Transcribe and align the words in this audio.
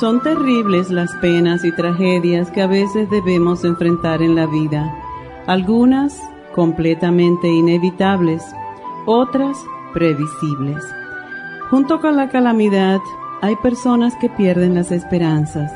Son 0.00 0.20
terribles 0.20 0.90
las 0.90 1.10
penas 1.22 1.64
y 1.64 1.72
tragedias 1.72 2.50
que 2.50 2.60
a 2.60 2.66
veces 2.66 3.08
debemos 3.08 3.64
enfrentar 3.64 4.20
en 4.20 4.34
la 4.34 4.44
vida, 4.44 4.94
algunas 5.46 6.20
completamente 6.54 7.48
inevitables, 7.48 8.44
otras 9.06 9.56
previsibles. 9.94 10.84
Junto 11.70 11.98
con 12.02 12.14
la 12.14 12.28
calamidad 12.28 13.00
hay 13.40 13.56
personas 13.56 14.14
que 14.16 14.28
pierden 14.28 14.74
las 14.74 14.92
esperanzas, 14.92 15.72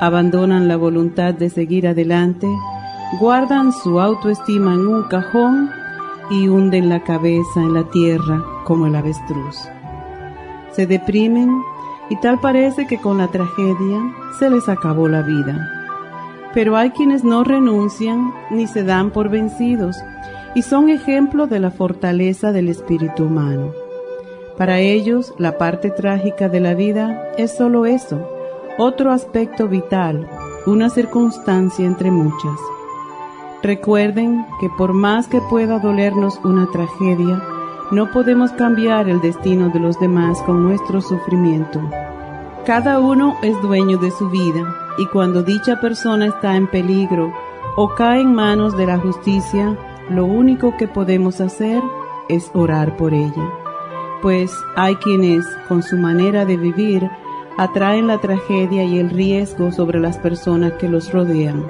abandonan 0.00 0.68
la 0.68 0.76
voluntad 0.76 1.32
de 1.32 1.48
seguir 1.48 1.88
adelante, 1.88 2.46
guardan 3.18 3.72
su 3.72 4.00
autoestima 4.00 4.74
en 4.74 4.86
un 4.86 5.04
cajón 5.04 5.70
y 6.30 6.46
hunden 6.46 6.90
la 6.90 7.02
cabeza 7.04 7.62
en 7.62 7.72
la 7.72 7.84
tierra 7.84 8.44
como 8.64 8.86
el 8.86 8.96
avestruz. 8.96 9.66
Se 10.72 10.86
deprimen 10.86 11.62
y 12.10 12.16
tal 12.16 12.40
parece 12.40 12.86
que 12.86 12.98
con 12.98 13.18
la 13.18 13.28
tragedia 13.28 14.00
se 14.38 14.50
les 14.50 14.68
acabó 14.68 15.08
la 15.08 15.22
vida. 15.22 15.68
Pero 16.54 16.76
hay 16.76 16.90
quienes 16.90 17.24
no 17.24 17.44
renuncian 17.44 18.32
ni 18.50 18.66
se 18.66 18.84
dan 18.84 19.10
por 19.10 19.28
vencidos 19.30 19.96
y 20.54 20.62
son 20.62 20.90
ejemplo 20.90 21.46
de 21.46 21.60
la 21.60 21.70
fortaleza 21.70 22.52
del 22.52 22.68
espíritu 22.68 23.24
humano. 23.24 23.72
Para 24.58 24.80
ellos, 24.80 25.34
la 25.38 25.56
parte 25.56 25.90
trágica 25.90 26.48
de 26.48 26.60
la 26.60 26.74
vida 26.74 27.32
es 27.38 27.56
solo 27.56 27.86
eso, 27.86 28.28
otro 28.78 29.10
aspecto 29.10 29.66
vital, 29.66 30.28
una 30.66 30.90
circunstancia 30.90 31.86
entre 31.86 32.10
muchas. 32.10 32.58
Recuerden 33.62 34.44
que 34.60 34.68
por 34.76 34.92
más 34.92 35.28
que 35.28 35.40
pueda 35.48 35.78
dolernos 35.78 36.38
una 36.44 36.68
tragedia, 36.70 37.42
no 37.92 38.10
podemos 38.10 38.50
cambiar 38.52 39.06
el 39.10 39.20
destino 39.20 39.68
de 39.68 39.78
los 39.78 40.00
demás 40.00 40.40
con 40.42 40.62
nuestro 40.62 41.02
sufrimiento. 41.02 41.78
Cada 42.64 42.98
uno 42.98 43.36
es 43.42 43.60
dueño 43.60 43.98
de 43.98 44.10
su 44.10 44.30
vida 44.30 44.74
y 44.96 45.06
cuando 45.08 45.42
dicha 45.42 45.78
persona 45.78 46.26
está 46.26 46.56
en 46.56 46.68
peligro 46.68 47.30
o 47.76 47.94
cae 47.94 48.22
en 48.22 48.34
manos 48.34 48.74
de 48.78 48.86
la 48.86 48.98
justicia, 48.98 49.76
lo 50.08 50.24
único 50.24 50.74
que 50.78 50.88
podemos 50.88 51.42
hacer 51.42 51.82
es 52.30 52.50
orar 52.54 52.96
por 52.96 53.12
ella. 53.12 53.50
Pues 54.22 54.56
hay 54.74 54.96
quienes, 54.96 55.44
con 55.68 55.82
su 55.82 55.98
manera 55.98 56.46
de 56.46 56.56
vivir, 56.56 57.10
atraen 57.58 58.06
la 58.06 58.18
tragedia 58.18 58.84
y 58.84 58.98
el 58.98 59.10
riesgo 59.10 59.70
sobre 59.70 60.00
las 60.00 60.16
personas 60.16 60.72
que 60.74 60.88
los 60.88 61.12
rodean. 61.12 61.66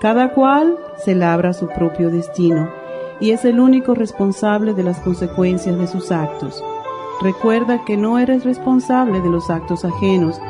Cada 0.00 0.32
cual 0.32 0.78
se 1.04 1.14
labra 1.14 1.52
su 1.52 1.68
propio 1.68 2.08
destino 2.08 2.81
y 3.22 3.30
es 3.30 3.44
el 3.44 3.60
único 3.60 3.94
responsable 3.94 4.74
de 4.74 4.82
las 4.82 4.98
consecuencias 4.98 5.78
de 5.78 5.86
sus 5.86 6.10
actos. 6.10 6.60
Recuerda 7.20 7.84
que 7.84 7.96
no 7.96 8.18
eres 8.18 8.44
responsable 8.44 9.20
de 9.20 9.30
los 9.30 9.48
actos 9.48 9.84
ajenos 9.84 10.40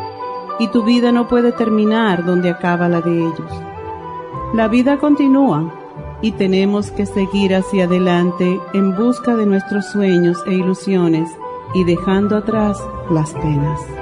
y 0.58 0.68
tu 0.68 0.82
vida 0.82 1.12
no 1.12 1.28
puede 1.28 1.52
terminar 1.52 2.24
donde 2.24 2.48
acaba 2.48 2.88
la 2.88 3.02
de 3.02 3.18
ellos. 3.18 3.52
La 4.54 4.68
vida 4.68 4.96
continúa 4.96 5.70
y 6.22 6.32
tenemos 6.32 6.90
que 6.90 7.04
seguir 7.04 7.54
hacia 7.54 7.84
adelante 7.84 8.58
en 8.72 8.96
busca 8.96 9.36
de 9.36 9.44
nuestros 9.44 9.84
sueños 9.92 10.42
e 10.46 10.54
ilusiones 10.54 11.28
y 11.74 11.84
dejando 11.84 12.38
atrás 12.38 12.82
las 13.10 13.34
penas. 13.34 14.01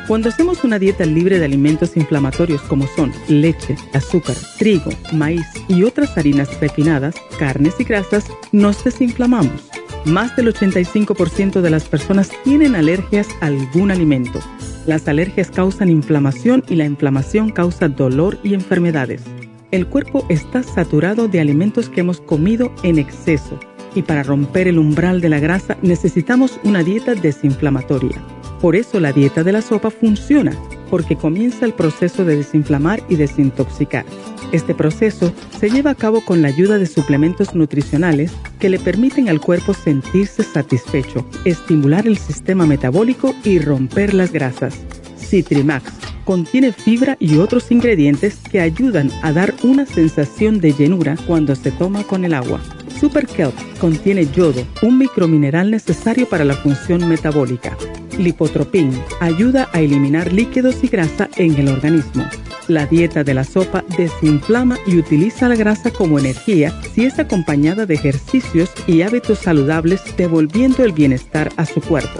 cuando 0.07 0.29
hacemos 0.29 0.63
una 0.63 0.79
dieta 0.79 1.05
libre 1.05 1.37
de 1.37 1.45
alimentos 1.45 1.97
inflamatorios 1.97 2.61
como 2.61 2.87
son 2.87 3.11
leche, 3.27 3.75
azúcar, 3.93 4.35
trigo, 4.57 4.89
maíz 5.11 5.45
y 5.67 5.83
otras 5.83 6.17
harinas 6.17 6.59
refinadas, 6.61 7.15
carnes 7.37 7.75
y 7.79 7.83
grasas, 7.83 8.25
nos 8.53 8.83
desinflamamos. 8.83 9.69
Más 10.05 10.35
del 10.37 10.53
85% 10.53 11.59
de 11.59 11.69
las 11.69 11.83
personas 11.89 12.31
tienen 12.45 12.75
alergias 12.75 13.27
a 13.41 13.47
algún 13.47 13.91
alimento. 13.91 14.39
Las 14.85 15.09
alergias 15.09 15.51
causan 15.51 15.89
inflamación 15.89 16.63
y 16.69 16.75
la 16.75 16.85
inflamación 16.85 17.49
causa 17.49 17.89
dolor 17.89 18.39
y 18.43 18.53
enfermedades. 18.53 19.23
El 19.71 19.87
cuerpo 19.87 20.25
está 20.29 20.63
saturado 20.63 21.27
de 21.27 21.41
alimentos 21.41 21.89
que 21.89 21.99
hemos 21.99 22.21
comido 22.21 22.73
en 22.83 22.97
exceso 22.97 23.59
y 23.97 24.03
para 24.03 24.21
romper 24.21 24.67
el 24.67 24.77
umbral 24.77 25.21
de 25.21 25.29
la 25.29 25.39
grasa 25.39 25.75
necesitamos 25.81 26.59
una 26.63 26.83
dieta 26.83 27.15
desinflamatoria. 27.15 28.21
Por 28.61 28.75
eso 28.75 28.99
la 28.99 29.11
dieta 29.11 29.43
de 29.43 29.51
la 29.51 29.63
sopa 29.63 29.89
funciona, 29.89 30.55
porque 30.91 31.15
comienza 31.15 31.65
el 31.65 31.73
proceso 31.73 32.23
de 32.23 32.37
desinflamar 32.37 33.01
y 33.09 33.15
desintoxicar. 33.15 34.05
Este 34.51 34.75
proceso 34.75 35.33
se 35.59 35.71
lleva 35.71 35.91
a 35.91 35.95
cabo 35.95 36.23
con 36.23 36.43
la 36.43 36.49
ayuda 36.49 36.77
de 36.77 36.85
suplementos 36.85 37.55
nutricionales 37.55 38.31
que 38.59 38.69
le 38.69 38.77
permiten 38.77 39.29
al 39.29 39.41
cuerpo 39.41 39.73
sentirse 39.73 40.43
satisfecho, 40.43 41.25
estimular 41.43 42.05
el 42.05 42.17
sistema 42.19 42.67
metabólico 42.67 43.33
y 43.43 43.57
romper 43.57 44.13
las 44.13 44.31
grasas. 44.31 44.75
Citrimax 45.17 46.16
contiene 46.27 46.73
fibra 46.73 47.15
y 47.21 47.37
otros 47.37 47.71
ingredientes 47.71 48.35
que 48.51 48.59
ayudan 48.59 49.09
a 49.23 49.31
dar 49.31 49.55
una 49.63 49.85
sensación 49.85 50.59
de 50.59 50.73
llenura 50.73 51.15
cuando 51.25 51.55
se 51.55 51.71
toma 51.71 52.03
con 52.03 52.25
el 52.25 52.33
agua. 52.33 52.59
Super 52.99 53.25
Kelp 53.25 53.55
contiene 53.79 54.25
yodo, 54.25 54.61
un 54.81 54.97
micromineral 54.97 55.71
necesario 55.71 56.27
para 56.27 56.43
la 56.43 56.53
función 56.53 57.07
metabólica. 57.07 57.77
Lipotropin 58.17 58.91
ayuda 59.21 59.69
a 59.71 59.79
eliminar 59.79 60.33
líquidos 60.33 60.83
y 60.83 60.89
grasa 60.89 61.29
en 61.37 61.55
el 61.55 61.69
organismo. 61.69 62.25
La 62.67 62.85
dieta 62.85 63.23
de 63.23 63.33
la 63.33 63.45
sopa 63.45 63.85
desinflama 63.97 64.77
y 64.85 64.97
utiliza 64.97 65.47
la 65.47 65.55
grasa 65.55 65.91
como 65.91 66.19
energía 66.19 66.77
si 66.93 67.05
es 67.05 67.19
acompañada 67.19 67.85
de 67.85 67.93
ejercicios 67.93 68.69
y 68.85 69.01
hábitos 69.01 69.39
saludables 69.39 70.01
devolviendo 70.17 70.83
el 70.83 70.91
bienestar 70.91 71.53
a 71.55 71.65
su 71.65 71.79
cuerpo. 71.79 72.19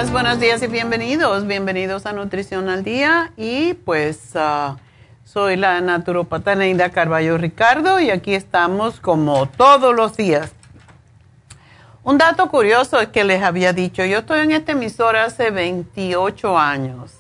Buenos 0.04 0.42
días 0.42 0.62
y 0.62 0.68
bienvenidos. 0.68 1.48
Bienvenidos 1.48 2.06
a 2.06 2.12
Nutrición 2.12 2.68
al 2.68 2.84
Día. 2.84 3.32
Y 3.38 3.76
pues 3.76 4.32
ah, 4.36 4.76
soy 5.24 5.56
la 5.56 5.80
naturopata 5.80 6.54
Neida 6.54 6.90
Carballo 6.90 7.38
Ricardo 7.38 8.02
y 8.02 8.10
aquí 8.10 8.36
estamos 8.36 9.00
como 9.00 9.48
todos 9.48 9.96
los 9.96 10.18
días. 10.18 10.52
Un 12.04 12.18
dato 12.18 12.50
curioso 12.50 13.00
es 13.00 13.08
que 13.08 13.24
les 13.24 13.42
había 13.42 13.72
dicho, 13.72 14.04
yo 14.04 14.18
estoy 14.20 14.42
en 14.42 14.52
esta 14.52 14.74
emisora 14.74 15.24
hace 15.24 15.50
28 15.50 16.60
años. 16.60 17.14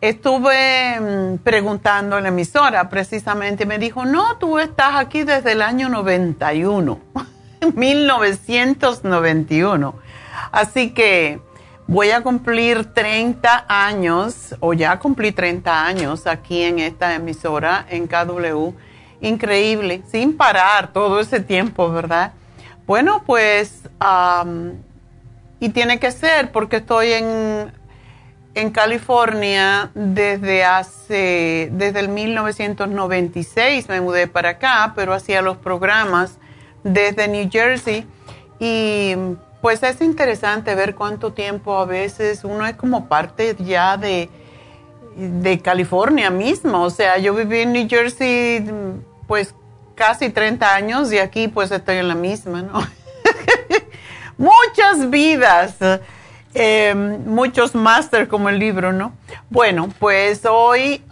Estuve 0.00 0.98
mm, 0.98 1.36
preguntando 1.44 2.16
en 2.16 2.22
la 2.22 2.30
emisora 2.30 2.88
precisamente, 2.88 3.66
me 3.66 3.78
dijo, 3.78 4.06
no, 4.06 4.38
tú 4.38 4.58
estás 4.58 4.94
aquí 4.94 5.24
desde 5.24 5.52
el 5.52 5.60
año 5.60 5.90
91, 5.90 7.00
1991. 7.74 9.94
Así 10.52 10.90
que 10.90 11.40
voy 11.88 12.10
a 12.10 12.20
cumplir 12.20 12.84
30 12.92 13.64
años, 13.66 14.54
o 14.60 14.74
ya 14.74 14.98
cumplí 14.98 15.32
30 15.32 15.86
años 15.86 16.26
aquí 16.26 16.62
en 16.62 16.78
esta 16.78 17.14
emisora, 17.14 17.86
en 17.88 18.06
KW. 18.06 18.74
Increíble, 19.20 20.02
sin 20.06 20.36
parar 20.36 20.92
todo 20.92 21.18
ese 21.18 21.40
tiempo, 21.40 21.90
¿verdad? 21.90 22.34
Bueno, 22.86 23.24
pues, 23.26 23.82
y 25.58 25.68
tiene 25.70 25.98
que 25.98 26.12
ser 26.12 26.52
porque 26.52 26.76
estoy 26.76 27.12
en, 27.12 27.72
en 28.54 28.70
California 28.70 29.90
desde 29.94 30.64
hace, 30.64 31.70
desde 31.72 32.00
el 32.00 32.10
1996 32.10 33.88
me 33.88 34.00
mudé 34.02 34.26
para 34.28 34.50
acá, 34.50 34.92
pero 34.94 35.14
hacía 35.14 35.42
los 35.42 35.56
programas 35.56 36.38
desde 36.84 37.28
New 37.28 37.48
Jersey 37.50 38.06
y 38.60 39.14
pues 39.60 39.82
es 39.82 40.00
interesante 40.00 40.74
ver 40.74 40.94
cuánto 40.94 41.32
tiempo 41.32 41.76
a 41.78 41.84
veces 41.84 42.44
uno 42.44 42.66
es 42.66 42.76
como 42.76 43.08
parte 43.08 43.56
ya 43.58 43.96
de, 43.96 44.28
de 45.16 45.60
California 45.60 46.30
mismo. 46.30 46.82
O 46.82 46.90
sea, 46.90 47.18
yo 47.18 47.34
viví 47.34 47.60
en 47.60 47.72
New 47.72 47.88
Jersey 47.88 48.64
pues 49.26 49.54
casi 49.94 50.30
30 50.30 50.74
años 50.74 51.12
y 51.12 51.18
aquí 51.18 51.48
pues 51.48 51.70
estoy 51.72 51.96
en 51.96 52.08
la 52.08 52.14
misma, 52.14 52.62
¿no? 52.62 52.80
Muchas 54.38 55.10
vidas, 55.10 55.74
eh, 56.54 56.94
muchos 56.94 57.74
máster 57.74 58.28
como 58.28 58.48
el 58.48 58.60
libro, 58.60 58.92
¿no? 58.92 59.12
Bueno, 59.50 59.88
pues 59.98 60.46
hoy 60.48 61.02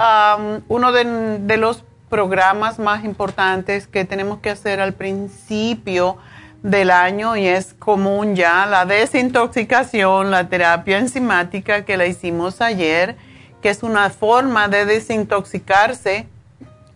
uno 0.69 0.92
de, 0.92 1.38
de, 1.40 1.56
los 1.56 1.82
programas 2.08 2.78
más 2.78 3.04
importantes 3.04 3.88
que 3.88 4.04
tenemos 4.04 4.38
que 4.38 4.50
hacer 4.50 4.81
al 4.81 4.92
principio 4.92 6.19
del 6.66 6.90
año 6.90 7.36
y 7.36 7.46
es 7.46 7.74
común 7.74 8.34
ya, 8.34 8.66
la 8.66 8.84
desintoxicación, 8.86 10.30
la 10.32 10.48
terapia 10.48 10.98
enzimática 10.98 11.84
que 11.84 11.96
la 11.96 12.06
hicimos 12.06 12.60
ayer, 12.60 13.16
que 13.62 13.70
es 13.70 13.82
una 13.82 14.10
forma 14.10 14.66
de 14.68 14.84
desintoxicarse 14.84 16.26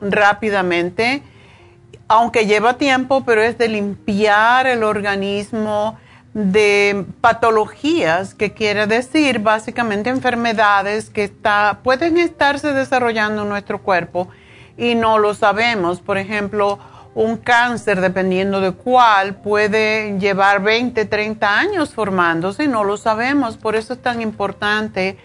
rápidamente 0.00 1.22
aunque 2.12 2.44
lleva 2.44 2.76
tiempo, 2.76 3.22
pero 3.24 3.40
es 3.40 3.56
de 3.56 3.68
limpiar 3.68 4.66
el 4.66 4.82
organismo 4.82 5.96
de 6.34 7.04
patologías, 7.20 8.34
que 8.34 8.52
quiere 8.52 8.88
decir 8.88 9.38
básicamente 9.38 10.10
enfermedades 10.10 11.08
que 11.08 11.22
está, 11.22 11.78
pueden 11.84 12.18
estarse 12.18 12.72
desarrollando 12.72 13.42
en 13.42 13.48
nuestro 13.48 13.80
cuerpo 13.80 14.26
y 14.76 14.96
no 14.96 15.18
lo 15.18 15.34
sabemos. 15.34 16.00
Por 16.00 16.18
ejemplo, 16.18 16.80
un 17.14 17.36
cáncer, 17.36 18.00
dependiendo 18.00 18.60
de 18.60 18.72
cuál, 18.72 19.34
puede 19.36 20.18
llevar 20.18 20.62
20, 20.62 21.04
30 21.04 21.58
años 21.58 21.92
formándose 21.92 22.68
no 22.68 22.84
lo 22.84 22.96
sabemos. 22.96 23.56
Por 23.56 23.76
eso 23.76 23.94
es 23.94 24.02
tan 24.02 24.22
importante 24.22 25.18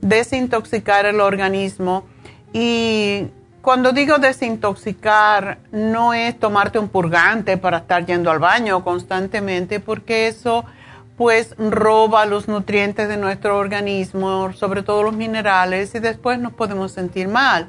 desintoxicar 0.00 1.06
el 1.06 1.20
organismo 1.20 2.04
y 2.52 3.26
cuando 3.62 3.92
digo 3.92 4.18
desintoxicar, 4.18 5.58
no 5.70 6.14
es 6.14 6.38
tomarte 6.38 6.78
un 6.78 6.88
purgante 6.88 7.58
para 7.58 7.78
estar 7.78 8.06
yendo 8.06 8.30
al 8.30 8.38
baño 8.38 8.82
constantemente, 8.82 9.80
porque 9.80 10.28
eso 10.28 10.64
pues 11.18 11.54
roba 11.58 12.24
los 12.24 12.48
nutrientes 12.48 13.06
de 13.06 13.18
nuestro 13.18 13.58
organismo, 13.58 14.54
sobre 14.54 14.82
todo 14.82 15.02
los 15.02 15.14
minerales, 15.14 15.94
y 15.94 15.98
después 15.98 16.38
nos 16.38 16.54
podemos 16.54 16.92
sentir 16.92 17.28
mal. 17.28 17.68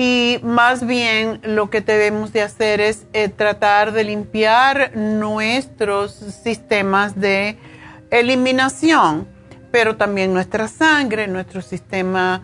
Y 0.00 0.38
más 0.44 0.86
bien 0.86 1.40
lo 1.42 1.70
que 1.70 1.80
debemos 1.80 2.32
de 2.32 2.42
hacer 2.42 2.80
es 2.80 3.08
eh, 3.14 3.28
tratar 3.28 3.90
de 3.90 4.04
limpiar 4.04 4.92
nuestros 4.94 6.12
sistemas 6.12 7.18
de 7.18 7.58
eliminación, 8.12 9.26
pero 9.72 9.96
también 9.96 10.32
nuestra 10.32 10.68
sangre, 10.68 11.26
nuestro 11.26 11.62
sistema 11.62 12.42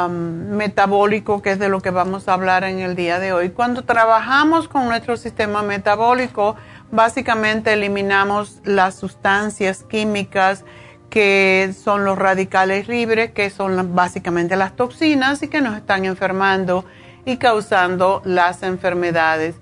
metabólico, 0.00 1.42
que 1.42 1.50
es 1.50 1.58
de 1.58 1.68
lo 1.68 1.82
que 1.82 1.90
vamos 1.90 2.28
a 2.28 2.32
hablar 2.32 2.64
en 2.64 2.78
el 2.78 2.96
día 2.96 3.18
de 3.18 3.34
hoy. 3.34 3.50
Cuando 3.50 3.82
trabajamos 3.82 4.66
con 4.66 4.86
nuestro 4.86 5.18
sistema 5.18 5.62
metabólico, 5.62 6.56
básicamente 6.90 7.74
eliminamos 7.74 8.60
las 8.64 8.94
sustancias 8.94 9.82
químicas 9.82 10.64
que 11.10 11.74
son 11.76 12.04
los 12.04 12.18
radicales 12.18 12.88
libres, 12.88 13.32
que 13.32 13.50
son 13.50 13.94
básicamente 13.94 14.56
las 14.56 14.76
toxinas 14.76 15.42
y 15.42 15.48
que 15.48 15.60
nos 15.60 15.76
están 15.76 16.04
enfermando 16.04 16.84
y 17.26 17.36
causando 17.36 18.22
las 18.24 18.62
enfermedades. 18.62 19.56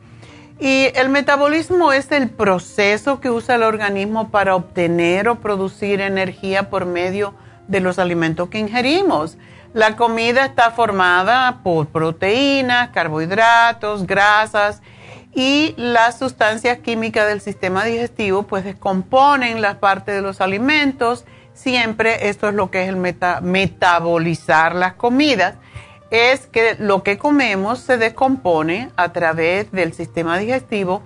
Y 0.60 0.90
el 0.94 1.08
metabolismo 1.08 1.92
es 1.92 2.10
el 2.10 2.30
proceso 2.30 3.20
que 3.20 3.30
usa 3.30 3.54
el 3.54 3.62
organismo 3.62 4.30
para 4.30 4.56
obtener 4.56 5.28
o 5.28 5.36
producir 5.36 6.00
energía 6.00 6.68
por 6.68 6.84
medio 6.84 7.34
de 7.68 7.80
los 7.80 7.98
alimentos 7.98 8.48
que 8.48 8.58
ingerimos. 8.58 9.38
La 9.72 9.96
comida 9.96 10.44
está 10.44 10.70
formada 10.72 11.60
por 11.62 11.86
proteínas, 11.88 12.88
carbohidratos, 12.88 14.06
grasas 14.06 14.82
y 15.34 15.74
las 15.76 16.18
sustancias 16.18 16.78
químicas 16.78 17.28
del 17.28 17.40
sistema 17.40 17.84
digestivo 17.84 18.42
pues 18.42 18.64
descomponen 18.64 19.62
las 19.62 19.76
partes 19.76 20.16
de 20.16 20.22
los 20.22 20.40
alimentos. 20.40 21.24
Siempre 21.58 22.28
esto 22.28 22.49
es 22.49 22.55
lo 22.55 22.70
que 22.70 22.84
es 22.84 22.88
el 22.88 22.96
metabolizar 22.96 24.76
las 24.76 24.94
comidas. 24.94 25.56
Es 26.12 26.46
que 26.46 26.76
lo 26.78 27.02
que 27.02 27.19
comemos 27.19 27.81
se 27.81 27.99
descompone 27.99 28.90
a 28.96 29.12
través 29.12 29.72
del 29.72 29.93
sistema 29.93 30.38
digestivo 30.38 31.02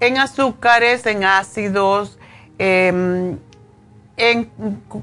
en 0.00 0.18
azúcares, 0.18 1.06
en 1.06 1.24
ácidos, 1.24 2.18
em, 2.58 3.38
en 4.18 4.50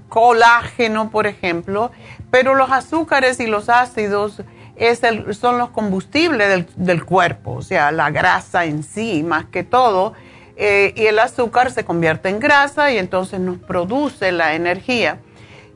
colágeno, 0.07 1.09
por 1.09 1.25
ejemplo, 1.25 1.91
pero 2.29 2.53
los 2.53 2.69
azúcares 2.69 3.39
y 3.39 3.47
los 3.47 3.69
ácidos 3.69 4.43
son 5.31 5.57
los 5.57 5.69
combustibles 5.71 6.67
del, 6.75 7.05
cuerpo, 7.05 7.53
o 7.53 7.61
sea, 7.63 7.91
la 7.91 8.11
grasa 8.11 8.65
en 8.65 8.83
sí, 8.83 9.23
más 9.23 9.45
que 9.45 9.63
todo, 9.63 10.13
eh, 10.63 10.93
y 10.95 11.07
el 11.07 11.17
azúcar 11.17 11.71
se 11.71 11.83
convierte 11.85 12.29
en 12.29 12.39
grasa 12.39 12.91
y 12.91 12.99
entonces 12.99 13.39
nos 13.39 13.57
produce 13.57 14.31
la 14.31 14.53
energía. 14.53 15.17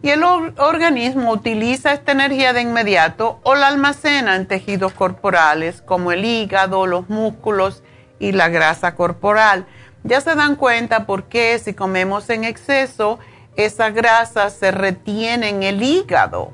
Y 0.04 0.12
el 0.12 0.24
organismo 0.24 1.32
utiliza 1.32 1.92
esta 1.92 2.12
energía 2.12 2.54
de 2.54 2.62
inmediato 2.62 3.39
o 3.42 3.56
la 3.56 3.68
almacena 3.68 4.36
en 4.36 4.46
tejidos 4.46 4.94
corporales 4.94 5.82
como 5.82 6.12
el 6.12 6.24
hígado, 6.24 6.86
los 6.86 7.10
músculos 7.10 7.82
y 8.20 8.34
la 8.34 8.50
grasa 8.50 8.94
corporal. 8.94 9.65
Ya 10.04 10.22
se 10.22 10.36
dan 10.36 10.56
cuenta 10.56 11.08
por 11.08 11.24
qué 11.24 11.58
si 11.58 11.74
comemos 11.74 12.30
en 12.30 12.44
exceso, 12.44 13.18
esa 13.56 13.89
grasa 13.89 14.51
se 14.51 14.70
retiene 14.70 15.50
en 15.50 15.63
el 15.63 15.82
hígado. 15.82 16.51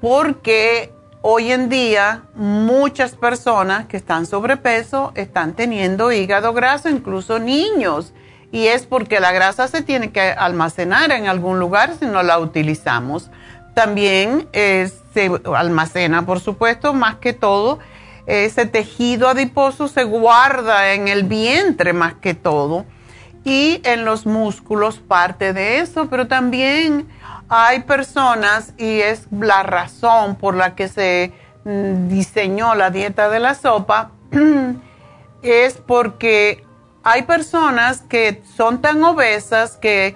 Porque 0.00 0.92
hoy 1.22 1.52
en 1.52 1.68
día 1.68 2.22
muchas 2.34 3.14
personas 3.16 3.86
que 3.86 3.96
están 3.96 4.26
sobrepeso 4.26 5.12
están 5.14 5.54
teniendo 5.54 6.12
hígado 6.12 6.52
graso, 6.52 6.88
incluso 6.88 7.38
niños. 7.38 8.12
Y 8.50 8.66
es 8.66 8.86
porque 8.86 9.20
la 9.20 9.32
grasa 9.32 9.68
se 9.68 9.82
tiene 9.82 10.10
que 10.10 10.30
almacenar 10.30 11.12
en 11.12 11.28
algún 11.28 11.58
lugar 11.58 11.94
si 11.98 12.06
no 12.06 12.22
la 12.22 12.38
utilizamos. 12.38 13.30
También 13.74 14.48
eh, 14.52 14.90
se 15.12 15.30
almacena, 15.54 16.24
por 16.24 16.40
supuesto, 16.40 16.94
más 16.94 17.16
que 17.16 17.32
todo 17.32 17.78
ese 18.26 18.66
tejido 18.66 19.28
adiposo 19.28 19.88
se 19.88 20.04
guarda 20.04 20.92
en 20.92 21.08
el 21.08 21.24
vientre 21.24 21.94
más 21.94 22.14
que 22.14 22.34
todo 22.34 22.84
y 23.42 23.80
en 23.84 24.04
los 24.04 24.26
músculos 24.26 24.98
parte 24.98 25.54
de 25.54 25.78
eso, 25.78 26.10
pero 26.10 26.28
también 26.28 27.08
hay 27.48 27.80
personas 27.80 28.74
y 28.76 29.00
es 29.00 29.26
la 29.30 29.62
razón 29.62 30.36
por 30.36 30.54
la 30.54 30.74
que 30.74 30.88
se 30.88 31.32
mm, 31.64 32.08
diseñó 32.08 32.74
la 32.74 32.90
dieta 32.90 33.28
de 33.28 33.40
la 33.40 33.54
sopa, 33.54 34.10
es 35.42 35.74
porque 35.74 36.64
hay 37.02 37.22
personas 37.22 38.02
que 38.02 38.42
son 38.56 38.80
tan 38.80 39.02
obesas 39.02 39.76
que 39.76 40.14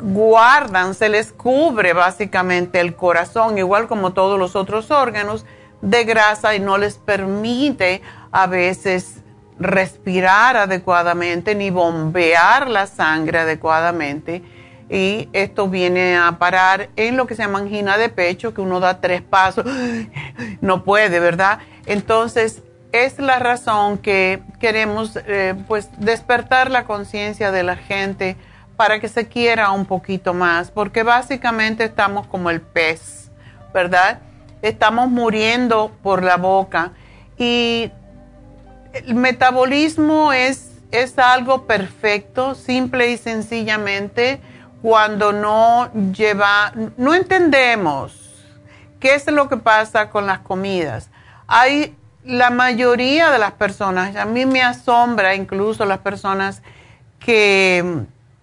guardan, 0.00 0.94
se 0.94 1.08
les 1.08 1.32
cubre 1.32 1.92
básicamente 1.92 2.80
el 2.80 2.96
corazón, 2.96 3.58
igual 3.58 3.86
como 3.86 4.12
todos 4.12 4.38
los 4.38 4.56
otros 4.56 4.90
órganos, 4.90 5.46
de 5.80 6.04
grasa 6.04 6.54
y 6.54 6.60
no 6.60 6.78
les 6.78 6.96
permite 6.96 8.02
a 8.32 8.46
veces 8.46 9.18
respirar 9.58 10.56
adecuadamente 10.56 11.54
ni 11.54 11.70
bombear 11.70 12.68
la 12.68 12.86
sangre 12.86 13.40
adecuadamente. 13.40 14.42
Y 14.94 15.28
esto 15.32 15.68
viene 15.68 16.16
a 16.16 16.38
parar 16.38 16.88
en 16.94 17.16
lo 17.16 17.26
que 17.26 17.34
se 17.34 17.42
llama 17.42 17.58
angina 17.58 17.98
de 17.98 18.10
pecho, 18.10 18.54
que 18.54 18.60
uno 18.60 18.78
da 18.78 19.00
tres 19.00 19.22
pasos, 19.22 19.66
no 20.60 20.84
puede, 20.84 21.18
¿verdad? 21.18 21.58
Entonces, 21.86 22.62
es 22.92 23.18
la 23.18 23.40
razón 23.40 23.98
que 23.98 24.40
queremos 24.60 25.18
eh, 25.26 25.56
pues 25.66 25.88
despertar 25.98 26.70
la 26.70 26.84
conciencia 26.84 27.50
de 27.50 27.64
la 27.64 27.74
gente 27.74 28.36
para 28.76 29.00
que 29.00 29.08
se 29.08 29.26
quiera 29.26 29.72
un 29.72 29.84
poquito 29.84 30.32
más, 30.32 30.70
porque 30.70 31.02
básicamente 31.02 31.82
estamos 31.82 32.28
como 32.28 32.50
el 32.50 32.60
pez, 32.60 33.32
¿verdad? 33.72 34.20
Estamos 34.62 35.10
muriendo 35.10 35.90
por 36.04 36.22
la 36.22 36.36
boca 36.36 36.92
y 37.36 37.90
el 38.92 39.16
metabolismo 39.16 40.32
es, 40.32 40.70
es 40.92 41.18
algo 41.18 41.66
perfecto, 41.66 42.54
simple 42.54 43.10
y 43.10 43.16
sencillamente, 43.16 44.40
cuando 44.84 45.32
no 45.32 45.90
lleva, 46.12 46.70
no 46.98 47.14
entendemos 47.14 48.44
qué 49.00 49.14
es 49.14 49.26
lo 49.32 49.48
que 49.48 49.56
pasa 49.56 50.10
con 50.10 50.26
las 50.26 50.40
comidas. 50.40 51.08
Hay 51.46 51.96
la 52.22 52.50
mayoría 52.50 53.30
de 53.30 53.38
las 53.38 53.52
personas, 53.52 54.14
a 54.14 54.26
mí 54.26 54.44
me 54.44 54.60
asombra 54.60 55.36
incluso 55.36 55.86
las 55.86 56.00
personas 56.00 56.60
que 57.18 58.02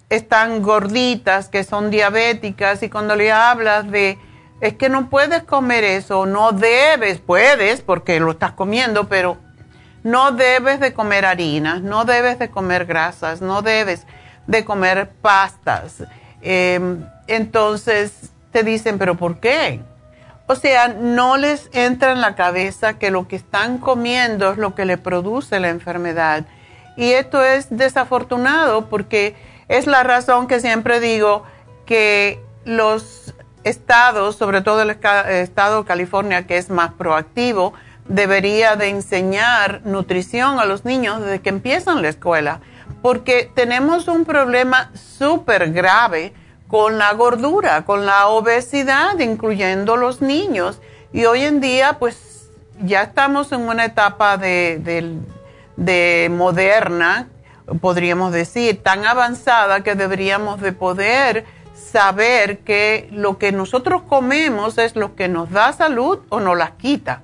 están 0.10 0.64
gorditas, 0.64 1.48
que 1.48 1.64
son 1.64 1.92
diabéticas, 1.92 2.82
y 2.82 2.90
cuando 2.90 3.16
le 3.16 3.32
hablas 3.32 3.92
de, 3.92 4.18
es 4.62 4.74
que 4.74 4.90
no 4.90 5.12
puedes 5.12 5.44
comer 5.44 5.84
eso, 5.84 6.26
no 6.26 6.54
debes, 6.54 7.20
puedes 7.20 7.82
porque 7.82 8.20
lo 8.20 8.32
estás 8.32 8.54
comiendo, 8.54 9.08
pero 9.08 9.38
no 10.02 10.32
debes 10.32 10.80
de 10.80 10.92
comer 10.92 11.24
harinas, 11.24 11.84
no 11.84 12.04
debes 12.04 12.40
de 12.40 12.50
comer 12.50 12.88
grasas, 12.88 13.42
no 13.42 13.62
debes 13.62 14.08
de 14.48 14.66
comer 14.66 15.12
pastas. 15.22 16.04
Em, 16.42 17.06
entonces 17.28 18.32
te 18.52 18.64
dicen, 18.64 18.98
pero 18.98 19.16
¿por 19.16 19.40
qué? 19.40 19.80
O 20.48 20.56
sea, 20.56 20.90
no 20.90 21.38
les 21.38 21.70
entra 21.72 22.12
en 22.12 22.22
la 22.22 22.36
cabeza 22.36 23.00
que 23.00 23.12
lo 23.12 23.28
que 23.28 23.38
están 23.38 23.78
comiendo 23.78 24.52
es 24.52 24.58
lo 24.58 24.76
que 24.76 24.86
le 24.86 24.98
produce 24.98 25.60
la 25.60 25.70
enfermedad. 25.70 26.46
Y 26.98 27.12
esto 27.12 27.44
es 27.44 27.68
desafortunado 27.70 28.88
porque 28.88 29.36
es 29.70 29.88
la 29.88 30.04
razón 30.04 30.48
que 30.48 30.60
siempre 30.60 31.00
digo 31.00 31.44
que 31.86 32.44
los 32.66 33.34
estados, 33.64 34.36
sobre 34.36 34.62
todo 34.62 34.82
el 34.82 34.90
estado 34.90 35.82
de 35.82 35.88
California, 35.88 36.46
que 36.48 36.58
es 36.58 36.70
más 36.70 36.92
proactivo, 36.94 37.74
debería 38.08 38.76
de 38.76 38.90
enseñar 38.90 39.82
nutrición 39.86 40.60
a 40.60 40.66
los 40.66 40.84
niños 40.84 41.22
desde 41.22 41.40
que 41.40 41.50
empiezan 41.50 42.02
la 42.02 42.10
escuela, 42.10 42.60
porque 43.02 43.52
tenemos 43.54 44.08
un 44.08 44.26
problema 44.26 44.92
súper 44.94 45.72
grave 45.72 46.34
con 46.68 46.98
la 46.98 47.14
gordura, 47.14 47.84
con 47.84 48.06
la 48.06 48.28
obesidad, 48.28 49.20
incluyendo 49.20 49.98
los 49.98 50.22
niños. 50.22 50.80
Y 51.12 51.26
hoy 51.26 51.42
en 51.42 51.60
día, 51.60 51.98
pues 52.00 52.50
ya 52.82 53.04
estamos 53.04 53.52
en 53.52 53.62
una 53.62 53.86
etapa 53.86 54.38
de, 54.38 54.80
de, 55.76 56.30
moderna, 56.32 57.28
podríamos 57.82 58.32
decir, 58.32 58.82
tan 58.82 59.06
avanzada 59.06 59.84
que 59.84 59.96
deberíamos 59.96 60.62
de 60.62 60.72
poder 60.72 61.46
saber 61.74 62.60
que 62.60 63.10
lo 63.12 63.38
que 63.38 63.52
nosotros 63.52 64.04
comemos 64.04 64.78
es 64.78 64.96
lo 64.96 65.16
que 65.16 65.28
nos 65.28 65.52
da 65.52 65.74
salud 65.74 66.20
o 66.30 66.40
nos 66.40 66.58
las 66.58 66.72
quita. 66.72 67.22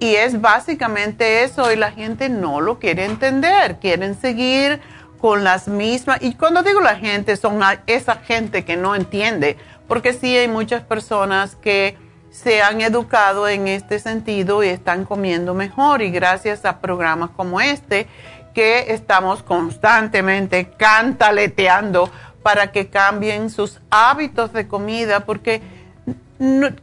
Y 0.00 0.16
es 0.16 0.40
básicamente 0.40 1.44
eso 1.44 1.70
y 1.72 1.76
la 1.76 1.92
gente 1.92 2.28
no 2.28 2.60
lo 2.60 2.78
quiere 2.80 3.04
entender, 3.04 3.78
quieren 3.78 4.20
seguir 4.20 4.80
con 5.24 5.42
las 5.42 5.68
mismas, 5.68 6.18
y 6.20 6.34
cuando 6.34 6.62
digo 6.62 6.82
la 6.82 6.96
gente, 6.96 7.38
son 7.38 7.58
esa 7.86 8.16
gente 8.16 8.66
que 8.66 8.76
no 8.76 8.94
entiende, 8.94 9.56
porque 9.88 10.12
sí 10.12 10.36
hay 10.36 10.48
muchas 10.48 10.82
personas 10.82 11.56
que 11.56 11.96
se 12.30 12.62
han 12.62 12.82
educado 12.82 13.48
en 13.48 13.66
este 13.66 14.00
sentido 14.00 14.62
y 14.62 14.68
están 14.68 15.06
comiendo 15.06 15.54
mejor 15.54 16.02
y 16.02 16.10
gracias 16.10 16.66
a 16.66 16.78
programas 16.80 17.30
como 17.30 17.62
este 17.62 18.06
que 18.54 18.92
estamos 18.92 19.42
constantemente 19.42 20.68
cantaleteando 20.76 22.10
para 22.42 22.70
que 22.70 22.88
cambien 22.88 23.48
sus 23.48 23.80
hábitos 23.88 24.52
de 24.52 24.68
comida, 24.68 25.20
porque 25.20 25.62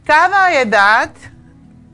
cada 0.04 0.60
edad 0.60 1.12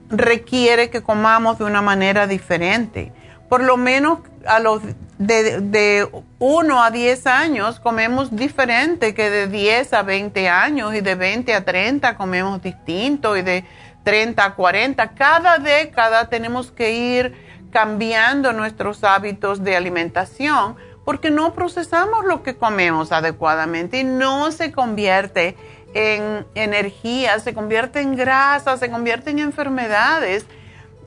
requiere 0.10 0.90
que 0.90 1.04
comamos 1.04 1.58
de 1.58 1.66
una 1.66 1.82
manera 1.82 2.26
diferente. 2.26 3.12
Por 3.50 3.62
lo 3.66 3.76
menos 3.76 4.20
a 4.46 4.60
los 4.60 4.82
de, 5.18 5.62
de 5.62 6.10
1 6.40 6.84
a 6.84 6.92
10 6.92 7.28
años 7.28 7.80
comemos 7.80 8.36
diferente 8.36 9.14
que 9.14 9.30
de 9.30 9.48
10 9.48 9.94
a 9.94 10.04
20 10.04 10.50
años 10.50 10.94
y 10.94 11.02
de 11.02 11.16
20 11.16 11.54
a 11.54 11.66
30 11.66 12.16
comemos 12.16 12.62
distinto 12.62 13.36
y 13.36 13.42
de 13.42 13.66
30 14.04 14.46
a 14.46 14.56
40. 14.56 15.10
Cada 15.16 15.58
década 15.58 16.30
tenemos 16.30 16.72
que 16.72 16.94
ir 16.94 17.34
cambiando 17.72 18.54
nuestros 18.54 19.04
hábitos 19.04 19.64
de 19.64 19.76
alimentación 19.76 20.76
porque 21.04 21.30
no 21.30 21.54
procesamos 21.54 22.26
lo 22.26 22.44
que 22.44 22.56
comemos 22.56 23.12
adecuadamente 23.12 24.00
y 24.00 24.04
no 24.04 24.52
se 24.52 24.72
convierte 24.72 25.56
en 25.94 26.46
energía, 26.54 27.40
se 27.40 27.54
convierte 27.54 28.02
en 28.02 28.16
grasa, 28.16 28.78
se 28.78 28.92
convierte 28.92 29.32
en 29.32 29.40
enfermedades. 29.40 30.46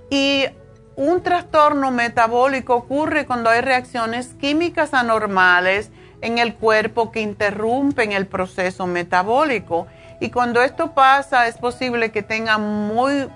Y 0.09 0.47
un 1.01 1.23
trastorno 1.23 1.91
metabólico 1.91 2.75
ocurre 2.75 3.25
cuando 3.25 3.49
hay 3.49 3.63
reacciones 3.63 4.35
químicas 4.39 4.93
anormales 4.93 5.91
en 6.21 6.37
el 6.37 6.55
cuerpo 6.55 7.11
que 7.11 7.23
interrumpen 7.23 8.13
el 8.13 8.27
proceso 8.27 8.87
metabólico. 8.87 9.87
Y 10.21 10.29
cuando 10.29 10.61
esto 10.61 10.93
pasa, 10.93 11.49
es 11.49 11.57
posible 11.57 12.11
que 12.11 12.23
tenga 12.23 12.59
muy 12.59 13.31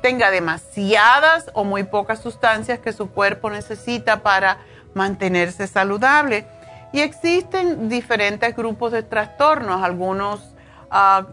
tenga 0.00 0.30
demasiadas 0.30 1.50
o 1.52 1.62
muy 1.62 1.84
pocas 1.84 2.20
sustancias 2.20 2.78
que 2.78 2.94
su 2.94 3.10
cuerpo 3.10 3.50
necesita 3.50 4.22
para 4.22 4.56
mantenerse 4.94 5.66
saludable. 5.66 6.46
Y 6.94 7.00
existen 7.00 7.90
diferentes 7.90 8.56
grupos 8.56 8.92
de 8.92 9.02
trastornos. 9.02 9.82
Algunos 9.82 10.54
ah, 10.90 11.26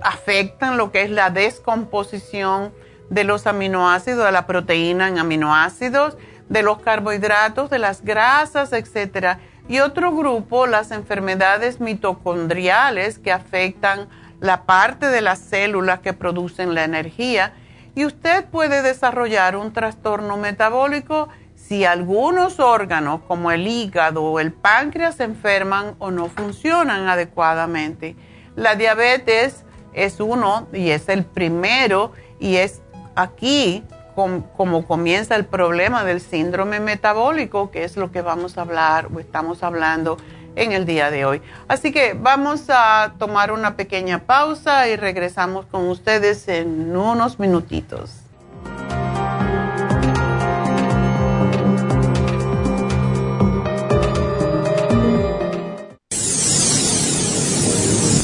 afectan 0.00 0.78
lo 0.78 0.90
que 0.90 1.02
es 1.02 1.10
la 1.10 1.28
descomposición 1.28 2.72
de 3.12 3.24
los 3.24 3.46
aminoácidos, 3.46 4.24
de 4.24 4.32
la 4.32 4.46
proteína 4.46 5.06
en 5.06 5.18
aminoácidos, 5.18 6.16
de 6.48 6.62
los 6.62 6.80
carbohidratos, 6.80 7.68
de 7.68 7.78
las 7.78 8.02
grasas, 8.02 8.72
etc. 8.72 9.36
Y 9.68 9.80
otro 9.80 10.16
grupo, 10.16 10.66
las 10.66 10.90
enfermedades 10.92 11.78
mitocondriales 11.78 13.18
que 13.18 13.30
afectan 13.30 14.08
la 14.40 14.64
parte 14.64 15.08
de 15.08 15.20
las 15.20 15.40
células 15.40 16.00
que 16.00 16.14
producen 16.14 16.74
la 16.74 16.84
energía. 16.84 17.52
Y 17.94 18.06
usted 18.06 18.46
puede 18.46 18.80
desarrollar 18.80 19.56
un 19.56 19.74
trastorno 19.74 20.38
metabólico 20.38 21.28
si 21.54 21.84
algunos 21.84 22.60
órganos 22.60 23.20
como 23.28 23.50
el 23.50 23.66
hígado 23.66 24.24
o 24.24 24.40
el 24.40 24.54
páncreas 24.54 25.16
se 25.16 25.24
enferman 25.24 25.96
o 25.98 26.10
no 26.10 26.28
funcionan 26.28 27.08
adecuadamente. 27.08 28.16
La 28.56 28.74
diabetes 28.74 29.64
es 29.92 30.18
uno 30.18 30.66
y 30.72 30.90
es 30.90 31.10
el 31.10 31.24
primero 31.24 32.12
y 32.40 32.56
es 32.56 32.81
aquí 33.14 33.84
como 34.16 34.86
comienza 34.86 35.36
el 35.36 35.46
problema 35.46 36.04
del 36.04 36.20
síndrome 36.20 36.80
metabólico, 36.80 37.70
que 37.70 37.84
es 37.84 37.96
lo 37.96 38.12
que 38.12 38.20
vamos 38.20 38.58
a 38.58 38.62
hablar 38.62 39.08
o 39.14 39.18
estamos 39.18 39.62
hablando 39.62 40.18
en 40.54 40.72
el 40.72 40.84
día 40.84 41.10
de 41.10 41.24
hoy. 41.24 41.42
Así 41.68 41.92
que 41.92 42.14
vamos 42.14 42.64
a 42.68 43.14
tomar 43.18 43.52
una 43.52 43.76
pequeña 43.76 44.20
pausa 44.20 44.88
y 44.88 44.96
regresamos 44.96 45.66
con 45.66 45.88
ustedes 45.88 46.46
en 46.48 46.94
unos 46.94 47.38
minutitos. 47.38 48.21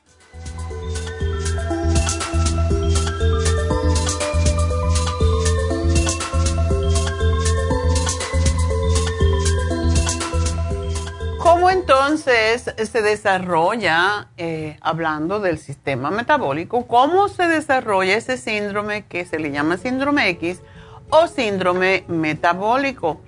¿Cómo 11.51 11.69
entonces 11.69 12.73
se 12.77 13.01
desarrolla, 13.01 14.29
eh, 14.37 14.77
hablando 14.79 15.41
del 15.41 15.57
sistema 15.57 16.09
metabólico, 16.09 16.87
cómo 16.87 17.27
se 17.27 17.45
desarrolla 17.45 18.15
ese 18.15 18.37
síndrome 18.37 19.05
que 19.05 19.25
se 19.25 19.37
le 19.37 19.51
llama 19.51 19.75
síndrome 19.75 20.29
X 20.29 20.61
o 21.09 21.27
síndrome 21.27 22.05
metabólico? 22.07 23.19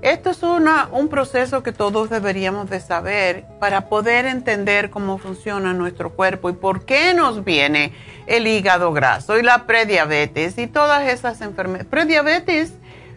Esto 0.00 0.30
es 0.30 0.42
una, 0.42 0.88
un 0.90 1.08
proceso 1.08 1.62
que 1.62 1.72
todos 1.72 2.08
deberíamos 2.08 2.70
de 2.70 2.80
saber 2.80 3.44
para 3.60 3.90
poder 3.90 4.24
entender 4.24 4.88
cómo 4.88 5.18
funciona 5.18 5.74
nuestro 5.74 6.14
cuerpo 6.14 6.48
y 6.48 6.54
por 6.54 6.86
qué 6.86 7.12
nos 7.12 7.44
viene 7.44 7.92
el 8.26 8.46
hígado 8.46 8.94
graso 8.94 9.38
y 9.38 9.42
la 9.42 9.66
prediabetes 9.66 10.56
y 10.56 10.66
todas 10.66 11.06
esas 11.08 11.42
enfermedades. 11.42 11.88
Prediabetes 11.88 12.72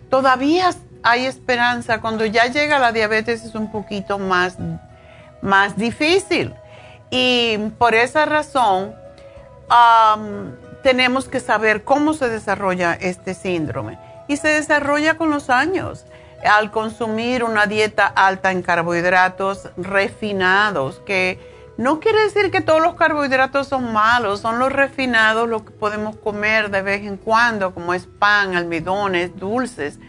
todavía 0.09 0.73
hay 1.03 1.25
esperanza. 1.25 2.01
Cuando 2.01 2.25
ya 2.25 2.45
llega 2.47 2.79
la 2.79 2.91
diabetes 2.91 3.43
es 3.43 3.55
un 3.55 3.71
poquito 3.71 4.19
más, 4.19 4.57
más 5.41 5.77
difícil. 5.77 6.53
Y 7.09 7.57
por 7.77 7.95
esa 7.95 8.25
razón 8.25 8.95
tenemos 10.83 11.27
que 11.27 11.39
saber 11.39 11.83
cómo 11.83 12.13
se 12.13 12.29
desarrolla 12.29 12.93
este 12.93 13.33
síndrome. 13.33 13.99
Y 14.27 14.37
se 14.37 14.49
desarrolla 14.49 15.17
con 15.17 15.31
los 15.31 15.49
años 15.49 16.05
al 16.43 16.71
consumir 16.71 17.43
una 17.43 17.65
dieta 17.65 18.05
alta 18.05 18.51
en 18.51 18.61
carbohidratos 18.61 19.69
refinados, 19.75 21.01
que 21.05 21.39
no 21.77 21.99
quiere 21.99 22.21
decir 22.23 22.51
que 22.51 22.61
todos 22.61 22.81
los 22.81 22.95
carbohidratos 22.95 23.67
son 23.67 23.91
malos, 23.91 24.41
son 24.41 24.59
los 24.59 24.71
refinados 24.71 25.49
lo 25.49 25.65
que 25.65 25.71
podemos 25.71 26.15
comer 26.17 26.69
de 26.69 26.81
vez 26.81 27.01
en 27.05 27.17
cuando, 27.17 27.73
como 27.73 27.93
es 27.93 28.05
pan, 28.05 28.55
almidones, 28.55 29.37
dulces 29.37 29.99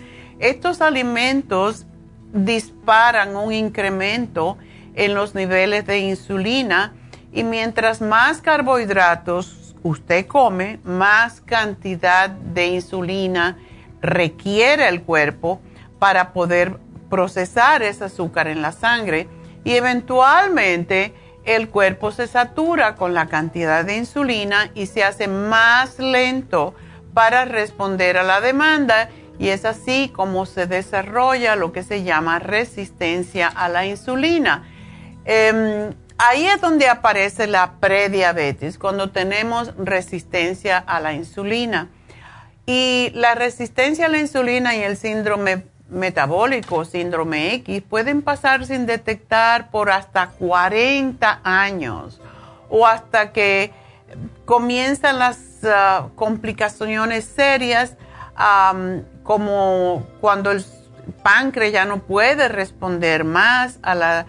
estos 0.41 0.81
alimentos 0.81 1.87
disparan 2.33 3.37
un 3.37 3.53
incremento 3.53 4.57
en 4.95 5.15
los 5.15 5.35
niveles 5.35 5.87
de 5.87 5.99
insulina 5.99 6.95
y 7.33 7.45
mientras 7.45 8.01
más 8.01 8.41
carbohidratos 8.41 9.77
usted 9.83 10.27
come, 10.27 10.81
más 10.83 11.41
cantidad 11.41 12.31
de 12.31 12.69
insulina 12.69 13.59
requiere 14.01 14.89
el 14.89 15.03
cuerpo 15.03 15.61
para 15.99 16.33
poder 16.33 16.79
procesar 17.09 17.83
ese 17.83 18.05
azúcar 18.05 18.49
en 18.49 18.63
la 18.63 18.73
sangre 18.73 19.29
y 19.65 19.75
eventualmente 19.75 21.15
el 21.45 21.69
cuerpo 21.69 22.13
se 22.13 22.27
satura 22.27 22.95
con 22.95 23.13
la 23.13 23.27
cantidad 23.27 23.85
de 23.85 23.97
insulina 23.97 24.71
y 24.75 24.87
se 24.87 25.05
hace 25.05 25.29
más 25.29 25.99
lento 25.99 26.75
para 27.13 27.45
responder 27.45 28.17
a 28.17 28.23
la 28.23 28.41
demanda 28.41 29.11
y 29.41 29.49
es 29.49 29.65
así 29.65 30.13
como 30.15 30.45
se 30.45 30.67
desarrolla 30.67 31.57
lo 31.57 31.73
que 31.73 31.83
se 31.83 32.03
llama 32.03 32.39
resistencia 32.39 33.49
a 33.49 33.71
la 33.71 33.87
insulina. 33.87 34.69
Em, 35.25 35.95
ahí 36.19 36.45
es 36.45 36.61
donde 36.61 36.89
aparece 36.89 37.47
la 37.47 37.73
prediabetes, 37.81 38.77
cuando 38.77 39.09
tenemos 39.09 39.75
resistencia 39.79 40.77
a 40.77 41.01
la 41.01 41.15
insulina. 41.15 41.89
Y 42.67 43.13
la 43.15 43.35
resistencia 43.35 44.07
a 44.07 44.09
la 44.11 44.19
insulina 44.19 44.77
y 44.77 44.83
el 44.83 44.99
síndrome 44.99 45.65
metabólico, 45.89 46.85
síndrome 46.85 47.55
X, 47.55 47.83
pueden 47.89 48.21
pasar 48.21 48.67
sin 48.67 48.85
detectar 48.85 49.71
por 49.71 49.91
hasta 49.91 50.33
40 50.33 51.41
años 51.45 52.21
o 52.69 52.87
hasta 52.87 53.33
que 53.33 53.73
comienzan 54.45 55.19
las 55.19 55.39
ah, 55.65 56.09
complicaciones 56.15 57.25
serias 57.25 57.97
como 59.23 60.07
cuando 60.21 60.51
el 60.51 60.65
páncreas 61.23 61.73
ya 61.73 61.85
no 61.85 61.99
puede 61.99 62.49
responder 62.49 63.25
más 63.25 63.79
a 63.83 63.95
la 63.95 64.27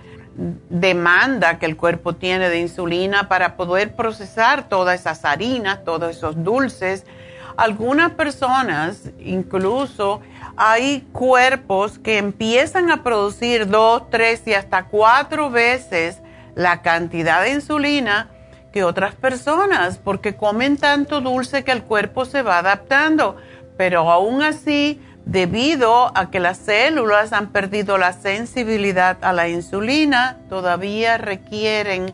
demanda 0.70 1.60
que 1.60 1.66
el 1.66 1.78
cuerpo 1.78 2.16
tiene 2.16 2.50
de 2.50 2.60
insulina 2.60 3.28
para 3.28 3.56
poder 3.56 3.96
procesar 3.96 4.70
todas 4.70 5.02
esas 5.02 5.26
harinas, 5.26 5.84
todos 5.84 6.16
esos 6.16 6.44
dulces. 6.44 7.06
Algunas 7.58 8.12
personas, 8.12 9.12
incluso 9.20 10.22
hay 10.56 11.02
cuerpos 11.12 12.00
que 12.00 12.18
empiezan 12.18 12.90
a 12.92 13.04
producir 13.04 13.68
dos, 13.68 14.10
tres 14.10 14.42
y 14.46 14.54
hasta 14.54 14.86
cuatro 14.86 15.50
veces 15.50 16.20
la 16.56 16.82
cantidad 16.82 17.44
de 17.44 17.52
insulina 17.52 18.30
que 18.72 18.86
otras 18.86 19.16
personas, 19.16 19.98
porque 19.98 20.36
comen 20.36 20.78
tanto 20.78 21.20
dulce 21.20 21.66
que 21.66 21.74
el 21.74 21.84
cuerpo 21.84 22.24
se 22.24 22.42
va 22.42 22.60
adaptando 22.60 23.36
pero 23.82 24.12
aún 24.12 24.44
así, 24.44 25.02
debido 25.26 26.16
a 26.16 26.30
que 26.30 26.40
las 26.40 26.60
células 26.60 27.34
han 27.34 27.48
perdido 27.48 27.98
la 27.98 28.14
sensibilidad 28.14 29.18
a 29.24 29.34
la 29.34 29.50
insulina, 29.50 30.38
todavía 30.50 31.18
requieren 31.18 32.14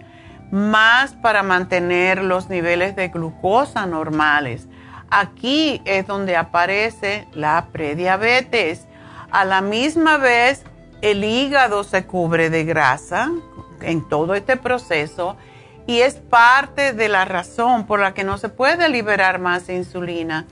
más 0.50 1.12
para 1.16 1.44
mantener 1.44 2.24
los 2.24 2.48
niveles 2.48 2.96
de 2.96 3.10
glucosa 3.10 3.86
normales. 3.86 4.70
Aquí 5.10 5.82
es 5.84 6.08
donde 6.08 6.38
aparece 6.38 7.28
la 7.34 7.68
prediabetes. 7.74 8.88
A 9.30 9.44
la 9.44 9.60
misma 9.60 10.16
vez, 10.16 10.64
el 11.02 11.26
hígado 11.26 11.84
se 11.84 12.06
cubre 12.06 12.50
de 12.50 12.64
grasa 12.64 13.30
en 13.82 14.08
todo 14.08 14.36
este 14.36 14.56
proceso 14.56 15.36
y 15.86 16.00
es 16.00 16.16
parte 16.16 16.94
de 16.94 17.10
la 17.10 17.26
razón 17.26 17.86
por 17.88 18.00
la 18.00 18.14
que 18.14 18.24
no 18.24 18.38
se 18.38 18.48
puede 18.48 18.88
liberar 18.88 19.40
más 19.40 19.68
insulina 19.68 20.46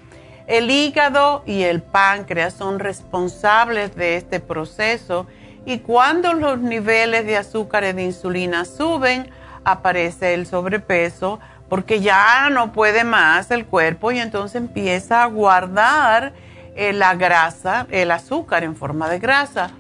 el 0.47 0.69
hígado 0.69 1.43
y 1.45 1.63
el 1.63 1.81
páncreas 1.81 2.53
son 2.53 2.79
responsables 2.79 3.95
de 3.95 4.17
este 4.17 4.39
proceso 4.39 5.25
y 5.65 5.79
cuando 5.79 6.34
los 6.34 6.60
niveles 6.60 7.25
de 7.25 7.38
azúcar 7.38 7.84
y 7.84 7.93
de 7.93 8.03
insulina 8.03 8.65
suben, 8.65 9.29
aparece 9.63 10.36
el 10.36 10.45
sobrepeso 10.45 11.39
porque 11.67 11.99
ya 11.99 12.49
no 12.51 12.71
puede 12.71 13.03
más 13.03 13.49
el 13.49 13.65
cuerpo 13.65 14.12
y 14.12 14.19
entonces 14.19 14.55
empieza 14.62 15.23
a 15.23 15.25
guardar 15.25 16.34
eh, 16.75 16.93
la 16.93 17.15
grasa, 17.15 17.88
el 17.89 18.12
azúcar 18.12 18.63
en 18.63 18.75
forma 18.75 19.10
de 19.10 19.17
grasa. 19.17 19.71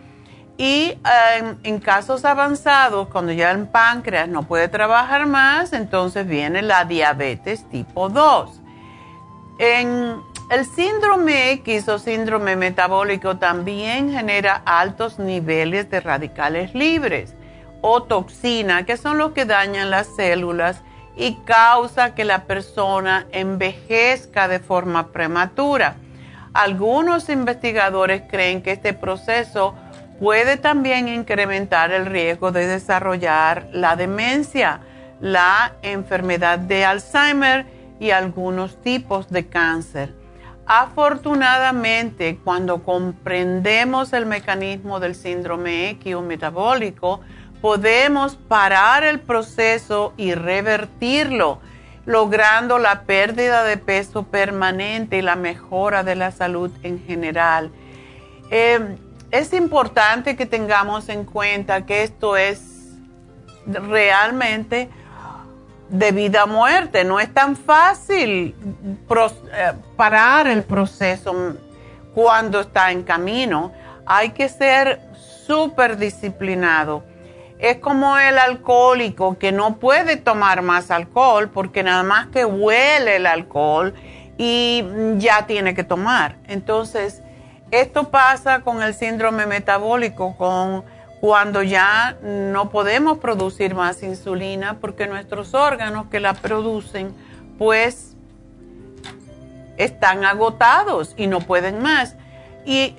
Y 0.57 0.97
em, 1.37 1.57
en 1.63 1.79
casos 1.79 2.23
avanzados, 2.23 3.09
cuando 3.09 3.33
ya 3.33 3.51
el 3.51 3.67
páncreas 3.67 4.29
no 4.29 4.43
puede 4.43 4.69
trabajar 4.69 5.25
más, 5.27 5.73
entonces 5.73 6.25
viene 6.25 6.61
la 6.61 6.85
diabetes 6.85 7.69
tipo 7.69 8.09
2. 8.09 8.61
En 9.59 10.21
el 10.49 10.65
síndrome 10.65 11.51
X 11.53 11.89
o 11.89 11.97
síndrome 11.97 12.55
metabólico 12.55 13.37
también 13.37 14.11
genera 14.11 14.61
altos 14.65 15.17
niveles 15.17 15.89
de 15.89 15.99
radicales 15.99 16.75
libres 16.75 17.33
o 17.81 18.03
toxina, 18.03 18.85
que 18.85 18.97
son 18.97 19.17
los 19.17 19.31
que 19.31 19.45
dañan 19.45 19.89
las 19.89 20.07
células 20.15 20.81
y 21.17 21.35
causa 21.45 22.13
que 22.13 22.25
la 22.25 22.43
persona 22.43 23.25
envejezca 23.31 24.47
de 24.47 24.59
forma 24.59 25.07
prematura. 25.07 25.95
Algunos 26.53 27.29
investigadores 27.29 28.23
creen 28.29 28.61
que 28.61 28.71
este 28.71 28.93
proceso 28.93 29.75
puede 30.19 30.57
también 30.57 31.07
incrementar 31.07 31.91
el 31.91 32.05
riesgo 32.05 32.51
de 32.51 32.67
desarrollar 32.67 33.67
la 33.73 33.95
demencia, 33.95 34.79
la 35.19 35.73
enfermedad 35.81 36.59
de 36.59 36.85
Alzheimer 36.85 37.65
y 37.99 38.11
algunos 38.11 38.81
tipos 38.81 39.29
de 39.29 39.47
cáncer. 39.47 40.24
Afortunadamente, 40.67 42.39
cuando 42.43 42.83
comprendemos 42.83 44.13
el 44.13 44.25
mecanismo 44.25 44.99
del 44.99 45.13
síndrome 45.13 45.91
X 45.91 46.17
metabólico, 46.21 47.21
podemos 47.61 48.35
parar 48.35 49.03
el 49.03 49.19
proceso 49.19 50.13
y 50.17 50.33
revertirlo, 50.33 51.59
logrando 52.05 52.79
la 52.79 53.03
pérdida 53.03 53.63
de 53.63 53.77
peso 53.77 54.23
permanente 54.23 55.17
y 55.19 55.21
la 55.21 55.35
mejora 55.35 56.03
de 56.03 56.15
la 56.15 56.31
salud 56.31 56.71
en 56.81 56.99
general. 57.05 57.71
Eh, 58.49 58.97
es 59.29 59.53
importante 59.53 60.35
que 60.35 60.47
tengamos 60.47 61.09
en 61.09 61.25
cuenta 61.25 61.85
que 61.85 62.03
esto 62.03 62.37
es 62.37 62.95
realmente 63.67 64.89
de 65.89 66.11
vida 66.11 66.43
a 66.43 66.45
muerte. 66.45 67.03
No 67.03 67.19
es 67.19 67.33
tan 67.33 67.55
fácil 67.55 68.55
eh, 69.09 69.73
parar 69.95 70.47
el 70.47 70.63
proceso 70.63 71.55
cuando 72.13 72.61
está 72.61 72.91
en 72.91 73.03
camino. 73.03 73.71
Hay 74.05 74.31
que 74.31 74.49
ser 74.49 75.01
súper 75.45 75.97
disciplinado. 75.97 77.03
Es 77.57 77.77
como 77.77 78.17
el 78.17 78.37
alcohólico 78.37 79.37
que 79.37 79.51
no 79.51 79.77
puede 79.77 80.17
tomar 80.17 80.61
más 80.61 80.91
alcohol 80.91 81.49
porque 81.49 81.83
nada 81.83 82.03
más 82.03 82.27
que 82.27 82.43
huele 82.45 83.15
el 83.15 83.25
alcohol 83.25 83.93
y 84.37 84.83
ya 85.17 85.45
tiene 85.47 85.73
que 85.73 85.83
tomar. 85.83 86.35
Entonces, 86.47 87.21
esto 87.71 88.09
pasa 88.09 88.61
con 88.61 88.83
el 88.83 88.93
síndrome 88.93 89.45
metabólico, 89.45 90.35
con 90.37 90.83
cuando 91.25 91.63
ya 91.63 92.19
no 92.21 92.69
podemos 92.69 93.17
producir 93.17 93.73
más 93.73 94.03
insulina 94.03 94.77
porque 94.79 95.07
nuestros 95.07 95.55
órganos 95.55 96.05
que 96.05 96.19
la 96.19 96.35
producen 96.35 97.15
pues 97.57 98.15
están 99.75 100.23
agotados 100.23 101.15
y 101.17 101.25
no 101.25 101.39
pueden 101.39 101.81
más. 101.81 102.15
Y 102.63 102.95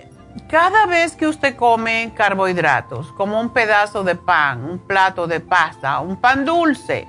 cada 0.48 0.86
vez 0.86 1.14
que 1.14 1.28
usted 1.28 1.54
come 1.54 2.14
carbohidratos, 2.16 3.12
como 3.12 3.40
un 3.40 3.50
pedazo 3.50 4.02
de 4.02 4.16
pan, 4.16 4.64
un 4.64 4.80
plato 4.80 5.28
de 5.28 5.38
pasta, 5.38 6.00
un 6.00 6.20
pan 6.20 6.44
dulce 6.44 7.06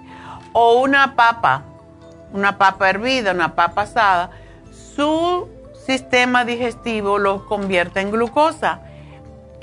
o 0.53 0.81
una 0.81 1.15
papa, 1.15 1.63
una 2.31 2.59
papa 2.59 2.91
hervida, 2.91 3.31
una 3.31 3.55
papa 3.55 3.81
asada, 3.81 4.29
su 4.95 5.49
sistema 5.83 6.45
digestivo 6.45 7.17
los 7.17 7.41
convierte 7.41 8.01
en 8.01 8.11
glucosa 8.11 8.81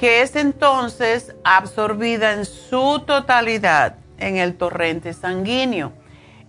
que 0.05 0.21
es 0.21 0.37
entonces 0.37 1.35
absorbida 1.45 2.33
en 2.33 2.45
su 2.45 3.03
totalidad 3.07 3.97
en 4.19 4.37
el 4.37 4.55
torrente 4.55 5.15
sanguíneo. 5.15 5.93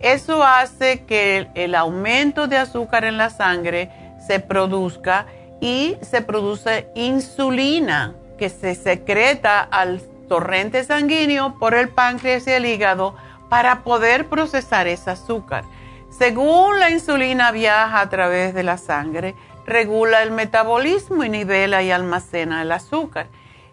Eso 0.02 0.44
hace 0.44 1.06
que 1.06 1.48
el, 1.56 1.74
aumento 1.74 2.48
de 2.48 2.58
azúcar 2.58 3.06
en 3.06 3.18
la 3.18 3.30
sangre 3.30 3.90
se 4.28 4.42
produzca 4.42 5.28
y 5.62 5.96
se 6.02 6.22
produce 6.22 6.90
insulina 6.96 8.14
que 8.38 8.50
se 8.50 8.76
secreta 8.76 9.62
al 9.62 10.02
torrente 10.28 10.84
sanguíneo 10.84 11.58
por 11.58 11.76
el 11.76 11.88
páncreas 11.88 12.46
y 12.48 12.52
el 12.52 12.66
hígado 12.66 13.16
para 13.48 13.86
poder 13.86 14.28
procesar 14.28 14.86
ese 14.88 15.12
azúcar. 15.12 15.64
Según 16.10 16.78
la 16.82 16.90
insulina 16.90 17.54
viaja 17.54 18.02
a 18.02 18.10
través 18.10 18.54
de 18.54 18.64
la 18.64 18.78
sangre, 18.78 19.34
regula 19.66 20.24
el 20.24 20.32
metabolismo 20.32 21.24
y 21.24 21.30
nivela 21.30 21.84
y 21.84 21.92
almacena 21.92 22.62
el 22.62 22.74
azúcar. 22.74 23.28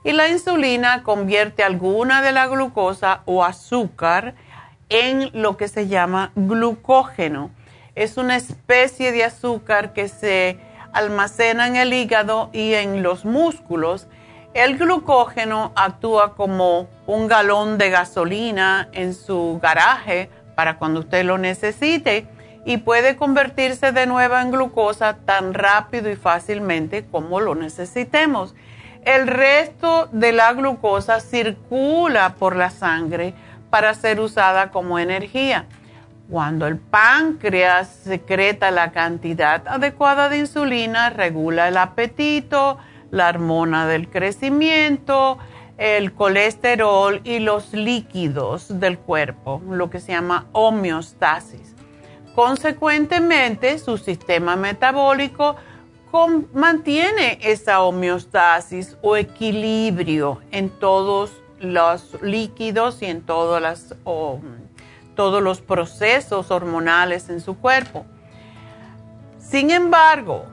Y 0.05 0.13
la 0.13 0.29
insulina 0.29 1.03
convierte 1.05 1.63
alguna 1.63 2.23
de 2.23 2.33
la 2.33 2.49
glucosa 2.49 3.23
o 3.25 3.45
azúcar 3.45 4.35
en 4.89 5.31
lo 5.33 5.57
que 5.57 5.69
se 5.69 5.87
llama 5.87 6.33
glucógeno. 6.35 7.51
Es 7.95 8.17
una 8.17 8.37
especie 8.37 9.13
de 9.13 9.25
azúcar 9.25 9.93
que 9.93 10.09
se 10.09 10.59
almacena 10.93 11.67
en 11.67 11.77
el 11.77 11.93
hígado 11.93 12.51
y 12.53 12.75
en 12.75 13.03
los 13.03 13.25
músculos. 13.25 14.09
El 14.55 14.77
glucógeno 14.77 15.73
actúa 15.77 16.35
como 16.35 16.89
un 17.07 17.29
galón 17.29 17.79
de 17.79 17.91
gasolina 17.91 18.89
en 18.93 19.15
su 19.15 19.59
garaje 19.63 20.31
para 20.57 20.79
cuando 20.79 21.01
usted 21.01 21.25
lo 21.25 21.39
necesite 21.39 22.27
y 22.65 22.79
puede 22.79 23.17
convertirse 23.17 23.93
de 23.93 24.07
nuevo 24.07 24.37
en 24.37 24.51
glucosa 24.51 25.17
tan 25.25 25.55
rápido 25.55 26.11
y 26.11 26.17
fácilmente 26.17 27.05
como 27.07 27.41
lo 27.41 27.55
necesitemos. 27.55 28.55
El 29.05 29.27
resto 29.27 30.09
de 30.13 30.31
la 30.31 30.53
glucosa 30.53 31.19
circula 31.19 32.37
por 32.37 32.55
la 32.55 32.71
sangre 32.71 33.35
para 33.69 33.95
ser 33.95 34.21
usada 34.21 34.71
como 34.71 34.99
energía. 35.01 35.67
Cuando 36.31 36.69
el 36.69 36.79
páncreas 36.79 37.89
secreta 37.89 38.71
la 38.71 38.93
cantidad 38.93 39.67
adecuada 39.67 40.29
de 40.29 40.39
insulina, 40.39 41.11
regula 41.11 41.67
el 41.67 41.79
apetito, 41.79 42.79
la 43.11 43.29
hormona 43.29 43.89
del 43.89 44.09
crecimiento, 44.09 45.37
el 45.79 46.13
colesterol 46.13 47.21
y 47.25 47.41
los 47.41 47.73
líquidos 47.73 48.79
del 48.79 48.99
cuerpo, 48.99 49.61
lo 49.69 49.91
que 49.91 49.99
se 49.99 50.13
llama 50.13 50.47
homeostasis. 50.53 51.75
Consecuentemente, 52.37 53.79
su 53.79 53.99
sistema 53.99 54.55
metabólico 54.55 55.57
mantiene 56.53 57.39
esa 57.43 57.81
homeostasis 57.83 58.97
o 59.03 59.17
equilibrio 59.17 60.41
en 60.51 60.69
todos 60.69 61.33
los 61.59 62.21
líquidos 62.23 63.01
y 63.03 63.07
en 63.07 63.23
todos 63.23 63.63
los 65.43 65.61
procesos 65.61 66.51
hormonales 66.51 67.29
en 67.31 67.41
su 67.41 67.57
cuerpo. 67.57 68.05
Sin 69.39 69.71
embargo, 69.71 70.45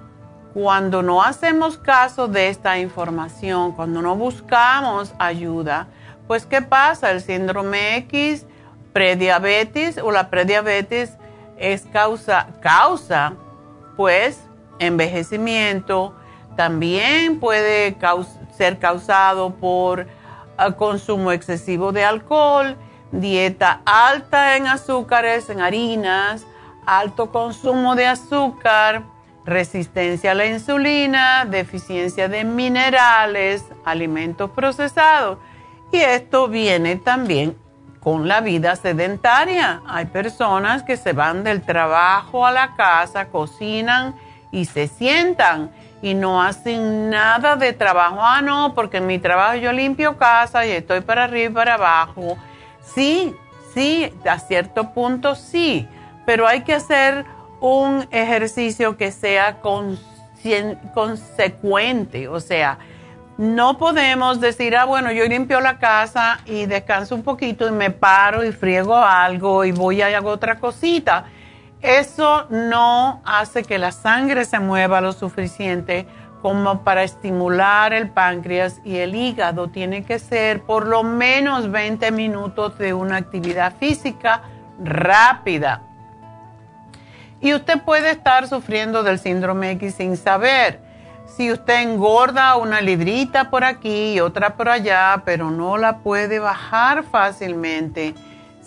cuando 0.53 1.01
no 1.03 1.21
hacemos 1.21 1.77
caso 1.77 2.27
de 2.27 2.49
esta 2.49 2.77
información, 2.79 3.73
cuando 3.73 4.01
no 4.01 4.15
buscamos 4.15 5.13
ayuda, 5.19 5.87
pues 6.27 6.45
¿qué 6.45 6.61
pasa? 6.61 7.11
El 7.11 7.21
síndrome 7.21 7.97
X, 7.97 8.45
prediabetes 8.93 9.97
o 9.97 10.11
la 10.11 10.29
prediabetes 10.29 11.17
es 11.57 11.85
causa, 11.91 12.47
causa 12.61 13.33
pues 13.95 14.48
envejecimiento, 14.79 16.15
también 16.55 17.39
puede 17.39 17.95
ser 18.57 18.79
causado 18.79 19.51
por 19.51 20.07
ah, 20.57 20.71
consumo 20.71 21.31
excesivo 21.31 21.91
de 21.91 22.03
alcohol, 22.03 22.75
dieta 23.11 23.81
alta 23.85 24.57
en 24.57 24.67
azúcares, 24.67 25.49
en 25.49 25.61
harinas, 25.61 26.45
alto 26.85 27.31
consumo 27.31 27.95
de 27.95 28.07
azúcar, 28.07 29.03
resistencia 29.45 30.31
a 30.31 30.35
la 30.35 30.45
insulina, 30.45 31.45
deficiencia 31.45 32.27
de 32.27 32.43
minerales, 32.43 33.63
alimentos 33.85 34.49
procesados. 34.51 35.37
Y 35.91 35.97
esto 35.97 36.47
viene 36.47 36.97
también 36.97 37.57
con 37.99 38.27
la 38.27 38.41
vida 38.41 38.75
sedentaria. 38.75 39.81
Hay 39.87 40.05
personas 40.05 40.83
que 40.83 40.97
se 40.97 41.13
van 41.13 41.43
del 41.43 41.61
trabajo 41.61 42.45
a 42.45 42.51
la 42.51 42.75
casa, 42.75 43.29
cocinan, 43.29 44.15
y 44.51 44.65
se 44.65 44.87
sientan 44.87 45.71
y 46.01 46.13
no 46.13 46.41
hacen 46.41 47.09
nada 47.09 47.55
de 47.55 47.73
trabajo. 47.73 48.17
Ah, 48.21 48.41
no, 48.41 48.73
porque 48.73 48.97
en 48.97 49.07
mi 49.07 49.19
trabajo 49.19 49.55
yo 49.55 49.71
limpio 49.71 50.17
casa 50.17 50.65
y 50.65 50.71
estoy 50.71 51.01
para 51.01 51.25
arriba 51.25 51.51
y 51.51 51.53
para 51.53 51.73
abajo. 51.75 52.37
Sí, 52.81 53.35
sí, 53.73 54.11
a 54.27 54.39
cierto 54.39 54.93
punto 54.93 55.35
sí, 55.35 55.87
pero 56.25 56.47
hay 56.47 56.61
que 56.61 56.73
hacer 56.73 57.25
un 57.59 58.07
ejercicio 58.11 58.95
que 58.97 59.11
sea 59.11 59.59
consecuente, 60.93 62.27
o 62.29 62.39
sea, 62.39 62.79
no 63.37 63.77
podemos 63.77 64.41
decir, 64.41 64.75
ah, 64.75 64.83
bueno, 64.85 65.11
yo 65.13 65.25
limpio 65.25 65.61
la 65.61 65.77
casa 65.77 66.41
y 66.45 66.65
descanso 66.65 67.15
un 67.15 67.23
poquito 67.23 67.67
y 67.67 67.71
me 67.71 67.89
paro 67.89 68.43
y 68.43 68.51
friego 68.51 68.97
algo 68.97 69.63
y 69.63 69.71
voy 69.71 70.01
a 70.01 70.07
hacer 70.07 70.25
otra 70.25 70.59
cosita 70.59 71.25
eso 71.81 72.45
no 72.49 73.21
hace 73.25 73.63
que 73.63 73.79
la 73.79 73.91
sangre 73.91 74.43
se 74.43 74.59
mueva 74.59 74.99
lo 74.99 75.13
suficiente 75.13 76.05
como 76.41 76.83
para 76.83 77.03
estimular 77.03 77.93
el 77.93 78.09
páncreas 78.09 78.81
y 78.83 78.97
el 78.97 79.15
hígado. 79.15 79.69
Tiene 79.69 80.03
que 80.03 80.19
ser 80.19 80.61
por 80.63 80.85
lo 80.85 81.03
menos 81.03 81.71
20 81.71 82.11
minutos 82.11 82.77
de 82.77 82.93
una 82.93 83.17
actividad 83.17 83.75
física 83.77 84.43
rápida. 84.83 85.83
Y 87.41 87.53
usted 87.53 87.81
puede 87.81 88.11
estar 88.11 88.47
sufriendo 88.47 89.03
del 89.03 89.19
síndrome 89.19 89.71
X 89.71 89.95
sin 89.95 90.17
saber. 90.17 90.81
Si 91.25 91.51
usted 91.51 91.81
engorda 91.81 92.57
una 92.57 92.81
librita 92.81 93.49
por 93.49 93.63
aquí 93.63 94.13
y 94.13 94.19
otra 94.19 94.55
por 94.55 94.67
allá, 94.67 95.21
pero 95.23 95.51
no 95.51 95.77
la 95.77 95.99
puede 95.99 96.39
bajar 96.39 97.03
fácilmente 97.03 98.15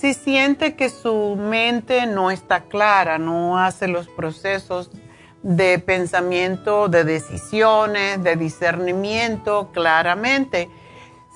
si 0.03 0.15
siente 0.15 0.75
que 0.75 0.89
su 0.89 1.37
mente 1.37 2.07
no 2.07 2.33
está 2.33 2.63
clara, 2.63 3.19
no 3.19 3.57
hace 3.57 3.87
los 3.87 4.09
procesos 4.09 4.91
de 5.45 5.79
pensamiento, 5.79 6.89
de 6.89 7.05
decisiones, 7.05 8.21
de 8.21 8.35
discernimiento 8.35 9.71
claramente. 9.73 10.69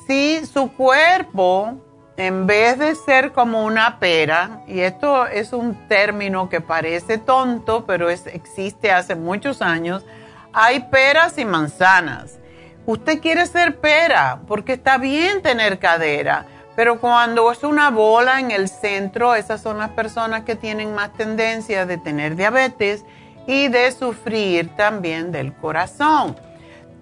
Si 0.09 0.44
su 0.46 0.72
cuerpo, 0.72 1.76
en 2.16 2.48
vez 2.48 2.76
de 2.81 2.96
ser 2.96 3.31
como 3.31 3.64
una 3.64 4.00
pera, 4.00 4.64
y 4.66 4.81
esto 4.81 5.29
es 5.29 5.52
un 5.52 5.87
término 5.87 6.48
que 6.48 6.61
parece 6.61 7.18
tonto, 7.18 7.87
pero 7.87 8.11
existe 8.11 8.90
hace 8.90 9.14
muchos 9.14 9.62
años, 9.62 10.05
hay 10.52 10.81
peras 10.90 11.38
y 11.38 11.44
manzanas. 11.44 12.40
Usted 12.85 13.20
quiere 13.20 13.46
ser 13.46 13.79
pera 13.79 14.40
porque 14.48 14.72
está 14.72 14.98
bien 14.98 15.40
tener 15.40 15.79
cadera, 15.79 16.46
pero 16.76 17.00
cuando 17.00 17.50
es 17.50 17.64
una 17.64 17.90
bola 17.90 18.38
en 18.38 18.50
el 18.50 18.68
centro, 18.68 19.34
esas 19.34 19.62
son 19.62 19.78
las 19.78 19.90
personas 19.90 20.42
que 20.42 20.56
tienen 20.56 20.94
más 20.94 21.12
tendencia 21.14 21.86
de 21.86 21.96
tener 21.96 22.36
diabetes 22.36 23.02
y 23.46 23.68
de 23.68 23.90
sufrir 23.92 24.76
también 24.76 25.32
del 25.32 25.54
corazón. 25.54 26.36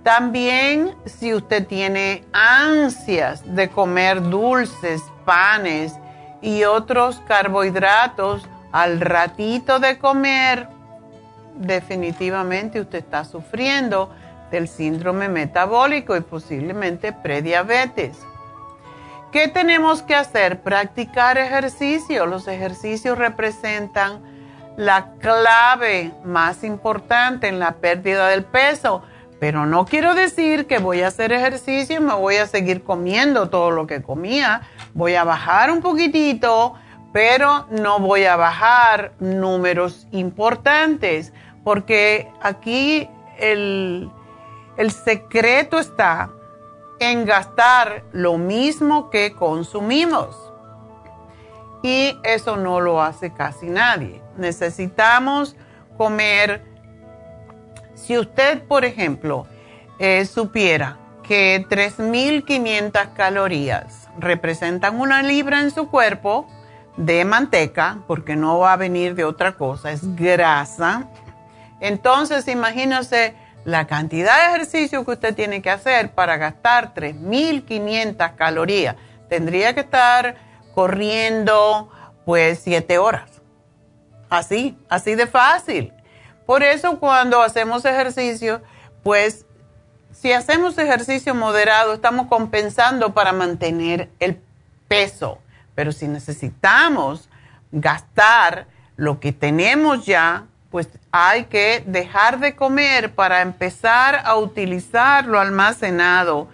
También 0.04 0.94
si 1.06 1.34
usted 1.34 1.66
tiene 1.66 2.24
ansias 2.32 3.42
de 3.54 3.68
comer 3.68 4.22
dulces, 4.22 5.02
panes 5.24 5.94
y 6.40 6.62
otros 6.64 7.20
carbohidratos 7.26 8.46
al 8.70 9.00
ratito 9.00 9.80
de 9.80 9.98
comer, 9.98 10.68
definitivamente 11.56 12.80
usted 12.80 12.98
está 12.98 13.24
sufriendo 13.24 14.10
del 14.52 14.68
síndrome 14.68 15.28
metabólico 15.28 16.16
y 16.16 16.20
posiblemente 16.20 17.12
prediabetes. 17.12 18.18
¿Qué 19.34 19.48
tenemos 19.48 20.00
que 20.00 20.14
hacer? 20.14 20.60
Practicar 20.60 21.38
ejercicio. 21.38 22.24
Los 22.24 22.46
ejercicios 22.46 23.18
representan 23.18 24.22
la 24.76 25.14
clave 25.18 26.12
más 26.22 26.62
importante 26.62 27.48
en 27.48 27.58
la 27.58 27.72
pérdida 27.72 28.28
del 28.28 28.44
peso. 28.44 29.02
Pero 29.40 29.66
no 29.66 29.86
quiero 29.86 30.14
decir 30.14 30.68
que 30.68 30.78
voy 30.78 31.02
a 31.02 31.08
hacer 31.08 31.32
ejercicio 31.32 31.96
y 31.96 32.00
me 32.00 32.14
voy 32.14 32.36
a 32.36 32.46
seguir 32.46 32.84
comiendo 32.84 33.50
todo 33.50 33.72
lo 33.72 33.88
que 33.88 34.02
comía. 34.02 34.62
Voy 34.92 35.16
a 35.16 35.24
bajar 35.24 35.72
un 35.72 35.82
poquitito, 35.82 36.74
pero 37.12 37.66
no 37.70 37.98
voy 37.98 38.26
a 38.26 38.36
bajar 38.36 39.14
números 39.18 40.06
importantes, 40.12 41.32
porque 41.64 42.30
aquí 42.40 43.10
el, 43.40 44.08
el 44.76 44.92
secreto 44.92 45.80
está 45.80 46.30
en 47.04 47.24
gastar 47.24 48.04
lo 48.12 48.38
mismo 48.38 49.10
que 49.10 49.32
consumimos. 49.32 50.36
Y 51.82 52.18
eso 52.24 52.56
no 52.56 52.80
lo 52.80 53.02
hace 53.02 53.32
casi 53.32 53.66
nadie. 53.66 54.22
Necesitamos 54.36 55.56
comer 55.96 56.64
si 57.94 58.18
usted, 58.18 58.62
por 58.62 58.84
ejemplo, 58.84 59.46
eh, 59.98 60.24
supiera 60.26 60.98
que 61.22 61.64
3.500 61.68 63.14
calorías 63.14 64.08
representan 64.18 65.00
una 65.00 65.22
libra 65.22 65.60
en 65.60 65.70
su 65.70 65.88
cuerpo 65.88 66.46
de 66.96 67.24
manteca, 67.24 67.98
porque 68.06 68.36
no 68.36 68.58
va 68.58 68.74
a 68.74 68.76
venir 68.76 69.14
de 69.14 69.24
otra 69.24 69.52
cosa, 69.52 69.90
es 69.90 70.14
grasa. 70.14 71.08
Entonces, 71.80 72.46
imagínese 72.48 73.34
la 73.64 73.86
cantidad 73.86 74.36
de 74.38 74.54
ejercicio 74.54 75.04
que 75.04 75.12
usted 75.12 75.34
tiene 75.34 75.62
que 75.62 75.70
hacer 75.70 76.12
para 76.12 76.36
gastar 76.36 76.94
3.500 76.94 78.34
calorías. 78.36 78.96
Tendría 79.28 79.74
que 79.74 79.80
estar 79.80 80.36
corriendo 80.74 81.90
pues 82.24 82.60
7 82.60 82.98
horas. 82.98 83.30
Así, 84.28 84.76
así 84.88 85.14
de 85.14 85.26
fácil. 85.26 85.92
Por 86.46 86.62
eso 86.62 86.98
cuando 86.98 87.40
hacemos 87.40 87.84
ejercicio, 87.84 88.62
pues 89.02 89.46
si 90.12 90.32
hacemos 90.32 90.76
ejercicio 90.78 91.34
moderado, 91.34 91.94
estamos 91.94 92.28
compensando 92.28 93.14
para 93.14 93.32
mantener 93.32 94.10
el 94.20 94.40
peso. 94.88 95.38
Pero 95.74 95.92
si 95.92 96.06
necesitamos 96.06 97.28
gastar 97.72 98.66
lo 98.96 99.20
que 99.20 99.32
tenemos 99.32 100.06
ya, 100.06 100.46
pues 100.74 100.88
hay 101.12 101.44
que 101.44 101.84
dejar 101.86 102.40
de 102.40 102.56
comer 102.56 103.14
para 103.14 103.42
empezar 103.42 104.22
a 104.24 104.34
utilizar 104.34 105.24
lo 105.24 105.38
almacenado. 105.38 106.48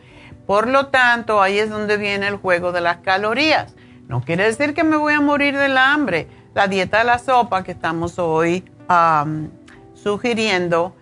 Por 0.46 0.68
lo 0.68 0.88
tanto, 0.88 1.40
ahí 1.40 1.58
es 1.58 1.70
donde 1.70 1.96
viene 1.96 2.28
el 2.28 2.36
juego 2.36 2.70
de 2.70 2.82
las 2.82 2.98
calorías. 2.98 3.74
No 4.08 4.20
quiere 4.20 4.44
decir 4.44 4.74
que 4.74 4.84
me 4.84 4.98
voy 4.98 5.14
a 5.14 5.22
morir 5.22 5.56
del 5.56 5.78
hambre. 5.78 6.28
La 6.52 6.68
dieta 6.68 6.98
de 6.98 7.04
la 7.04 7.18
sopa 7.18 7.64
que 7.64 7.72
estamos 7.72 8.18
hoy 8.18 8.70
sugiriendo, 9.94 10.94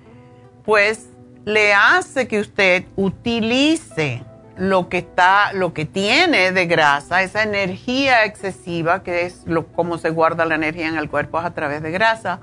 pues 0.64 1.08
le 1.44 1.74
hace 1.74 2.28
que 2.28 2.38
usted 2.38 2.84
utilice 2.94 4.22
lo 4.56 4.88
que 4.88 4.98
está, 4.98 5.52
lo 5.54 5.74
que 5.74 5.86
tiene 5.86 6.52
de 6.52 6.66
grasa, 6.66 7.24
esa 7.24 7.42
energía 7.42 8.24
excesiva, 8.24 9.02
que 9.02 9.26
es 9.26 9.42
lo, 9.44 9.66
como 9.66 9.98
se 9.98 10.10
guarda 10.10 10.44
la 10.44 10.54
energía 10.54 10.86
en 10.86 10.96
el 10.96 11.10
cuerpo 11.10 11.38
a 11.38 11.52
través 11.52 11.82
de 11.82 11.90
grasa, 11.90 12.38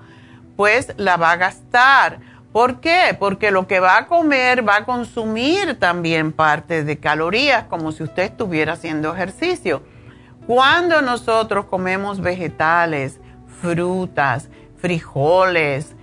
pues 0.55 0.93
la 0.97 1.17
va 1.17 1.31
a 1.31 1.37
gastar. 1.37 2.19
¿Por 2.51 2.79
qué? 2.79 3.15
Porque 3.19 3.51
lo 3.51 3.67
que 3.67 3.79
va 3.79 3.97
a 3.97 4.07
comer 4.07 4.67
va 4.67 4.77
a 4.77 4.85
consumir 4.85 5.77
también 5.77 6.31
parte 6.31 6.83
de 6.83 6.97
calorías, 6.97 7.65
como 7.65 7.91
si 7.91 8.03
usted 8.03 8.23
estuviera 8.23 8.73
haciendo 8.73 9.13
ejercicio. 9.13 9.83
Cuando 10.47 11.01
nosotros 11.01 11.65
comemos 11.65 12.21
vegetales, 12.21 13.19
frutas, 13.61 14.49
frijoles, 14.77 15.95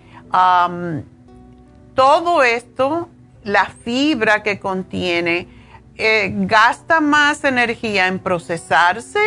todo 1.94 2.42
esto, 2.42 3.08
la 3.44 3.66
fibra 3.66 4.42
que 4.42 4.58
contiene, 4.58 5.48
eh, 5.96 6.32
gasta 6.34 7.00
más 7.00 7.44
energía 7.44 8.08
en 8.08 8.18
procesarse 8.18 9.20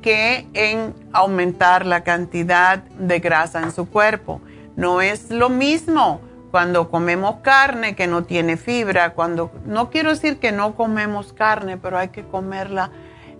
que 0.00 0.46
en 0.54 0.94
aumentar 1.12 1.86
la 1.86 2.02
cantidad 2.04 2.78
de 2.78 3.18
grasa 3.20 3.62
en 3.62 3.72
su 3.72 3.88
cuerpo. 3.88 4.40
No 4.76 5.00
es 5.00 5.30
lo 5.30 5.48
mismo 5.48 6.20
cuando 6.50 6.90
comemos 6.90 7.36
carne 7.42 7.96
que 7.96 8.06
no 8.06 8.24
tiene 8.24 8.56
fibra, 8.56 9.14
cuando 9.14 9.50
no 9.64 9.90
quiero 9.90 10.10
decir 10.10 10.38
que 10.38 10.52
no 10.52 10.76
comemos 10.76 11.32
carne, 11.32 11.76
pero 11.76 11.98
hay 11.98 12.08
que 12.08 12.24
comerla 12.24 12.90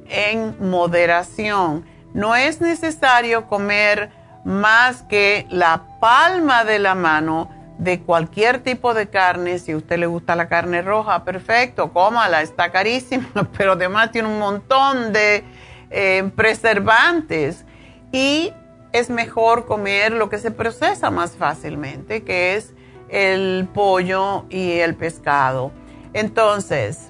en 0.09 0.57
moderación. 0.68 1.85
No 2.12 2.35
es 2.35 2.61
necesario 2.61 3.47
comer 3.47 4.11
más 4.44 5.03
que 5.03 5.47
la 5.51 5.99
palma 6.01 6.64
de 6.64 6.79
la 6.79 6.94
mano 6.94 7.51
de 7.79 8.01
cualquier 8.01 8.61
tipo 8.61 8.94
de 8.94 9.09
carne. 9.09 9.59
Si 9.59 9.73
a 9.73 9.77
usted 9.77 9.99
le 9.99 10.07
gusta 10.07 10.37
la 10.37 10.49
carne 10.49 10.83
roja, 10.83 11.25
perfecto, 11.25 11.92
cómala, 11.92 12.42
está 12.42 12.70
carísima, 12.70 13.29
pero 13.57 13.73
además 13.73 14.11
tiene 14.11 14.29
un 14.29 14.38
montón 14.38 15.12
de 15.12 15.44
eh, 15.90 16.31
preservantes. 16.37 17.64
Y 18.12 18.53
es 18.94 19.11
mejor 19.11 19.66
comer 19.66 20.12
lo 20.12 20.30
que 20.30 20.38
se 20.38 20.52
procesa 20.52 21.11
más 21.11 21.33
fácilmente, 21.33 22.22
que 22.22 22.54
es 22.54 22.74
el 23.09 23.68
pollo 23.74 24.44
y 24.50 24.78
el 24.78 24.94
pescado. 24.94 25.72
Entonces, 26.12 27.09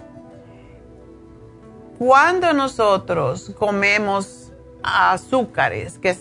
cuando 1.99 2.55
nosotros 2.55 3.53
comemos 3.59 4.51
azúcares, 4.83 5.99
que 5.99 6.16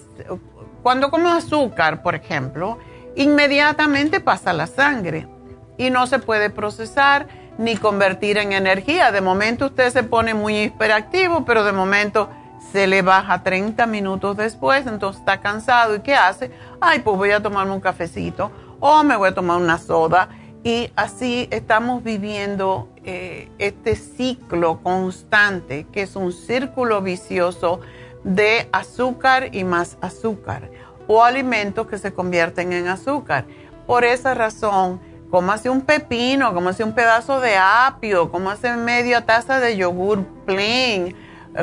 cuando 0.84 1.10
comemos 1.10 1.46
azúcar, 1.46 2.04
por 2.04 2.14
ejemplo, 2.14 2.78
inmediatamente 3.16 4.20
pasa 4.20 4.52
la 4.52 4.68
sangre 4.68 5.30
y 5.78 5.90
no 5.90 6.08
se 6.08 6.20
puede 6.20 6.50
procesar 6.50 7.30
ni 7.58 7.78
convertir 7.78 8.38
en 8.38 8.52
energía. 8.52 9.14
De 9.14 9.22
momento 9.22 9.68
usted 9.68 9.92
se 9.92 10.04
pone 10.04 10.34
muy 10.34 10.64
hiperactivo, 10.64 11.46
pero 11.46 11.64
de 11.64 11.72
momento 11.72 12.30
se 12.74 12.88
le 12.88 13.04
baja 13.04 13.44
30 13.44 13.86
minutos 13.86 14.36
después, 14.36 14.88
entonces 14.88 15.20
está 15.20 15.40
cansado 15.42 15.96
y 15.96 16.00
¿qué 16.00 16.16
hace? 16.16 16.50
Ay, 16.82 17.02
pues 17.02 17.16
voy 17.18 17.30
a 17.30 17.40
tomarme 17.40 17.72
un 17.72 17.80
cafecito 17.80 18.52
o 18.80 19.04
me 19.04 19.16
voy 19.16 19.30
a 19.30 19.36
tomar 19.36 19.62
una 19.62 19.78
soda 19.78 20.30
y 20.64 20.90
así 20.96 21.48
estamos 21.52 22.04
viviendo 22.04 22.90
eh, 23.04 23.52
este 23.60 23.96
ciclo 23.96 24.82
constante 24.82 25.86
que 25.92 26.02
es 26.02 26.16
un 26.16 26.34
círculo 26.34 27.04
vicioso 27.04 27.80
de 28.24 28.68
azúcar 28.72 29.54
y 29.54 29.66
más 29.66 29.98
azúcar 30.02 30.72
o 31.06 31.24
alimentos 31.24 31.86
que 31.86 32.00
se 32.00 32.12
convierten 32.12 32.74
en 32.74 32.88
azúcar. 32.88 33.46
Por 33.86 34.04
esa 34.04 34.34
razón, 34.34 35.00
cómase 35.30 35.70
un 35.70 35.82
pepino, 35.82 36.52
cómase 36.56 36.84
un 36.84 36.94
pedazo 36.94 37.40
de 37.40 37.56
apio, 37.56 38.32
cómase 38.32 38.76
media 38.78 39.28
taza 39.28 39.60
de 39.60 39.78
yogur 39.78 40.26
plain, 40.48 41.16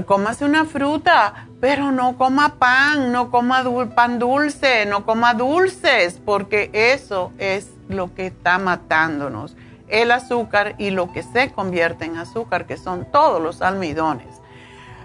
cómase 0.07 0.44
una 0.44 0.64
fruta, 0.64 1.46
pero 1.61 1.92
no 1.92 2.16
coma 2.16 2.57
pan, 2.59 3.12
no 3.12 3.31
coma 3.31 3.64
pan 3.94 4.18
dulce, 4.18 4.87
no 4.87 5.05
coma 5.05 5.35
dulces, 5.35 6.20
porque 6.24 6.70
eso 6.72 7.33
es 7.38 7.70
lo 7.88 8.14
que 8.14 8.26
está 8.26 8.59
matándonos, 8.59 9.57
el 9.88 10.12
azúcar 10.12 10.74
y 10.79 10.90
lo 10.90 11.12
que 11.12 11.22
se 11.22 11.50
convierte 11.50 12.05
en 12.05 12.16
azúcar, 12.16 12.66
que 12.66 12.76
son 12.76 13.05
todos 13.11 13.42
los 13.42 13.62
almidones. 13.62 14.40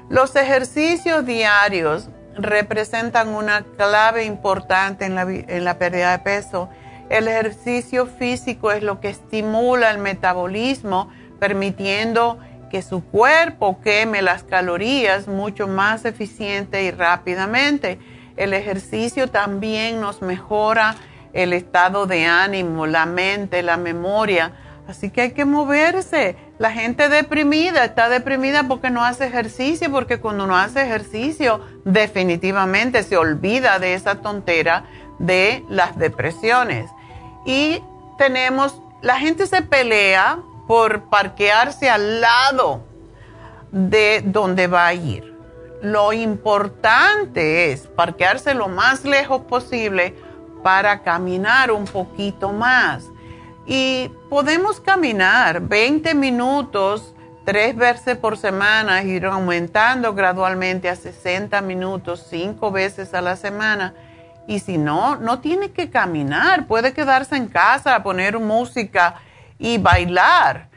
Los 0.10 0.36
ejercicios 0.36 1.26
diarios 1.26 2.10
representan 2.38 3.30
una 3.30 3.64
clave 3.78 4.26
importante 4.26 5.06
en 5.06 5.16
la, 5.16 5.78
pérdida 5.80 6.12
de 6.12 6.20
peso 6.20 6.70
El 7.10 7.28
ejercicio 7.28 8.06
físico 8.06 8.72
es 8.72 8.84
lo 8.84 9.00
que 9.00 9.10
estimula 9.10 9.90
el 9.90 10.00
metabolismo, 10.00 11.10
permitiendo 11.40 12.40
que 12.70 12.82
su 12.82 13.04
cuerpo 13.04 13.80
queme 13.82 14.22
las 14.22 14.44
calorías 14.44 15.28
mucho 15.28 15.68
más 15.68 16.06
eficiente 16.06 16.84
y 16.84 16.92
rápidamente. 16.92 18.00
El 18.38 18.54
ejercicio 18.54 19.30
también 19.30 20.02
nos 20.02 20.22
mejora 20.22 20.96
el 21.34 21.54
estado 21.54 22.06
de 22.08 22.26
ánimo, 22.26 22.88
la 22.88 23.06
mente, 23.06 23.62
la 23.64 23.78
memoria. 23.78 24.54
Así 24.88 25.10
que 25.10 25.22
hay 25.22 25.32
que 25.32 25.46
moverse. 25.46 26.36
La 26.58 26.72
gente 26.72 27.10
deprimida 27.10 27.84
está 27.84 28.08
deprimida 28.08 28.68
porque 28.68 28.90
no 28.90 29.04
hace 29.04 29.26
ejercicio, 29.26 29.92
porque 29.92 30.20
cuando 30.20 30.48
no 30.48 30.58
hace 30.58 30.84
ejercicio 30.84 31.60
definitivamente 31.84 33.04
se 33.04 33.18
olvida 33.18 33.80
de 33.80 33.94
esa 33.94 34.16
tontera 34.22 34.86
de 35.20 35.64
las 35.70 35.98
depresiones. 35.98 36.90
Y 37.46 37.82
tenemos, 38.18 38.82
la 39.02 39.18
gente 39.20 39.48
se 39.48 39.62
pelea 39.62 40.40
por 40.68 41.04
parquearse 41.10 41.90
al 41.90 42.22
lado 42.22 42.82
de 43.72 44.22
donde 44.26 44.68
va 44.68 44.88
a 44.88 44.94
ir. 44.94 45.36
Lo 45.82 46.14
importante 46.14 47.72
es 47.72 47.88
parquearse 47.88 48.54
lo 48.54 48.68
más 48.68 49.04
lejos 49.04 49.42
posible 49.42 50.16
para 50.64 51.04
caminar 51.04 51.72
un 51.72 51.86
poquito 51.86 52.52
más. 52.52 53.06
Y 53.68 54.10
podemos 54.30 54.80
caminar 54.80 55.62
20 55.62 56.16
minutos 56.16 57.14
tres 57.46 57.76
veces 57.76 58.18
por 58.18 58.38
semana, 58.38 59.04
ir 59.04 59.26
aumentando 59.26 60.14
gradualmente 60.14 60.90
a 60.90 60.96
60 60.96 61.62
minutos, 61.62 62.26
cinco 62.30 62.72
veces 62.72 63.14
a 63.14 63.22
la 63.22 63.36
semana. 63.36 63.94
Y 64.48 64.60
si 64.60 64.78
no, 64.78 65.16
no 65.16 65.40
tiene 65.40 65.72
que 65.72 65.90
caminar, 65.90 66.68
puede 66.68 66.94
quedarse 66.94 67.36
en 67.36 67.48
casa, 67.48 68.02
poner 68.04 68.40
música 68.40 69.22
y 69.60 69.78
bailar. 69.78 70.70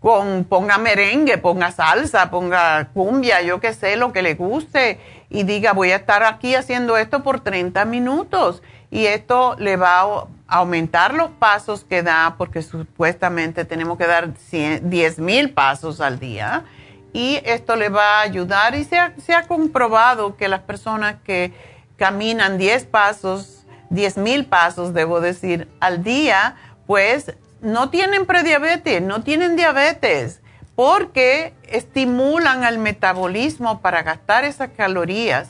Con, 0.00 0.44
ponga 0.44 0.78
merengue, 0.78 1.38
ponga 1.38 1.72
salsa, 1.72 2.30
ponga 2.30 2.90
cumbia, 2.92 3.42
yo 3.42 3.60
qué 3.60 3.72
sé, 3.72 3.96
lo 3.96 4.12
que 4.12 4.22
le 4.22 4.34
guste. 4.34 5.00
Y 5.30 5.42
diga, 5.42 5.72
voy 5.72 5.90
a 5.90 5.96
estar 5.96 6.22
aquí 6.22 6.54
haciendo 6.54 6.96
esto 6.96 7.22
por 7.22 7.40
30 7.40 7.84
minutos 7.86 8.62
y 8.90 9.06
esto 9.06 9.56
le 9.58 9.76
va 9.76 10.00
a 10.00 10.26
aumentar 10.46 11.14
los 11.14 11.30
pasos 11.30 11.84
que 11.84 12.02
da, 12.02 12.36
porque 12.38 12.62
supuestamente 12.62 13.64
tenemos 13.64 13.98
que 13.98 14.06
dar 14.06 14.32
10 14.50 15.18
mil 15.18 15.50
pasos 15.50 16.00
al 16.00 16.18
día, 16.18 16.64
y 17.12 17.40
esto 17.44 17.76
le 17.76 17.88
va 17.88 18.18
a 18.18 18.22
ayudar 18.22 18.74
y 18.74 18.84
se 18.84 18.98
ha, 18.98 19.14
se 19.18 19.34
ha 19.34 19.42
comprobado 19.42 20.36
que 20.36 20.48
las 20.48 20.60
personas 20.60 21.16
que 21.24 21.52
caminan 21.96 22.58
10 22.58 22.84
pasos, 22.86 23.66
10 23.90 24.18
mil 24.18 24.46
pasos, 24.46 24.92
debo 24.92 25.20
decir, 25.20 25.68
al 25.80 26.02
día, 26.02 26.56
pues 26.86 27.34
no 27.60 27.90
tienen 27.90 28.26
prediabetes, 28.26 29.02
no 29.02 29.22
tienen 29.22 29.56
diabetes, 29.56 30.40
porque 30.74 31.54
estimulan 31.64 32.64
al 32.64 32.78
metabolismo 32.78 33.80
para 33.80 34.02
gastar 34.02 34.44
esas 34.44 34.70
calorías 34.76 35.48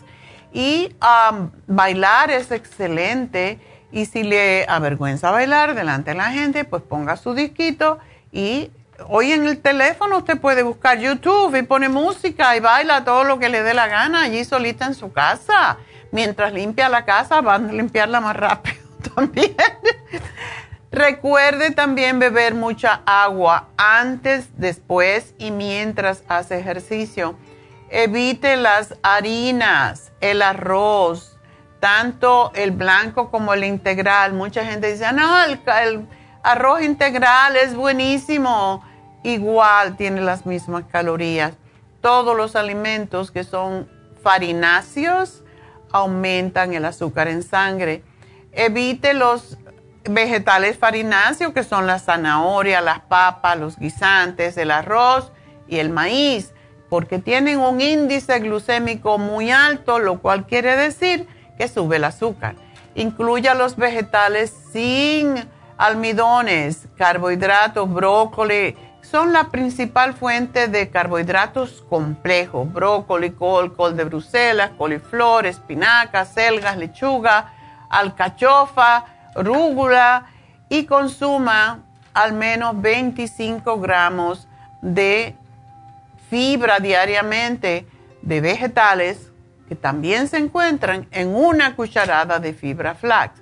y 0.53 0.95
um, 1.31 1.51
bailar 1.67 2.31
es 2.31 2.51
excelente. 2.51 3.59
Y 3.93 4.07
si 4.07 4.23
le 4.23 4.67
avergüenza 4.69 5.31
bailar 5.31 5.75
delante 5.75 6.13
de 6.13 6.17
la 6.17 6.31
gente, 6.31 6.65
pues 6.65 6.83
ponga 6.83 7.17
su 7.17 7.35
disquito 7.35 7.99
y 8.33 8.71
hoy 9.09 9.33
en 9.33 9.47
el 9.47 9.59
teléfono 9.59 10.19
usted 10.19 10.41
puede 10.41 10.63
buscar 10.63 10.99
YouTube 10.99 11.55
y 11.57 11.63
pone 11.63 11.89
música 11.89 12.57
y 12.57 12.61
baila 12.61 13.05
todo 13.05 13.25
lo 13.25 13.39
que 13.39 13.49
le 13.49 13.63
dé 13.63 13.75
la 13.75 13.89
gana 13.89 14.23
allí 14.23 14.45
solita 14.45 14.87
en 14.87 14.95
su 14.95 15.13
casa. 15.13 15.79
Mientras 16.13 16.53
limpia 16.53 16.89
la 16.89 17.05
casa, 17.05 17.41
van 17.41 17.69
a 17.69 17.73
limpiarla 17.73 18.21
más 18.21 18.37
rápido 18.37 18.77
también. 19.15 19.57
Recuerde 20.97 21.73
también 21.73 22.19
beber 22.19 22.55
mucha 22.55 23.03
agua 23.05 23.69
antes, 23.77 24.49
después 24.57 25.35
y 25.37 25.51
mientras 25.51 26.25
hace 26.27 26.59
ejercicio. 26.59 27.37
Evite 27.91 28.57
las 28.57 28.95
harinas, 29.03 30.11
el 30.23 30.41
arroz, 30.41 31.39
tanto 31.81 32.51
el 32.55 32.71
blanco 32.71 33.31
como 33.31 33.53
el 33.53 33.65
integral. 33.65 34.33
Mucha 34.33 34.65
gente 34.65 34.91
dice, 34.91 35.13
no, 35.13 35.45
el, 35.45 35.61
arroz 36.43 36.81
integral 36.81 37.57
es 37.57 37.75
buenísimo. 37.75 38.83
Igual 39.23 39.99
tiene 39.99 40.23
las 40.23 40.47
mismas 40.47 40.85
calorías. 40.91 41.53
Todos 42.01 42.35
los 42.35 42.57
alimentos 42.57 43.31
que 43.31 43.45
son 43.45 43.87
farináceos 44.23 45.45
aumentan 45.93 46.73
el 46.73 46.87
azúcar 46.87 47.29
en 47.29 47.43
sangre. 47.43 48.03
Evite 48.53 49.13
los 49.13 49.59
vegetales 50.09 50.79
farináceos 50.79 51.53
que 51.53 51.63
son 51.63 51.87
la 51.87 51.99
zanahoria, 51.99 52.81
las 52.81 53.01
papas, 53.01 53.59
los 53.59 53.79
guisantes, 53.79 54.57
el 54.57 54.71
arroz 54.71 55.33
y 55.69 55.79
el 55.79 55.91
maíz 55.91 56.53
porque 56.89 57.19
tienen 57.19 57.59
un 57.59 57.81
índice 57.81 58.39
glucémico 58.39 59.19
muy 59.19 59.51
alto, 59.51 59.99
lo 59.99 60.21
cual 60.21 60.47
quiere 60.47 60.77
decir 60.77 61.27
que 61.59 61.69
sube 61.69 61.97
el 61.97 62.05
azúcar. 62.05 62.55
Incluya 62.95 63.55
los 63.55 63.77
vegetales 63.77 64.55
sin 64.73 65.49
almidones, 65.77 66.89
carbohidratos, 66.97 67.93
brócoli, 67.93 68.77
son 69.03 69.33
la 69.33 69.45
principal 69.51 70.15
fuente 70.15 70.69
de 70.69 70.91
carbohidratos 70.91 71.85
complejos. 71.89 72.73
Brócoli, 72.73 73.31
col, 73.31 73.75
col 73.75 73.97
de 73.97 74.05
Bruselas, 74.05 74.73
coliflor, 74.77 75.47
espinacas, 75.47 76.33
selgas, 76.35 76.77
lechuga, 76.77 77.53
alcachofa, 77.89 79.05
rúgula 79.37 80.27
y 80.69 80.85
consuma 80.87 81.85
al 82.15 82.33
menos 82.33 82.81
25 82.81 83.79
gramos 83.81 84.49
de 84.81 85.37
fibra 86.31 86.81
diariamente 86.81 87.87
de 88.23 88.41
vegetales 88.41 89.31
que 89.69 89.75
también 89.75 90.29
se 90.29 90.39
encuentran 90.39 91.09
en 91.11 91.35
una 91.35 91.77
cucharada 91.77 92.39
de 92.39 92.53
fibra 92.53 92.95
flax. 92.95 93.41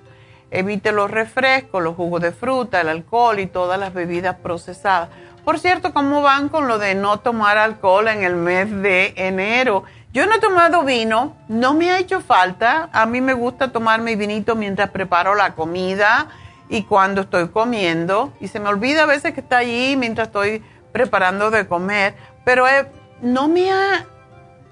Evite 0.51 0.91
los 0.91 1.09
refrescos, 1.09 1.83
los 1.83 1.95
jugos 1.95 2.21
de 2.21 2.31
fruta, 2.31 2.81
el 2.81 2.89
alcohol 2.89 3.39
y 3.39 3.47
todas 3.47 3.79
las 3.79 3.93
bebidas 3.93 4.35
procesadas. 4.37 5.09
Por 5.43 5.59
cierto, 5.59 5.93
¿cómo 5.93 6.21
van 6.21 6.49
con 6.49 6.67
lo 6.67 6.79
de 6.79 6.95
no 6.95 7.19
tomar 7.19 7.57
alcohol 7.57 8.07
en 8.07 8.23
el 8.23 8.35
mes 8.35 8.71
de 8.81 9.13
enero? 9.15 9.83
Yo 10.15 10.25
no 10.25 10.35
he 10.35 10.39
tomado 10.39 10.83
vino, 10.83 11.35
no 11.49 11.73
me 11.73 11.91
ha 11.91 11.99
hecho 11.99 12.21
falta. 12.21 12.87
A 12.93 13.05
mí 13.05 13.19
me 13.19 13.33
gusta 13.33 13.73
tomar 13.73 13.99
mi 13.99 14.15
vinito 14.15 14.55
mientras 14.55 14.89
preparo 14.89 15.35
la 15.35 15.55
comida 15.55 16.29
y 16.69 16.83
cuando 16.83 17.23
estoy 17.23 17.49
comiendo. 17.49 18.31
Y 18.39 18.47
se 18.47 18.61
me 18.61 18.69
olvida 18.69 19.03
a 19.03 19.07
veces 19.07 19.33
que 19.33 19.41
está 19.41 19.57
allí 19.57 19.97
mientras 19.97 20.29
estoy 20.29 20.63
preparando 20.93 21.51
de 21.51 21.67
comer 21.67 22.15
pero 22.45 22.65
eh, 22.65 22.89
no, 23.21 23.49
me 23.49 23.69
ha, 23.69 24.05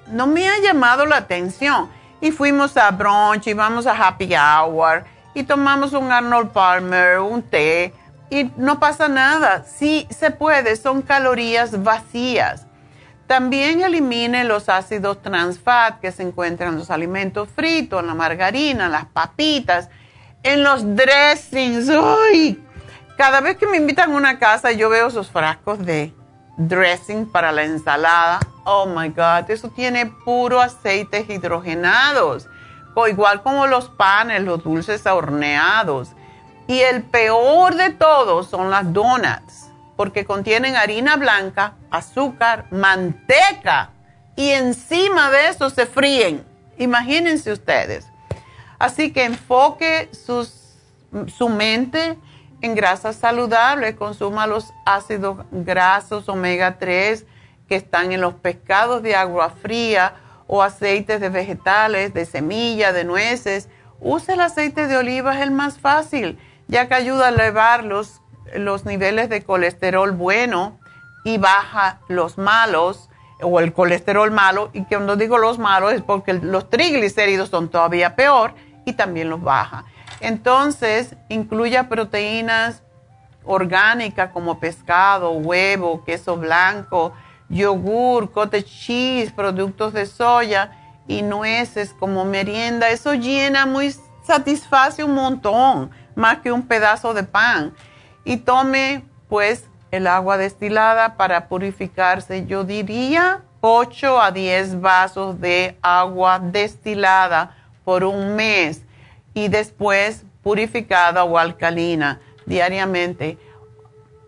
no 0.07 0.27
me 0.27 0.47
ha 0.47 0.61
llamado 0.61 1.05
la 1.05 1.17
atención. 1.17 1.89
Y 2.21 2.31
fuimos 2.31 2.77
a 2.77 2.89
brunch 2.91 3.47
y 3.47 3.53
vamos 3.53 3.85
a 3.85 3.91
happy 3.91 4.33
hour 4.33 5.03
y 5.33 5.43
tomamos 5.43 5.91
un 5.91 6.09
Arnold 6.09 6.51
Palmer, 6.51 7.19
un 7.19 7.41
té 7.43 7.93
y 8.29 8.49
no 8.55 8.79
pasa 8.79 9.09
nada. 9.09 9.65
Sí 9.65 10.07
se 10.09 10.31
puede, 10.31 10.77
son 10.77 11.01
calorías 11.01 11.83
vacías. 11.83 12.65
También 13.33 13.81
elimine 13.81 14.43
los 14.43 14.69
ácidos 14.69 15.19
trans 15.23 15.57
fat 15.57 15.99
que 15.99 16.11
se 16.11 16.21
encuentran 16.21 16.73
en 16.73 16.77
los 16.77 16.91
alimentos 16.91 17.49
fritos, 17.49 17.99
en 17.99 18.05
la 18.05 18.13
margarina, 18.13 18.85
en 18.85 18.91
las 18.91 19.05
papitas, 19.05 19.89
en 20.43 20.61
los 20.61 20.95
dressings. 20.95 21.89
¡Uy! 21.89 22.63
Cada 23.17 23.41
vez 23.41 23.57
que 23.57 23.65
me 23.65 23.77
invitan 23.77 24.11
a 24.11 24.15
una 24.15 24.37
casa 24.37 24.71
yo 24.71 24.87
veo 24.87 25.07
esos 25.07 25.31
frascos 25.31 25.83
de 25.83 26.13
dressing 26.57 27.25
para 27.25 27.51
la 27.51 27.63
ensalada. 27.63 28.39
Oh 28.65 28.85
my 28.85 29.09
God, 29.09 29.49
eso 29.49 29.69
tiene 29.69 30.05
puro 30.05 30.61
aceites 30.61 31.27
hidrogenados, 31.27 32.47
igual 33.09 33.41
como 33.41 33.65
los 33.65 33.89
panes, 33.89 34.43
los 34.43 34.63
dulces 34.63 35.07
horneados. 35.07 36.11
Y 36.67 36.81
el 36.81 37.01
peor 37.01 37.73
de 37.73 37.89
todos 37.89 38.47
son 38.47 38.69
las 38.69 38.93
donuts, 38.93 39.71
porque 39.95 40.25
contienen 40.25 40.75
harina 40.75 41.15
blanca, 41.17 41.75
azúcar, 41.91 42.65
manteca 42.71 43.91
y 44.35 44.49
encima 44.49 45.29
de 45.29 45.49
eso 45.49 45.69
se 45.69 45.85
fríen. 45.85 46.43
Imagínense 46.77 47.51
ustedes. 47.51 48.07
Así 48.79 49.11
que 49.11 49.25
enfoque 49.25 50.09
su 50.13 51.49
mente 51.49 52.17
en 52.63 52.75
grasas 52.75 53.17
saludables, 53.17 53.95
consuma 53.95 54.47
los 54.47 54.73
ácidos 54.85 55.45
grasos 55.51 56.29
omega 56.29 56.77
3 56.79 57.25
que 57.67 57.75
están 57.75 58.11
en 58.13 58.21
los 58.21 58.35
pescados 58.35 59.03
de 59.03 59.15
agua 59.15 59.49
fría 59.49 60.15
o 60.47 60.61
aceites 60.63 61.19
de 61.19 61.29
vegetales, 61.29 62.13
de 62.13 62.25
semilla, 62.25 62.93
de 62.93 63.03
nueces. 63.03 63.69
Use 63.99 64.33
el 64.33 64.41
aceite 64.41 64.87
de 64.87 64.97
oliva, 64.97 65.35
es 65.35 65.41
el 65.41 65.51
más 65.51 65.77
fácil, 65.77 66.39
ya 66.67 66.87
que 66.87 66.95
ayuda 66.95 67.27
a 67.27 67.29
elevar 67.29 67.83
los, 67.83 68.21
los 68.55 68.85
niveles 68.85 69.29
de 69.29 69.43
colesterol 69.43 70.11
bueno 70.11 70.79
y 71.23 71.37
baja 71.37 71.99
los 72.07 72.37
malos 72.37 73.09
o 73.41 73.59
el 73.59 73.73
colesterol 73.73 74.31
malo. 74.31 74.69
Y 74.73 74.83
cuando 74.83 75.15
digo 75.15 75.37
los 75.37 75.59
malos 75.59 75.93
es 75.93 76.01
porque 76.01 76.33
los 76.33 76.69
triglicéridos 76.69 77.49
son 77.49 77.69
todavía 77.69 78.15
peor 78.15 78.53
y 78.85 78.93
también 78.93 79.29
los 79.29 79.41
baja. 79.41 79.85
Entonces, 80.19 81.15
incluya 81.29 81.89
proteínas 81.89 82.83
orgánicas 83.43 84.31
como 84.31 84.59
pescado, 84.59 85.31
huevo, 85.31 86.03
queso 86.05 86.37
blanco, 86.37 87.13
yogur, 87.49 88.31
cottage 88.31 88.65
cheese, 88.65 89.31
productos 89.31 89.93
de 89.93 90.05
soya 90.05 90.71
y 91.07 91.21
nueces 91.21 91.93
como 91.99 92.25
merienda. 92.25 92.89
Eso 92.89 93.13
llena 93.13 93.65
muy, 93.65 93.93
satisface 94.23 95.03
un 95.03 95.13
montón, 95.13 95.91
más 96.15 96.39
que 96.39 96.51
un 96.51 96.65
pedazo 96.67 97.13
de 97.13 97.23
pan. 97.23 97.73
Y 98.25 98.37
tome 98.37 99.03
pues 99.29 99.65
el 99.91 100.07
agua 100.07 100.37
destilada 100.37 101.17
para 101.17 101.47
purificarse. 101.47 102.45
Yo 102.45 102.63
diría 102.63 103.43
8 103.61 104.21
a 104.21 104.31
10 104.31 104.81
vasos 104.81 105.39
de 105.39 105.77
agua 105.81 106.39
destilada 106.39 107.55
por 107.85 108.03
un 108.03 108.35
mes 108.35 108.81
y 109.33 109.47
después 109.47 110.23
purificada 110.41 111.23
o 111.23 111.37
alcalina 111.37 112.19
diariamente. 112.45 113.37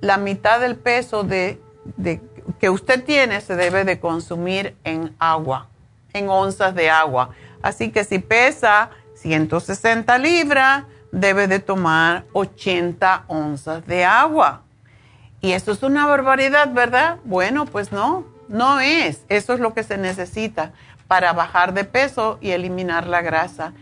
La 0.02 0.18
mitad 0.18 0.60
del 0.60 0.76
peso 0.76 1.24
de, 1.24 1.60
que 2.60 2.70
usted 2.70 3.04
tiene 3.04 3.42
se 3.42 3.56
debe 3.56 3.84
de 3.84 4.00
consumir 4.00 4.76
en 4.84 5.16
agua, 5.20 5.68
en 6.14 6.30
onzas 6.30 6.74
de 6.76 6.90
agua. 6.90 7.32
Así 7.62 7.92
que 7.92 8.04
si 8.04 8.20
pesa 8.20 8.92
160 9.16 10.18
libras, 10.18 10.84
debe 11.16 11.48
de 11.48 11.60
tomar 11.60 12.26
80 12.34 13.24
onzas 13.28 13.88
de 13.88 14.04
agua. 14.04 14.64
Y 15.40 15.54
eso 15.54 15.72
es 15.72 15.82
una 15.82 16.06
barbaridad, 16.06 16.74
¿verdad? 16.74 17.20
Bueno, 17.24 17.66
pues 17.66 17.92
no, 17.92 18.26
no 18.50 18.82
es. 18.82 19.22
Eso 19.30 19.54
es 19.54 19.60
lo 19.62 19.74
que 19.74 19.84
se 19.84 19.98
necesita 19.98 20.74
para 21.08 21.32
bajar 21.32 21.74
de 21.74 21.86
peso 21.86 22.38
y 22.42 22.52
eliminar 22.52 23.08
la 23.08 23.22
grasa. 23.22 23.74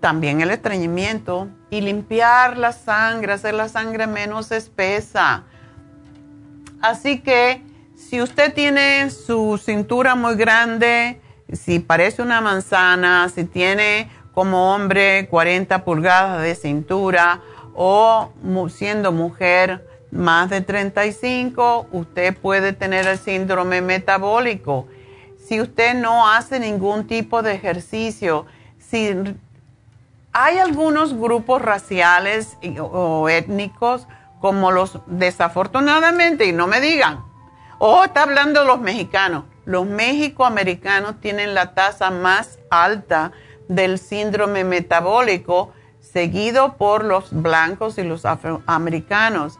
también 0.00 0.42
el 0.42 0.50
estreñimiento 0.50 1.48
y 1.70 1.80
limpiar 1.80 2.58
la 2.58 2.72
sangre, 2.72 3.32
hacer 3.32 3.54
la 3.54 3.70
sangre 3.70 4.06
menos 4.06 4.52
espesa. 4.52 5.44
Así 6.82 7.20
que 7.20 7.62
si 7.96 8.20
usted 8.20 8.52
tiene 8.52 9.08
su 9.08 9.58
cintura 9.58 10.14
muy 10.14 10.36
grande, 10.36 11.22
si 11.50 11.78
parece 11.78 12.20
una 12.20 12.42
manzana, 12.42 13.30
si 13.30 13.44
tiene 13.44 14.10
como 14.38 14.72
hombre 14.72 15.26
40 15.26 15.84
pulgadas 15.84 16.40
de 16.44 16.54
cintura 16.54 17.40
o 17.74 18.30
siendo 18.68 19.10
mujer 19.10 19.84
más 20.12 20.48
de 20.48 20.60
35, 20.60 21.88
usted 21.90 22.36
puede 22.36 22.72
tener 22.72 23.08
el 23.08 23.18
síndrome 23.18 23.80
metabólico. 23.80 24.86
Si 25.44 25.60
usted 25.60 25.94
no 25.94 26.30
hace 26.30 26.60
ningún 26.60 27.08
tipo 27.08 27.42
de 27.42 27.52
ejercicio, 27.52 28.46
si 28.78 29.12
hay 30.30 30.58
algunos 30.58 31.18
grupos 31.18 31.60
raciales 31.60 32.58
o 32.78 33.28
étnicos 33.28 34.06
como 34.40 34.70
los 34.70 35.00
desafortunadamente, 35.06 36.46
y 36.46 36.52
no 36.52 36.68
me 36.68 36.80
digan, 36.80 37.24
oh, 37.80 38.04
está 38.04 38.22
hablando 38.22 38.62
los 38.62 38.78
mexicanos. 38.78 39.46
Los 39.64 39.84
mexicoamericanos 39.84 41.20
tienen 41.20 41.54
la 41.54 41.74
tasa 41.74 42.12
más 42.12 42.60
alta 42.70 43.32
del 43.68 43.98
síndrome 43.98 44.64
metabólico, 44.64 45.72
seguido 46.00 46.74
por 46.74 47.04
los 47.04 47.30
blancos 47.30 47.98
y 47.98 48.02
los 48.02 48.24
afroamericanos. 48.24 49.58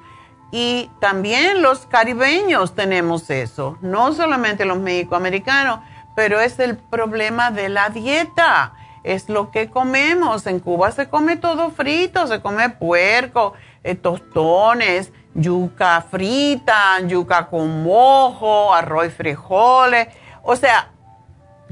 Y 0.51 0.91
también 1.01 1.61
los 1.61 1.87
caribeños 1.87 2.75
tenemos 2.75 3.29
eso, 3.29 3.77
no 3.83 4.15
solamente 4.15 4.65
los 4.65 4.79
mexicoamericanos, 4.79 5.81
pero 6.17 6.41
es 6.41 6.59
el 6.59 6.79
problema 6.79 7.51
de 7.51 7.69
la 7.69 7.91
dieta, 7.91 8.73
es 9.05 9.29
lo 9.29 9.51
que 9.51 9.71
comemos. 9.71 10.47
En 10.47 10.59
Cuba 10.59 10.91
se 10.91 11.09
come 11.09 11.37
todo 11.37 11.71
frito, 11.71 12.27
se 12.27 12.41
come 12.41 12.71
puerco, 12.71 13.53
eh, 13.85 13.95
tostones, 13.95 15.13
yuca 15.35 16.05
frita, 16.11 17.01
yuca 17.07 17.47
con 17.47 17.83
mojo, 17.83 18.73
arroz 18.75 19.07
y 19.07 19.11
frijoles. 19.11 20.09
O 20.43 20.57
sea, 20.57 20.91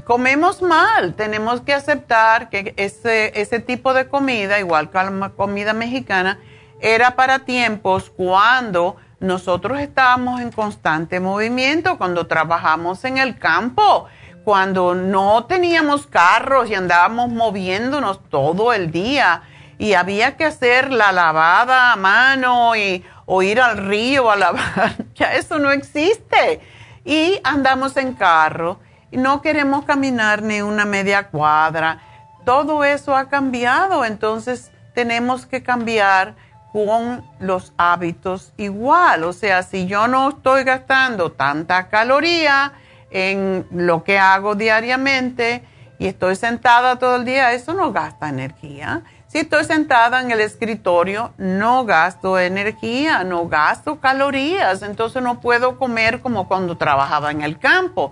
comemos 0.07 0.61
mal. 0.61 1.15
Tenemos 1.15 1.59
que 1.61 1.73
aceptar 1.73 2.49
que 2.49 2.73
ese, 2.77 3.39
ese 3.39 3.59
tipo 3.59 3.93
de 3.93 4.07
comida, 4.07 4.57
igual 4.57 4.89
que 4.89 4.97
la 4.97 5.31
comida 5.35 5.73
mexicana, 5.73 6.39
era 6.79 7.15
para 7.17 7.39
tiempos 7.39 8.09
cuando 8.15 8.95
nosotros 9.19 9.79
estábamos 9.81 10.39
en 10.39 10.51
constante 10.51 11.19
movimiento, 11.19 11.97
cuando 11.97 12.25
trabajamos 12.25 13.03
en 13.03 13.17
el 13.17 13.37
campo, 13.37 14.05
cuando 14.45 14.95
no 14.95 15.43
teníamos 15.43 16.07
carros 16.07 16.69
y 16.69 16.75
andábamos 16.75 17.29
moviéndonos 17.29 18.21
todo 18.29 18.71
el 18.71 18.91
día 18.91 19.41
y 19.77 19.93
había 19.93 20.37
que 20.37 20.45
hacer 20.45 20.93
la 20.93 21.11
lavada 21.11 21.91
a 21.91 21.95
mano 21.97 22.77
y, 22.77 23.03
o 23.25 23.41
ir 23.41 23.59
al 23.59 23.77
río 23.77 24.31
a 24.31 24.37
lavar, 24.37 24.95
ya 25.15 25.33
eso 25.33 25.59
no 25.59 25.69
existe. 25.71 26.61
Y 27.03 27.41
andamos 27.43 27.97
en 27.97 28.13
carro 28.13 28.79
no 29.11 29.41
queremos 29.41 29.85
caminar 29.85 30.41
ni 30.41 30.61
una 30.61 30.85
media 30.85 31.27
cuadra. 31.27 31.99
Todo 32.45 32.83
eso 32.83 33.15
ha 33.15 33.29
cambiado, 33.29 34.05
entonces 34.05 34.71
tenemos 34.93 35.45
que 35.45 35.63
cambiar 35.63 36.35
con 36.71 37.23
los 37.39 37.73
hábitos 37.77 38.53
igual. 38.57 39.23
O 39.23 39.33
sea, 39.33 39.63
si 39.63 39.87
yo 39.87 40.07
no 40.07 40.29
estoy 40.29 40.63
gastando 40.63 41.31
tanta 41.31 41.87
caloría 41.87 42.73
en 43.09 43.65
lo 43.71 44.03
que 44.03 44.19
hago 44.19 44.55
diariamente 44.55 45.63
y 45.99 46.07
estoy 46.07 46.35
sentada 46.35 46.99
todo 46.99 47.15
el 47.15 47.25
día, 47.25 47.53
eso 47.53 47.73
no 47.73 47.91
gasta 47.91 48.29
energía. 48.29 49.03
Si 49.27 49.39
estoy 49.39 49.65
sentada 49.65 50.21
en 50.21 50.31
el 50.31 50.39
escritorio, 50.39 51.33
no 51.37 51.83
gasto 51.85 52.39
energía, 52.39 53.23
no 53.23 53.47
gasto 53.47 53.99
calorías, 53.99 54.83
entonces 54.83 55.21
no 55.21 55.41
puedo 55.41 55.77
comer 55.77 56.21
como 56.21 56.47
cuando 56.47 56.77
trabajaba 56.77 57.31
en 57.31 57.41
el 57.41 57.59
campo. 57.59 58.11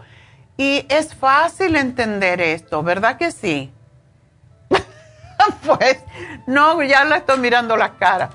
Y 0.57 0.85
es 0.89 1.13
fácil 1.13 1.75
entender 1.75 2.39
esto, 2.39 2.81
¿verdad 2.81 3.17
que 3.17 3.31
sí? 3.31 3.73
pues 5.65 5.97
no, 6.47 6.81
ya 6.83 7.03
la 7.03 7.17
estoy 7.17 7.39
mirando 7.39 7.75
la 7.75 7.95
cara. 7.95 8.29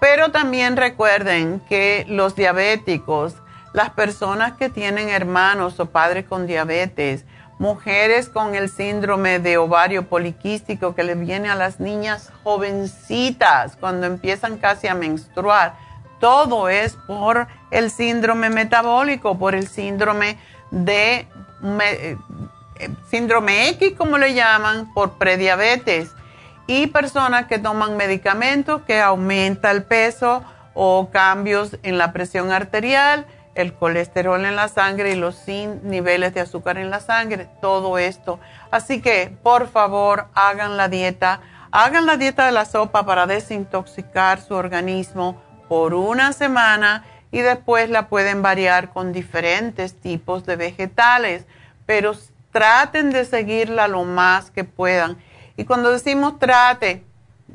Pero 0.00 0.30
también 0.30 0.76
recuerden 0.76 1.60
que 1.68 2.04
los 2.08 2.34
diabéticos, 2.34 3.36
las 3.72 3.90
personas 3.90 4.52
que 4.54 4.68
tienen 4.68 5.08
hermanos 5.08 5.78
o 5.80 5.86
padres 5.86 6.26
con 6.26 6.46
diabetes, 6.46 7.24
mujeres 7.58 8.28
con 8.28 8.54
el 8.54 8.68
síndrome 8.68 9.38
de 9.38 9.56
ovario 9.56 10.08
poliquístico 10.08 10.94
que 10.94 11.04
le 11.04 11.14
viene 11.14 11.48
a 11.48 11.54
las 11.54 11.80
niñas 11.80 12.32
jovencitas 12.42 13.76
cuando 13.76 14.06
empiezan 14.06 14.58
casi 14.58 14.88
a 14.88 14.94
menstruar. 14.94 15.76
Todo 16.18 16.68
es 16.68 16.96
por 17.06 17.46
el 17.70 17.90
síndrome 17.90 18.50
metabólico, 18.50 19.38
por 19.38 19.54
el 19.54 19.68
síndrome 19.68 20.38
de 20.70 21.28
eh, 21.62 22.16
síndrome 23.10 23.68
X, 23.70 23.94
como 23.96 24.18
le 24.18 24.34
llaman, 24.34 24.92
por 24.94 25.18
prediabetes. 25.18 26.12
Y 26.66 26.86
personas 26.86 27.46
que 27.46 27.58
toman 27.58 27.96
medicamentos 27.96 28.82
que 28.82 29.00
aumenta 29.00 29.70
el 29.70 29.84
peso 29.84 30.42
o 30.72 31.10
cambios 31.10 31.76
en 31.82 31.98
la 31.98 32.12
presión 32.12 32.50
arterial 32.50 33.26
el 33.54 33.72
colesterol 33.74 34.44
en 34.44 34.56
la 34.56 34.68
sangre 34.68 35.12
y 35.12 35.16
los 35.16 35.46
niveles 35.46 36.34
de 36.34 36.40
azúcar 36.40 36.78
en 36.78 36.90
la 36.90 37.00
sangre, 37.00 37.48
todo 37.60 37.98
esto. 37.98 38.40
Así 38.70 39.00
que, 39.00 39.36
por 39.42 39.68
favor, 39.68 40.26
hagan 40.34 40.76
la 40.76 40.88
dieta, 40.88 41.40
hagan 41.70 42.06
la 42.06 42.16
dieta 42.16 42.46
de 42.46 42.52
la 42.52 42.64
sopa 42.64 43.06
para 43.06 43.26
desintoxicar 43.26 44.40
su 44.40 44.54
organismo 44.54 45.40
por 45.68 45.94
una 45.94 46.32
semana 46.32 47.04
y 47.34 47.40
después 47.40 47.90
la 47.90 48.06
pueden 48.06 48.42
variar 48.42 48.92
con 48.92 49.12
diferentes 49.12 49.92
tipos 49.92 50.46
de 50.46 50.54
vegetales, 50.54 51.44
pero 51.84 52.12
traten 52.52 53.10
de 53.10 53.24
seguirla 53.24 53.88
lo 53.88 54.04
más 54.04 54.52
que 54.52 54.62
puedan. 54.62 55.16
Y 55.56 55.64
cuando 55.64 55.90
decimos 55.90 56.38
trate, 56.38 57.02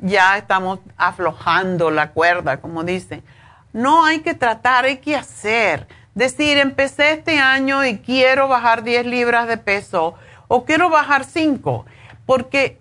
ya 0.02 0.36
estamos 0.36 0.80
aflojando 0.98 1.90
la 1.90 2.10
cuerda, 2.10 2.58
como 2.60 2.84
dicen 2.84 3.24
no 3.72 4.04
hay 4.04 4.20
que 4.20 4.34
tratar, 4.34 4.84
hay 4.84 4.98
que 4.98 5.16
hacer. 5.16 5.86
Decir, 6.14 6.58
empecé 6.58 7.12
este 7.12 7.38
año 7.38 7.82
y 7.86 8.00
quiero 8.00 8.48
bajar 8.48 8.82
10 8.82 9.06
libras 9.06 9.48
de 9.48 9.56
peso 9.56 10.14
o 10.46 10.66
quiero 10.66 10.90
bajar 10.90 11.24
5, 11.24 11.86
porque 12.26 12.78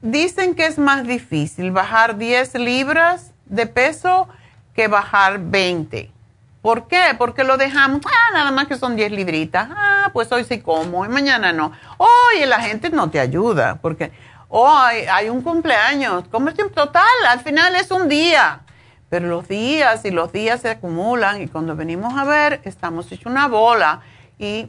dicen 0.00 0.54
que 0.54 0.66
es 0.66 0.78
más 0.78 1.08
difícil 1.08 1.72
bajar 1.72 2.18
10 2.18 2.54
libras 2.54 3.32
de 3.46 3.66
peso 3.66 4.28
que 4.76 4.86
bajar 4.86 5.40
20. 5.40 6.12
¿Por 6.66 6.88
qué? 6.88 7.14
Porque 7.16 7.44
lo 7.44 7.56
dejamos, 7.56 8.00
ah, 8.04 8.32
nada 8.32 8.50
más 8.50 8.66
que 8.66 8.74
son 8.74 8.96
10 8.96 9.12
libritas, 9.12 9.68
ah, 9.70 10.10
pues 10.12 10.32
hoy 10.32 10.42
sí 10.42 10.58
como 10.58 11.04
y 11.04 11.08
mañana 11.08 11.52
no. 11.52 11.70
Oye, 11.96 12.44
la 12.44 12.60
gente 12.60 12.90
no 12.90 13.08
te 13.08 13.20
ayuda, 13.20 13.78
porque 13.80 14.10
hoy 14.48 14.96
hay 15.08 15.28
un 15.28 15.42
cumpleaños, 15.42 16.24
como 16.28 16.52
total, 16.52 17.04
al 17.28 17.38
final 17.38 17.76
es 17.76 17.92
un 17.92 18.08
día 18.08 18.62
pero 19.08 19.28
los 19.28 19.46
días 19.46 20.04
y 20.04 20.10
los 20.10 20.32
días 20.32 20.60
se 20.60 20.70
acumulan 20.70 21.40
y 21.40 21.46
cuando 21.46 21.76
venimos 21.76 22.18
a 22.18 22.24
ver 22.24 22.60
estamos 22.64 23.12
hecho 23.12 23.28
una 23.28 23.46
bola 23.46 24.00
y 24.36 24.68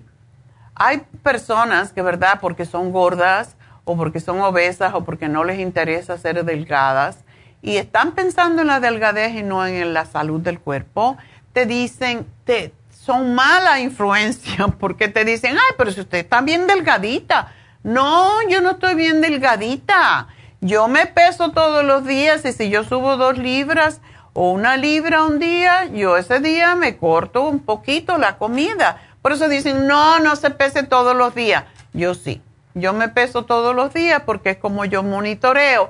hay 0.75 1.01
personas 1.23 1.93
que, 1.93 2.03
¿verdad? 2.03 2.37
Porque 2.39 2.65
son 2.65 2.91
gordas 2.91 3.55
o 3.85 3.97
porque 3.97 4.19
son 4.19 4.39
obesas 4.41 4.93
o 4.93 5.03
porque 5.03 5.29
no 5.29 5.43
les 5.43 5.57
interesa 5.57 6.15
ser 6.19 6.45
delgadas 6.45 7.25
y 7.61 7.77
están 7.77 8.11
pensando 8.11 8.61
en 8.61 8.67
la 8.67 8.79
delgadez 8.79 9.33
y 9.33 9.43
no 9.43 9.65
en 9.65 9.93
la 9.93 10.05
salud 10.05 10.39
del 10.39 10.59
cuerpo, 10.59 11.17
te 11.57 11.65
dicen, 11.65 12.27
te, 12.43 12.71
son 12.91 13.33
mala 13.33 13.79
influencia 13.79 14.67
porque 14.79 15.07
te 15.07 15.25
dicen, 15.25 15.55
ay, 15.55 15.73
pero 15.75 15.91
si 15.91 16.01
usted 16.01 16.19
está 16.19 16.41
bien 16.41 16.67
delgadita. 16.67 17.51
No, 17.81 18.47
yo 18.47 18.61
no 18.61 18.71
estoy 18.71 18.93
bien 18.93 19.21
delgadita. 19.21 20.27
Yo 20.61 20.87
me 20.87 21.07
peso 21.07 21.49
todos 21.49 21.83
los 21.83 22.05
días 22.05 22.45
y 22.45 22.53
si 22.53 22.69
yo 22.69 22.83
subo 22.83 23.17
dos 23.17 23.39
libras 23.39 24.01
o 24.33 24.51
una 24.51 24.77
libra 24.77 25.23
un 25.23 25.39
día, 25.39 25.85
yo 25.85 26.15
ese 26.15 26.41
día 26.41 26.75
me 26.75 26.97
corto 26.97 27.41
un 27.41 27.57
poquito 27.57 28.19
la 28.19 28.37
comida. 28.37 29.01
Por 29.23 29.31
eso 29.31 29.49
dicen, 29.49 29.87
no, 29.87 30.19
no 30.19 30.35
se 30.35 30.51
pese 30.51 30.83
todos 30.83 31.15
los 31.15 31.33
días. 31.33 31.63
Yo 31.91 32.13
sí. 32.13 32.39
Yo 32.75 32.93
me 32.93 33.09
peso 33.09 33.45
todos 33.45 33.75
los 33.75 33.95
días 33.95 34.21
porque 34.27 34.51
es 34.51 34.57
como 34.57 34.85
yo 34.85 35.01
monitoreo 35.01 35.89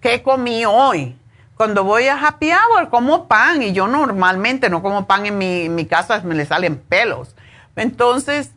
qué 0.00 0.24
comí 0.24 0.64
hoy. 0.64 1.16
Cuando 1.56 1.84
voy 1.84 2.08
a 2.08 2.20
happy 2.20 2.50
hour 2.50 2.90
como 2.90 3.28
pan 3.28 3.62
y 3.62 3.72
yo 3.72 3.86
normalmente 3.86 4.68
no 4.68 4.82
como 4.82 5.06
pan 5.06 5.24
en 5.24 5.38
mi, 5.38 5.68
mi 5.68 5.86
casa, 5.86 6.20
me 6.22 6.34
le 6.34 6.44
salen 6.44 6.76
pelos. 6.76 7.34
Entonces, 7.76 8.52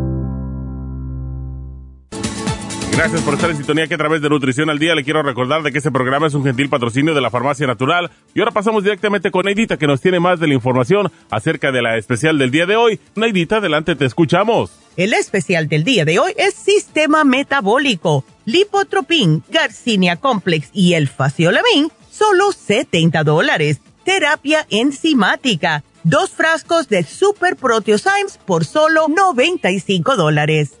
Gracias 2.91 3.21
por 3.21 3.33
estar 3.33 3.49
en 3.49 3.57
sintonía 3.57 3.87
que 3.87 3.95
a 3.95 3.97
través 3.97 4.21
de 4.21 4.29
Nutrición 4.29 4.69
al 4.69 4.77
Día 4.77 4.93
le 4.93 5.03
quiero 5.03 5.23
recordar 5.23 5.63
de 5.63 5.71
que 5.71 5.77
este 5.77 5.91
programa 5.91 6.27
es 6.27 6.33
un 6.33 6.43
gentil 6.43 6.69
patrocinio 6.69 7.13
de 7.13 7.21
la 7.21 7.29
Farmacia 7.31 7.65
Natural. 7.65 8.11
Y 8.33 8.39
ahora 8.39 8.51
pasamos 8.51 8.83
directamente 8.83 9.31
con 9.31 9.45
Neidita 9.45 9.77
que 9.77 9.87
nos 9.87 10.01
tiene 10.01 10.19
más 10.19 10.39
de 10.39 10.47
la 10.47 10.53
información 10.53 11.11
acerca 11.29 11.71
de 11.71 11.81
la 11.81 11.97
especial 11.97 12.37
del 12.37 12.51
día 12.51 12.65
de 12.65 12.75
hoy. 12.75 12.99
Neidita, 13.15 13.57
adelante, 13.57 13.95
te 13.95 14.05
escuchamos. 14.05 14.71
El 14.97 15.13
especial 15.13 15.67
del 15.69 15.83
día 15.85 16.03
de 16.03 16.19
hoy 16.19 16.33
es 16.37 16.53
Sistema 16.53 17.23
Metabólico, 17.23 18.25
Lipotropin, 18.45 19.41
Garcinia 19.49 20.17
Complex 20.17 20.69
y 20.73 20.93
el 20.93 21.07
Faciolamin, 21.07 21.89
solo 22.11 22.51
70 22.51 23.23
dólares. 23.23 23.79
Terapia 24.03 24.67
enzimática, 24.69 25.83
dos 26.03 26.31
frascos 26.31 26.89
de 26.89 27.03
Super 27.03 27.55
Proteosymes 27.55 28.37
por 28.45 28.65
solo 28.65 29.07
95 29.07 30.17
dólares. 30.17 30.80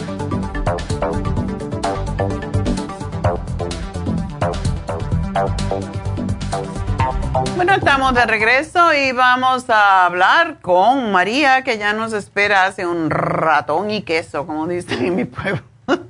Bueno, 7.55 7.73
estamos 7.73 8.13
de 8.13 8.25
regreso 8.25 8.93
y 8.93 9.11
vamos 9.11 9.69
a 9.69 10.05
hablar 10.05 10.57
con 10.61 11.11
María, 11.11 11.63
que 11.63 11.77
ya 11.77 11.93
nos 11.93 12.13
espera 12.13 12.65
hace 12.65 12.85
un 12.85 13.09
ratón 13.09 13.89
y 13.91 14.01
queso, 14.03 14.45
como 14.45 14.67
dicen 14.67 15.05
en 15.05 15.15
mi 15.15 15.25
pueblo. 15.25 15.61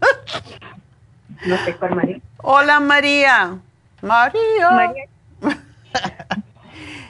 No 1.43 1.57
sé 1.65 1.75
cuál 1.75 1.95
María. 1.95 2.19
Hola 2.37 2.79
María. 2.79 3.57
María. 4.03 4.69
María. 4.69 5.05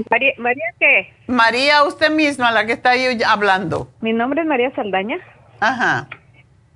María, 0.09 0.34
¿María 0.38 0.65
qué? 0.80 1.13
María, 1.28 1.84
usted 1.84 2.09
misma, 2.11 2.49
la 2.51 2.65
que 2.65 2.72
está 2.72 2.91
ahí 2.91 3.19
hablando. 3.28 3.89
Mi 3.99 4.13
nombre 4.13 4.41
es 4.41 4.47
María 4.47 4.74
Saldaña. 4.74 5.17
Ajá. 5.59 6.07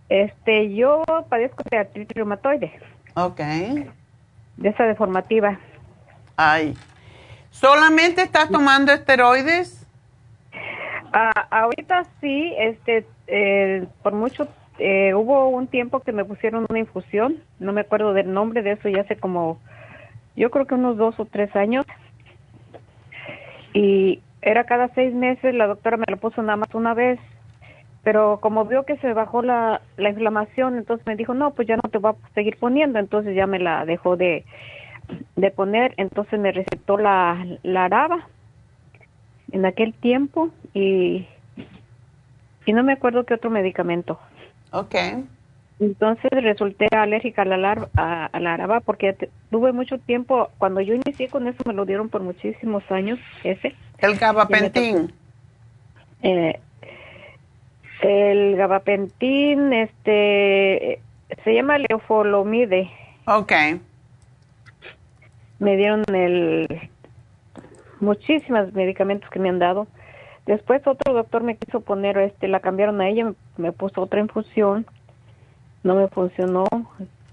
Este, 0.10 0.76
yo 0.76 1.04
padezco 1.30 1.64
de 1.72 1.78
artritis 1.78 2.16
reumatoide. 2.16 2.78
Ok. 3.14 3.40
De 4.58 4.70
esa 4.70 4.84
deformativa. 4.84 5.60
Ay. 6.38 6.76
¿Solamente 7.50 8.22
estás 8.22 8.50
tomando 8.50 8.92
esteroides? 8.92 9.88
Ah, 11.14 11.48
ahorita 11.50 12.04
sí, 12.20 12.54
este, 12.58 13.06
eh, 13.28 13.88
por 14.04 14.14
mucho, 14.14 14.50
eh, 14.78 15.14
hubo 15.14 15.48
un 15.48 15.68
tiempo 15.68 16.02
que 16.02 16.12
me 16.12 16.26
pusieron 16.26 16.66
una 16.68 16.80
infusión, 16.80 17.42
no 17.60 17.72
me 17.72 17.82
acuerdo 17.82 18.14
del 18.14 18.34
nombre 18.34 18.62
de 18.62 18.74
eso, 18.74 18.90
ya 18.90 19.02
hace 19.02 19.16
como, 19.16 19.58
yo 20.36 20.52
creo 20.52 20.68
que 20.68 20.76
unos 20.76 20.98
dos 20.98 21.18
o 21.18 21.26
tres 21.26 21.56
años. 21.56 21.86
Y 23.74 24.22
era 24.42 24.66
cada 24.66 24.90
seis 24.90 25.14
meses, 25.14 25.56
la 25.56 25.68
doctora 25.68 25.96
me 25.96 26.06
lo 26.10 26.18
puso 26.18 26.42
nada 26.42 26.58
más 26.58 26.76
una 26.76 26.94
vez, 26.94 27.20
pero 28.06 28.40
como 28.40 28.66
vio 28.66 28.84
que 28.84 28.98
se 28.98 29.14
bajó 29.14 29.42
la, 29.42 29.82
la 29.98 30.10
inflamación, 30.10 30.78
entonces 30.78 31.06
me 31.08 31.16
dijo, 31.16 31.34
no, 31.34 31.56
pues 31.56 31.68
ya 31.68 31.76
no 31.76 31.90
te 31.90 31.98
voy 31.98 32.12
a 32.12 32.34
seguir 32.36 32.56
poniendo, 32.58 33.00
entonces 33.00 33.36
ya 33.36 33.48
me 33.48 33.58
la 33.58 33.84
dejó 33.84 34.16
de, 34.16 34.46
de 35.36 35.50
poner, 35.50 35.96
entonces 35.98 36.40
me 36.40 36.52
recetó 36.52 36.98
la, 36.98 37.44
la 37.64 37.86
araba 37.86 38.28
en 39.52 39.66
aquel 39.66 39.96
tiempo 39.96 40.52
y, 40.76 41.28
y 42.68 42.74
no 42.74 42.84
me 42.84 42.94
acuerdo 42.94 43.26
qué 43.26 43.34
otro 43.34 43.50
medicamento. 43.50 44.20
Ok. 44.72 44.96
Entonces 45.80 46.30
resulté 46.32 46.88
alérgica 46.96 47.42
a 47.42 47.46
la, 47.46 47.90
a, 47.98 48.26
a 48.28 48.40
la 48.40 48.54
araba 48.54 48.82
porque 48.82 49.18
tuve 49.50 49.72
mucho 49.72 49.98
tiempo, 49.98 50.52
cuando 50.60 50.80
yo 50.80 50.94
inicié 50.94 51.28
con 51.28 51.48
eso 51.48 51.64
me 51.66 51.74
lo 51.74 51.86
dieron 51.86 52.10
por 52.10 52.22
muchísimos 52.22 52.84
años, 52.92 53.18
ese. 53.44 53.74
El 53.98 54.16
gabapentín. 54.16 55.12
Eh, 56.22 56.60
el 58.06 58.56
gabapentín, 58.56 59.74
este, 59.74 61.00
se 61.44 61.54
llama 61.54 61.78
leofolomide. 61.78 62.90
Ok. 63.28 63.52
me 65.60 65.78
dieron 65.78 66.04
el 66.14 66.90
muchísimos 68.00 68.74
medicamentos 68.74 69.30
que 69.30 69.40
me 69.40 69.50
han 69.50 69.60
dado. 69.60 69.88
Después 70.46 70.86
otro 70.86 71.14
doctor 71.14 71.42
me 71.44 71.56
quiso 71.58 71.80
poner, 71.82 72.18
este, 72.18 72.48
la 72.48 72.60
cambiaron 72.60 73.02
a 73.02 73.08
ella, 73.10 73.34
me 73.58 73.72
puso 73.72 74.02
otra 74.02 74.20
infusión, 74.20 74.86
no 75.84 75.96
me 75.96 76.08
funcionó, 76.08 76.66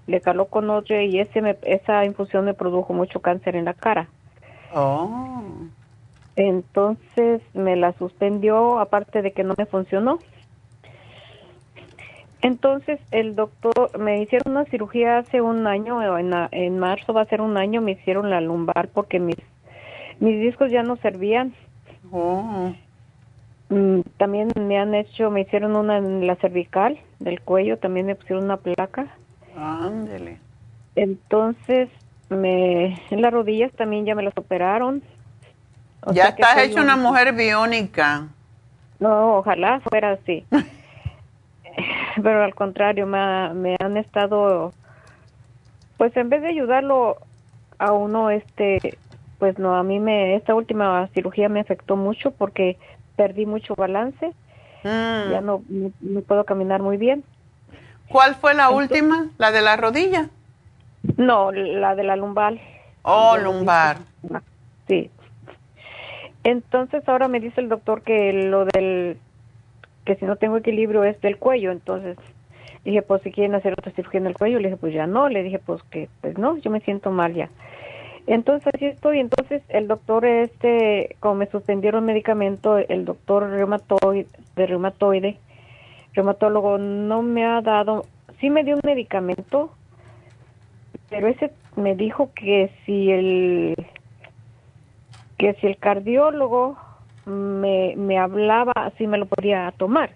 le 0.07 0.21
caló 0.21 0.45
con 0.45 0.69
otra 0.69 1.03
y 1.03 1.19
ese 1.19 1.41
me- 1.41 1.57
esa 1.63 2.05
infusión 2.05 2.45
me 2.45 2.53
produjo 2.55 2.93
mucho 2.93 3.19
cáncer 3.19 3.55
en 3.55 3.65
la 3.65 3.73
cara. 3.73 4.07
Oh. 4.73 5.43
Entonces 6.35 7.41
me 7.53 7.75
la 7.75 7.93
suspendió, 7.93 8.79
aparte 8.79 9.21
de 9.21 9.31
que 9.31 9.43
no 9.43 9.53
me 9.57 9.67
funcionó. 9.67 10.17
Entonces 12.43 12.99
el 13.11 13.35
doctor, 13.35 13.97
me 13.97 14.21
hicieron 14.21 14.51
una 14.55 14.65
cirugía 14.65 15.19
hace 15.19 15.41
un 15.41 15.65
año, 15.65 16.17
en, 16.17 16.31
en 16.51 16.77
marzo 16.77 17.13
va 17.13 17.21
a 17.21 17.25
ser 17.25 17.41
un 17.41 17.57
año, 17.57 17.81
me 17.81 17.91
hicieron 17.93 18.29
la 18.29 18.41
lumbar 18.41 18.89
porque 18.89 19.19
mis, 19.19 19.37
mis 20.19 20.39
discos 20.41 20.69
ya 20.69 20.83
no 20.83 20.97
servían. 20.97 21.53
Oh. 22.11 22.73
Mm, 23.69 24.01
También 24.17 24.49
me 24.59 24.77
han 24.77 24.93
hecho, 24.93 25.31
me 25.31 25.41
hicieron 25.41 25.75
una 25.75 25.97
en 25.97 26.27
la 26.27 26.35
cervical 26.35 26.99
del 27.19 27.39
cuello, 27.41 27.77
también 27.77 28.05
me 28.07 28.15
pusieron 28.15 28.43
una 28.43 28.57
placa. 28.57 29.07
Ándele. 29.57 30.37
Entonces, 30.95 31.89
me, 32.29 32.99
en 33.09 33.21
las 33.21 33.31
rodillas 33.31 33.71
también 33.73 34.05
ya 34.05 34.15
me 34.15 34.23
las 34.23 34.37
operaron. 34.37 35.01
O 36.05 36.11
Ya 36.11 36.25
estás 36.25 36.57
hecha 36.57 36.79
un- 36.81 36.87
una 36.87 36.97
mujer 36.97 37.33
biónica. 37.33 38.27
No, 38.99 39.37
ojalá 39.37 39.79
fuera 39.79 40.11
así. 40.11 40.45
Pero 42.23 42.43
al 42.43 42.53
contrario, 42.55 43.05
me, 43.07 43.17
ha- 43.17 43.53
me 43.53 43.75
han 43.79 43.97
estado, 43.97 44.73
pues 45.97 46.15
en 46.17 46.29
vez 46.29 46.41
de 46.41 46.49
ayudarlo 46.49 47.17
a 47.79 47.91
uno, 47.91 48.29
este, 48.29 48.97
pues 49.39 49.57
no, 49.59 49.75
a 49.75 49.83
mí 49.83 49.99
me, 49.99 50.35
esta 50.35 50.53
última 50.55 51.07
cirugía 51.13 51.49
me 51.49 51.59
afectó 51.59 51.95
mucho 51.95 52.31
porque 52.31 52.77
perdí 53.15 53.45
mucho 53.45 53.75
balance, 53.75 54.33
Mm. 54.85 55.31
ya 55.31 55.39
no, 55.41 55.63
no, 55.69 55.91
no 56.01 56.21
puedo 56.21 56.43
caminar 56.43 56.81
muy 56.81 56.97
bien. 56.97 57.23
¿Cuál 58.09 58.35
fue 58.35 58.53
la 58.53 58.69
última? 58.69 59.27
¿La 59.37 59.51
de 59.51 59.61
la 59.61 59.77
rodilla? 59.77 60.27
No, 61.17 61.51
la 61.53 61.95
de 61.95 62.03
la 62.03 62.17
lumbar. 62.17 62.55
Oh, 63.03 63.37
lumbar. 63.37 63.97
Sí. 64.87 65.09
Entonces 66.43 67.07
ahora 67.07 67.27
me 67.29 67.39
dice 67.39 67.61
el 67.61 67.69
doctor 67.69 68.01
que 68.01 68.33
lo 68.33 68.65
del, 68.65 69.17
que 70.05 70.15
si 70.15 70.25
no 70.25 70.35
tengo 70.35 70.57
equilibrio 70.57 71.03
es 71.03 71.19
del 71.21 71.37
cuello, 71.37 71.71
entonces 71.71 72.17
dije, 72.83 73.01
pues 73.01 73.21
si 73.21 73.31
quieren 73.31 73.55
hacer 73.55 73.73
otra 73.73 73.91
cirugía 73.93 74.19
en 74.19 74.27
el 74.27 74.33
cuello, 74.33 74.59
le 74.59 74.69
dije, 74.69 74.77
pues 74.77 74.93
ya 74.93 75.07
no, 75.07 75.29
le 75.29 75.43
dije, 75.43 75.59
pues 75.59 75.81
que, 75.83 76.09
pues 76.21 76.37
no, 76.37 76.57
yo 76.57 76.69
me 76.69 76.81
siento 76.81 77.11
mal 77.11 77.33
ya. 77.33 77.49
Entonces 78.25 78.73
así 78.73 78.85
estoy, 78.85 79.19
entonces 79.19 79.61
el 79.67 79.87
doctor 79.87 80.25
este, 80.25 81.17
como 81.19 81.35
me 81.35 81.47
suspendieron 81.47 82.05
medicamento, 82.05 82.77
el 82.77 83.03
doctor 83.03 83.49
reumatoide, 83.49 84.27
de 84.55 84.65
reumatoide, 84.65 85.37
reumatólogo, 86.13 86.77
no 86.77 87.21
me 87.21 87.45
ha 87.45 87.61
dado, 87.61 88.05
sí 88.39 88.49
me 88.49 88.63
dio 88.63 88.75
un 88.75 88.81
medicamento, 88.83 89.71
pero 91.09 91.27
ese 91.27 91.51
me 91.75 91.95
dijo 91.95 92.31
que 92.33 92.71
si 92.85 93.11
el 93.11 93.87
que 95.37 95.53
si 95.55 95.67
el 95.67 95.77
cardiólogo 95.77 96.77
me, 97.25 97.93
me 97.95 98.17
hablaba, 98.17 98.91
si 98.97 99.07
me 99.07 99.17
lo 99.17 99.25
podía 99.25 99.73
tomar. 99.77 100.11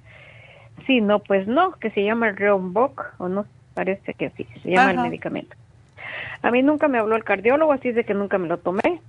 Sí, 0.85 1.01
no, 1.01 1.19
pues 1.19 1.47
no, 1.47 1.73
que 1.73 1.89
se 1.91 2.03
llama 2.03 2.31
Reumboc, 2.31 3.13
o 3.17 3.27
no, 3.27 3.45
parece 3.73 4.13
que 4.13 4.29
sí, 4.31 4.47
se 4.63 4.71
llama 4.71 4.91
el 4.91 4.99
medicamento. 4.99 5.55
A 6.41 6.51
mí 6.51 6.61
nunca 6.61 6.87
me 6.87 6.97
habló 6.97 7.15
el 7.15 7.23
cardiólogo, 7.23 7.73
así 7.73 7.91
de 7.91 8.03
que 8.03 8.13
nunca 8.13 8.37
me 8.37 8.47
lo 8.47 8.57
tomé. 8.57 9.01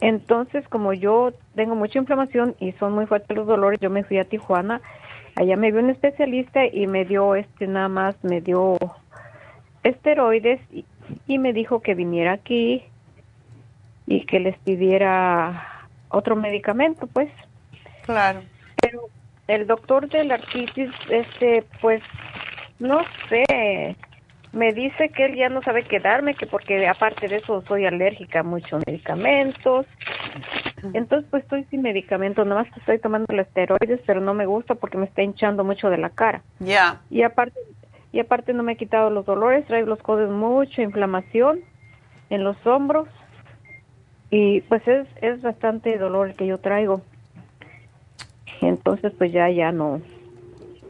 Entonces, 0.00 0.66
como 0.68 0.92
yo 0.92 1.32
tengo 1.54 1.74
mucha 1.74 1.98
inflamación 1.98 2.54
y 2.60 2.72
son 2.72 2.92
muy 2.92 3.06
fuertes 3.06 3.36
los 3.36 3.46
dolores, 3.46 3.80
yo 3.80 3.90
me 3.90 4.04
fui 4.04 4.18
a 4.18 4.24
Tijuana. 4.24 4.80
Allá 5.34 5.56
me 5.56 5.72
vio 5.72 5.80
un 5.80 5.90
especialista 5.90 6.66
y 6.66 6.86
me 6.86 7.04
dio, 7.04 7.34
este, 7.34 7.66
nada 7.66 7.88
más, 7.88 8.16
me 8.22 8.40
dio 8.40 8.78
esteroides 9.82 10.60
y, 10.72 10.84
y 11.26 11.38
me 11.38 11.52
dijo 11.52 11.80
que 11.80 11.94
viniera 11.94 12.32
aquí 12.32 12.84
y 14.06 14.24
que 14.24 14.40
les 14.40 14.56
pidiera 14.58 15.77
otro 16.10 16.36
medicamento, 16.36 17.06
pues. 17.06 17.30
Claro. 18.04 18.42
Pero 18.80 19.02
el 19.46 19.66
doctor 19.66 20.08
de 20.08 20.24
la 20.24 20.34
artritis, 20.34 20.90
este, 21.10 21.64
pues, 21.80 22.02
no 22.78 23.00
sé, 23.28 23.96
me 24.52 24.72
dice 24.72 25.10
que 25.10 25.26
él 25.26 25.36
ya 25.36 25.48
no 25.48 25.62
sabe 25.62 25.84
qué 25.84 26.00
darme, 26.00 26.34
que 26.34 26.46
porque 26.46 26.86
aparte 26.86 27.28
de 27.28 27.36
eso 27.36 27.62
soy 27.66 27.86
alérgica 27.86 28.40
a 28.40 28.42
muchos 28.42 28.82
medicamentos. 28.86 29.86
Entonces, 30.94 31.28
pues 31.30 31.42
estoy 31.42 31.64
sin 31.64 31.82
medicamentos, 31.82 32.46
nada 32.46 32.62
más 32.62 32.72
que 32.72 32.80
estoy 32.80 32.98
tomando 32.98 33.26
los 33.34 33.46
esteroides, 33.46 34.00
pero 34.06 34.20
no 34.20 34.34
me 34.34 34.46
gusta 34.46 34.74
porque 34.74 34.96
me 34.96 35.06
está 35.06 35.22
hinchando 35.22 35.64
mucho 35.64 35.90
de 35.90 35.98
la 35.98 36.10
cara. 36.10 36.42
Ya. 36.60 37.00
Y 37.10 37.22
aparte, 37.22 37.58
y 38.12 38.20
aparte 38.20 38.52
no 38.52 38.62
me 38.62 38.72
he 38.72 38.76
quitado 38.76 39.10
los 39.10 39.26
dolores, 39.26 39.66
traigo 39.66 39.88
los 39.88 40.00
codos 40.00 40.30
mucho, 40.30 40.82
inflamación 40.82 41.60
en 42.30 42.44
los 42.44 42.56
hombros. 42.66 43.08
Y 44.30 44.60
pues 44.62 44.86
es, 44.86 45.06
es 45.22 45.40
bastante 45.42 45.96
dolor 45.98 46.28
el 46.28 46.36
que 46.36 46.46
yo 46.46 46.58
traigo. 46.58 47.02
Entonces 48.60 49.12
pues 49.16 49.32
ya, 49.32 49.48
ya 49.50 49.72
no, 49.72 50.00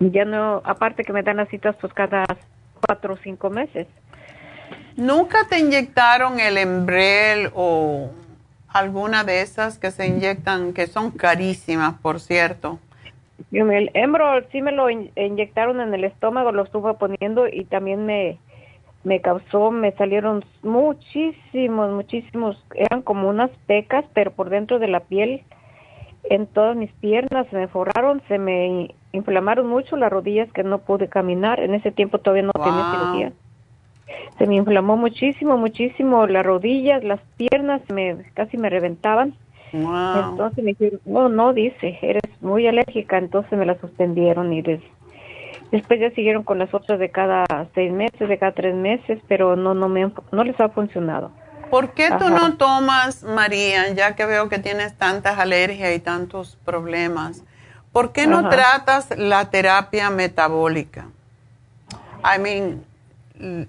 ya 0.01 0.25
no, 0.25 0.63
aparte 0.65 1.05
que 1.05 1.13
me 1.13 1.23
dan 1.23 1.37
las 1.37 1.49
citas 1.49 1.77
pues 1.81 1.93
cada 1.93 2.25
cuatro 2.87 3.15
o 3.15 3.17
cinco 3.19 3.51
meses. 3.51 3.87
¿Nunca 4.97 5.47
te 5.49 5.59
inyectaron 5.59 6.41
el 6.41 6.59
Embrel 6.59 7.51
o 7.55 8.11
alguna 8.69 9.23
de 9.25 9.43
esas 9.43 9.79
que 9.79 9.91
se 9.91 10.07
inyectan, 10.07 10.73
que 10.73 10.87
son 10.87 11.11
carísimas, 11.11 11.95
por 12.01 12.21
cierto? 12.21 12.79
El 13.53 13.91
Embrol 13.95 14.47
sí 14.51 14.61
me 14.61 14.73
lo 14.73 14.91
in- 14.91 15.13
inyectaron 15.15 15.81
en 15.81 15.95
el 15.95 16.05
estómago, 16.05 16.51
lo 16.51 16.65
estuve 16.65 16.95
poniendo 16.95 17.47
y 17.47 17.65
también 17.65 18.05
me, 18.05 18.39
me 19.05 19.21
causó, 19.21 19.71
me 19.71 19.93
salieron 19.93 20.45
muchísimos, 20.63 21.91
muchísimos, 21.93 22.63
eran 22.75 23.03
como 23.03 23.29
unas 23.29 23.51
pecas, 23.67 24.05
pero 24.13 24.33
por 24.33 24.51
dentro 24.51 24.79
de 24.79 24.89
la 24.89 25.01
piel, 25.01 25.43
en 26.25 26.47
todas 26.47 26.77
mis 26.77 26.93
piernas 26.95 27.47
se 27.49 27.57
me 27.57 27.69
forraron, 27.69 28.21
se 28.29 28.39
me 28.39 28.95
inflamaron 29.13 29.67
mucho 29.67 29.97
las 29.97 30.11
rodillas 30.11 30.53
que 30.53 30.63
no 30.65 30.79
pude 30.79 31.09
caminar, 31.09 31.61
en 31.61 31.75
ese 31.75 31.91
tiempo 31.93 32.19
todavía 32.19 32.43
no 32.43 32.53
tenía 32.53 32.85
cirugía. 32.91 33.33
Se 34.39 34.47
me 34.47 34.57
inflamó 34.57 34.97
muchísimo, 34.97 35.57
muchísimo 35.57 36.27
las 36.27 36.45
rodillas, 36.45 37.05
las 37.05 37.21
piernas, 37.37 37.83
me 37.93 38.17
casi 38.35 38.57
me 38.57 38.71
reventaban. 38.71 39.35
Wow. 39.73 40.31
Entonces 40.31 40.65
me 40.65 40.71
dijeron, 40.73 41.01
no, 41.05 41.29
no, 41.29 41.53
dice, 41.53 41.99
eres 42.01 42.23
muy 42.41 42.67
alérgica, 42.67 43.19
entonces 43.19 43.59
me 43.59 43.67
la 43.67 43.79
suspendieron 43.79 44.53
y 44.53 44.63
des- 44.63 44.83
después 45.71 46.01
ya 46.01 46.11
siguieron 46.11 46.43
con 46.43 46.59
las 46.59 46.73
otras 46.73 46.99
de 46.99 47.11
cada 47.11 47.45
seis 47.75 47.93
meses, 47.93 48.29
de 48.29 48.39
cada 48.39 48.53
tres 48.53 48.75
meses, 48.75 49.21
pero 49.29 49.57
no, 49.57 49.75
no 49.75 49.89
me, 49.89 50.13
no 50.33 50.45
les 50.45 50.59
ha 50.61 50.69
funcionado. 50.69 51.31
¿Por 51.71 51.93
qué 51.93 52.09
tú 52.09 52.25
Ajá. 52.25 52.31
no 52.31 52.57
tomas, 52.57 53.23
María, 53.25 53.93
ya 53.93 54.17
que 54.17 54.25
veo 54.25 54.49
que 54.49 54.59
tienes 54.59 54.97
tantas 54.97 55.39
alergias 55.39 55.95
y 55.95 55.99
tantos 55.99 56.57
problemas? 56.65 57.45
¿Por 57.93 58.13
qué 58.13 58.27
no 58.27 58.39
Ajá. 58.39 58.49
tratas 58.49 59.19
la 59.19 59.51
terapia 59.51 60.09
metabólica? 60.11 61.09
I 62.25 62.39
mean, 62.41 62.85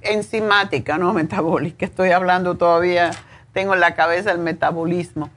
enzimática, 0.01 0.97
no 0.97 1.13
metabólica, 1.13 1.85
estoy 1.85 2.11
hablando 2.11 2.55
todavía, 2.55 3.11
tengo 3.53 3.73
en 3.73 3.79
la 3.79 3.95
cabeza 3.95 4.31
el 4.31 4.39
metabolismo. 4.39 5.29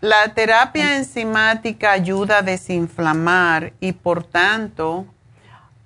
La 0.00 0.34
terapia 0.34 0.96
enzimática 0.96 1.92
ayuda 1.92 2.38
a 2.38 2.42
desinflamar 2.42 3.74
y 3.80 3.92
por 3.92 4.24
tanto 4.24 5.06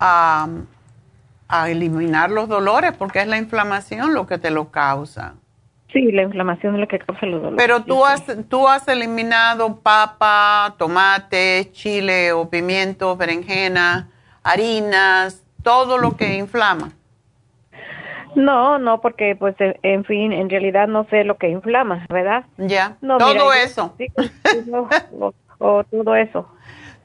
a, 0.05 0.49
eliminar 1.69 2.31
los 2.31 2.49
dolores 2.49 2.93
porque 2.99 3.21
es 3.21 3.29
la 3.29 3.39
inflamación 3.39 4.13
lo 4.13 4.27
que 4.27 4.39
te 4.39 4.51
lo 4.51 4.71
causa. 4.73 5.35
Sí, 5.93 6.11
la 6.11 6.23
inflamación 6.23 6.75
es 6.75 6.81
lo 6.81 6.89
que 6.89 6.99
causa 6.99 7.27
los 7.27 7.41
dolores. 7.41 7.65
Pero 7.65 7.85
tú 7.85 8.05
has, 8.05 8.25
tú 8.49 8.67
has 8.67 8.89
eliminado 8.89 9.77
papa, 9.77 10.75
tomate, 10.79 11.71
chile 11.71 12.33
o 12.33 12.51
pimiento, 12.51 13.17
berenjena, 13.17 14.09
harinas, 14.43 15.45
todo 15.63 15.97
lo 15.99 16.17
que 16.17 16.37
inflama. 16.37 16.91
No, 18.35 18.79
no, 18.79 19.01
porque 19.01 19.37
pues 19.37 19.55
en 19.59 20.05
fin, 20.05 20.33
en 20.33 20.51
realidad 20.51 20.89
no 20.89 21.05
sé 21.05 21.25
lo 21.25 21.37
que 21.37 21.49
inflama, 21.49 22.05
¿verdad? 22.09 22.45
Ya, 22.57 22.97
todo 23.01 23.53
eso. 23.53 23.95
o, 25.59 25.85
todo 25.85 26.17
eso. 26.17 26.49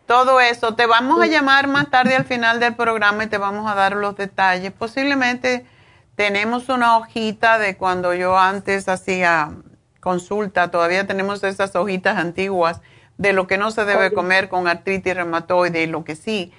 Todo 0.10 0.42
eso. 0.42 0.74
Te 0.74 0.88
vamos 0.88 1.22
a 1.22 1.28
llamar 1.28 1.68
más 1.68 1.92
tarde 1.92 2.16
al 2.16 2.26
final 2.26 2.60
del 2.60 2.74
programa 2.74 3.26
y 3.26 3.28
te 3.28 3.38
vamos 3.38 3.70
a 3.70 3.76
dar 3.76 3.96
los 3.96 4.16
detalles. 4.16 4.72
Posiblemente 4.72 5.68
tenemos 6.16 6.68
una 6.70 6.98
hojita 6.98 7.60
de 7.60 7.78
cuando 7.78 8.16
yo 8.16 8.36
antes 8.36 8.90
hacía 8.90 9.52
consulta, 10.00 10.72
todavía 10.72 11.06
tenemos 11.06 11.44
esas 11.44 11.76
hojitas 11.76 12.18
antiguas 12.18 12.82
de 13.20 13.34
lo 13.34 13.46
que 13.46 13.60
no 13.60 13.70
se 13.70 13.86
debe 13.86 14.12
comer 14.12 14.50
con 14.50 14.68
artritis 14.68 15.14
reumatoide 15.14 15.84
y 15.84 15.86
lo 15.86 16.04
que 16.04 16.16
sí. 16.16 16.52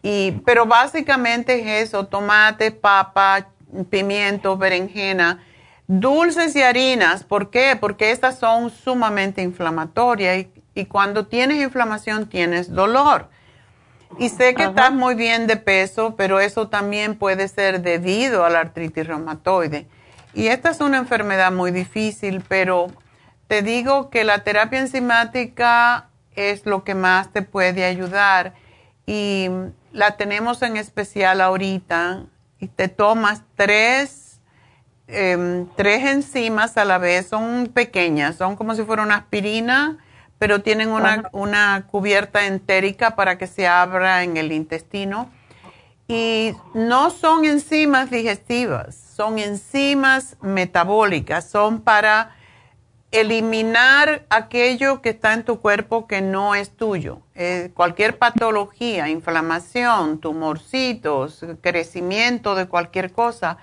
Y, 0.00 0.40
pero 0.46 0.64
básicamente 0.64 1.60
es 1.60 1.88
eso, 1.88 2.06
tomate, 2.06 2.70
papa, 2.70 3.48
pimiento, 3.90 4.56
berenjena, 4.56 5.44
dulces 5.86 6.56
y 6.56 6.62
harinas. 6.62 7.22
¿Por 7.22 7.50
qué? 7.50 7.76
Porque 7.78 8.12
estas 8.12 8.38
son 8.38 8.70
sumamente 8.70 9.42
inflamatorias 9.42 10.38
y, 10.38 10.53
cuando 10.86 11.26
tienes 11.26 11.62
inflamación 11.62 12.28
tienes 12.28 12.72
dolor. 12.72 13.28
Y 14.18 14.28
sé 14.28 14.54
que 14.54 14.64
estás 14.64 14.92
muy 14.92 15.14
bien 15.14 15.46
de 15.46 15.56
peso, 15.56 16.14
pero 16.16 16.38
eso 16.38 16.68
también 16.68 17.16
puede 17.16 17.48
ser 17.48 17.80
debido 17.80 18.44
a 18.44 18.50
la 18.50 18.60
artritis 18.60 19.06
reumatoide. 19.06 19.86
Y 20.34 20.48
esta 20.48 20.70
es 20.70 20.80
una 20.80 20.98
enfermedad 20.98 21.52
muy 21.52 21.70
difícil, 21.70 22.42
pero 22.46 22.88
te 23.48 23.62
digo 23.62 24.10
que 24.10 24.24
la 24.24 24.44
terapia 24.44 24.80
enzimática 24.80 26.08
es 26.34 26.66
lo 26.66 26.84
que 26.84 26.94
más 26.94 27.32
te 27.32 27.42
puede 27.42 27.84
ayudar 27.84 28.54
y 29.06 29.48
la 29.92 30.16
tenemos 30.16 30.62
en 30.62 30.76
especial 30.76 31.40
ahorita 31.40 32.24
y 32.58 32.68
te 32.68 32.88
tomas 32.88 33.42
tres, 33.56 34.40
em, 35.06 35.68
tres 35.76 36.04
enzimas 36.04 36.76
a 36.76 36.84
la 36.84 36.98
vez, 36.98 37.28
son 37.28 37.70
pequeñas, 37.72 38.36
son 38.36 38.56
como 38.56 38.74
si 38.74 38.82
fuera 38.82 39.02
una 39.02 39.16
aspirina, 39.16 39.98
pero 40.38 40.62
tienen 40.62 40.90
una, 40.90 41.28
una 41.32 41.86
cubierta 41.90 42.46
entérica 42.46 43.16
para 43.16 43.38
que 43.38 43.46
se 43.46 43.66
abra 43.66 44.22
en 44.22 44.36
el 44.36 44.52
intestino. 44.52 45.30
Y 46.06 46.52
no 46.74 47.10
son 47.10 47.46
enzimas 47.46 48.10
digestivas, 48.10 48.94
son 48.94 49.38
enzimas 49.38 50.36
metabólicas, 50.42 51.48
son 51.48 51.80
para 51.80 52.36
eliminar 53.14 54.26
aquello 54.28 55.00
que 55.00 55.10
está 55.10 55.34
en 55.34 55.44
tu 55.44 55.60
cuerpo 55.60 56.06
que 56.06 56.20
no 56.20 56.54
es 56.54 56.70
tuyo. 56.76 57.20
Eh, 57.34 57.70
cualquier 57.72 58.18
patología, 58.18 59.08
inflamación, 59.08 60.18
tumorcitos, 60.18 61.44
crecimiento 61.60 62.54
de 62.56 62.66
cualquier 62.66 63.12
cosa. 63.12 63.58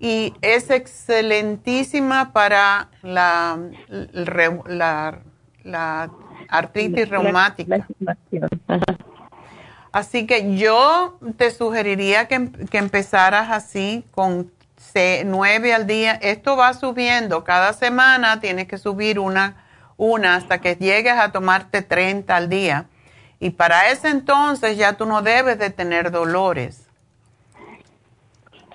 Y 0.00 0.34
es 0.40 0.70
excelentísima 0.70 2.32
para 2.32 2.90
la, 3.02 3.58
la, 3.88 5.20
artritis 6.48 7.08
reumática. 7.08 7.86
Así 9.92 10.26
que 10.26 10.56
yo 10.56 11.18
te 11.36 11.50
sugeriría 11.50 12.28
que, 12.28 12.50
que 12.70 12.78
empezaras 12.78 13.50
así 13.50 14.04
con 14.12 14.50
nueve 15.24 15.74
al 15.74 15.86
día. 15.86 16.12
Esto 16.12 16.56
va 16.56 16.74
subiendo. 16.74 17.44
Cada 17.44 17.72
semana 17.72 18.40
tienes 18.40 18.66
que 18.66 18.78
subir 18.78 19.18
una, 19.18 19.56
una 19.96 20.36
hasta 20.36 20.60
que 20.60 20.76
llegues 20.76 21.14
a 21.14 21.32
tomarte 21.32 21.82
30 21.82 22.34
al 22.34 22.48
día. 22.48 22.86
Y 23.38 23.50
para 23.50 23.90
ese 23.90 24.08
entonces 24.08 24.76
ya 24.76 24.94
tú 24.94 25.06
no 25.06 25.22
debes 25.22 25.58
de 25.58 25.70
tener 25.70 26.10
dolores. 26.10 26.88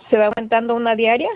¿Se 0.10 0.18
va 0.18 0.28
aumentando 0.28 0.76
una 0.76 0.96
diaria? 0.96 1.30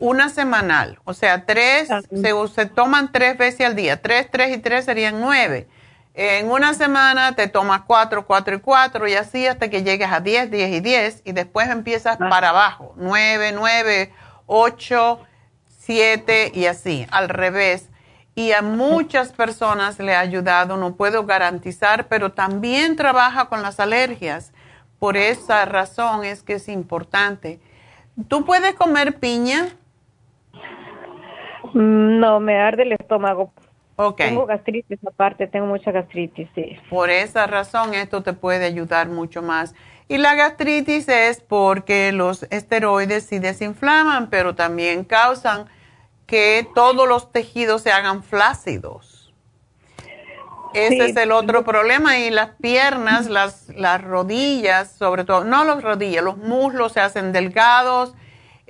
Una 0.00 0.30
semanal. 0.30 0.98
O 1.04 1.14
sea, 1.14 1.44
tres, 1.44 1.88
se, 1.88 2.48
se, 2.54 2.66
toman 2.66 3.12
tres 3.12 3.38
veces 3.38 3.66
al 3.66 3.76
día. 3.76 4.00
Tres, 4.00 4.28
tres 4.30 4.56
y 4.56 4.58
tres 4.58 4.86
serían 4.86 5.20
nueve. 5.20 5.68
En 6.14 6.50
una 6.50 6.74
semana 6.74 7.36
te 7.36 7.46
tomas 7.46 7.82
cuatro, 7.86 8.26
cuatro 8.26 8.56
y 8.56 8.60
cuatro 8.60 9.06
y 9.06 9.14
así 9.14 9.46
hasta 9.46 9.70
que 9.70 9.84
llegues 9.84 10.10
a 10.10 10.20
diez, 10.20 10.50
diez 10.50 10.72
y 10.72 10.80
diez 10.80 11.22
y 11.24 11.32
después 11.32 11.68
empiezas 11.68 12.16
ah. 12.18 12.28
para 12.28 12.48
abajo. 12.48 12.94
Nueve, 12.96 13.52
nueve, 13.54 14.12
ocho, 14.46 15.20
siete 15.78 16.50
y 16.54 16.66
así, 16.66 17.06
al 17.10 17.28
revés. 17.28 17.90
Y 18.34 18.52
a 18.52 18.62
muchas 18.62 19.32
personas 19.32 19.98
le 19.98 20.14
ha 20.14 20.20
ayudado, 20.20 20.76
no 20.76 20.96
puedo 20.96 21.26
garantizar, 21.26 22.08
pero 22.08 22.32
también 22.32 22.96
trabaja 22.96 23.46
con 23.46 23.60
las 23.60 23.78
alergias. 23.80 24.52
Por 24.98 25.16
esa 25.16 25.64
razón 25.66 26.24
es 26.24 26.42
que 26.42 26.54
es 26.54 26.68
importante. 26.68 27.60
¿Tú 28.28 28.44
puedes 28.44 28.74
comer 28.74 29.18
piña? 29.18 29.68
No, 31.74 32.40
me 32.40 32.58
arde 32.58 32.82
el 32.82 32.92
estómago 32.92 33.52
tengo 34.16 34.46
gastritis 34.46 34.98
aparte, 35.06 35.46
tengo 35.46 35.66
mucha 35.66 35.92
gastritis, 35.92 36.48
sí. 36.54 36.78
Por 36.88 37.10
esa 37.10 37.46
razón 37.46 37.94
esto 37.94 38.22
te 38.22 38.32
puede 38.32 38.64
ayudar 38.64 39.08
mucho 39.08 39.42
más. 39.42 39.74
Y 40.08 40.18
la 40.18 40.34
gastritis 40.34 41.08
es 41.08 41.40
porque 41.40 42.10
los 42.12 42.44
esteroides 42.44 43.24
sí 43.24 43.38
desinflaman, 43.38 44.30
pero 44.30 44.54
también 44.54 45.04
causan 45.04 45.66
que 46.26 46.66
todos 46.74 47.06
los 47.06 47.30
tejidos 47.30 47.82
se 47.82 47.92
hagan 47.92 48.22
flácidos. 48.22 49.32
Ese 50.72 51.06
es 51.06 51.16
el 51.16 51.32
otro 51.32 51.64
problema. 51.64 52.18
Y 52.18 52.30
las 52.30 52.50
piernas, 52.60 53.28
las, 53.28 53.68
las 53.76 54.02
rodillas, 54.02 54.92
sobre 54.92 55.24
todo, 55.24 55.44
no 55.44 55.64
las 55.64 55.82
rodillas, 55.82 56.24
los 56.24 56.38
muslos 56.38 56.92
se 56.92 57.00
hacen 57.00 57.32
delgados 57.32 58.14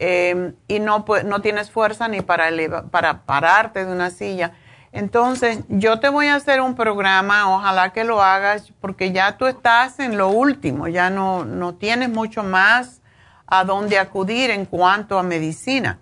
eh, 0.01 0.55
y 0.66 0.80
no, 0.80 1.05
no 1.26 1.42
tienes 1.42 1.70
fuerza 1.70 2.09
ni 2.09 2.22
para, 2.22 2.48
para 2.90 3.22
pararte 3.22 3.84
de 3.84 3.92
una 3.92 4.11
silla. 4.11 4.53
Entonces, 4.92 5.61
yo 5.68 6.01
te 6.01 6.09
voy 6.09 6.26
a 6.26 6.36
hacer 6.36 6.62
un 6.62 6.74
programa, 6.74 7.55
ojalá 7.55 7.92
que 7.92 8.03
lo 8.03 8.22
hagas, 8.22 8.72
porque 8.80 9.12
ya 9.12 9.36
tú 9.36 9.46
estás 9.46 10.01
en 10.01 10.16
lo 10.16 10.30
último, 10.30 10.88
ya 10.88 11.11
no, 11.11 11.44
no 11.44 11.74
tienes 11.74 12.09
mucho 12.09 12.42
más 12.42 13.03
a 13.46 13.64
dónde 13.64 13.98
acudir 13.98 14.51
en 14.51 14.64
cuanto 14.64 15.18
a 15.18 15.22
medicina, 15.22 15.98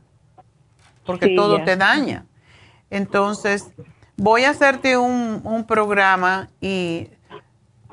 porque 1.05 1.34
todo 1.34 1.64
te 1.64 1.76
daña. 1.76 2.24
Entonces, 2.90 3.72
voy 4.16 4.44
a 4.44 4.51
hacerte 4.51 4.96
un, 4.96 5.40
un 5.42 5.66
programa 5.66 6.49
y 6.61 7.11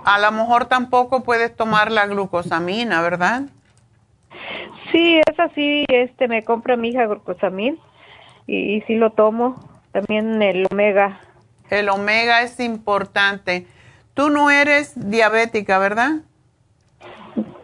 a 0.05 0.19
lo 0.19 0.31
mejor 0.31 0.65
tampoco 0.65 1.23
puedes 1.23 1.55
tomar 1.55 1.91
la 1.91 2.05
glucosamina, 2.05 3.01
¿verdad? 3.01 3.43
Sí, 4.95 5.21
es 5.27 5.39
así, 5.39 5.85
este, 5.89 6.27
me 6.27 6.43
compra 6.43 6.77
mi 6.77 6.89
hija 6.89 7.05
glucosamina 7.05 7.77
y, 8.47 8.75
y 8.75 8.81
sí 8.81 8.95
lo 8.95 9.11
tomo 9.11 9.55
también 9.91 10.41
el 10.41 10.67
omega. 10.71 11.19
El 11.69 11.89
omega 11.89 12.41
es 12.41 12.59
importante. 12.59 13.67
Tú 14.13 14.29
no 14.29 14.49
eres 14.49 14.93
diabética, 14.95 15.79
¿verdad? 15.79 16.21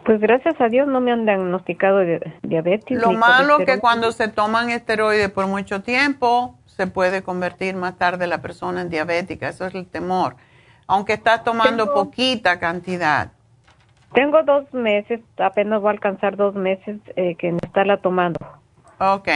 Pues 0.06 0.20
gracias 0.20 0.60
a 0.60 0.68
Dios 0.68 0.88
no 0.88 1.00
me 1.00 1.12
han 1.12 1.26
diagnosticado 1.26 2.00
de 2.00 2.34
diabetes. 2.42 3.00
Lo 3.00 3.12
malo 3.12 3.60
que 3.60 3.80
cuando 3.80 4.12
se 4.12 4.28
toman 4.28 4.70
esteroides 4.70 5.30
por 5.30 5.48
mucho 5.48 5.82
tiempo, 5.84 6.56
se 6.66 6.88
puede 6.88 7.22
convertir 7.22 7.76
más 7.76 7.98
tarde 7.98 8.28
la 8.28 8.42
persona 8.42 8.82
en 8.82 8.90
diabética. 8.90 9.50
Eso 9.50 9.66
es 9.68 9.76
el 9.76 9.86
temor. 9.86 10.36
Aunque 10.88 11.14
estás 11.14 11.44
tomando 11.44 11.94
poquita 11.94 12.60
cantidad. 12.60 13.32
Tengo 14.14 14.44
dos 14.44 14.74
meses, 14.74 15.22
apenas 15.38 15.82
voy 15.82 15.90
a 15.90 15.92
alcanzar 15.92 16.36
dos 16.36 16.56
meses 16.56 16.98
eh, 17.16 17.36
que 17.36 17.52
me 17.52 17.60
estarla 17.64 17.98
tomando. 17.98 18.40
Ok. 19.00 19.30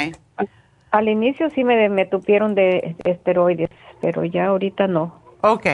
Al 0.91 1.09
inicio 1.09 1.49
sí 1.49 1.63
me, 1.63 1.89
me 1.89 2.05
tupieron 2.05 2.55
de 2.55 2.95
esteroides, 3.03 3.69
pero 4.01 4.23
ya 4.26 4.47
ahorita 4.47 4.88
no. 4.88 5.19
Ok. 5.41 5.67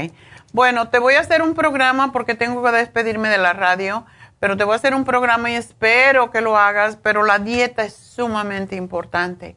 Bueno, 0.54 0.89
te 0.89 0.99
voy 0.99 1.16
a 1.16 1.22
hacer 1.22 1.41
un 1.41 1.54
programa 1.54 2.12
porque 2.12 2.36
tengo 2.36 2.64
que 2.64 2.72
despedirme 2.72 3.30
de 3.30 3.38
la 3.38 3.54
radio, 3.54 4.06
pero 4.39 4.58
te 4.58 4.64
voy 4.64 4.74
a 4.74 4.76
hacer 4.76 4.93
un 4.93 5.06
programa 5.06 5.49
y 5.52 5.56
espero 5.56 6.30
que 6.32 6.41
lo 6.41 6.58
hagas, 6.58 6.97
pero 6.97 7.24
la 7.24 7.39
dieta 7.39 7.84
es 7.84 7.93
sumamente 7.93 8.76
importante. 8.76 9.56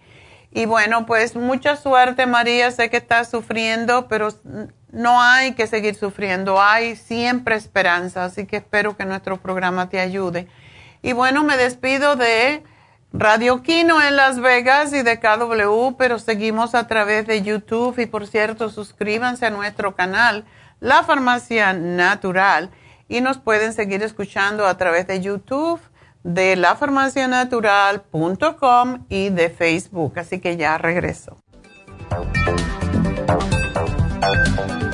Y 0.52 0.66
bueno, 0.66 1.04
pues 1.04 1.34
mucha 1.34 1.76
suerte 1.76 2.26
María, 2.26 2.70
sé 2.70 2.88
que 2.88 2.96
estás 2.96 3.28
sufriendo, 3.28 4.06
pero 4.08 4.28
no 4.94 5.20
hay 5.20 5.52
que 5.54 5.66
seguir 5.66 5.96
sufriendo, 5.96 6.62
hay 6.62 6.96
siempre 6.96 7.56
esperanza, 7.56 8.24
así 8.24 8.46
que 8.46 8.56
espero 8.58 8.96
que 8.96 9.04
nuestro 9.04 9.38
programa 9.38 9.88
te 9.88 9.98
ayude. 10.00 10.46
Y 11.02 11.12
bueno, 11.12 11.42
me 11.44 11.56
despido 11.56 12.14
de 12.16 12.62
Radio 13.12 13.62
Kino 13.62 14.02
en 14.02 14.16
Las 14.16 14.40
Vegas 14.40 14.92
y 14.92 15.02
de 15.02 15.20
KW, 15.20 15.96
pero 15.98 16.18
seguimos 16.18 16.74
a 16.74 16.86
través 16.86 17.26
de 17.26 17.42
YouTube 17.42 17.98
y 17.98 18.06
por 18.06 18.26
cierto, 18.26 18.70
suscríbanse 18.70 19.46
a 19.46 19.50
nuestro 19.50 19.94
canal, 19.94 20.44
La 20.80 21.02
Farmacia 21.02 21.72
Natural, 21.72 22.70
y 23.08 23.20
nos 23.20 23.38
pueden 23.38 23.72
seguir 23.72 24.02
escuchando 24.02 24.66
a 24.66 24.76
través 24.76 25.06
de 25.06 25.20
YouTube, 25.20 25.80
de 26.22 26.56
lafarmacianatural.com 26.56 29.04
y 29.08 29.28
de 29.28 29.50
Facebook. 29.50 30.18
Así 30.18 30.40
que 30.40 30.56
ya 30.56 30.78
regreso. 30.78 31.38
Thank 34.24 34.82
you. 34.84 34.93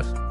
días. 0.01 0.30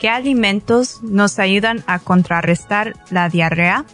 ¿Qué 0.00 0.08
alimentos 0.08 1.02
nos 1.02 1.38
ayudan 1.38 1.84
a 1.86 1.98
contrarrestar 1.98 2.94
la 3.10 3.28
diarrea? 3.28 3.84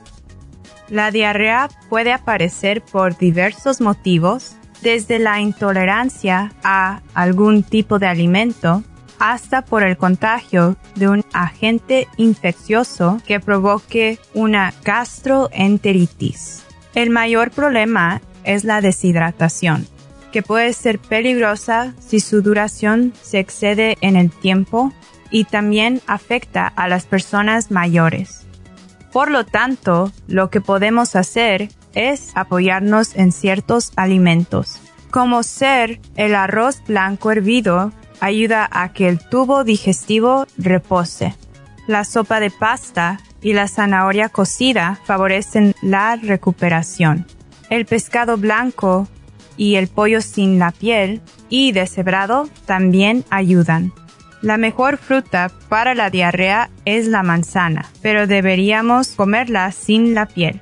La 0.88 1.10
diarrea 1.10 1.68
puede 1.88 2.12
aparecer 2.12 2.80
por 2.80 3.18
diversos 3.18 3.80
motivos, 3.80 4.54
desde 4.82 5.18
la 5.18 5.40
intolerancia 5.40 6.52
a 6.62 7.00
algún 7.12 7.64
tipo 7.64 7.98
de 7.98 8.06
alimento 8.06 8.84
hasta 9.18 9.64
por 9.64 9.82
el 9.82 9.96
contagio 9.96 10.76
de 10.94 11.08
un 11.08 11.24
agente 11.32 12.06
infeccioso 12.18 13.20
que 13.26 13.40
provoque 13.40 14.20
una 14.32 14.74
gastroenteritis. 14.84 16.62
El 16.94 17.10
mayor 17.10 17.50
problema 17.50 18.20
es 18.44 18.62
la 18.62 18.80
deshidratación, 18.80 19.88
que 20.30 20.42
puede 20.42 20.72
ser 20.72 21.00
peligrosa 21.00 21.94
si 21.98 22.20
su 22.20 22.42
duración 22.42 23.12
se 23.22 23.40
excede 23.40 23.98
en 24.02 24.14
el 24.14 24.30
tiempo 24.30 24.92
y 25.30 25.44
también 25.44 26.00
afecta 26.06 26.66
a 26.66 26.88
las 26.88 27.04
personas 27.06 27.70
mayores. 27.70 28.46
Por 29.12 29.30
lo 29.30 29.44
tanto, 29.44 30.12
lo 30.26 30.50
que 30.50 30.60
podemos 30.60 31.16
hacer 31.16 31.70
es 31.94 32.32
apoyarnos 32.34 33.16
en 33.16 33.32
ciertos 33.32 33.92
alimentos, 33.96 34.78
como 35.10 35.42
ser 35.42 36.00
el 36.16 36.34
arroz 36.34 36.82
blanco 36.86 37.30
hervido 37.30 37.92
ayuda 38.20 38.68
a 38.70 38.92
que 38.92 39.08
el 39.08 39.18
tubo 39.18 39.64
digestivo 39.64 40.46
repose. 40.58 41.34
La 41.86 42.04
sopa 42.04 42.40
de 42.40 42.50
pasta 42.50 43.20
y 43.40 43.52
la 43.52 43.68
zanahoria 43.68 44.28
cocida 44.28 44.98
favorecen 45.04 45.74
la 45.80 46.16
recuperación. 46.16 47.26
El 47.70 47.86
pescado 47.86 48.36
blanco 48.36 49.08
y 49.56 49.76
el 49.76 49.88
pollo 49.88 50.20
sin 50.20 50.58
la 50.58 50.72
piel 50.72 51.20
y 51.48 51.72
deshebrado 51.72 52.48
también 52.66 53.24
ayudan. 53.30 53.92
La 54.46 54.58
mejor 54.58 54.96
fruta 54.96 55.50
para 55.68 55.96
la 55.96 56.08
diarrea 56.08 56.70
es 56.84 57.08
la 57.08 57.24
manzana, 57.24 57.86
pero 58.00 58.28
deberíamos 58.28 59.08
comerla 59.08 59.72
sin 59.72 60.14
la 60.14 60.26
piel. 60.26 60.60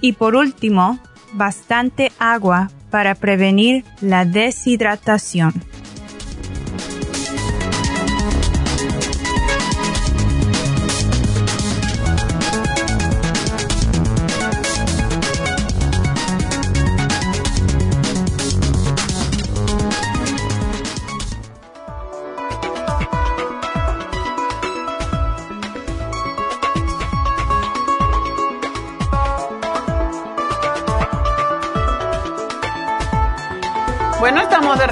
Y 0.00 0.12
por 0.12 0.36
último, 0.36 1.00
bastante 1.32 2.12
agua 2.20 2.70
para 2.88 3.16
prevenir 3.16 3.84
la 4.00 4.24
deshidratación. 4.24 5.54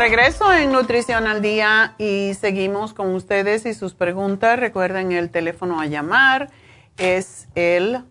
Regreso 0.08 0.50
en 0.54 0.72
Nutrición 0.72 1.26
al 1.26 1.42
Día 1.42 1.94
y 1.98 2.32
seguimos 2.32 2.94
con 2.94 3.14
ustedes 3.14 3.66
y 3.66 3.74
sus 3.74 3.92
preguntas. 3.92 4.58
Recuerden 4.58 5.12
el 5.12 5.28
teléfono 5.28 5.80
a 5.80 5.84
llamar 5.84 6.48
es 6.96 7.46
el 7.54 8.04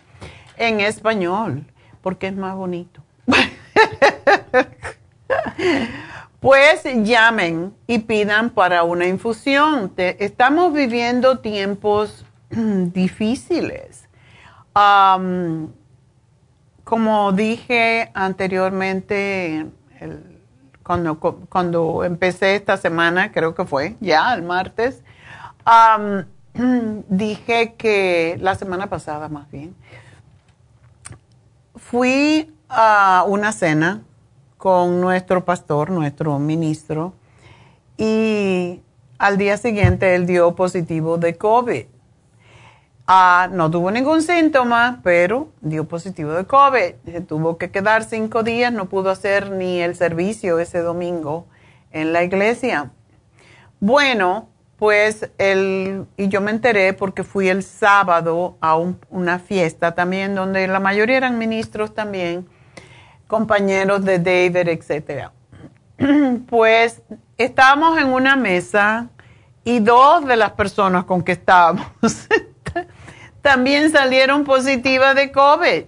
En 0.57 0.79
español, 0.79 1.65
porque 2.01 2.27
es 2.27 2.35
más 2.35 2.55
bonito. 2.55 3.01
pues 6.39 6.83
llamen 7.03 7.73
y 7.87 7.99
pidan 7.99 8.51
para 8.51 8.83
una 8.83 9.07
infusión. 9.07 9.91
estamos 9.97 10.73
viviendo 10.73 11.39
tiempos 11.39 12.25
difíciles. 12.49 14.07
como 16.83 17.31
dije 17.33 18.11
anteriormente, 18.13 19.65
cuando, 20.83 21.19
cuando 21.49 22.03
empecé 22.03 22.55
esta 22.55 22.77
semana, 22.77 23.31
creo 23.31 23.55
que 23.55 23.65
fue 23.65 23.95
ya 23.99 24.33
el 24.33 24.43
martes, 24.43 25.03
dije 27.09 27.75
que 27.77 28.37
la 28.39 28.55
semana 28.55 28.87
pasada 28.87 29.29
más 29.29 29.49
bien, 29.51 29.75
fui 31.75 32.53
a 32.69 33.23
una 33.27 33.51
cena 33.51 34.03
con 34.57 35.01
nuestro 35.01 35.45
pastor, 35.45 35.89
nuestro 35.89 36.39
ministro, 36.39 37.13
y 37.97 38.81
al 39.17 39.37
día 39.37 39.57
siguiente 39.57 40.15
él 40.15 40.25
dio 40.25 40.55
positivo 40.55 41.17
de 41.17 41.37
COVID. 41.37 41.85
No 43.07 43.71
tuvo 43.71 43.89
ningún 43.89 44.21
síntoma, 44.21 44.99
pero 45.01 45.47
dio 45.61 45.87
positivo 45.87 46.33
de 46.33 46.45
COVID. 46.45 46.95
Se 47.05 47.21
tuvo 47.21 47.57
que 47.57 47.71
quedar 47.71 48.03
cinco 48.03 48.43
días, 48.43 48.73
no 48.73 48.89
pudo 48.89 49.09
hacer 49.09 49.49
ni 49.49 49.79
el 49.79 49.95
servicio 49.95 50.59
ese 50.59 50.79
domingo 50.79 51.45
en 51.91 52.11
la 52.11 52.23
iglesia. 52.23 52.91
Bueno, 53.79 54.49
pues 54.77 55.29
él, 55.37 56.05
y 56.17 56.27
yo 56.27 56.41
me 56.41 56.51
enteré 56.51 56.91
porque 56.91 57.23
fui 57.23 57.47
el 57.47 57.63
sábado 57.63 58.57
a 58.59 58.77
una 59.09 59.39
fiesta 59.39 59.95
también 59.95 60.35
donde 60.35 60.67
la 60.67 60.81
mayoría 60.81 61.15
eran 61.15 61.37
ministros 61.37 61.95
también, 61.95 62.45
compañeros 63.27 64.03
de 64.03 64.19
David, 64.19 64.67
etc. 64.67 65.29
Pues 66.49 67.01
estábamos 67.37 67.97
en 67.97 68.07
una 68.07 68.35
mesa 68.35 69.07
y 69.63 69.79
dos 69.79 70.25
de 70.25 70.35
las 70.35 70.51
personas 70.51 71.05
con 71.05 71.23
que 71.23 71.31
estábamos 71.31 71.87
también 73.47 73.91
salieron 73.91 74.43
positivas 74.43 75.15
de 75.15 75.31
COVID. 75.31 75.83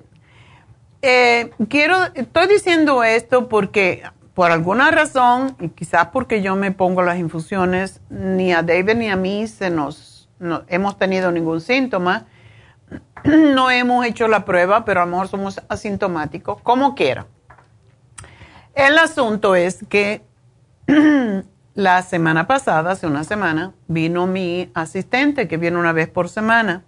Eh, 1.02 1.52
quiero, 1.68 1.98
estoy 2.16 2.48
diciendo 2.48 3.04
esto 3.04 3.50
porque 3.50 4.04
por 4.34 4.52
alguna 4.52 4.90
razón, 4.92 5.58
y 5.60 5.68
quizás 5.68 6.08
porque 6.14 6.42
yo 6.42 6.56
me 6.56 6.72
pongo 6.72 7.02
las 7.02 7.20
infusiones, 7.20 8.00
ni 8.10 8.54
a 8.54 8.64
David 8.64 8.96
ni 8.96 9.10
a 9.10 9.18
mí 9.18 9.46
se 9.48 9.70
nos, 9.70 10.30
no, 10.40 10.64
hemos 10.70 10.98
tenido 10.98 11.34
ningún 11.34 11.60
síntoma. 11.60 12.28
No 13.26 13.70
hemos 13.70 14.06
hecho 14.06 14.30
la 14.30 14.46
prueba, 14.46 14.86
pero 14.86 15.02
a 15.02 15.06
lo 15.06 15.12
mejor 15.12 15.28
somos 15.28 15.62
asintomáticos, 15.68 16.62
como 16.62 16.96
quiera. 16.96 17.28
El 18.74 18.98
asunto 18.98 19.56
es 19.56 19.80
que 19.90 20.22
la 21.74 22.02
semana 22.04 22.48
pasada, 22.48 22.92
hace 22.92 23.06
una 23.06 23.26
semana, 23.26 23.74
vino 23.90 24.28
mi 24.28 24.72
asistente, 24.74 25.50
que 25.50 25.58
viene 25.58 25.78
una 25.78 25.92
vez 25.92 26.08
por 26.08 26.30
semana, 26.30 26.86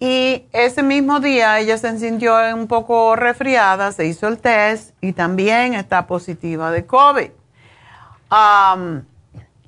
y 0.00 0.46
ese 0.52 0.82
mismo 0.82 1.20
día 1.20 1.58
ella 1.60 1.78
se 1.78 1.98
sintió 1.98 2.36
un 2.54 2.66
poco 2.66 3.16
resfriada, 3.16 3.92
se 3.92 4.06
hizo 4.06 4.28
el 4.28 4.38
test 4.38 4.94
y 5.00 5.12
también 5.12 5.74
está 5.74 6.06
positiva 6.06 6.70
de 6.70 6.84
COVID. 6.86 7.30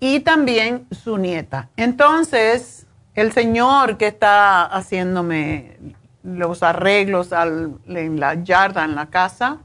y 0.01 0.21
también 0.21 0.87
su 0.91 1.17
nieta. 1.17 1.71
Entonces, 1.77 2.87
el 3.15 3.33
señor 3.33 3.97
que 3.97 4.09
está 4.09 4.65
haciéndome 4.65 5.79
los 6.23 6.63
arreglos 6.63 7.31
en 7.33 8.21
la 8.21 8.35
yarda, 8.35 8.85
en 8.85 8.95
la 8.95 9.07
casa, 9.07 9.59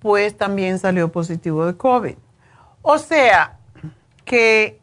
pues 0.00 0.36
también 0.36 0.78
salió 0.78 1.12
positivo 1.12 1.66
de 1.66 1.76
COVID. 1.76 2.16
O 2.82 2.98
sea, 2.98 3.58
que 4.24 4.80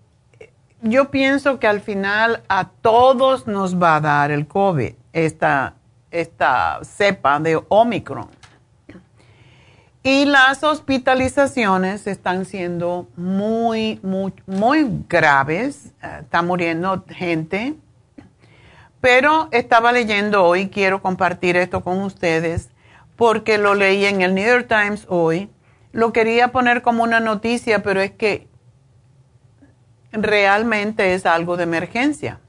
yo 0.86 1.10
pienso 1.10 1.60
que 1.60 1.68
al 1.68 1.82
final 1.82 2.44
a 2.48 2.70
todos 2.70 3.48
nos 3.48 3.82
va 3.82 3.96
a 3.96 4.02
dar 4.02 4.32
el 4.32 4.48
COVID, 4.48 4.94
esta, 5.14 5.74
esta 6.12 6.80
cepa 6.84 7.40
de 7.40 7.60
Omicron. 7.70 8.30
Y 10.04 10.26
las 10.26 10.64
hospitalizaciones 10.64 12.06
están 12.06 12.46
siendo 12.46 13.08
muy, 13.18 14.00
muy, 14.04 14.32
muy 14.46 14.88
graves. 15.10 15.94
Eh, 16.04 16.20
está 16.22 16.44
muriendo 16.44 17.04
gente. 17.10 17.74
Pero 19.02 19.50
estaba 19.52 19.92
leyendo 19.92 20.44
hoy, 20.44 20.70
quiero 20.70 21.02
compartir 21.02 21.58
esto 21.58 21.82
con 21.82 22.02
ustedes, 22.02 22.70
porque 23.16 23.58
lo 23.58 23.74
leí 23.74 24.06
en 24.06 24.22
el 24.22 24.36
New 24.36 24.46
York 24.46 24.68
Times 24.68 25.08
hoy. 25.10 25.50
Lo 25.92 26.14
quería 26.14 26.52
poner 26.52 26.84
como 26.84 27.02
una 27.02 27.20
noticia, 27.20 27.82
pero 27.82 28.00
es 28.02 28.12
que 28.12 28.48
realmente 30.16 31.14
es 31.14 31.26
algo 31.26 31.58
de 31.58 31.64
emergencia. 31.64 32.40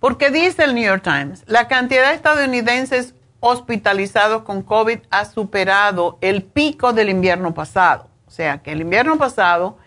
Porque 0.00 0.30
dice 0.30 0.64
el 0.64 0.74
New 0.74 0.84
York 0.84 1.02
Times, 1.04 1.44
la 1.46 1.68
cantidad 1.68 2.08
de 2.08 2.14
estadounidenses 2.14 3.14
hospitalizados 3.40 4.42
con 4.42 4.62
COVID 4.62 4.98
ha 5.10 5.24
superado 5.24 6.18
el 6.20 6.42
pico 6.42 6.92
del 6.92 7.08
invierno 7.08 7.54
pasado. 7.54 8.08
O 8.26 8.30
sea, 8.30 8.58
que 8.58 8.72
el 8.72 8.80
invierno 8.80 9.18
pasado 9.18 9.78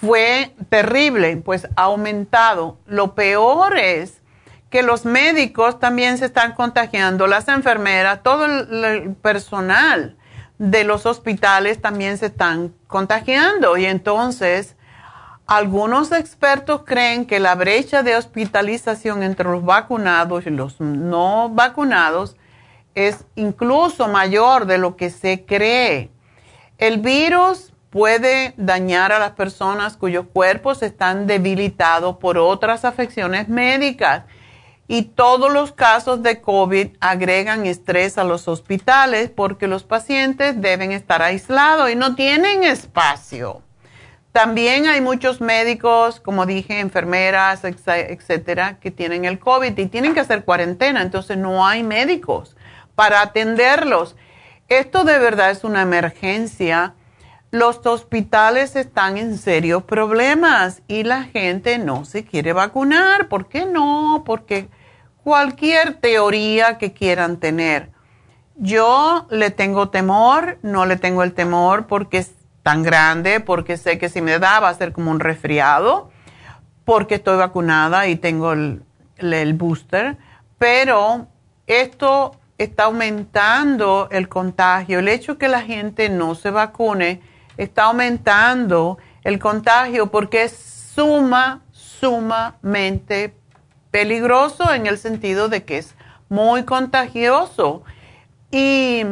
fue 0.00 0.54
terrible, 0.68 1.36
pues 1.36 1.68
ha 1.76 1.82
aumentado. 1.84 2.78
Lo 2.86 3.14
peor 3.14 3.78
es 3.78 4.20
que 4.68 4.82
los 4.82 5.04
médicos 5.04 5.78
también 5.78 6.18
se 6.18 6.24
están 6.24 6.54
contagiando, 6.54 7.26
las 7.26 7.46
enfermeras, 7.46 8.22
todo 8.22 8.46
el, 8.46 9.14
personal 9.22 10.16
de 10.58 10.84
los 10.84 11.06
hospitales 11.06 11.80
también 11.80 12.18
se 12.18 12.26
están 12.26 12.74
contagiando 12.88 13.76
y 13.76 13.84
entonces 13.84 14.74
algunos 15.56 16.12
expertos 16.12 16.80
creen 16.86 17.26
que 17.26 17.38
la 17.38 17.54
brecha 17.54 18.02
de 18.02 18.16
hospitalización 18.16 19.22
entre 19.22 19.50
los 19.50 19.62
vacunados 19.62 20.46
y 20.46 20.50
los 20.50 20.80
no 20.80 21.50
vacunados 21.50 22.36
es 22.94 23.26
incluso 23.34 24.08
mayor 24.08 24.64
de 24.64 24.78
lo 24.78 24.96
que 24.96 25.10
se 25.10 25.44
cree. 25.44 26.10
El 26.78 27.00
virus 27.00 27.74
puede 27.90 28.54
dañar 28.56 29.12
a 29.12 29.18
las 29.18 29.32
personas 29.32 29.98
cuyos 29.98 30.24
cuerpos 30.32 30.82
están 30.82 31.26
debilitados 31.26 32.16
por 32.16 32.38
otras 32.38 32.86
afecciones 32.86 33.50
médicas 33.50 34.22
y 34.88 35.02
todos 35.02 35.52
los 35.52 35.72
casos 35.72 36.22
de 36.22 36.40
COVID 36.40 36.96
agregan 36.98 37.66
estrés 37.66 38.16
a 38.16 38.24
los 38.24 38.48
hospitales 38.48 39.28
porque 39.28 39.66
los 39.66 39.82
pacientes 39.84 40.58
deben 40.62 40.92
estar 40.92 41.20
aislados 41.20 41.90
y 41.90 41.94
no 41.94 42.14
tienen 42.14 42.64
espacio. 42.64 43.60
También 44.32 44.86
hay 44.86 45.02
muchos 45.02 45.42
médicos, 45.42 46.18
como 46.18 46.46
dije, 46.46 46.80
enfermeras, 46.80 47.64
etcétera, 47.64 48.78
que 48.80 48.90
tienen 48.90 49.26
el 49.26 49.38
COVID 49.38 49.76
y 49.76 49.86
tienen 49.86 50.14
que 50.14 50.20
hacer 50.20 50.44
cuarentena, 50.44 51.02
entonces 51.02 51.36
no 51.36 51.66
hay 51.66 51.82
médicos 51.82 52.56
para 52.94 53.20
atenderlos. 53.20 54.16
esto 54.68 55.04
de 55.04 55.18
verdad 55.18 55.50
es 55.50 55.64
una 55.64 55.82
emergencia. 55.82 56.94
Los 57.50 57.84
hospitales 57.84 58.74
están 58.76 59.18
en 59.18 59.36
serios 59.36 59.82
problemas 59.82 60.80
y 60.88 61.02
la 61.02 61.24
gente 61.24 61.76
no 61.76 62.06
se 62.06 62.24
quiere 62.24 62.54
vacunar. 62.54 63.28
¿Por 63.28 63.48
qué 63.48 63.66
no? 63.66 64.22
Porque 64.24 64.68
cualquier 65.22 65.94
teoría 65.94 66.78
que 66.78 66.94
quieran 66.94 67.36
tener. 67.36 67.90
Yo 68.56 69.26
le 69.30 69.50
tengo 69.50 69.90
temor, 69.90 70.58
no 70.62 70.86
le 70.86 70.96
tengo 70.96 71.22
el 71.22 71.34
temor 71.34 71.86
porque 71.86 72.24
tan 72.62 72.82
grande, 72.82 73.40
porque 73.40 73.76
sé 73.76 73.98
que 73.98 74.08
si 74.08 74.20
me 74.20 74.38
da 74.38 74.60
va 74.60 74.68
a 74.68 74.74
ser 74.74 74.92
como 74.92 75.10
un 75.10 75.20
resfriado, 75.20 76.10
porque 76.84 77.16
estoy 77.16 77.36
vacunada 77.36 78.06
y 78.06 78.16
tengo 78.16 78.52
el, 78.52 79.54
booster, 79.54 80.16
pero 80.58 81.26
esto 81.66 82.36
está 82.58 82.84
aumentando 82.84 84.08
el 84.10 84.28
contagio. 84.28 84.98
El 84.98 85.08
hecho 85.08 85.38
que 85.38 85.48
la 85.48 85.62
gente 85.62 86.08
no 86.08 86.34
se 86.34 86.50
vacune 86.50 87.20
está 87.56 87.84
aumentando 87.84 88.98
el 89.22 89.38
contagio 89.38 90.10
porque 90.10 90.44
es 90.44 90.52
suma, 90.94 91.62
sumamente 91.72 93.34
peligroso 93.90 94.72
en 94.72 94.86
el 94.86 94.98
sentido 94.98 95.48
de 95.48 95.64
que 95.64 95.78
es 95.78 95.94
muy 96.28 96.64
contagioso. 96.64 97.82
Y 98.50 99.04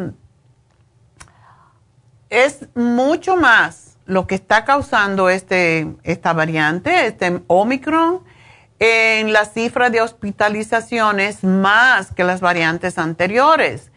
es 2.31 2.68
mucho 2.74 3.37
más 3.37 3.99
lo 4.07 4.26
que 4.26 4.37
está 4.37 4.64
causando 4.64 5.28
este, 5.28 5.87
esta 6.05 6.33
variante, 6.33 7.07
este 7.07 7.43
Omicron, 7.49 8.22
en 8.78 9.33
la 9.33 9.45
cifra 9.45 9.91
de 9.91 10.01
hospitalizaciones 10.01 11.45
más 11.45 12.12
que 12.12 12.24
las 12.24 12.41
variantes 12.41 12.99
anteriores. 12.99 13.91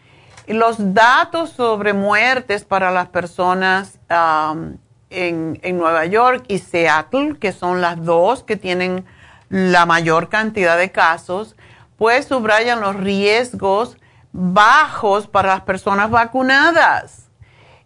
Los 0.46 0.76
datos 0.92 1.50
sobre 1.50 1.94
muertes 1.94 2.64
para 2.64 2.90
las 2.90 3.08
personas 3.08 3.98
um, 4.10 4.76
en, 5.08 5.58
en, 5.62 5.78
Nueva 5.78 6.04
York 6.04 6.44
y 6.48 6.58
Seattle, 6.58 7.38
que 7.38 7.52
son 7.52 7.80
las 7.80 8.04
dos 8.04 8.42
que 8.42 8.56
tienen 8.56 9.06
la 9.48 9.86
mayor 9.86 10.28
cantidad 10.28 10.76
de 10.76 10.90
casos, 10.90 11.56
pues 11.96 12.26
subrayan 12.26 12.80
los 12.80 12.94
riesgos 12.96 13.96
bajos 14.32 15.28
para 15.28 15.54
las 15.54 15.62
personas 15.62 16.10
vacunadas. 16.10 17.23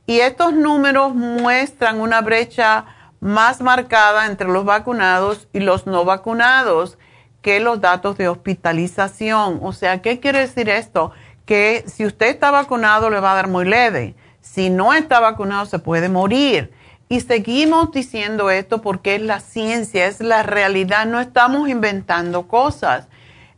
Y 0.08 0.20
estos 0.20 0.54
números 0.54 1.14
muestran 1.14 2.00
una 2.00 2.22
brecha 2.22 2.86
más 3.20 3.60
marcada 3.60 4.24
entre 4.24 4.48
los 4.48 4.64
vacunados 4.64 5.48
y 5.52 5.60
los 5.60 5.86
no 5.86 6.06
vacunados 6.06 6.96
que 7.42 7.60
los 7.60 7.82
datos 7.82 8.16
de 8.16 8.26
hospitalización. 8.26 9.60
O 9.62 9.74
sea, 9.74 10.00
¿qué 10.00 10.18
quiere 10.18 10.38
decir 10.38 10.70
esto? 10.70 11.12
Que 11.44 11.84
si 11.86 12.06
usted 12.06 12.28
está 12.28 12.50
vacunado 12.50 13.10
le 13.10 13.20
va 13.20 13.32
a 13.32 13.34
dar 13.34 13.48
muy 13.48 13.66
leve. 13.66 14.14
Si 14.40 14.70
no 14.70 14.94
está 14.94 15.20
vacunado 15.20 15.66
se 15.66 15.78
puede 15.78 16.08
morir. 16.08 16.72
Y 17.10 17.20
seguimos 17.20 17.92
diciendo 17.92 18.48
esto 18.48 18.80
porque 18.80 19.16
es 19.16 19.20
la 19.20 19.40
ciencia, 19.40 20.06
es 20.06 20.20
la 20.20 20.42
realidad, 20.42 21.04
no 21.04 21.20
estamos 21.20 21.68
inventando 21.68 22.48
cosas. 22.48 23.08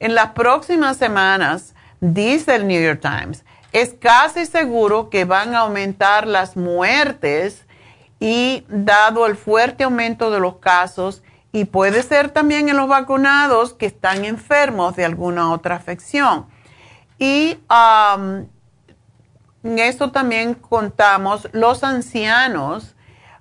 En 0.01 0.17
las 0.17 0.33
próximas 0.33 0.97
semanas, 0.97 1.77
dice 2.01 2.57
el 2.57 2.67
New 2.67 2.83
York 2.83 3.01
Times, 3.01 3.45
es 3.73 3.95
casi 3.95 4.47
seguro 4.47 5.11
que 5.11 5.25
van 5.25 5.55
a 5.55 5.61
aumentar 5.61 6.27
las 6.27 6.57
muertes 6.57 7.67
y 8.19 8.65
dado 8.69 9.27
el 9.27 9.37
fuerte 9.37 9.85
aumento 9.85 10.31
de 10.31 10.41
los 10.41 10.57
casos, 10.57 11.23
y 11.53 11.65
puede 11.65 12.03
ser 12.03 12.31
también 12.31 12.69
en 12.69 12.77
los 12.77 12.87
vacunados 12.89 13.75
que 13.75 13.87
están 13.87 14.25
enfermos 14.25 14.95
de 14.95 15.05
alguna 15.05 15.53
otra 15.53 15.75
afección. 15.75 16.47
Y 17.19 17.59
en 19.63 19.79
eso 19.79 20.11
también 20.13 20.55
contamos 20.55 21.49
los 21.53 21.83
ancianos 21.83 22.95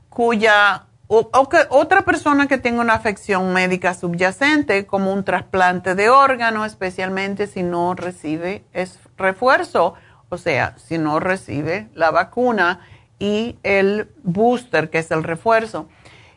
cuya 0.09 0.85
otra 1.07 2.01
persona 2.03 2.47
que 2.47 2.57
tenga 2.57 2.81
una 2.81 2.93
afección 2.93 3.53
médica 3.53 3.93
subyacente, 3.93 4.85
como 4.85 5.13
un 5.13 5.23
trasplante 5.23 5.95
de 5.95 6.09
órgano, 6.09 6.65
especialmente 6.65 7.47
si 7.47 7.63
no 7.63 7.95
recibe 7.95 8.63
es 8.73 8.99
refuerzo, 9.17 9.95
o 10.29 10.37
sea, 10.37 10.75
si 10.77 10.97
no 10.97 11.19
recibe 11.19 11.89
la 11.93 12.11
vacuna 12.11 12.81
y 13.19 13.57
el 13.63 14.09
booster, 14.23 14.89
que 14.89 14.99
es 14.99 15.11
el 15.11 15.23
refuerzo. 15.23 15.87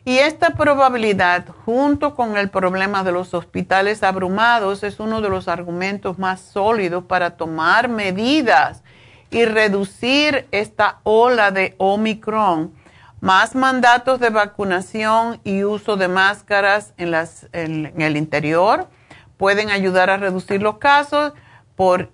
Y 0.05 0.17
esta 0.17 0.49
probabilidad, 0.51 1.45
junto 1.63 2.13
con 2.13 2.35
el 2.35 2.49
problema 2.49 3.05
de 3.05 3.13
los 3.13 3.33
hospitales 3.33 4.03
abrumados, 4.03 4.83
es 4.83 4.99
uno 4.99 5.21
de 5.21 5.29
los 5.29 5.47
argumentos 5.47 6.19
más 6.19 6.41
sólidos 6.41 7.05
para 7.05 7.37
tomar 7.37 7.87
medidas 7.87 8.83
y 9.31 9.45
reducir 9.45 10.45
esta 10.51 10.99
ola 11.03 11.51
de 11.51 11.75
Omicron. 11.77 12.73
Más 13.21 13.55
mandatos 13.55 14.19
de 14.19 14.29
vacunación 14.29 15.39
y 15.45 15.63
uso 15.63 15.95
de 15.95 16.09
máscaras 16.09 16.93
en, 16.97 17.11
las, 17.11 17.47
en 17.53 18.01
el 18.01 18.17
interior 18.17 18.89
pueden 19.37 19.69
ayudar 19.69 20.09
a 20.09 20.17
reducir 20.17 20.61
los 20.61 20.79
casos. 20.79 21.31
Por 21.77 22.11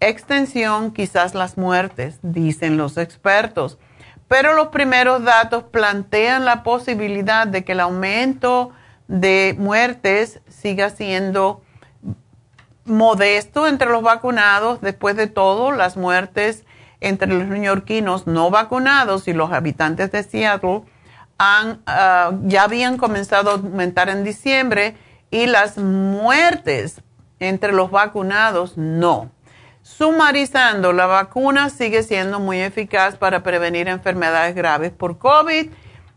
extensión, 0.00 0.92
quizás 0.92 1.34
las 1.34 1.56
muertes, 1.56 2.18
dicen 2.22 2.76
los 2.76 2.96
expertos. 2.96 3.78
Pero 4.28 4.54
los 4.54 4.68
primeros 4.68 5.22
datos 5.22 5.64
plantean 5.64 6.44
la 6.44 6.62
posibilidad 6.62 7.46
de 7.46 7.64
que 7.64 7.72
el 7.72 7.80
aumento 7.80 8.72
de 9.08 9.54
muertes 9.58 10.40
siga 10.48 10.90
siendo 10.90 11.62
modesto 12.84 13.66
entre 13.68 13.88
los 13.88 14.02
vacunados. 14.02 14.80
Después 14.80 15.16
de 15.16 15.28
todo, 15.28 15.72
las 15.72 15.96
muertes 15.96 16.64
entre 17.00 17.28
los 17.32 17.46
neoyorquinos 17.46 18.26
no 18.26 18.50
vacunados 18.50 19.28
y 19.28 19.32
los 19.32 19.52
habitantes 19.52 20.10
de 20.12 20.22
Seattle 20.22 20.82
han, 21.38 21.82
ah, 21.86 22.32
ya 22.44 22.62
habían 22.62 22.96
comenzado 22.96 23.50
a 23.50 23.54
aumentar 23.54 24.08
en 24.08 24.24
diciembre 24.24 24.96
y 25.30 25.46
las 25.46 25.76
muertes 25.76 27.02
entre 27.38 27.72
los 27.72 27.90
vacunados 27.90 28.76
no. 28.76 29.30
Sumarizando, 29.86 30.92
la 30.92 31.06
vacuna 31.06 31.70
sigue 31.70 32.02
siendo 32.02 32.40
muy 32.40 32.58
eficaz 32.58 33.16
para 33.16 33.44
prevenir 33.44 33.86
enfermedades 33.86 34.56
graves 34.56 34.90
por 34.90 35.16
COVID 35.18 35.70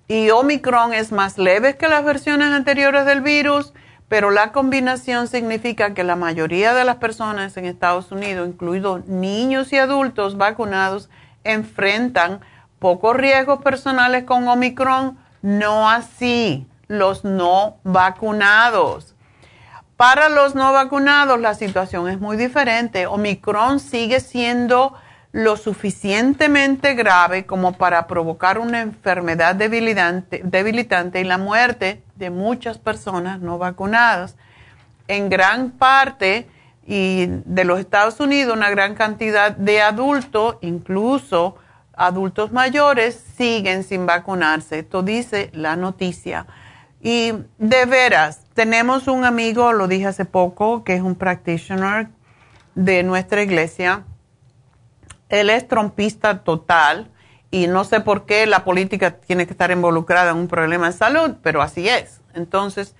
y 0.07 0.29
Omicron 0.31 0.91
es 0.91 1.11
más 1.11 1.37
leve 1.37 1.77
que 1.77 1.87
las 1.87 2.03
versiones 2.03 2.47
anteriores 2.47 3.05
del 3.05 3.21
virus, 3.21 3.71
pero 4.07 4.31
la 4.31 4.51
combinación 4.53 5.27
significa 5.27 5.93
que 5.93 6.03
la 6.03 6.15
mayoría 6.15 6.73
de 6.73 6.83
las 6.83 6.95
personas 6.95 7.55
en 7.57 7.65
Estados 7.65 8.11
Unidos, 8.11 8.49
incluidos 8.49 9.05
niños 9.05 9.71
y 9.71 9.77
adultos 9.77 10.35
vacunados, 10.35 11.11
enfrentan 11.43 12.39
pocos 12.79 13.15
riesgos 13.15 13.61
personales 13.61 14.23
con 14.23 14.47
Omicron, 14.47 15.19
no 15.43 15.87
así 15.87 16.65
los 16.87 17.23
no 17.23 17.77
vacunados. 17.83 19.13
Para 19.99 20.29
los 20.29 20.55
no 20.55 20.71
vacunados 20.71 21.41
la 21.41 21.55
situación 21.55 22.07
es 22.07 22.21
muy 22.21 22.37
diferente. 22.37 23.05
Omicron 23.05 23.81
sigue 23.81 24.21
siendo 24.21 24.93
lo 25.33 25.57
suficientemente 25.57 26.93
grave 26.93 27.45
como 27.45 27.73
para 27.73 28.07
provocar 28.07 28.59
una 28.59 28.79
enfermedad 28.79 29.55
debilitante, 29.55 30.39
debilitante 30.45 31.19
y 31.19 31.25
la 31.25 31.37
muerte 31.37 32.01
de 32.15 32.29
muchas 32.29 32.77
personas 32.77 33.41
no 33.41 33.57
vacunadas. 33.57 34.37
En 35.09 35.27
gran 35.27 35.71
parte 35.71 36.47
y 36.87 37.25
de 37.27 37.65
los 37.65 37.77
Estados 37.77 38.21
Unidos, 38.21 38.55
una 38.55 38.69
gran 38.69 38.95
cantidad 38.95 39.51
de 39.51 39.81
adultos, 39.81 40.55
incluso 40.61 41.57
adultos 41.91 42.53
mayores, 42.53 43.21
siguen 43.35 43.83
sin 43.83 44.05
vacunarse. 44.05 44.79
Esto 44.79 45.03
dice 45.03 45.49
la 45.51 45.75
noticia. 45.75 46.45
Y 47.01 47.33
de 47.57 47.85
veras, 47.85 48.45
tenemos 48.59 49.07
un 49.07 49.23
amigo, 49.23 49.71
lo 49.71 49.87
dije 49.87 50.07
hace 50.07 50.25
poco, 50.25 50.83
que 50.83 50.93
es 50.93 51.01
un 51.01 51.15
practitioner 51.15 52.09
de 52.75 53.03
nuestra 53.03 53.41
iglesia. 53.41 54.03
Él 55.29 55.49
es 55.49 55.65
trompista 55.65 56.43
total 56.43 57.09
y 57.51 57.67
no 57.67 57.85
sé 57.85 58.01
por 58.01 58.25
qué 58.25 58.45
la 58.47 58.65
política 58.65 59.11
tiene 59.11 59.45
que 59.45 59.53
estar 59.53 59.71
involucrada 59.71 60.31
en 60.31 60.37
un 60.39 60.49
problema 60.49 60.87
de 60.87 60.91
salud, 60.91 61.37
pero 61.41 61.61
así 61.61 61.87
es. 61.87 62.19
Entonces, 62.33 62.97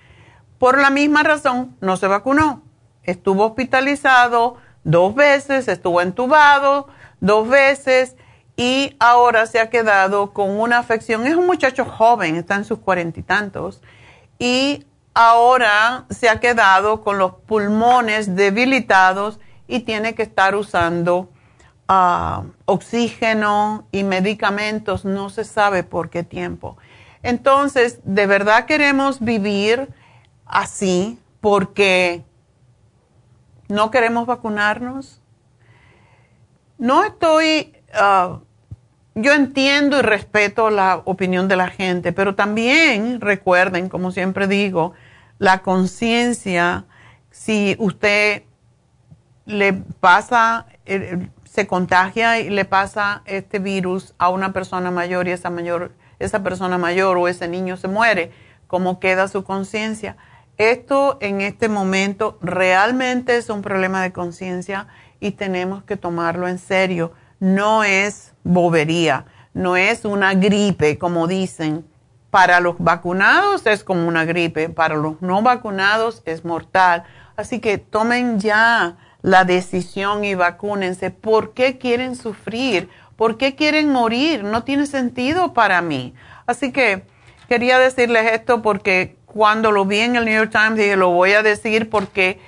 por 0.56 0.80
la 0.80 0.88
misma 0.88 1.24
razón, 1.24 1.76
no 1.82 1.98
se 1.98 2.06
vacunó. 2.06 2.62
Estuvo 3.02 3.44
hospitalizado 3.44 4.56
dos 4.82 5.14
veces, 5.14 5.68
estuvo 5.68 6.00
entubado 6.00 6.88
dos 7.20 7.46
veces 7.46 8.16
y 8.56 8.96
ahora 8.98 9.44
se 9.44 9.60
ha 9.60 9.68
quedado 9.68 10.32
con 10.32 10.58
una 10.58 10.78
afección. 10.78 11.26
Es 11.26 11.34
un 11.34 11.46
muchacho 11.46 11.84
joven, 11.84 12.36
está 12.36 12.54
en 12.54 12.64
sus 12.64 12.78
cuarenta 12.78 13.20
y 13.20 13.24
tantos, 13.24 13.82
y 14.38 14.86
ahora 15.14 16.06
se 16.10 16.28
ha 16.28 16.40
quedado 16.40 17.02
con 17.02 17.18
los 17.18 17.34
pulmones 17.34 18.36
debilitados 18.36 19.40
y 19.66 19.80
tiene 19.80 20.14
que 20.14 20.22
estar 20.22 20.54
usando 20.54 21.30
ah, 21.88 22.44
oxígeno 22.64 23.86
y 23.92 24.04
medicamentos, 24.04 25.04
no 25.04 25.30
se 25.30 25.44
sabe 25.44 25.82
por 25.82 26.10
qué 26.10 26.22
tiempo. 26.22 26.76
Entonces, 27.22 28.00
¿de 28.04 28.26
verdad 28.26 28.64
queremos 28.64 29.20
vivir 29.20 29.88
así 30.46 31.18
porque 31.40 32.24
no 33.68 33.90
queremos 33.90 34.26
vacunarnos? 34.26 35.20
No 36.78 37.04
estoy 37.04 37.76
ah, 37.94 38.40
yo 39.14 39.32
entiendo 39.32 39.98
y 39.98 40.02
respeto 40.02 40.70
la 40.70 41.02
opinión 41.04 41.48
de 41.48 41.56
la 41.56 41.68
gente, 41.68 42.12
pero 42.12 42.34
también 42.34 43.20
recuerden, 43.20 43.88
como 43.88 44.12
siempre 44.12 44.46
digo, 44.46 44.92
la 45.38 45.62
conciencia, 45.62 46.84
si 47.30 47.76
usted 47.78 48.44
le 49.46 49.72
pasa, 49.72 50.66
se 51.44 51.66
contagia 51.66 52.38
y 52.38 52.50
le 52.50 52.64
pasa 52.64 53.22
este 53.24 53.58
virus 53.58 54.14
a 54.18 54.28
una 54.28 54.52
persona 54.52 54.90
mayor 54.90 55.26
y 55.26 55.32
esa, 55.32 55.50
mayor, 55.50 55.92
esa 56.18 56.42
persona 56.42 56.78
mayor 56.78 57.16
o 57.16 57.26
ese 57.26 57.48
niño 57.48 57.76
se 57.76 57.88
muere, 57.88 58.30
¿cómo 58.66 59.00
queda 59.00 59.28
su 59.28 59.42
conciencia? 59.42 60.16
Esto 60.56 61.16
en 61.20 61.40
este 61.40 61.68
momento 61.68 62.38
realmente 62.42 63.36
es 63.36 63.48
un 63.48 63.62
problema 63.62 64.02
de 64.02 64.12
conciencia 64.12 64.88
y 65.18 65.32
tenemos 65.32 65.82
que 65.84 65.96
tomarlo 65.96 66.48
en 66.48 66.58
serio. 66.58 67.12
No 67.40 67.84
es 67.84 68.34
bobería, 68.44 69.24
no 69.54 69.76
es 69.76 70.04
una 70.04 70.34
gripe, 70.34 70.98
como 70.98 71.26
dicen. 71.26 71.86
Para 72.30 72.60
los 72.60 72.76
vacunados 72.78 73.66
es 73.66 73.82
como 73.82 74.06
una 74.06 74.24
gripe, 74.24 74.68
para 74.68 74.94
los 74.94 75.20
no 75.20 75.42
vacunados 75.42 76.22
es 76.26 76.44
mortal. 76.44 77.02
Así 77.36 77.58
que 77.58 77.78
tomen 77.78 78.38
ya 78.38 78.98
la 79.22 79.44
decisión 79.44 80.24
y 80.24 80.34
vacúnense. 80.34 81.10
¿Por 81.10 81.54
qué 81.54 81.78
quieren 81.78 82.14
sufrir? 82.14 82.88
¿Por 83.16 83.36
qué 83.36 83.56
quieren 83.56 83.90
morir? 83.90 84.44
No 84.44 84.62
tiene 84.62 84.86
sentido 84.86 85.54
para 85.54 85.82
mí. 85.82 86.14
Así 86.46 86.70
que 86.72 87.02
quería 87.48 87.78
decirles 87.78 88.32
esto 88.32 88.62
porque 88.62 89.16
cuando 89.26 89.72
lo 89.72 89.84
vi 89.84 90.00
en 90.00 90.16
el 90.16 90.24
New 90.24 90.34
York 90.34 90.52
Times 90.52 90.76
dije, 90.76 90.96
lo 90.96 91.10
voy 91.10 91.32
a 91.32 91.42
decir 91.42 91.90
porque 91.90 92.38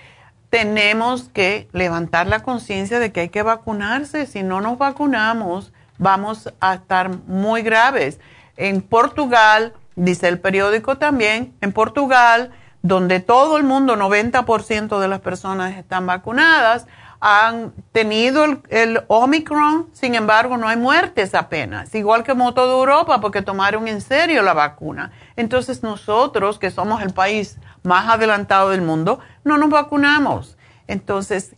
tenemos 0.53 1.31
que 1.31 1.67
levantar 1.73 2.27
la 2.27 2.43
conciencia 2.43 2.99
de 2.99 3.11
que 3.11 3.21
hay 3.21 3.29
que 3.31 3.43
vacunarse. 3.43 4.27
Si 4.27 4.43
no 4.43 4.61
nos 4.61 4.77
vacunamos, 4.77 5.73
vamos 5.97 6.53
a 6.61 6.75
estar 6.75 7.09
muy 7.27 7.63
graves. 7.63 8.21
En 8.59 8.83
Portugal, 8.83 9.73
dice 9.97 10.29
el 10.29 10.41
periódico 10.41 10.99
también, 10.99 11.55
en 11.63 11.73
Portugal 11.73 12.51
donde 12.83 13.21
todo 13.21 13.57
el 13.57 13.65
mundo, 13.65 13.97
90% 13.97 15.01
de 15.01 15.09
las 15.09 15.21
personas 15.21 15.79
están 15.79 16.05
vacunadas, 16.05 16.87
han 17.25 17.73
tenido 17.93 18.45
el, 18.69 19.05
Omicron, 19.07 19.89
sin 19.93 20.17
embargo 20.17 20.57
no 20.57 20.67
hay 20.67 20.77
muertes 20.77 21.37
apenas, 21.37 21.95
igual 21.95 22.25
que 22.25 22.33
en 22.33 22.53
toda 22.53 22.75
Europa 22.75 23.21
porque 23.21 23.43
tomaron 23.43 23.87
en 23.87 24.01
serio 24.01 24.43
la 24.43 24.55
vacuna. 24.55 25.13
Entonces 25.37 25.85
nosotros, 25.85 26.59
que 26.59 26.73
somos 26.73 27.01
el 27.01 27.13
país 27.13 27.59
más 27.85 28.09
adelantado 28.09 28.71
del 28.71 28.83
mundo, 28.83 29.21
no 29.45 29.57
nos 29.57 29.71
vacunamos. 29.71 30.59
Entonces, 30.89 31.55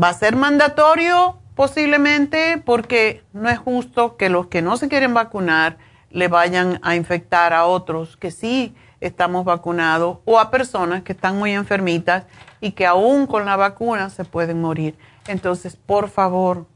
va 0.00 0.08
a 0.08 0.14
ser 0.14 0.34
mandatorio 0.34 1.38
posiblemente 1.54 2.60
porque 2.66 3.22
no 3.32 3.48
es 3.48 3.60
justo 3.60 4.16
que 4.16 4.28
los 4.28 4.48
que 4.48 4.60
no 4.60 4.76
se 4.76 4.88
quieren 4.88 5.14
vacunar 5.14 5.78
le 6.14 6.28
vayan 6.28 6.78
a 6.82 6.94
infectar 6.94 7.52
a 7.52 7.66
otros 7.66 8.16
que 8.16 8.30
sí 8.30 8.74
estamos 9.00 9.44
vacunados 9.44 10.18
o 10.24 10.38
a 10.38 10.50
personas 10.50 11.02
que 11.02 11.12
están 11.12 11.36
muy 11.36 11.50
enfermitas 11.50 12.24
y 12.60 12.70
que 12.70 12.86
aún 12.86 13.26
con 13.26 13.44
la 13.44 13.56
vacuna 13.56 14.08
se 14.10 14.24
pueden 14.24 14.60
morir. 14.60 14.96
Entonces, 15.26 15.76
por 15.76 16.08
favor, 16.08 16.66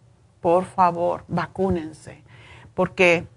por 0.40 0.64
favor, 0.64 1.24
vacúnense, 1.28 2.22
porque 2.74 3.28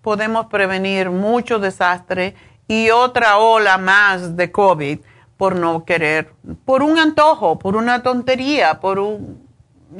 podemos 0.00 0.46
prevenir 0.46 1.10
mucho 1.10 1.58
desastre 1.58 2.34
y 2.66 2.88
otra 2.88 3.36
ola 3.36 3.76
más 3.76 4.36
de 4.36 4.50
COVID 4.50 4.98
por 5.36 5.56
no 5.56 5.84
querer, 5.84 6.32
por 6.64 6.82
un 6.82 6.98
antojo, 6.98 7.58
por 7.58 7.76
una 7.76 8.02
tontería, 8.02 8.80
por 8.80 8.98
un, 8.98 9.46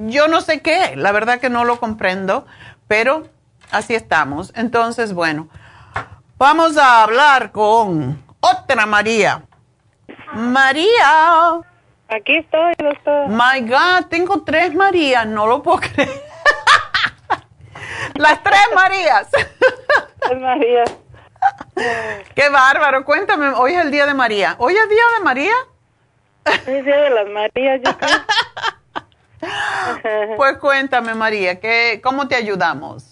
yo 0.07 0.27
no 0.27 0.41
sé 0.41 0.61
qué, 0.62 0.97
la 0.97 1.12
verdad 1.12 1.39
que 1.39 1.51
no 1.51 1.65
lo 1.65 1.78
comprendo, 1.78 2.47
pero 2.89 3.28
así 3.70 3.94
estamos. 3.94 4.52
Entonces, 4.56 5.12
bueno, 5.12 5.48
vamos 6.38 6.76
a 6.76 7.02
hablar 7.02 7.52
con 7.52 8.22
otra 8.40 8.86
María. 8.86 9.42
María. 10.32 11.60
Aquí 12.09 12.36
estoy, 12.36 12.72
doctor. 12.78 13.28
My 13.28 13.60
God, 13.68 14.06
tengo 14.09 14.42
tres 14.42 14.74
Marías, 14.74 15.26
no 15.26 15.47
lo 15.47 15.62
puedo 15.62 15.78
creer. 15.80 16.10
Las 18.14 18.42
tres 18.42 18.60
Marías. 18.74 19.28
Tres 20.20 20.40
Marías. 20.40 20.90
Qué 22.34 22.48
bárbaro. 22.48 23.05
Cuéntame, 23.05 23.48
hoy 23.48 23.74
es 23.74 23.84
el 23.84 23.90
día 23.90 24.06
de 24.06 24.14
María. 24.14 24.56
¿Hoy 24.59 24.74
es 24.74 24.88
día 24.88 25.05
de 25.18 25.24
María? 25.24 25.55
Es 26.44 26.68
el 26.68 26.84
día 26.84 27.01
de 27.01 27.10
las 27.10 27.28
Marías, 27.28 27.80
yo 27.84 27.97
creo. 27.97 28.18
pues 30.36 30.59
cuéntame, 30.59 31.14
María, 31.14 31.60
¿qué, 31.60 32.01
¿cómo 32.02 32.28
te 32.28 32.34
ayudamos? 32.34 33.10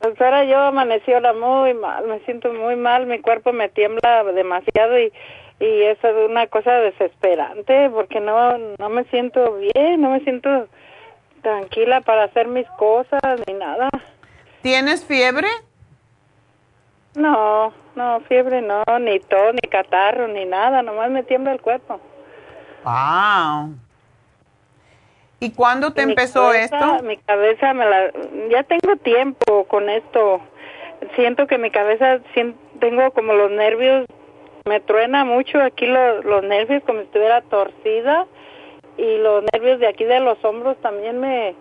Doctora, 0.00 0.44
yo 0.44 0.58
amanecí 0.58 1.12
ahora 1.12 1.34
muy 1.34 1.74
mal, 1.74 2.06
me 2.06 2.20
siento 2.20 2.52
muy 2.52 2.74
mal, 2.74 3.06
mi 3.06 3.20
cuerpo 3.20 3.52
me 3.52 3.68
tiembla 3.68 4.24
demasiado 4.24 4.98
y, 4.98 5.12
y 5.60 5.82
eso 5.82 6.08
es 6.08 6.30
una 6.30 6.46
cosa 6.46 6.72
desesperante 6.72 7.90
porque 7.90 8.18
no, 8.18 8.56
no 8.56 8.88
me 8.88 9.04
siento 9.04 9.58
bien, 9.58 10.00
no 10.00 10.10
me 10.10 10.20
siento 10.20 10.68
tranquila 11.42 12.00
para 12.00 12.24
hacer 12.24 12.48
mis 12.48 12.66
cosas 12.78 13.20
ni 13.46 13.52
nada. 13.54 13.90
¿Tienes 14.62 15.04
fiebre? 15.04 15.48
No, 17.14 17.72
no, 17.94 18.20
fiebre 18.20 18.62
no, 18.62 18.82
ni 19.00 19.20
tos, 19.20 19.52
ni 19.52 19.68
catarro, 19.68 20.28
ni 20.28 20.46
nada, 20.46 20.82
nomás 20.82 21.10
me 21.10 21.24
tiembla 21.24 21.52
el 21.52 21.60
cuerpo. 21.60 22.00
Wow. 22.84 23.74
¿Y 25.40 25.52
cuándo 25.52 25.92
te 25.92 26.02
empezó 26.02 26.52
esto? 26.52 27.02
Mi 27.02 27.16
cabeza 27.16 27.72
me 27.72 27.86
la... 27.86 28.12
Ya 28.50 28.62
tengo 28.62 28.96
tiempo 28.96 29.64
con 29.64 29.88
esto. 29.88 30.40
Siento 31.16 31.46
que 31.46 31.56
mi 31.56 31.70
cabeza, 31.70 32.20
tengo 32.78 33.10
como 33.12 33.32
los 33.32 33.50
nervios, 33.50 34.06
me 34.66 34.80
truena 34.80 35.24
mucho 35.24 35.60
aquí 35.62 35.86
los 35.86 36.44
nervios 36.44 36.82
como 36.84 37.00
si 37.00 37.06
estuviera 37.06 37.40
torcida 37.40 38.26
y 38.98 39.16
los 39.16 39.44
nervios 39.54 39.80
de 39.80 39.88
aquí 39.88 40.04
de 40.04 40.20
los 40.20 40.42
hombros 40.44 40.76
también 40.82 41.18
me... 41.18 41.54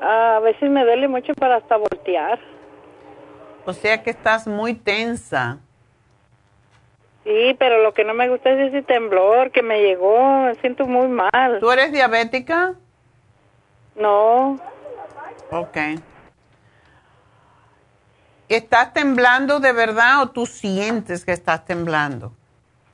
A 0.00 0.38
veces 0.40 0.70
me 0.70 0.84
duele 0.84 1.08
mucho 1.08 1.34
para 1.34 1.56
hasta 1.56 1.76
voltear. 1.76 2.38
O 3.64 3.72
sea 3.72 4.02
que 4.02 4.10
estás 4.10 4.46
muy 4.46 4.74
tensa. 4.74 5.58
Sí, 7.26 7.56
pero 7.58 7.82
lo 7.82 7.92
que 7.92 8.04
no 8.04 8.14
me 8.14 8.28
gusta 8.28 8.50
es 8.50 8.68
ese 8.68 8.82
temblor 8.82 9.50
que 9.50 9.60
me 9.60 9.82
llegó, 9.82 10.44
me 10.44 10.54
siento 10.56 10.86
muy 10.86 11.08
mal. 11.08 11.58
¿Tú 11.58 11.72
eres 11.72 11.90
diabética? 11.90 12.74
No. 13.96 14.60
Ok. 15.50 15.76
¿Estás 18.48 18.92
temblando 18.92 19.58
de 19.58 19.72
verdad 19.72 20.22
o 20.22 20.30
tú 20.30 20.46
sientes 20.46 21.24
que 21.24 21.32
estás 21.32 21.64
temblando? 21.64 22.30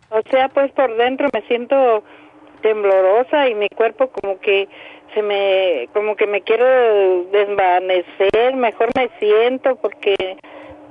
O 0.08 0.22
sea, 0.30 0.48
pues 0.48 0.72
por 0.72 0.96
dentro 0.96 1.28
me 1.30 1.42
siento 1.42 2.02
temblorosa 2.62 3.48
y 3.48 3.54
mi 3.54 3.68
cuerpo 3.68 4.08
como 4.08 4.40
que 4.40 4.66
se 5.12 5.20
me, 5.20 5.90
como 5.92 6.16
que 6.16 6.26
me 6.26 6.40
quiero 6.40 7.24
desvanecer, 7.24 8.56
mejor 8.56 8.88
me 8.96 9.10
siento 9.18 9.76
porque 9.76 10.38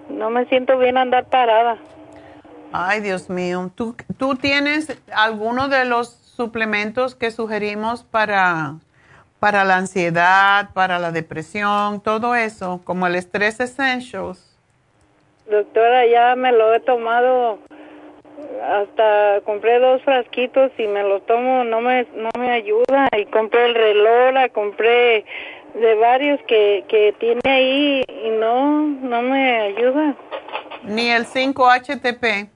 no 0.10 0.30
me 0.30 0.46
siento 0.46 0.78
bien 0.78 1.00
andar 1.00 1.26
parada. 1.26 1.80
Ay, 2.74 3.02
Dios 3.02 3.30
mío. 3.30 3.72
¿Tú, 3.76 3.96
¿Tú 4.18 4.36
tienes 4.36 4.98
alguno 5.14 5.68
de 5.68 5.86
los 5.86 6.10
suplementos 6.10 7.16
que 7.16 7.32
sugerimos 7.32 8.04
para, 8.04 8.76
para 9.40 9.66
la 9.66 9.78
ansiedad, 9.78 10.70
para 10.74 10.98
la 10.98 11.12
depresión, 11.12 12.02
todo 12.02 12.36
eso, 12.36 12.82
como 12.86 13.08
el 13.08 13.16
Stress 13.16 13.60
Essentials? 13.60 14.48
Doctora, 15.50 16.06
ya 16.08 16.36
me 16.38 16.54
lo 16.54 16.74
he 16.74 16.80
tomado, 16.80 17.60
hasta 18.64 19.42
compré 19.44 19.80
dos 19.80 20.02
frasquitos 20.04 20.72
y 20.78 20.88
me 20.88 21.04
los 21.04 21.26
tomo, 21.26 21.66
no 21.66 21.82
me, 21.82 22.08
no 22.16 22.30
me 22.40 22.52
ayuda. 22.52 23.10
Y 23.18 23.26
compré 23.26 23.66
el 23.66 23.76
reloj, 23.76 24.52
compré 24.54 25.26
de 25.74 25.96
varios 25.96 26.40
que, 26.48 26.86
que 26.88 27.14
tiene 27.20 27.42
ahí 27.44 28.04
y 28.08 28.30
no, 28.30 28.82
no 28.82 29.22
me 29.22 29.60
ayuda. 29.60 30.16
Ni 30.84 31.10
el 31.10 31.26
5-HTP. 31.26 32.50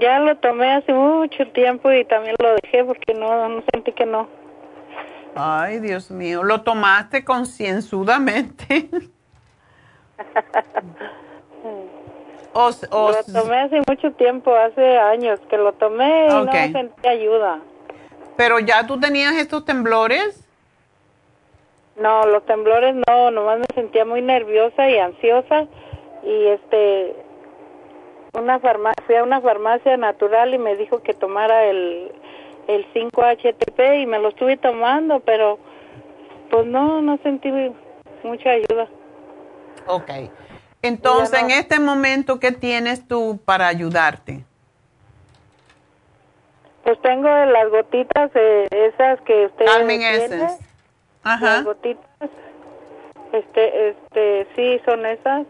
Ya 0.00 0.20
lo 0.20 0.36
tomé 0.36 0.72
hace 0.72 0.92
mucho 0.92 1.46
tiempo 1.48 1.92
y 1.92 2.04
también 2.04 2.36
lo 2.38 2.54
dejé 2.62 2.84
porque 2.84 3.14
no, 3.14 3.48
no 3.48 3.62
sentí 3.72 3.92
que 3.92 4.06
no. 4.06 4.28
Ay, 5.34 5.80
Dios 5.80 6.10
mío, 6.10 6.42
lo 6.42 6.62
tomaste 6.62 7.24
concienzudamente. 7.24 8.88
o, 12.52 12.70
lo 12.90 13.24
tomé 13.32 13.60
hace 13.60 13.80
mucho 13.86 14.12
tiempo, 14.12 14.54
hace 14.54 14.98
años 14.98 15.40
que 15.48 15.56
lo 15.56 15.72
tomé 15.72 16.26
y 16.26 16.28
no 16.28 16.52
sentí 16.52 17.08
ayuda. 17.08 17.60
¿Pero 18.36 18.58
ya 18.60 18.86
tú 18.86 18.98
tenías 18.98 19.34
estos 19.34 19.64
temblores? 19.64 20.46
No, 21.96 22.24
los 22.26 22.44
temblores 22.46 22.94
no, 23.06 23.30
nomás 23.30 23.58
me 23.58 23.66
sentía 23.74 24.04
muy 24.04 24.22
nerviosa 24.22 24.88
y 24.88 24.98
ansiosa 24.98 25.66
y 26.22 26.46
este 26.46 27.14
una 28.34 28.58
farmacia, 28.60 29.04
fui 29.06 29.14
a 29.16 29.22
una 29.22 29.40
farmacia 29.40 29.96
natural 29.96 30.54
y 30.54 30.58
me 30.58 30.76
dijo 30.76 31.02
que 31.02 31.14
tomara 31.14 31.64
el, 31.64 32.12
el 32.68 32.86
5-HTP 32.92 34.02
y 34.02 34.06
me 34.06 34.18
lo 34.18 34.28
estuve 34.28 34.56
tomando, 34.56 35.20
pero 35.20 35.58
pues 36.50 36.66
no, 36.66 37.02
no 37.02 37.18
sentí 37.22 37.50
mucha 38.22 38.50
ayuda. 38.50 38.88
Ok. 39.86 40.10
Entonces, 40.82 41.40
en 41.40 41.50
este 41.50 41.78
momento, 41.78 42.40
¿qué 42.40 42.52
tienes 42.52 43.06
tú 43.06 43.38
para 43.44 43.68
ayudarte? 43.68 44.44
Pues 46.82 47.00
tengo 47.02 47.28
las 47.28 47.70
gotitas 47.70 48.30
eh, 48.34 48.66
esas 48.70 49.20
que 49.20 49.46
usted 49.46 49.66
Calming. 49.66 50.02
Essence. 50.02 50.58
Ajá. 51.22 51.56
Las 51.56 51.64
gotitas. 51.64 52.30
Este, 53.32 53.90
este, 53.90 54.46
sí, 54.56 54.80
son 54.84 55.06
esas. 55.06 55.46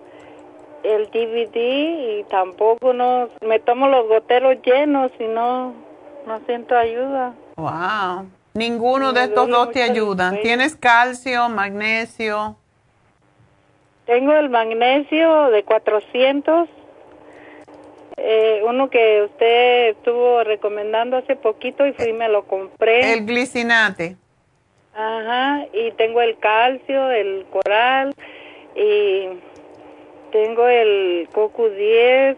El 0.85 1.07
DVD 1.11 1.57
y 1.57 2.25
tampoco 2.25 2.93
no, 2.93 3.29
me 3.47 3.61
tomo 3.61 3.89
los 3.89 4.09
goteros 4.09 4.57
llenos 4.65 5.13
y 5.19 5.25
no, 5.25 5.75
no 6.27 6.41
siento 6.47 6.77
ayuda. 6.77 7.35
Wow. 7.57 8.27
Ninguno 8.55 9.13
Me 9.13 9.21
de 9.21 9.25
estos 9.27 9.49
dos 9.49 9.71
te 9.71 9.87
cuello. 9.87 10.15
¿Tienes 10.43 10.77
calcio, 10.77 11.49
magnesio? 11.49 12.57
Tengo 14.07 14.33
el 14.33 14.51
magnesio 14.51 15.51
de 15.51 15.63
400, 15.63 16.69
eh, 18.17 18.61
uno 18.67 18.91
que 18.91 19.23
usted 19.23 19.91
estuvo 19.91 20.43
recomendando 20.45 21.17
hace 21.17 21.37
poquito 21.37 21.87
y 21.87 21.93
fui 21.93 22.09
y 22.09 22.13
me 22.13 22.29
lo 22.29 22.45
compré. 22.45 23.15
El 23.15 23.25
glicinate. 23.25 24.17
Ajá, 24.95 25.67
y 25.73 25.93
tengo 25.93 26.21
el 26.21 26.37
calcio, 26.39 27.11
el 27.11 27.47
coral 27.51 28.15
y 28.77 29.29
tengo 30.33 30.67
el 30.67 31.29
coco 31.33 31.69
10. 31.69 32.37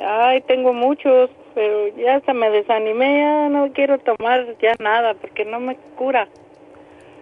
Ay, 0.00 0.40
tengo 0.42 0.72
muchos, 0.72 1.30
pero 1.54 1.88
ya 1.96 2.16
hasta 2.16 2.32
me 2.32 2.50
desanimé, 2.50 3.18
ya 3.18 3.48
no 3.48 3.72
quiero 3.72 3.98
tomar 3.98 4.56
ya 4.60 4.72
nada 4.78 5.14
porque 5.14 5.44
no 5.44 5.60
me 5.60 5.76
cura. 5.96 6.28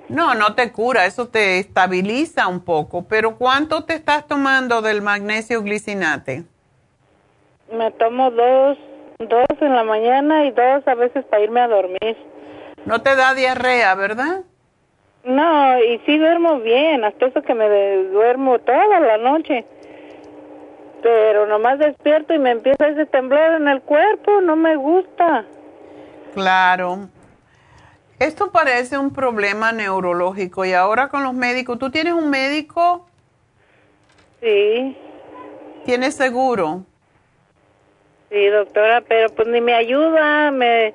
No, 0.08 0.34
no 0.34 0.54
te 0.54 0.72
cura, 0.72 1.06
eso 1.06 1.28
te 1.28 1.58
estabiliza 1.58 2.46
un 2.46 2.64
poco. 2.64 3.06
Pero 3.08 3.36
¿cuánto 3.36 3.84
te 3.84 3.94
estás 3.94 4.26
tomando 4.26 4.82
del 4.82 5.02
magnesio 5.02 5.62
glicinate? 5.62 6.44
Me 7.72 7.90
tomo 7.92 8.30
dos, 8.30 8.78
dos 9.18 9.46
en 9.60 9.74
la 9.74 9.84
mañana 9.84 10.44
y 10.44 10.50
dos 10.50 10.86
a 10.86 10.94
veces 10.94 11.24
para 11.26 11.42
irme 11.42 11.60
a 11.60 11.68
dormir. 11.68 12.16
No 12.84 13.00
te 13.00 13.16
da 13.16 13.34
diarrea, 13.34 13.94
¿verdad? 13.94 14.42
No, 15.24 15.78
y 15.80 15.98
sí 16.04 16.18
duermo 16.18 16.58
bien, 16.60 17.04
hasta 17.04 17.26
eso 17.26 17.42
que 17.42 17.54
me 17.54 17.68
duermo 18.10 18.58
toda 18.58 19.00
la 19.00 19.18
noche. 19.18 19.64
Pero 21.02 21.46
nomás 21.46 21.78
despierto 21.78 22.34
y 22.34 22.38
me 22.38 22.50
empieza 22.50 22.88
ese 22.88 23.06
temblor 23.06 23.54
en 23.60 23.68
el 23.68 23.82
cuerpo, 23.82 24.40
no 24.40 24.56
me 24.56 24.76
gusta. 24.76 25.44
Claro. 26.34 27.08
Esto 28.18 28.52
parece 28.52 28.98
un 28.98 29.12
problema 29.12 29.72
neurológico 29.72 30.64
y 30.64 30.72
ahora 30.72 31.08
con 31.08 31.24
los 31.24 31.34
médicos, 31.34 31.78
¿tú 31.78 31.90
tienes 31.90 32.12
un 32.12 32.30
médico? 32.30 33.06
Sí, 34.40 34.96
¿Tienes 35.84 36.14
seguro? 36.14 36.84
sí, 38.30 38.46
doctora, 38.46 39.02
pero 39.02 39.28
pues 39.30 39.48
ni 39.48 39.60
me 39.60 39.74
ayuda, 39.74 40.50
me, 40.52 40.94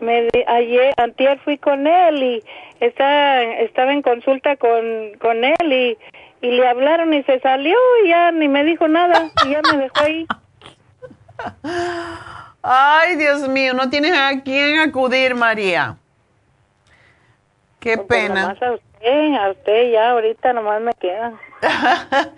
me 0.00 0.28
ayer, 0.46 0.92
antier 0.96 1.38
fui 1.40 1.56
con 1.58 1.86
él 1.86 2.22
y 2.22 2.44
está, 2.80 3.42
estaba 3.42 3.92
en 3.92 4.02
consulta 4.02 4.56
con, 4.56 5.12
con 5.20 5.44
él 5.44 5.72
y, 5.72 5.98
y 6.40 6.50
le 6.52 6.66
hablaron 6.68 7.12
y 7.14 7.22
se 7.24 7.40
salió 7.40 7.76
y 8.04 8.08
ya 8.08 8.30
ni 8.32 8.48
me 8.48 8.64
dijo 8.64 8.88
nada 8.88 9.30
y 9.46 9.50
ya 9.50 9.60
me 9.72 9.78
dejó 9.78 10.00
ahí. 10.04 10.26
Ay, 12.62 13.16
Dios 13.16 13.48
mío, 13.48 13.74
no 13.74 13.88
tienes 13.88 14.12
a 14.12 14.40
quién 14.42 14.80
acudir, 14.80 15.34
María. 15.34 15.96
Qué 17.80 17.96
Pues 17.96 18.06
pena. 18.08 18.42
nomás 18.42 18.62
a 18.62 18.72
usted, 18.72 19.34
a 19.34 19.50
usted 19.50 19.92
ya 19.92 20.10
ahorita 20.10 20.52
nomás 20.52 20.80
me 20.80 20.92
queda. 20.94 21.32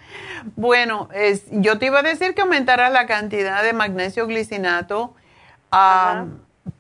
Bueno, 0.57 1.11
es, 1.13 1.45
yo 1.51 1.79
te 1.79 1.85
iba 1.87 1.99
a 1.99 2.03
decir 2.03 2.35
que 2.35 2.41
aumentaras 2.41 2.91
la 2.93 3.07
cantidad 3.07 3.63
de 3.63 3.75
magnesio 3.75 4.27
glicinato, 4.27 5.15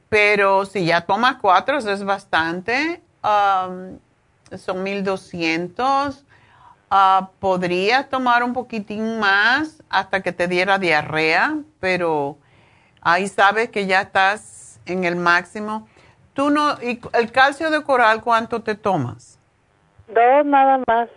pero 0.08 0.64
si 0.64 0.86
ya 0.86 1.02
tomas 1.02 1.36
cuatro, 1.42 1.76
eso 1.76 1.92
es 1.92 2.02
bastante. 2.02 3.02
Am, 3.22 3.98
son 4.56 4.82
1200. 4.82 6.24
Ah, 6.90 7.30
podrías 7.38 8.08
tomar 8.08 8.42
un 8.42 8.52
poquitín 8.52 9.20
más 9.20 9.82
hasta 9.88 10.22
que 10.22 10.32
te 10.32 10.48
diera 10.48 10.78
diarrea, 10.78 11.56
pero 11.78 12.36
ahí 13.00 13.28
sabes 13.28 13.70
que 13.70 13.86
ya 13.86 14.00
estás 14.00 14.80
en 14.86 15.04
el 15.04 15.16
máximo. 15.16 15.86
Tú 16.34 16.50
no, 16.50 16.72
y 16.82 17.00
el 17.12 17.30
calcio 17.30 17.70
de 17.70 17.82
coral, 17.82 18.22
¿cuánto 18.22 18.62
te 18.62 18.74
tomas? 18.74 19.38
Dos 20.08 20.44
nada 20.44 20.82
más. 20.88 21.08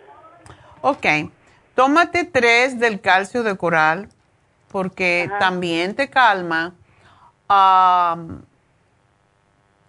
Ok, 0.80 1.06
tómate 1.74 2.24
tres 2.24 2.78
del 2.78 3.00
calcio 3.00 3.42
de 3.42 3.56
coral 3.56 4.08
porque 4.70 5.30
también 5.38 5.94
te 5.94 6.10
calma. 6.10 6.74
Am, 7.48 8.44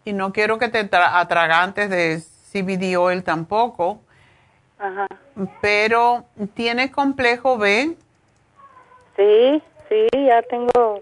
y 0.06 0.14
no 0.14 0.32
quiero 0.32 0.58
que 0.60 0.70
te 0.70 0.90
tra- 0.90 1.16
atragantes 1.16 1.90
de 1.90 2.22
CBD 2.52 2.96
oil 2.98 3.24
tampoco, 3.24 4.02
Ajá. 4.80 5.08
pero 5.62 6.26
¿tienes 6.54 6.92
complejo 6.92 7.58
B? 7.58 7.98
Sí, 9.18 9.64
sí, 9.90 10.08
ya 10.14 10.42
tengo. 10.44 11.02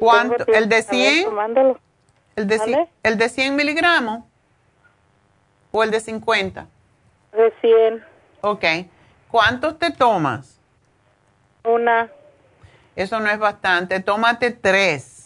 ¿Cuánto? 0.00 0.44
tengo 0.46 0.58
¿El 0.58 0.68
de 0.68 0.82
tiempo, 0.82 0.90
a 0.90 0.96
ver, 0.96 1.12
100? 1.12 1.24
tomándolo. 1.24 1.80
¿El 2.36 2.46
de, 2.46 2.56
¿Vale? 2.58 2.88
¿El 3.02 3.18
de 3.18 3.28
100 3.28 3.54
miligramos? 3.56 4.24
¿O 5.72 5.84
el 5.84 5.90
de 5.90 6.00
50? 6.00 6.66
De 7.32 7.52
100. 7.60 8.04
Ok. 8.40 8.64
¿Cuántos 9.30 9.78
te 9.78 9.90
tomas? 9.92 10.58
Una. 11.64 12.08
Eso 12.96 13.20
no 13.20 13.28
es 13.30 13.38
bastante. 13.38 14.00
Tómate 14.00 14.50
tres. 14.50 15.19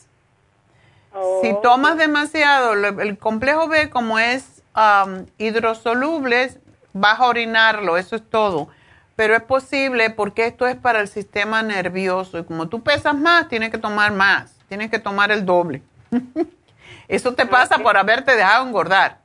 Oh. 1.15 1.41
Si 1.43 1.55
tomas 1.62 1.97
demasiado, 1.97 2.73
el 2.73 3.19
complejo 3.19 3.69
B, 3.69 3.89
como 3.89 4.19
es 4.19 4.62
am, 4.74 5.27
hidrosoluble, 5.39 6.51
vas 6.93 7.20
a 7.20 7.27
orinarlo, 7.27 7.97
eso 7.97 8.16
es 8.16 8.28
todo. 8.28 8.69
Pero 9.16 9.36
es 9.36 9.43
posible 9.43 10.11
porque 10.11 10.47
esto 10.47 10.66
es 10.66 10.77
para 10.77 11.01
el 11.01 11.09
sistema 11.09 11.62
nervioso. 11.62 12.39
Y 12.39 12.45
como 12.45 12.69
tú 12.69 12.82
pesas 12.82 13.15
más, 13.15 13.49
tienes 13.49 13.70
que 13.70 13.78
tomar 13.78 14.12
más. 14.12 14.59
Tienes 14.69 14.91
que 14.91 14.99
tomar 14.99 15.31
el 15.31 15.47
doble. 15.47 15.82
eso 17.09 17.32
te 17.35 17.47
pasa 17.47 17.78
por 17.78 17.97
haberte 17.97 18.35
dejado 18.35 18.66
engordar. 18.66 19.19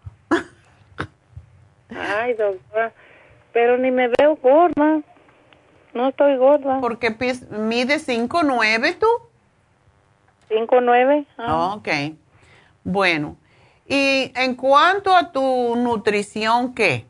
Ay, 1.90 2.36
doctora. 2.36 2.92
Pero 3.52 3.78
ni 3.80 3.90
me 3.90 4.10
veo 4.10 4.36
gorda. 4.36 5.02
No 5.96 6.10
estoy 6.10 6.38
gorda. 6.38 6.80
Porque 6.82 7.10
mide 7.50 7.98
5'9 7.98 9.00
tú. 9.00 9.08
5'9. 10.50 11.26
Ah. 11.38 11.76
Ok. 11.76 11.88
Bueno. 12.84 13.38
Y 13.88 14.32
en 14.36 14.56
cuanto 14.56 15.16
a 15.16 15.32
tu 15.32 15.76
nutrición, 15.76 16.76
¿qué? 16.76 17.06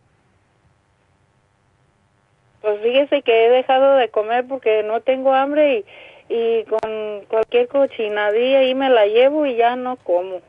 Pues 2.61 2.82
fíjese 2.82 3.22
que 3.22 3.45
he 3.45 3.49
dejado 3.49 3.95
de 3.95 4.10
comer 4.10 4.45
porque 4.48 4.84
no 4.84 5.02
tengo 5.02 5.34
hambre 5.34 5.86
y, 6.30 6.34
y 6.34 6.64
con 6.66 7.26
cualquier 7.28 7.68
cochinadilla 7.68 8.60
ahí 8.60 8.76
me 8.76 8.90
la 8.90 9.06
llevo 9.06 9.45
y 9.45 9.56
ya 9.56 9.76
no 9.76 9.95
como. 9.98 10.41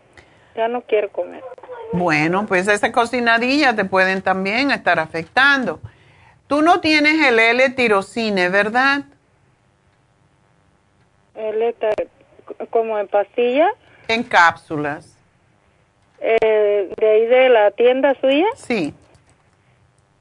Ya 0.56 0.68
no 0.68 0.82
quiero 0.82 1.10
comer. 1.10 1.42
Bueno, 1.92 2.46
pues 2.46 2.68
esas 2.68 2.90
cocinadillas 2.90 3.76
te 3.76 3.84
pueden 3.84 4.22
también 4.22 4.70
estar 4.70 4.98
afectando. 4.98 5.80
Tú 6.46 6.62
no 6.62 6.80
tienes 6.80 7.24
el 7.26 7.38
L-tirocine, 7.38 8.48
¿verdad? 8.48 9.04
Está 11.34 11.90
como 12.68 12.98
en 12.98 13.08
pastilla. 13.08 13.70
En 14.08 14.22
cápsulas. 14.22 15.16
Eh, 16.20 16.92
de 16.96 17.08
ahí 17.08 17.26
de 17.26 17.48
la 17.48 17.70
tienda 17.70 18.14
suya. 18.20 18.46
Sí. 18.54 18.94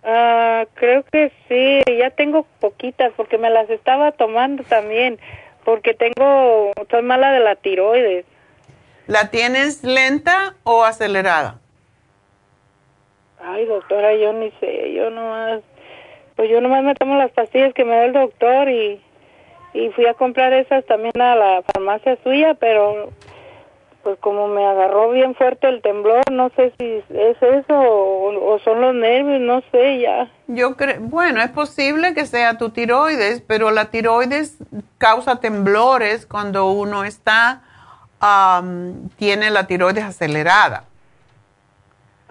Ah, 0.04 0.66
creo 0.76 1.04
que 1.12 1.32
sí, 1.48 1.84
ya 1.98 2.10
tengo 2.12 2.46
poquitas 2.60 3.12
porque 3.18 3.38
me 3.38 3.50
las 3.50 3.70
estaba 3.70 4.14
tomando 4.14 4.64
también, 4.64 5.20
porque 5.66 5.94
tengo, 5.94 6.72
soy 6.90 7.02
mala 7.02 7.32
de 7.32 7.42
la 7.42 7.56
tiroides. 7.56 8.26
¿La 9.08 9.30
tienes 9.30 9.84
lenta 9.84 10.56
o 10.64 10.84
acelerada? 10.84 11.60
Ay, 13.44 13.66
doctora, 13.66 14.16
yo 14.16 14.32
ni 14.34 14.52
sé, 14.60 14.94
yo 14.94 15.10
nomás, 15.10 15.62
pues 16.36 16.50
yo 16.50 16.62
nomás 16.62 16.84
me 16.84 16.96
tomo 16.96 17.16
las 17.16 17.32
pastillas 17.32 17.74
que 17.74 17.84
me 17.84 17.96
da 17.96 18.06
el 18.06 18.14
doctor 18.14 18.70
y, 18.70 19.02
y 19.74 19.90
fui 19.90 20.06
a 20.06 20.14
comprar 20.14 20.54
esas 20.54 20.86
también 20.86 21.20
a 21.22 21.36
la 21.36 21.64
farmacia 21.64 22.18
suya, 22.24 22.56
pero 22.56 23.12
pues 24.04 24.18
como 24.20 24.48
me 24.48 24.66
agarró 24.66 25.12
bien 25.12 25.36
fuerte 25.36 25.68
el 25.68 25.82
temblor, 25.82 26.22
no 26.32 26.50
sé 26.56 26.74
si 26.80 27.04
es 27.10 27.42
eso 27.42 27.74
o, 27.74 28.54
o 28.54 28.60
son 28.60 28.82
los 28.82 28.96
nervios, 28.96 29.42
no 29.42 29.62
sé 29.72 30.00
ya. 30.00 30.32
Yo 30.48 30.76
creo, 30.76 31.02
bueno, 31.02 31.42
es 31.42 31.50
posible 31.52 32.14
que 32.14 32.26
sea 32.26 32.58
tu 32.58 32.70
tiroides, 32.70 33.42
pero 33.42 33.72
la 33.72 33.92
tiroides 33.92 34.58
causa 34.98 35.40
temblores 35.40 36.26
cuando 36.26 36.72
uno 36.72 37.04
está, 37.04 37.62
am, 38.20 39.10
tiene 39.18 39.52
la 39.52 39.68
tiroides 39.68 40.04
acelerada. 40.04 40.86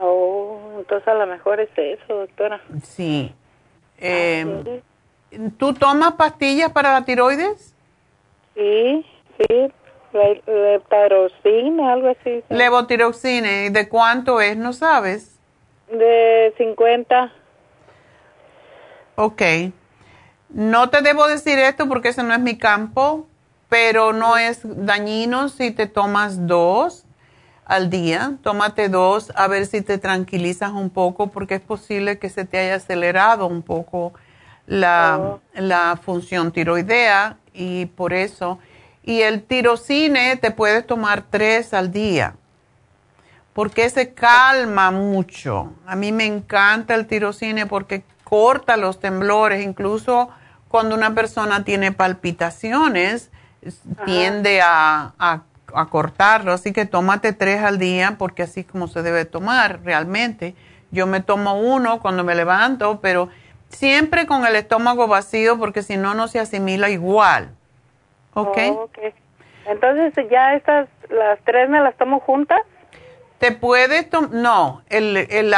Oh, 0.00 0.58
entonces 0.78 1.06
a 1.06 1.14
lo 1.14 1.26
mejor 1.26 1.60
es 1.60 1.70
eso, 1.76 2.14
doctora. 2.14 2.60
Sí. 2.82 3.34
Eh, 4.00 4.80
¿Tú 5.58 5.74
tomas 5.74 6.14
pastillas 6.14 6.72
para 6.72 6.92
la 6.92 7.04
tiroides? 7.04 7.74
Sí, 8.54 9.06
sí, 9.36 9.72
levotiroxina, 10.12 11.92
algo 11.92 12.08
así. 12.08 12.42
Levotiroxina, 12.48 13.66
¿y 13.66 13.68
de 13.70 13.88
cuánto 13.88 14.40
es? 14.40 14.56
¿No 14.56 14.72
sabes? 14.72 15.38
De 15.90 16.54
50. 16.56 17.32
Ok. 19.16 19.42
No 20.48 20.88
te 20.88 21.02
debo 21.02 21.26
decir 21.26 21.58
esto 21.58 21.88
porque 21.88 22.08
ese 22.08 22.22
no 22.22 22.32
es 22.32 22.40
mi 22.40 22.56
campo, 22.56 23.26
pero 23.68 24.12
no 24.12 24.38
es 24.38 24.60
dañino 24.64 25.50
si 25.50 25.70
te 25.70 25.86
tomas 25.86 26.46
dos 26.46 27.04
al 27.66 27.90
día. 27.90 28.38
Tómate 28.42 28.88
dos 28.88 29.30
a 29.36 29.46
ver 29.46 29.66
si 29.66 29.82
te 29.82 29.98
tranquilizas 29.98 30.72
un 30.72 30.88
poco 30.88 31.26
porque 31.28 31.56
es 31.56 31.60
posible 31.60 32.18
que 32.18 32.30
se 32.30 32.46
te 32.46 32.58
haya 32.58 32.76
acelerado 32.76 33.46
un 33.46 33.62
poco 33.62 34.14
la, 34.68 35.18
oh. 35.20 35.40
la 35.54 35.98
función 36.00 36.52
tiroidea 36.52 37.38
y 37.52 37.86
por 37.86 38.12
eso. 38.12 38.60
Y 39.02 39.22
el 39.22 39.42
tirocine 39.42 40.36
te 40.36 40.52
puedes 40.52 40.86
tomar 40.86 41.24
tres 41.28 41.74
al 41.74 41.90
día 41.90 42.34
porque 43.58 43.90
se 43.90 44.14
calma 44.14 44.92
mucho. 44.92 45.72
A 45.84 45.96
mí 45.96 46.12
me 46.12 46.24
encanta 46.26 46.94
el 46.94 47.08
tirocine 47.08 47.66
porque 47.66 48.04
corta 48.22 48.76
los 48.76 49.00
temblores, 49.00 49.64
incluso 49.64 50.28
cuando 50.68 50.94
una 50.94 51.12
persona 51.12 51.64
tiene 51.64 51.90
palpitaciones, 51.90 53.32
tiende 54.04 54.60
a, 54.62 55.12
a, 55.18 55.86
cortarlo. 55.86 56.52
Así 56.52 56.72
que 56.72 56.86
tómate 56.86 57.32
tres 57.32 57.60
al 57.64 57.80
día 57.80 58.14
porque 58.16 58.44
así 58.44 58.60
es 58.60 58.66
como 58.66 58.86
se 58.86 59.02
debe 59.02 59.24
tomar 59.24 59.80
realmente. 59.82 60.54
Yo 60.92 61.08
me 61.08 61.20
tomo 61.20 61.58
uno 61.60 61.98
cuando 61.98 62.22
me 62.22 62.36
levanto, 62.36 63.00
pero 63.00 63.28
siempre 63.68 64.26
con 64.26 64.46
el 64.46 64.56
estómago 64.56 65.06
vacío 65.06 65.58
porque 65.58 65.82
si 65.82 65.96
no, 65.96 66.14
no 66.14 66.28
se 66.28 66.40
asimila 66.40 66.90
igual. 66.90 67.50
¿Ok? 68.34 68.58
Oh, 68.70 68.88
Entonces, 69.66 70.12
¿ya 70.30 70.54
estas, 70.54 70.88
las 71.10 71.38
tres 71.44 71.68
me 71.68 71.80
las 71.80 71.96
tomo 71.96 72.20
juntas? 72.20 72.60
Te 73.38 73.52
puedes 73.52 74.08
tomar, 74.10 74.30
no, 74.30 74.82
el, 74.88 75.16
el, 75.16 75.54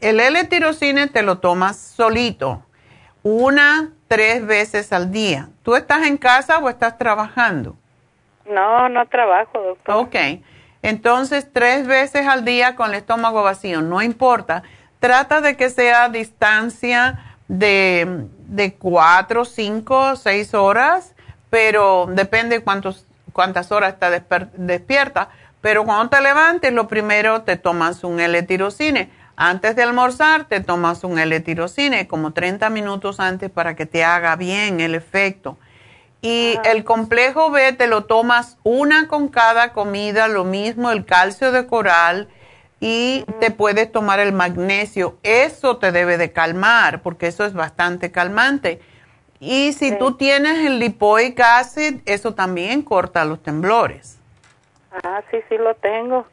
el 0.00 0.20
L-tirocine 0.20 1.06
te 1.08 1.22
lo 1.22 1.38
tomas 1.38 1.76
solito, 1.76 2.64
una, 3.22 3.92
tres 4.08 4.44
veces 4.44 4.92
al 4.92 5.12
día. 5.12 5.48
¿Tú 5.62 5.76
estás 5.76 6.06
en 6.06 6.16
casa 6.16 6.58
o 6.58 6.68
estás 6.68 6.98
trabajando? 6.98 7.76
No, 8.44 8.88
no 8.88 9.06
trabajo, 9.06 9.60
doctor. 9.60 9.96
Ok, 9.96 10.16
entonces 10.82 11.48
tres 11.52 11.86
veces 11.86 12.26
al 12.26 12.44
día 12.44 12.74
con 12.74 12.90
el 12.90 12.96
estómago 12.96 13.44
vacío, 13.44 13.82
no 13.82 14.02
importa. 14.02 14.64
Trata 14.98 15.40
de 15.40 15.56
que 15.56 15.70
sea 15.70 16.04
a 16.04 16.08
distancia 16.08 17.31
de, 17.48 18.26
de 18.46 18.74
cuatro, 18.74 19.44
cinco, 19.44 20.16
seis 20.16 20.54
horas, 20.54 21.14
pero 21.50 22.06
depende 22.10 22.60
cuántos, 22.60 23.06
cuántas 23.32 23.72
horas 23.72 23.94
está 23.94 24.10
despierta. 24.56 25.28
Pero 25.60 25.84
cuando 25.84 26.10
te 26.10 26.20
levantes, 26.20 26.72
lo 26.72 26.88
primero 26.88 27.42
te 27.42 27.56
tomas 27.56 28.02
un 28.04 28.20
L-tirocine 28.20 29.10
antes 29.36 29.74
de 29.76 29.82
almorzar 29.82 30.44
te 30.44 30.60
tomas 30.60 31.04
un 31.04 31.18
L-tirocine 31.18 32.06
como 32.06 32.32
30 32.32 32.68
minutos 32.70 33.18
antes 33.18 33.50
para 33.50 33.74
que 33.74 33.86
te 33.86 34.04
haga 34.04 34.36
bien 34.36 34.80
el 34.80 34.94
efecto. 34.94 35.58
Y 36.20 36.56
el 36.64 36.84
complejo 36.84 37.50
B 37.50 37.72
te 37.72 37.88
lo 37.88 38.04
tomas 38.04 38.58
una 38.62 39.08
con 39.08 39.28
cada 39.28 39.72
comida, 39.72 40.28
lo 40.28 40.44
mismo 40.44 40.92
el 40.92 41.04
calcio 41.04 41.50
de 41.50 41.66
coral 41.66 42.28
y 42.84 43.24
te 43.38 43.52
puedes 43.52 43.92
tomar 43.92 44.18
el 44.18 44.32
magnesio. 44.32 45.16
Eso 45.22 45.76
te 45.76 45.92
debe 45.92 46.18
de 46.18 46.32
calmar 46.32 47.00
porque 47.00 47.28
eso 47.28 47.44
es 47.44 47.54
bastante 47.54 48.10
calmante. 48.10 48.80
Y 49.38 49.72
si 49.72 49.96
tú 49.96 50.16
tienes 50.16 50.66
el 50.66 50.80
lipoic 50.80 51.38
acid, 51.38 52.00
eso 52.06 52.34
también 52.34 52.82
corta 52.82 53.24
los 53.24 53.40
temblores. 53.40 54.18
Ah, 55.04 55.22
sí, 55.30 55.38
sí 55.48 55.58
lo 55.58 55.76
tengo. 55.76 56.26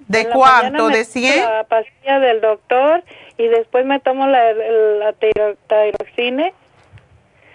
¿De 0.00 0.28
cuánto? 0.28 0.88
¿De 0.88 1.04
100? 1.04 1.40
La 1.40 1.64
pastilla 1.64 2.20
del 2.20 2.42
doctor 2.42 3.02
y 3.38 3.48
después 3.48 3.86
me 3.86 3.98
tomo 4.00 4.26
la, 4.26 4.52
la 4.52 5.14
tiroxine. 5.14 6.52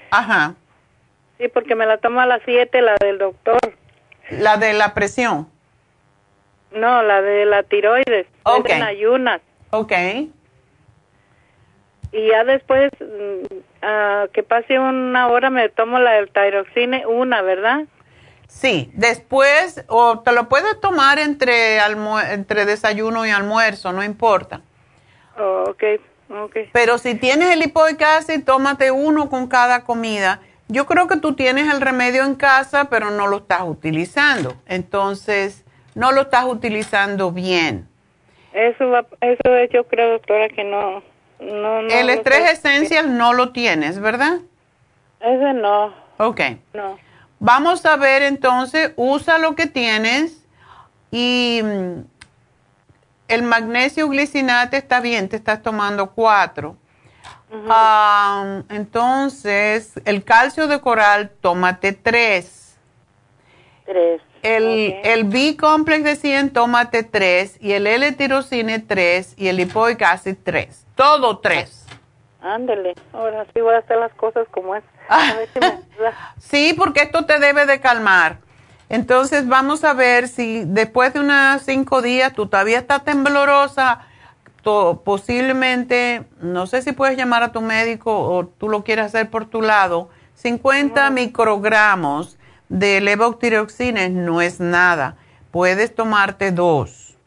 Ajá. 0.10 0.56
Sí, 1.38 1.50
porque 1.50 1.76
me 1.76 1.86
la 1.86 2.00
tomo 2.00 2.20
a 2.20 2.26
las 2.26 2.42
7, 2.46 2.82
la 2.82 2.96
del 3.00 3.20
doctor. 3.20 3.60
¿La 4.32 4.58
de 4.58 4.74
la 4.74 4.96
presión? 4.96 5.48
No, 6.72 7.04
la 7.04 7.22
de 7.22 7.46
la 7.46 7.64
tiroides. 7.64 8.28
Ok. 8.44 8.70
En 8.70 8.84
ayunas. 8.84 9.42
Ok. 9.72 9.92
Y 12.14 12.28
ya 12.28 12.44
después, 12.44 12.92
uh, 13.00 14.28
que 14.34 14.44
pase 14.44 14.78
una 14.80 15.28
hora, 15.28 15.50
me 15.50 15.70
tomo 15.70 16.00
la 16.00 16.14
del 16.14 16.30
tiroxine, 16.30 17.06
una, 17.06 17.42
¿verdad? 17.42 17.86
Sí, 18.48 18.92
después, 18.94 19.86
o 19.88 20.20
te 20.20 20.34
lo 20.34 20.50
puedes 20.50 20.80
tomar 20.82 21.20
entre, 21.20 21.78
entre 22.34 22.66
desayuno 22.66 23.26
y 23.26 23.30
almuerzo, 23.30 23.94
no 23.94 24.04
importa. 24.04 24.60
Oh, 25.40 25.64
ok, 25.70 25.84
ok. 26.30 26.58
Pero 26.74 26.98
si 26.98 27.16
tienes 27.16 27.50
el 27.52 27.60
lipoic 27.60 28.02
acid, 28.02 28.44
tómate 28.44 28.92
uno 28.92 29.30
con 29.30 29.48
cada 29.48 29.86
comida. 29.86 30.42
Yo 30.68 30.86
creo 30.86 31.08
que 31.08 31.16
tú 31.16 31.34
tienes 31.34 31.74
el 31.74 31.80
remedio 31.80 32.26
en 32.26 32.36
casa, 32.36 32.90
pero 32.90 33.10
no 33.10 33.28
lo 33.28 33.38
estás 33.38 33.62
utilizando. 33.64 34.56
Entonces, 34.66 35.61
no 35.96 36.12
lo 36.12 36.22
estás 36.22 36.46
utilizando 36.46 37.32
bien. 37.32 37.88
Eso, 38.54 38.86
eso 39.22 39.56
es, 39.56 39.70
yo 39.72 39.86
creo, 39.88 40.12
doctora, 40.12 40.50
que 40.50 40.64
no. 40.64 41.02
no, 41.40 41.80
el 41.80 42.10
estrés 42.10 42.52
esencial 42.52 43.18
no 43.18 43.34
lo 43.34 43.52
tienes, 43.52 44.00
¿verdad? 44.00 44.40
Ese 45.20 45.54
no. 45.54 45.94
Ok. 46.18 46.42
No. 46.74 46.98
Vamos 47.40 47.86
a 47.86 47.96
ver 47.96 48.22
entonces, 48.22 48.94
usa 48.98 49.38
lo 49.38 49.56
que 49.56 49.68
tienes 49.68 50.46
y 51.10 51.62
mm, 51.64 52.02
el 53.28 53.44
magnesio 53.44 54.08
glicinate 54.10 54.78
está 54.78 55.00
bien, 55.00 55.30
te 55.30 55.38
estás 55.38 55.62
tomando 55.62 56.12
cuatro. 56.12 56.76
Entonces, 58.70 60.00
el 60.06 60.24
calcio 60.24 60.68
de 60.68 60.80
coral, 60.80 61.32
tómate 61.42 61.92
tres. 61.94 62.78
Tres. 63.86 64.22
El, 64.44 64.96
el 65.04 65.24
B-complex 65.26 66.04
de 66.04 66.16
100, 66.16 66.52
tómate 66.52 67.04
tres. 67.04 67.58
Y 67.62 67.74
el 67.74 67.88
L-tirocine, 67.88 68.80
tres. 68.80 69.34
Y 69.38 69.48
el 69.48 69.58
lipoic 69.58 70.02
acid, 70.02 70.38
tres. 70.44 70.86
Todo 70.96 71.40
tres. 71.40 71.86
Ándale, 72.42 72.96
ahora 73.14 73.46
sí 73.54 73.62
voy 73.62 73.76
a 73.76 73.80
hacer 73.80 73.98
las 73.98 74.14
cosas 74.14 74.48
como 74.50 74.76
es. 74.76 74.84
sí, 76.40 76.74
porque 76.76 77.04
esto 77.04 77.26
te 77.26 77.40
debe 77.40 77.66
de 77.66 77.80
calmar. 77.80 78.38
Entonces 78.90 79.48
vamos 79.48 79.84
a 79.84 79.94
ver 79.94 80.28
si 80.28 80.64
después 80.66 81.14
de 81.14 81.20
unos 81.22 81.62
cinco 81.62 82.02
días 82.02 82.34
tú 82.34 82.48
todavía 82.48 82.80
estás 82.80 83.06
temblorosa, 83.06 84.02
posiblemente, 85.04 86.24
no 86.42 86.68
sé 86.68 86.82
si 86.82 86.92
puedes 86.92 87.18
llamar 87.18 87.44
a 87.44 87.52
tu 87.52 87.62
médico 87.62 88.20
o 88.20 88.46
tú 88.46 88.70
lo 88.70 88.84
quieres 88.84 89.06
hacer 89.06 89.30
por 89.30 89.46
tu 89.46 89.62
lado, 89.62 90.10
50 90.36 91.10
microgramos 91.12 92.38
de 92.72 93.02
levotiroxina 93.02 94.08
no 94.08 94.42
es 94.42 94.62
nada. 94.62 95.18
Puedes 95.52 95.94
tomarte 95.94 96.52
dos. 96.52 97.18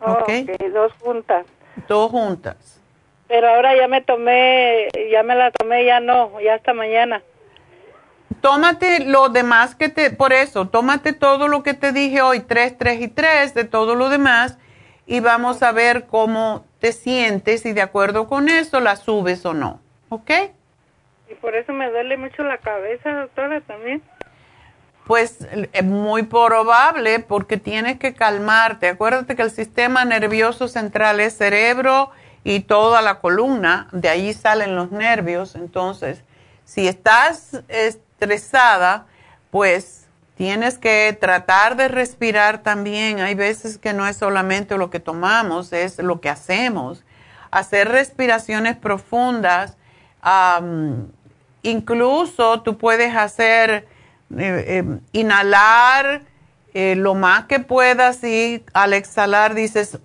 ¿Ok? 0.00 0.28
dos 0.72 0.92
juntas. 1.00 1.46
Dos 1.86 2.10
juntas. 2.10 2.80
Pero 3.28 3.48
ahora 3.48 3.76
ya 3.76 3.86
me 3.86 4.02
tomé, 4.02 4.88
ya 5.10 5.22
me 5.22 5.36
la 5.36 5.52
tomé, 5.52 5.84
ya 5.84 6.00
no, 6.00 6.40
ya 6.40 6.54
hasta 6.54 6.74
mañana. 6.74 7.22
Tómate 8.40 9.04
lo 9.04 9.28
demás 9.28 9.76
que 9.76 9.88
te, 9.88 10.10
por 10.10 10.32
eso, 10.32 10.68
tómate 10.68 11.12
todo 11.12 11.46
lo 11.46 11.62
que 11.62 11.74
te 11.74 11.92
dije 11.92 12.20
hoy, 12.20 12.40
tres, 12.40 12.76
tres 12.76 13.00
y 13.00 13.06
tres, 13.06 13.54
de 13.54 13.64
todo 13.64 13.94
lo 13.94 14.08
demás, 14.08 14.58
y 15.06 15.20
vamos 15.20 15.62
a 15.62 15.70
ver 15.70 16.06
cómo 16.06 16.64
te 16.80 16.92
sientes 16.92 17.64
y 17.64 17.72
de 17.72 17.82
acuerdo 17.82 18.26
con 18.26 18.48
eso 18.48 18.80
la 18.80 18.96
subes 18.96 19.46
o 19.46 19.54
no, 19.54 19.80
¿ok? 20.08 20.30
Y 21.30 21.34
por 21.36 21.54
eso 21.54 21.72
me 21.72 21.88
duele 21.90 22.16
mucho 22.16 22.42
la 22.42 22.58
cabeza, 22.58 23.12
doctora, 23.12 23.60
también. 23.60 24.02
Pues 25.06 25.38
es 25.72 25.84
muy 25.84 26.22
probable 26.24 27.18
porque 27.18 27.56
tienes 27.56 27.98
que 27.98 28.14
calmarte. 28.14 28.88
Acuérdate 28.88 29.36
que 29.36 29.42
el 29.42 29.50
sistema 29.50 30.04
nervioso 30.04 30.68
central 30.68 31.20
es 31.20 31.36
cerebro, 31.36 32.12
y 32.44 32.60
toda 32.60 33.02
la 33.02 33.20
columna, 33.20 33.88
de 33.92 34.08
ahí 34.08 34.32
salen 34.34 34.74
los 34.74 34.90
nervios. 34.90 35.54
Entonces, 35.54 36.22
si 36.64 36.88
estás 36.88 37.62
estresada, 37.68 39.06
pues 39.50 40.06
tienes 40.36 40.78
que 40.78 41.16
tratar 41.20 41.76
de 41.76 41.88
respirar 41.88 42.62
también. 42.62 43.20
Hay 43.20 43.34
veces 43.34 43.78
que 43.78 43.92
no 43.92 44.06
es 44.06 44.16
solamente 44.16 44.76
lo 44.76 44.90
que 44.90 44.98
tomamos, 44.98 45.72
es 45.72 45.98
lo 45.98 46.20
que 46.20 46.30
hacemos. 46.30 47.04
Hacer 47.50 47.88
respiraciones 47.88 48.76
profundas. 48.76 49.76
incluso 51.62 52.62
tú 52.62 52.76
puedes 52.76 53.14
hacer, 53.14 53.86
eh, 54.38 54.64
eh, 54.66 54.98
inhalar 55.12 56.22
eh, 56.74 56.94
lo 56.96 57.14
más 57.14 57.44
que 57.44 57.60
puedas 57.60 58.24
y 58.24 58.64
al 58.72 58.94
exhalar 58.94 59.54
dices, 59.54 59.98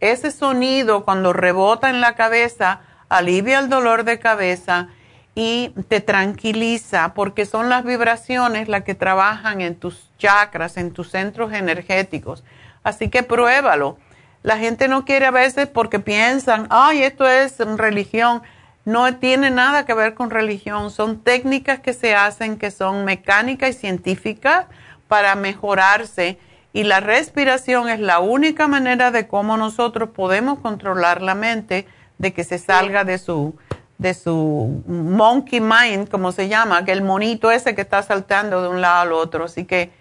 ese 0.00 0.30
sonido 0.30 1.04
cuando 1.04 1.32
rebota 1.32 1.90
en 1.90 2.00
la 2.00 2.14
cabeza 2.14 2.80
alivia 3.08 3.58
el 3.58 3.68
dolor 3.68 4.04
de 4.04 4.18
cabeza 4.18 4.88
y 5.34 5.72
te 5.88 6.00
tranquiliza 6.00 7.12
porque 7.14 7.44
son 7.44 7.68
las 7.68 7.84
vibraciones 7.84 8.68
las 8.68 8.84
que 8.84 8.94
trabajan 8.94 9.60
en 9.60 9.74
tus 9.74 10.10
chakras, 10.18 10.76
en 10.76 10.92
tus 10.92 11.10
centros 11.10 11.52
energéticos. 11.52 12.44
Así 12.82 13.08
que 13.08 13.22
pruébalo. 13.22 13.98
La 14.42 14.58
gente 14.58 14.88
no 14.88 15.04
quiere 15.04 15.26
a 15.26 15.30
veces 15.30 15.68
porque 15.68 15.98
piensan, 15.98 16.66
ay, 16.70 17.02
esto 17.02 17.28
es 17.28 17.58
religión. 17.58 18.42
No 18.84 19.16
tiene 19.16 19.50
nada 19.50 19.86
que 19.86 19.94
ver 19.94 20.14
con 20.14 20.30
religión. 20.30 20.90
Son 20.90 21.20
técnicas 21.20 21.80
que 21.80 21.94
se 21.94 22.14
hacen 22.14 22.58
que 22.58 22.70
son 22.70 23.04
mecánicas 23.04 23.70
y 23.70 23.72
científicas 23.72 24.66
para 25.08 25.34
mejorarse. 25.34 26.38
Y 26.72 26.84
la 26.84 27.00
respiración 27.00 27.88
es 27.88 28.00
la 28.00 28.18
única 28.18 28.68
manera 28.68 29.10
de 29.10 29.26
cómo 29.26 29.56
nosotros 29.56 30.10
podemos 30.10 30.58
controlar 30.58 31.22
la 31.22 31.34
mente 31.34 31.86
de 32.18 32.32
que 32.32 32.44
se 32.44 32.58
salga 32.58 33.04
de 33.04 33.18
su 33.18 33.56
de 33.96 34.12
su 34.12 34.82
monkey 34.86 35.60
mind, 35.60 36.08
como 36.08 36.32
se 36.32 36.48
llama, 36.48 36.84
que 36.84 36.92
el 36.92 37.02
monito 37.02 37.50
ese 37.52 37.74
que 37.74 37.82
está 37.82 38.02
saltando 38.02 38.60
de 38.60 38.68
un 38.68 38.80
lado 38.80 39.02
al 39.02 39.12
otro. 39.12 39.44
Así 39.44 39.64
que 39.64 39.92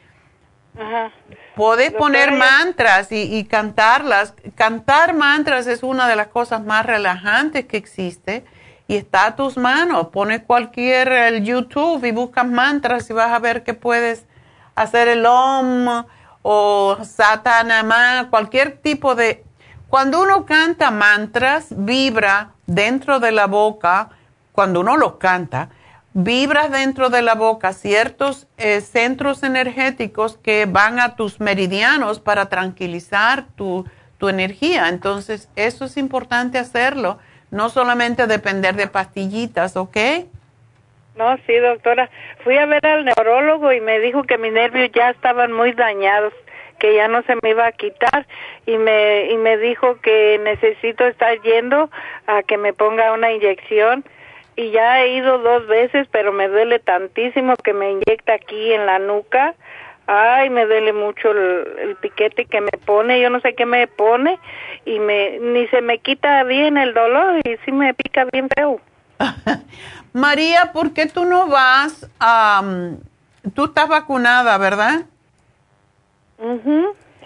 puedes 1.55 1.93
poner 1.93 2.31
mantras 2.31 3.11
y, 3.11 3.45
cantarlas. 3.45 4.33
Cantar 4.55 5.13
mantras 5.13 5.67
es 5.67 5.83
una 5.83 6.07
de 6.07 6.15
las 6.15 6.27
cosas 6.27 6.63
más 6.63 6.85
relajantes 6.85 7.65
que 7.65 7.77
existe 7.77 8.43
y 8.87 8.97
está 8.97 9.27
a 9.27 9.35
tus 9.35 9.57
manos. 9.57 10.07
Pones 10.07 10.41
cualquier 10.43 11.07
el 11.11 11.43
YouTube 11.43 12.03
y 12.05 12.11
buscas 12.11 12.47
mantras 12.47 13.09
y 13.09 13.13
vas 13.13 13.31
a 13.31 13.39
ver 13.39 13.63
que 13.63 13.73
puedes 13.73 14.25
hacer 14.75 15.07
el 15.07 15.25
Om 15.25 16.05
o 16.41 16.97
Satanama, 17.03 18.27
cualquier 18.29 18.77
tipo 18.77 19.15
de... 19.15 19.43
Cuando 19.87 20.21
uno 20.21 20.45
canta 20.45 20.91
mantras, 20.91 21.67
vibra 21.69 22.51
dentro 22.65 23.19
de 23.19 23.31
la 23.31 23.45
boca, 23.45 24.09
cuando 24.51 24.81
uno 24.81 24.97
los 24.97 25.15
canta, 25.15 25.69
vibras 26.13 26.71
dentro 26.71 27.09
de 27.09 27.21
la 27.21 27.35
boca 27.35 27.73
ciertos 27.73 28.47
eh, 28.57 28.81
centros 28.81 29.43
energéticos 29.43 30.37
que 30.37 30.65
van 30.65 30.99
a 30.99 31.15
tus 31.15 31.39
meridianos 31.39 32.19
para 32.19 32.49
tranquilizar 32.49 33.45
tu, 33.55 33.85
tu 34.17 34.29
energía. 34.29 34.89
Entonces, 34.89 35.49
eso 35.55 35.85
es 35.85 35.97
importante 35.97 36.57
hacerlo, 36.57 37.17
no 37.53 37.69
solamente 37.69 38.27
depender 38.27 38.75
de 38.75 38.87
pastillitas, 38.87 39.77
¿ok? 39.77 39.97
No, 41.15 41.37
sí, 41.45 41.55
doctora. 41.55 42.09
Fui 42.43 42.57
a 42.57 42.65
ver 42.65 42.85
al 42.85 43.05
neurólogo 43.05 43.71
y 43.71 43.79
me 43.79 43.99
dijo 43.99 44.23
que 44.23 44.39
mis 44.39 44.51
nervios 44.51 44.91
ya 44.93 45.11
estaban 45.11 45.53
muy 45.53 45.71
dañados 45.73 46.33
que 46.79 46.95
ya 46.95 47.07
no 47.07 47.21
se 47.21 47.35
me 47.41 47.51
iba 47.51 47.67
a 47.67 47.71
quitar 47.71 48.25
y 48.65 48.77
me 48.77 49.31
y 49.31 49.37
me 49.37 49.57
dijo 49.57 50.01
que 50.01 50.39
necesito 50.43 51.05
estar 51.05 51.39
yendo 51.41 51.89
a 52.27 52.43
que 52.43 52.57
me 52.57 52.73
ponga 52.73 53.13
una 53.13 53.31
inyección 53.31 54.03
y 54.57 54.71
ya 54.71 55.01
he 55.01 55.13
ido 55.13 55.37
dos 55.37 55.65
veces 55.67 56.07
pero 56.11 56.33
me 56.33 56.49
duele 56.49 56.79
tantísimo 56.79 57.55
que 57.55 57.73
me 57.73 57.91
inyecta 57.91 58.33
aquí 58.33 58.73
en 58.73 58.85
la 58.85 58.99
nuca 58.99 59.53
ay 60.13 60.49
me 60.49 60.65
duele 60.65 60.93
mucho 60.93 61.31
el, 61.31 61.95
piquete 62.01 62.45
que 62.45 62.61
me 62.61 62.71
pone 62.85 63.21
yo 63.21 63.29
no 63.29 63.39
sé 63.39 63.55
qué 63.55 63.65
me 63.65 63.87
pone 63.87 64.39
y 64.85 64.99
me 64.99 65.39
ni 65.39 65.67
se 65.67 65.81
me 65.81 65.99
quita 65.99 66.43
bien 66.43 66.77
el 66.77 66.93
dolor 66.93 67.39
y 67.43 67.57
sí 67.65 67.71
me 67.71 67.93
pica 67.93 68.25
bien 68.31 68.47
feo 68.55 68.79
María 70.13 70.71
¿por 70.73 70.93
qué 70.93 71.07
tú 71.07 71.25
no 71.25 71.47
vas 71.47 72.09
a 72.19 72.63
tú 73.53 73.65
estás 73.65 73.87
vacunada 73.87 74.57
verdad 74.57 75.05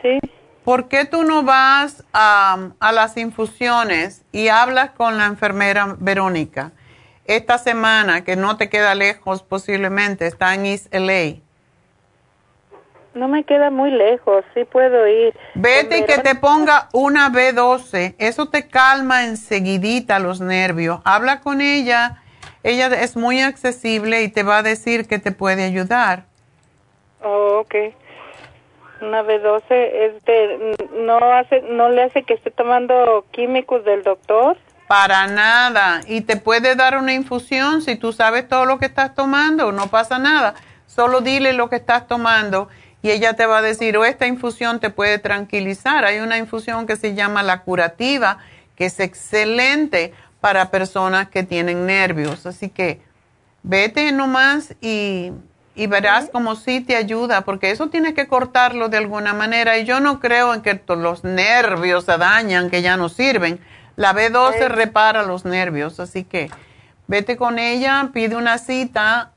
sí. 0.02 0.20
¿Por 0.64 0.90
qué 0.90 1.06
tú 1.06 1.24
no 1.24 1.44
vas 1.44 2.04
a, 2.12 2.72
a, 2.82 2.92
las 2.92 3.16
infusiones 3.16 4.26
y 4.34 4.50
hablas 4.50 4.92
con 4.92 5.18
la 5.18 5.26
enfermera 5.26 5.96
Verónica 5.98 6.74
esta 7.24 7.58
semana, 7.58 8.26
que 8.26 8.36
no 8.36 8.58
te 8.58 8.70
queda 8.70 8.94
lejos 8.94 9.44
posiblemente, 9.44 10.28
está 10.28 10.54
en 10.54 10.66
East 10.66 10.94
LA? 10.94 11.47
No 13.18 13.28
me 13.28 13.44
queda 13.44 13.72
muy 13.72 13.90
lejos, 13.90 14.46
sí 14.54 14.64
puedo 14.64 15.08
ir. 15.08 15.34
Vete 15.56 16.00
y 16.00 16.06
que 16.06 16.20
te 16.20 16.36
ponga 16.36 16.88
una 16.94 17.32
B12, 17.32 18.14
eso 18.20 18.50
te 18.50 18.68
calma 18.68 19.26
enseguidita 19.26 20.20
los 20.20 20.40
nervios. 20.40 21.00
Habla 21.04 21.40
con 21.40 21.60
ella, 21.60 22.22
ella 22.64 22.88
es 22.88 23.18
muy 23.18 23.42
accesible 23.42 24.22
y 24.22 24.30
te 24.30 24.44
va 24.44 24.60
a 24.60 24.64
decir 24.64 25.08
que 25.08 25.18
te 25.18 25.32
puede 25.32 25.64
ayudar. 25.64 26.26
Oh, 27.24 27.62
ok. 27.62 27.76
Una 29.02 29.24
B12, 29.24 29.64
este, 29.70 30.76
no 30.94 31.18
hace, 31.34 31.62
no 31.62 31.90
le 31.90 32.04
hace 32.04 32.22
que 32.22 32.36
esté 32.36 32.52
tomando 32.52 33.26
químicos 33.32 33.84
del 33.84 34.04
doctor. 34.04 34.58
Para 34.88 35.26
nada. 35.26 36.02
Y 36.08 36.22
te 36.22 36.38
puede 36.38 36.76
dar 36.76 36.98
una 36.98 37.14
infusión 37.14 37.82
si 37.82 37.96
tú 37.96 38.14
sabes 38.14 38.48
todo 38.48 38.66
lo 38.66 38.78
que 38.78 38.86
estás 38.86 39.16
tomando, 39.16 39.72
no 39.72 39.88
pasa 39.88 40.20
nada. 40.20 40.54
Solo 40.86 41.22
dile 41.22 41.54
lo 41.54 41.70
que 41.70 41.76
estás 41.76 42.08
tomando 42.08 42.70
y 43.02 43.12
ella 43.12 43.34
te 43.34 43.46
va 43.46 43.60
a 43.60 43.62
decir, 43.62 43.98
o 43.98 44.06
esta 44.06 44.28
infusión 44.28 44.80
te 44.80 44.90
puede 44.90 45.20
tranquilizar. 45.20 46.06
Hay 46.06 46.20
una 46.20 46.38
infusión 46.38 46.88
que 46.88 46.96
se 46.96 47.14
llama 47.14 47.44
la 47.44 47.62
curativa, 47.62 48.40
que 48.76 48.86
es 48.86 49.00
excelente 49.00 50.14
para 50.42 50.72
personas 50.72 51.30
que 51.30 51.44
tienen 51.44 51.86
nervios. 51.86 52.46
Así 52.46 52.70
que 52.70 53.02
vete 53.64 54.12
nomás 54.12 54.76
y 54.82 55.32
y 55.78 55.86
verás 55.86 56.30
como 56.32 56.56
sí 56.56 56.82
te 56.82 56.96
ayuda, 56.96 57.42
porque 57.42 57.70
eso 57.70 57.88
tienes 57.88 58.16
que 58.16 58.28
cortarlo 58.28 58.90
de 58.90 58.98
alguna 58.98 59.34
manera. 59.34 59.78
Y 59.78 59.86
yo 59.86 60.00
no 60.00 60.20
creo 60.20 60.56
en 60.56 60.62
que 60.62 60.82
los 60.88 61.24
nervios 61.24 62.06
se 62.06 62.18
dañan, 62.18 62.72
que 62.72 62.82
ya 62.82 62.98
no 62.98 63.10
sirven. 63.10 63.60
La 63.96 64.14
B12 64.14 64.70
repara 64.70 65.22
los 65.22 65.46
nervios, 65.46 66.00
así 66.00 66.24
que 66.24 66.50
vete 67.06 67.38
con 67.38 67.60
ella, 67.60 68.10
pide 68.12 68.36
una 68.36 68.58
cita 68.58 69.32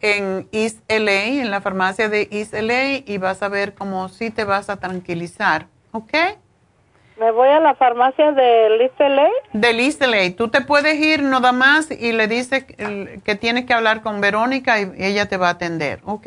en 0.00 0.48
East 0.52 0.78
LA, 0.88 1.42
en 1.42 1.50
la 1.50 1.60
farmacia 1.60 2.08
de 2.08 2.28
East 2.30 2.54
LA, 2.54 3.02
y 3.06 3.18
vas 3.18 3.42
a 3.42 3.48
ver 3.48 3.74
cómo 3.74 4.08
sí 4.08 4.30
te 4.30 4.44
vas 4.44 4.70
a 4.70 4.76
tranquilizar, 4.76 5.66
¿ok? 5.92 6.12
¿Me 7.18 7.32
voy 7.32 7.48
a 7.48 7.58
la 7.58 7.74
farmacia 7.74 8.30
de 8.30 8.78
Listeley? 8.78 9.32
De 9.52 9.72
Listeley. 9.72 10.30
Tú 10.30 10.48
te 10.48 10.60
puedes 10.60 10.94
ir 11.00 11.22
nada 11.24 11.50
más 11.50 11.90
y 11.90 12.12
le 12.12 12.28
dices 12.28 12.64
que 12.64 13.34
tienes 13.34 13.66
que 13.66 13.74
hablar 13.74 14.02
con 14.02 14.20
Verónica 14.20 14.80
y 14.80 14.92
ella 14.98 15.28
te 15.28 15.36
va 15.36 15.48
a 15.48 15.52
atender, 15.52 15.98
¿ok? 16.04 16.26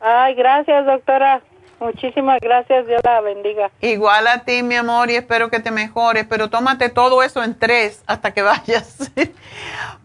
Ay, 0.00 0.34
gracias, 0.34 0.86
doctora. 0.86 1.42
Muchísimas 1.80 2.40
gracias. 2.40 2.86
Dios 2.86 3.00
la 3.04 3.20
bendiga. 3.20 3.70
Igual 3.82 4.26
a 4.26 4.44
ti, 4.44 4.62
mi 4.62 4.76
amor, 4.76 5.10
y 5.10 5.16
espero 5.16 5.50
que 5.50 5.60
te 5.60 5.70
mejores, 5.70 6.26
pero 6.26 6.48
tómate 6.48 6.88
todo 6.88 7.22
eso 7.22 7.42
en 7.42 7.58
tres 7.58 8.02
hasta 8.06 8.32
que 8.32 8.40
vayas. 8.42 9.12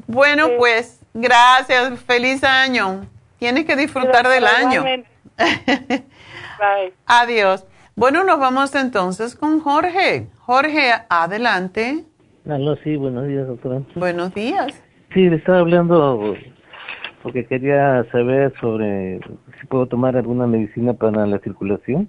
bueno, 0.08 0.50
pues, 0.58 1.05
gracias. 1.16 2.00
Feliz 2.02 2.44
año. 2.44 3.08
Tienes 3.40 3.66
que 3.66 3.76
disfrutar 3.76 4.28
del 4.28 4.46
año. 4.46 4.84
Bye. 5.38 6.94
Adiós. 7.08 7.66
Bueno, 7.96 8.24
nos 8.24 8.40
vamos 8.40 8.76
entonces 8.76 9.36
con 9.36 9.62
Jorge. 9.62 10.28
Jorge, 10.40 10.92
adelante. 11.10 12.06
Aló, 12.48 12.76
sí, 12.84 12.96
buenos 12.96 13.28
días, 13.28 13.48
doctora. 13.48 13.82
Buenos 13.96 14.34
días. 14.34 14.68
Sí, 15.14 15.30
le 15.30 15.38
estaba 15.38 15.60
hablando 15.60 16.36
porque 17.24 17.46
quería 17.46 18.06
saber 18.12 18.54
sobre 18.62 19.20
si 19.60 19.66
puedo 19.68 19.88
tomar 19.88 20.16
alguna 20.16 20.46
medicina 20.46 20.94
para 20.94 21.26
la 21.26 21.40
circulación. 21.40 22.08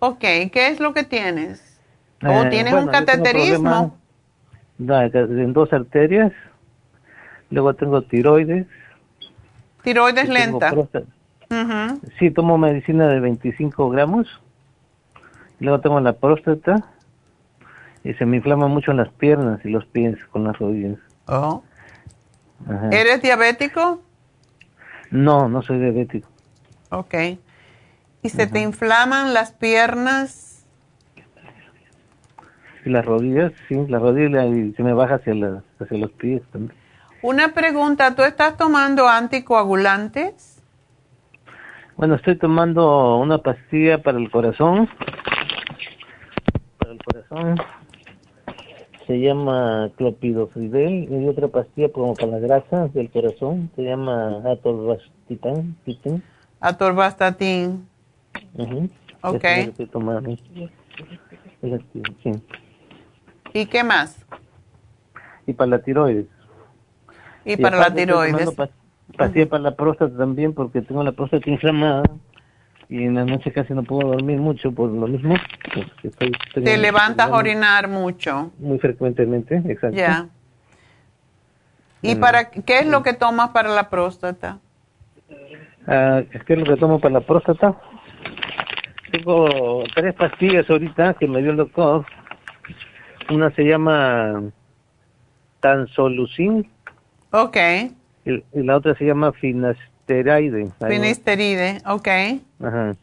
Ok, 0.00 0.20
¿qué 0.20 0.68
es 0.68 0.80
lo 0.80 0.92
que 0.92 1.04
tienes? 1.04 1.80
¿O 2.24 2.42
eh, 2.42 2.48
tienes 2.50 2.74
un 2.74 2.88
cateterismo? 2.88 3.96
en 4.78 5.52
dos 5.52 5.72
arterias. 5.72 6.32
Luego 7.50 7.74
tengo 7.74 8.02
tiroides. 8.02 8.66
Tiroides 9.82 10.28
lenta. 10.28 10.72
Sí, 12.18 12.30
tomo 12.30 12.58
medicina 12.58 13.08
de 13.08 13.20
25 13.20 13.90
gramos. 13.90 14.40
Luego 15.60 15.80
tengo 15.80 16.00
la 16.00 16.12
próstata 16.12 16.84
y 18.04 18.12
se 18.14 18.26
me 18.26 18.36
inflama 18.36 18.68
mucho 18.68 18.90
en 18.90 18.98
las 18.98 19.08
piernas 19.10 19.64
y 19.64 19.70
los 19.70 19.86
pies 19.86 20.16
con 20.30 20.44
las 20.44 20.58
rodillas. 20.58 20.98
Oh. 21.26 21.62
¿Eres 22.90 23.22
diabético? 23.22 24.00
No, 25.10 25.48
no 25.48 25.62
soy 25.62 25.78
diabético. 25.78 26.28
Ok. 26.90 27.14
¿Y 28.22 28.28
se 28.28 28.46
te 28.46 28.60
inflaman 28.60 29.34
las 29.34 29.52
piernas? 29.52 30.66
Y 32.84 32.90
las 32.90 33.04
rodillas, 33.04 33.52
sí, 33.68 33.74
las 33.88 34.02
rodillas 34.02 34.46
y 34.46 34.72
se 34.72 34.82
me 34.82 34.92
baja 34.92 35.16
hacia, 35.16 35.32
hacia 35.80 35.98
los 35.98 36.10
pies 36.12 36.42
también. 36.52 36.76
Una 37.26 37.52
pregunta, 37.52 38.14
¿tú 38.14 38.22
estás 38.22 38.56
tomando 38.56 39.08
anticoagulantes? 39.08 40.62
Bueno, 41.96 42.14
estoy 42.14 42.36
tomando 42.38 43.16
una 43.16 43.38
pastilla 43.38 44.00
para 44.00 44.16
el 44.18 44.30
corazón 44.30 44.88
corazón 47.04 47.56
se 49.08 49.18
llama 49.18 49.90
clopidogrel 49.96 51.08
y 51.10 51.26
otra 51.26 51.48
pastilla 51.48 51.90
como 51.90 52.14
para 52.14 52.30
la 52.30 52.38
grasa 52.38 52.86
del 52.94 53.10
corazón 53.10 53.72
se 53.74 53.82
llama 53.82 54.42
atorvastatin. 54.48 55.76
Atorvastatin. 56.60 57.88
Ok. 59.22 59.44
¿Y 63.52 63.66
qué 63.66 63.82
más? 63.82 64.24
y 65.46 65.52
para 65.52 65.70
la 65.70 65.78
tiroides. 65.80 66.26
Y, 67.46 67.56
para 67.56 67.78
la 67.78 67.94
tiroides. 67.94 68.50
Pastilla 69.16 69.48
para 69.48 69.62
la 69.62 69.76
próstata 69.76 70.16
también 70.16 70.52
porque 70.52 70.82
tengo 70.82 71.02
la 71.04 71.12
próstata 71.12 71.48
inflamada 71.48 72.02
y 72.88 73.04
en 73.04 73.14
la 73.14 73.24
noche 73.24 73.52
casi 73.52 73.72
no 73.72 73.84
puedo 73.84 74.10
dormir 74.10 74.38
mucho 74.38 74.72
por 74.72 74.90
lo 74.90 75.06
mismo. 75.06 75.36
Te 76.52 76.76
levantas 76.76 77.30
a 77.30 77.34
orinar 77.36 77.88
mucho. 77.88 78.52
Muy 78.58 78.78
frecuentemente, 78.78 79.62
exacto. 79.66 79.96
Ya. 79.96 80.28
¿Y 82.02 82.16
mm. 82.16 82.20
para 82.20 82.50
qué 82.50 82.80
es 82.80 82.86
lo 82.86 83.02
que 83.04 83.12
tomas 83.12 83.50
para 83.50 83.70
la 83.70 83.88
próstata? 83.88 84.58
Uh, 85.86 86.26
¿Qué 86.46 86.54
es 86.54 86.58
lo 86.58 86.64
que 86.64 86.76
tomo 86.76 86.98
para 86.98 87.14
la 87.14 87.20
próstata? 87.20 87.76
Tengo 89.12 89.84
tres 89.94 90.14
pastillas 90.14 90.68
ahorita 90.68 91.14
que 91.14 91.28
me 91.28 91.40
dio 91.40 91.52
el 91.52 91.56
doctor. 91.56 92.04
Una 93.30 93.50
se 93.52 93.62
llama 93.62 94.42
Tansolucin. 95.60 96.75
Ok. 97.30 97.56
Y, 98.24 98.42
la 98.52 98.76
otra 98.76 98.94
se 98.96 99.04
llama 99.04 99.32
Finasteride. 99.32 100.68
Finasteride, 100.80 101.78
ok. 101.86 102.08
Ajá. 102.62 102.94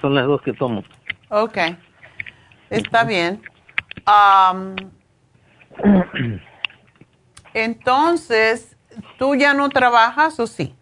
son 0.00 0.14
las 0.14 0.26
dos 0.26 0.42
que 0.42 0.52
tomo. 0.52 0.84
Ok. 1.28 1.58
Está 2.70 3.04
bien. 3.04 3.40
Um, 4.06 4.76
entonces, 7.54 8.76
¿tú 9.18 9.34
ya 9.34 9.54
no 9.54 9.68
trabajas 9.68 10.38
o 10.40 10.46
sí? 10.46 10.74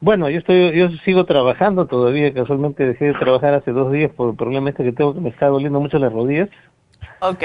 Bueno, 0.00 0.30
yo 0.30 0.38
estoy, 0.38 0.76
yo 0.78 0.90
sigo 1.04 1.24
trabajando 1.24 1.86
todavía. 1.86 2.32
Casualmente 2.32 2.86
dejé 2.86 3.06
de 3.06 3.14
trabajar 3.14 3.54
hace 3.54 3.72
dos 3.72 3.90
días 3.92 4.12
por 4.12 4.30
el 4.30 4.36
problema 4.36 4.70
este 4.70 4.84
que 4.84 4.92
tengo 4.92 5.14
que 5.14 5.20
me 5.20 5.30
está 5.30 5.46
doliendo 5.46 5.80
mucho 5.80 5.98
las 5.98 6.12
rodillas. 6.12 6.48
Ok. 7.20 7.42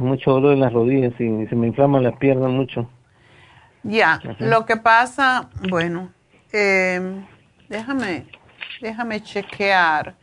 Mucho 0.00 0.30
dolor 0.32 0.54
en 0.54 0.60
las 0.60 0.72
rodillas 0.72 1.12
y 1.20 1.46
se 1.46 1.54
me 1.54 1.66
inflaman 1.66 2.02
las 2.02 2.16
piernas 2.16 2.50
mucho. 2.50 2.88
Ya, 3.82 4.20
lo 4.38 4.64
que 4.64 4.76
pasa, 4.76 5.50
bueno, 5.68 6.10
eh, 6.52 7.22
déjame, 7.68 8.24
déjame 8.80 9.22
chequear, 9.22 10.14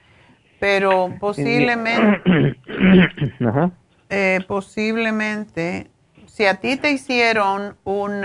pero 0.59 1.13
posiblemente, 1.19 2.57
eh, 4.09 4.39
posiblemente, 4.47 5.87
si 6.25 6.45
a 6.45 6.55
ti 6.55 6.77
te 6.77 6.91
hicieron 6.91 7.75
un, 7.83 8.21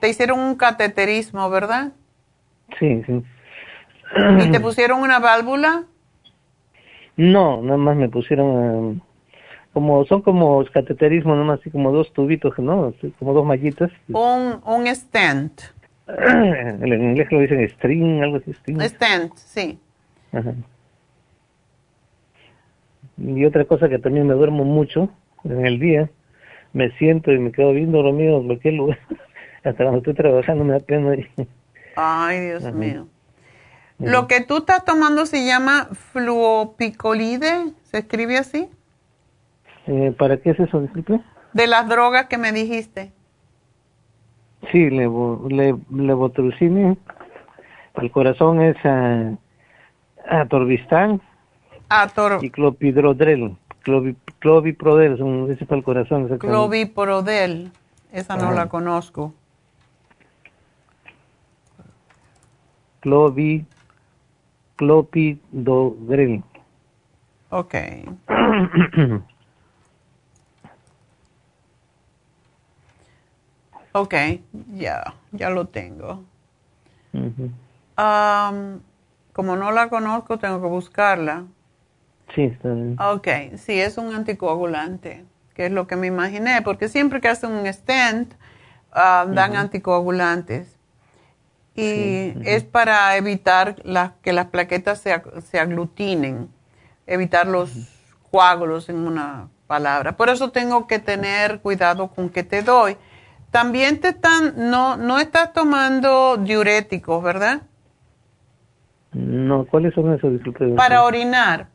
te 0.00 0.08
hicieron 0.08 0.38
un 0.38 0.54
cateterismo, 0.54 1.50
¿verdad? 1.50 1.92
Sí, 2.78 3.02
sí. 3.04 3.22
¿Y 4.40 4.50
te 4.50 4.60
pusieron 4.60 5.02
una 5.02 5.18
válvula? 5.18 5.84
No, 7.16 7.62
nada 7.62 7.78
más 7.78 7.96
me 7.96 8.08
pusieron 8.08 9.02
como 9.76 10.06
son 10.06 10.22
como 10.22 10.64
cateterismo 10.72 11.36
nomás 11.36 11.60
así 11.60 11.70
como 11.70 11.92
dos 11.92 12.10
tubitos 12.14 12.58
no 12.58 12.94
como 13.18 13.34
dos 13.34 13.44
mallitas. 13.44 13.90
Un 14.08 14.58
un 14.64 14.86
stent. 14.86 15.60
En 16.08 17.10
inglés 17.10 17.30
lo 17.30 17.40
dicen 17.40 17.68
string 17.68 18.22
algo 18.22 18.38
así 18.38 18.54
string. 18.54 18.80
Stent 18.80 19.34
sí. 19.36 19.78
Ajá. 20.32 20.54
y 23.18 23.44
otra 23.44 23.66
cosa 23.66 23.90
que 23.90 23.98
también 23.98 24.26
me 24.26 24.32
duermo 24.32 24.64
mucho 24.64 25.10
en 25.44 25.66
el 25.66 25.78
día 25.78 26.08
me 26.72 26.90
siento 26.92 27.30
y 27.30 27.38
me 27.38 27.52
quedo 27.52 27.74
bien 27.74 27.92
dormido 27.92 28.40
en 28.40 28.46
cualquier 28.46 28.74
lugar. 28.74 28.98
Hasta 29.62 29.76
cuando 29.76 29.98
estoy 29.98 30.14
trabajando 30.14 30.64
me 30.64 30.72
da 30.72 30.80
pena 30.80 31.14
ay 31.96 32.40
Dios 32.40 32.72
mío. 32.72 33.08
Lo 33.98 34.26
que 34.26 34.40
tú 34.40 34.56
estás 34.56 34.86
tomando 34.86 35.26
se 35.26 35.44
llama 35.44 35.90
fluopicolide 36.12 37.74
se 37.82 37.98
escribe 37.98 38.38
así 38.38 38.70
eh, 39.86 40.14
¿Para 40.18 40.36
qué 40.38 40.50
es 40.50 40.60
eso, 40.60 40.80
disculpe? 40.80 41.20
De 41.52 41.66
las 41.66 41.88
drogas 41.88 42.26
que 42.26 42.38
me 42.38 42.52
dijiste. 42.52 43.12
Sí, 44.72 44.90
levo, 44.90 45.46
le, 45.48 45.76
levotrucine. 45.90 46.96
El 47.94 48.10
corazón 48.10 48.60
es 48.60 48.76
uh, 48.84 49.38
atorbistán 50.28 51.22
Ator 51.88 52.44
y 52.44 52.50
clopidrodrel. 52.50 53.56
cloviprodel, 54.40 55.12
ese 55.50 55.62
es 55.62 55.68
para 55.68 55.78
el 55.78 55.84
corazón. 55.84 56.38
Cloviprodel, 56.38 57.70
esa 58.12 58.36
no 58.36 58.52
la 58.52 58.68
conozco. 58.68 59.32
Clovi, 63.00 63.64
clopidogrel. 64.74 66.42
Ok. 67.50 67.74
Ok, 73.96 74.14
ya, 74.74 75.14
ya 75.32 75.48
lo 75.48 75.68
tengo. 75.68 76.22
como 79.32 79.56
no 79.56 79.72
la 79.72 79.88
conozco, 79.88 80.38
tengo 80.38 80.60
que 80.60 80.68
buscarla. 80.68 81.44
Sí, 82.34 82.42
está 82.42 82.74
bien. 82.74 82.98
Ok, 83.00 83.28
sí, 83.56 83.80
es 83.80 83.96
un 83.96 84.14
anticoagulante, 84.14 85.24
que 85.54 85.66
es 85.66 85.72
lo 85.72 85.86
que 85.86 85.96
me 85.96 86.08
imaginé, 86.08 86.60
porque 86.60 86.90
siempre 86.90 87.22
que 87.22 87.28
hacen 87.28 87.52
un 87.52 87.72
stent, 87.72 88.34
dan 88.92 89.56
anticoagulantes. 89.56 90.76
Y 91.74 92.34
es 92.44 92.64
para 92.64 93.16
evitar 93.16 93.76
que 94.20 94.34
las 94.34 94.46
plaquetas 94.48 95.00
se, 95.00 95.22
se 95.40 95.58
aglutinen, 95.58 96.50
evitar 97.06 97.46
los 97.46 97.70
coágulos 98.30 98.90
en 98.90 98.96
una 98.96 99.48
palabra. 99.66 100.18
Por 100.18 100.28
eso 100.28 100.50
tengo 100.50 100.86
que 100.86 100.98
tener 100.98 101.60
cuidado 101.60 102.08
con 102.08 102.28
qué 102.28 102.42
te 102.42 102.60
doy 102.60 102.98
también 103.56 104.00
te 104.00 104.08
están, 104.08 104.70
no, 104.70 104.98
no 104.98 105.18
estás 105.18 105.54
tomando 105.54 106.36
diuréticos, 106.36 107.24
¿verdad? 107.24 107.62
No, 109.14 109.64
¿cuáles 109.64 109.94
son 109.94 110.12
esos? 110.12 110.30
Para 110.76 111.04
orinar. 111.04 111.68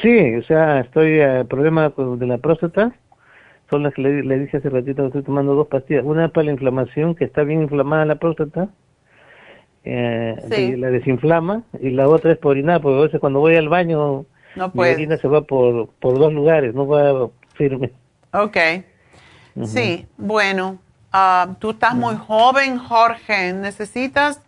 Sí, 0.00 0.36
o 0.36 0.42
sea, 0.44 0.80
estoy, 0.80 1.20
eh, 1.20 1.44
problema 1.46 1.92
de 1.94 2.26
la 2.26 2.38
próstata, 2.38 2.92
son 3.68 3.82
las 3.82 3.92
que 3.92 4.00
le, 4.00 4.38
dije 4.38 4.56
hace 4.56 4.70
ratito, 4.70 5.04
estoy 5.04 5.22
tomando 5.22 5.54
dos 5.54 5.68
pastillas. 5.68 6.02
Una 6.02 6.28
para 6.28 6.46
la 6.46 6.52
inflamación, 6.52 7.14
que 7.14 7.26
está 7.26 7.42
bien 7.42 7.60
inflamada 7.60 8.06
la 8.06 8.14
próstata, 8.14 8.70
eh, 9.84 10.76
la 10.78 10.88
desinflama, 10.88 11.64
y 11.78 11.90
la 11.90 12.08
otra 12.08 12.32
es 12.32 12.38
por 12.38 12.52
orinar, 12.52 12.80
porque 12.80 13.00
a 13.00 13.02
veces 13.02 13.20
cuando 13.20 13.40
voy 13.40 13.56
al 13.56 13.68
baño, 13.68 14.24
no 14.56 14.70
mi 14.72 14.88
orina 14.88 15.18
se 15.18 15.28
va 15.28 15.42
por, 15.42 15.90
por 16.00 16.18
dos 16.18 16.32
lugares, 16.32 16.74
no 16.74 16.86
va 16.86 17.28
firme. 17.54 17.92
Sí, 19.62 20.06
bueno, 20.16 20.78
ah, 21.12 21.54
tú 21.60 21.70
estás 21.70 21.94
muy 21.94 22.16
joven, 22.16 22.78
Jorge. 22.78 23.52
Necesitas, 23.52 24.40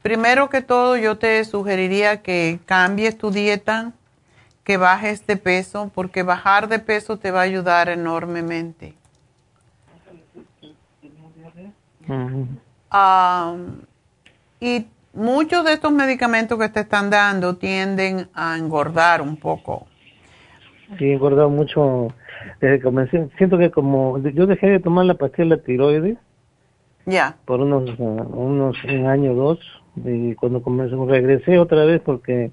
primero 0.00 0.48
que 0.48 0.62
todo, 0.62 0.96
yo 0.96 1.18
te 1.18 1.44
sugeriría 1.44 2.22
que 2.22 2.58
cambies 2.64 3.18
tu 3.18 3.30
dieta, 3.30 3.92
que 4.64 4.78
bajes 4.78 5.26
de 5.26 5.36
peso, 5.36 5.90
porque 5.94 6.22
bajar 6.22 6.68
de 6.68 6.78
peso 6.78 7.18
te 7.18 7.30
va 7.30 7.40
a 7.40 7.44
ayudar 7.44 7.90
enormemente. 7.90 8.94
Ah, 12.90 13.54
y 14.60 14.86
muchos 15.12 15.64
de 15.64 15.74
estos 15.74 15.92
medicamentos 15.92 16.58
que 16.58 16.70
te 16.70 16.80
están 16.80 17.10
dando 17.10 17.56
tienden 17.56 18.30
a 18.32 18.56
engordar 18.56 19.20
un 19.20 19.36
poco. 19.36 19.86
Sí, 20.96 21.04
he 21.04 21.12
engordado 21.12 21.50
mucho 21.50 22.08
desde 22.60 22.78
que 22.78 22.82
comencé, 22.82 23.28
siento 23.36 23.58
que 23.58 23.70
como 23.70 24.18
yo 24.18 24.46
dejé 24.46 24.68
de 24.68 24.80
tomar 24.80 25.04
la 25.04 25.14
pastilla 25.14 25.44
de 25.44 25.56
la 25.56 25.62
tiroides 25.62 26.18
ya. 27.04 27.36
por 27.44 27.60
unos 27.60 27.98
unos 27.98 28.76
un 28.84 29.06
año 29.06 29.32
o 29.32 29.34
dos 29.34 29.58
y 30.04 30.34
cuando 30.34 30.62
comenzó 30.62 31.04
regresé 31.06 31.58
otra 31.58 31.84
vez 31.84 32.00
porque 32.00 32.50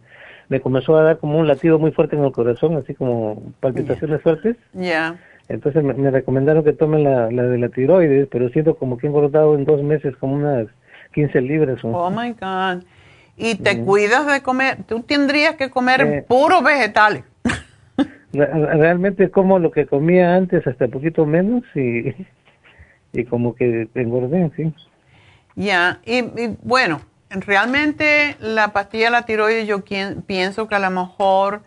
me 0.49 0.59
comenzó 0.59 0.97
a 0.97 1.03
dar 1.03 1.17
como 1.19 1.39
un 1.39 1.47
latido 1.47 1.79
muy 1.79 1.91
fuerte 1.91 2.15
en 2.15 2.23
el 2.23 2.31
corazón 2.31 2.75
así 2.77 2.93
como 2.93 3.41
palpitaciones 3.59 4.21
fuertes. 4.21 4.55
Ya. 4.73 5.17
Entonces 5.47 5.83
me, 5.83 6.11
recomendaron 6.11 6.63
que 6.63 6.73
tome 6.73 6.99
la, 7.01 7.31
la 7.31 7.43
de 7.43 7.57
la 7.57 7.69
tiroides 7.69 8.27
pero 8.31 8.49
siento 8.49 8.75
como 8.75 8.97
que 8.97 9.07
he 9.07 9.09
engordado 9.09 9.55
en 9.55 9.65
dos 9.65 9.81
meses 9.81 10.15
como 10.17 10.35
unas 10.35 10.67
15 11.13 11.41
libras 11.41 11.79
oh 11.83 12.09
my 12.09 12.31
god. 12.31 12.83
Y 13.37 13.55
te 13.55 13.81
cuidas 13.83 14.25
de 14.27 14.41
comer 14.41 14.83
tú 14.87 15.01
tendrías 15.01 15.55
que 15.55 15.69
comer 15.69 16.01
eh, 16.01 16.25
puros 16.27 16.63
vegetales 16.63 17.23
realmente 18.35 19.29
como 19.31 19.59
lo 19.59 19.71
que 19.71 19.85
comía 19.85 20.35
antes 20.35 20.65
hasta 20.67 20.87
poquito 20.87 21.25
menos 21.25 21.63
y, 21.75 22.13
y 23.13 23.25
como 23.25 23.55
que 23.55 23.87
engordé, 23.95 24.51
sí. 24.55 24.73
Ya, 25.55 25.99
y, 26.05 26.21
bueno, 26.63 27.01
realmente 27.29 28.35
la 28.39 28.73
pastilla 28.73 29.05
de 29.05 29.11
la 29.11 29.21
tiroides 29.23 29.67
yo 29.67 29.83
pienso 30.25 30.67
que 30.67 30.75
a 30.75 30.79
lo 30.79 30.89
mejor 30.91 31.61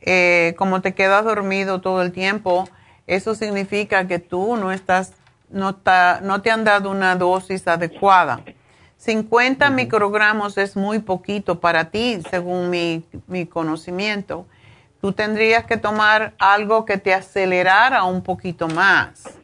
eh, 0.00 0.54
como 0.56 0.80
te 0.80 0.94
quedas 0.94 1.24
dormido 1.24 1.80
todo 1.80 2.02
el 2.02 2.12
tiempo, 2.12 2.68
eso 3.06 3.34
significa 3.34 4.06
que 4.06 4.18
tú 4.18 4.56
no 4.56 4.72
estás, 4.72 5.14
no, 5.50 5.70
está, 5.70 6.20
no 6.22 6.42
te 6.42 6.50
han 6.50 6.64
dado 6.64 6.90
una 6.90 7.16
dosis 7.16 7.66
adecuada. 7.68 8.40
50 8.96 9.70
microgramos 9.70 10.58
es 10.58 10.76
muy 10.76 10.98
poquito 10.98 11.60
para 11.60 11.90
ti, 11.90 12.20
según 12.30 12.70
mi, 12.70 13.04
mi 13.28 13.46
conocimiento 13.46 14.46
tú 15.00 15.12
tendrías 15.12 15.64
que 15.64 15.76
tomar 15.76 16.34
algo 16.38 16.84
que 16.84 16.98
te 16.98 17.14
acelerara 17.14 18.04
un 18.04 18.22
poquito 18.22 18.68
más. 18.68 19.38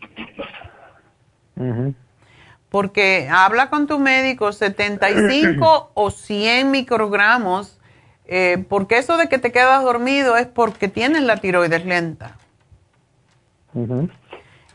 Porque 2.68 3.28
habla 3.31 3.70
con 3.70 3.86
tu 3.86 3.98
médico 3.98 4.52
75 4.52 5.90
o 5.94 6.10
100 6.10 6.70
microgramos, 6.70 7.78
eh, 8.26 8.64
porque 8.68 8.98
eso 8.98 9.16
de 9.16 9.28
que 9.28 9.39
te 9.39 9.52
quedas 9.52 9.82
dormido 9.85 10.36
es 10.36 10.47
porque 10.47 10.89
tienes 10.89 11.22
la 11.22 11.36
tiroides 11.36 11.85
lenta. 11.85 12.36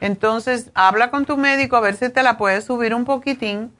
Entonces, 0.01 0.71
habla 0.73 1.11
con 1.11 1.25
tu 1.25 1.35
médico 1.35 1.75
a 1.75 1.81
ver 1.81 1.95
si 1.95 2.09
te 2.09 2.23
la 2.23 2.37
puedes 2.37 2.63
subir 2.63 2.93
un 2.93 3.05
poquitín. 3.05 3.73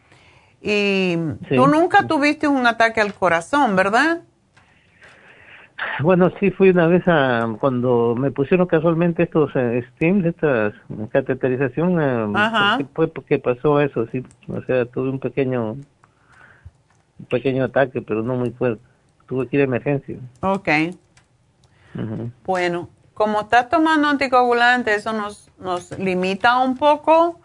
Y 0.62 1.16
tú 1.56 1.68
nunca 1.68 2.06
tuviste 2.08 2.50
un 2.50 2.68
ataque 2.68 3.00
al 3.00 3.14
corazón, 3.14 3.78
¿verdad? 3.78 4.22
Bueno, 6.02 6.32
sí, 6.40 6.52
fui 6.52 6.70
una 6.70 6.88
vez 6.88 7.04
a 7.08 7.48
cuando 7.60 8.16
me 8.18 8.32
pusieron 8.32 8.68
casualmente 8.68 9.24
estos 9.24 9.52
eh, 9.56 9.86
steams, 9.94 10.26
esta 10.26 10.74
cateterización. 11.12 12.02
Eh, 12.02 12.34
Ajá. 12.36 12.80
Fue 12.94 13.08
porque 13.08 13.40
pasó 13.40 13.80
eso, 13.82 14.06
sí. 14.12 14.24
O 14.48 14.62
sea, 14.64 14.86
tuve 14.86 15.10
un 15.10 15.20
pequeño, 15.20 15.72
un 15.72 17.26
pequeño 17.30 17.66
ataque, 17.66 18.02
pero 18.02 18.24
no 18.24 18.36
muy 18.36 18.52
fuerte. 18.52 18.82
Tuve 19.28 19.48
que 19.48 19.58
ir 19.58 19.62
a 19.62 19.66
emergencia. 19.66 20.18
Ok. 20.42 20.70
Bueno, 22.46 22.90
como 23.14 23.42
estás 23.42 23.70
tomando 23.70 24.08
anticoagulante, 24.08 24.96
eso 24.96 25.12
nos, 25.14 25.52
nos 25.60 25.98
limita 26.00 26.60
un 26.60 26.78
poco, 26.78 27.40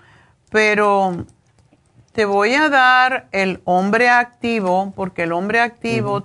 pero 0.51 1.25
te 2.13 2.25
voy 2.25 2.55
a 2.55 2.69
dar 2.69 3.27
el 3.33 3.61
hombre 3.65 4.09
activo, 4.09 4.93
porque 4.95 5.25
el 5.25 5.33
hombre 5.33 5.61
activo 5.61 6.23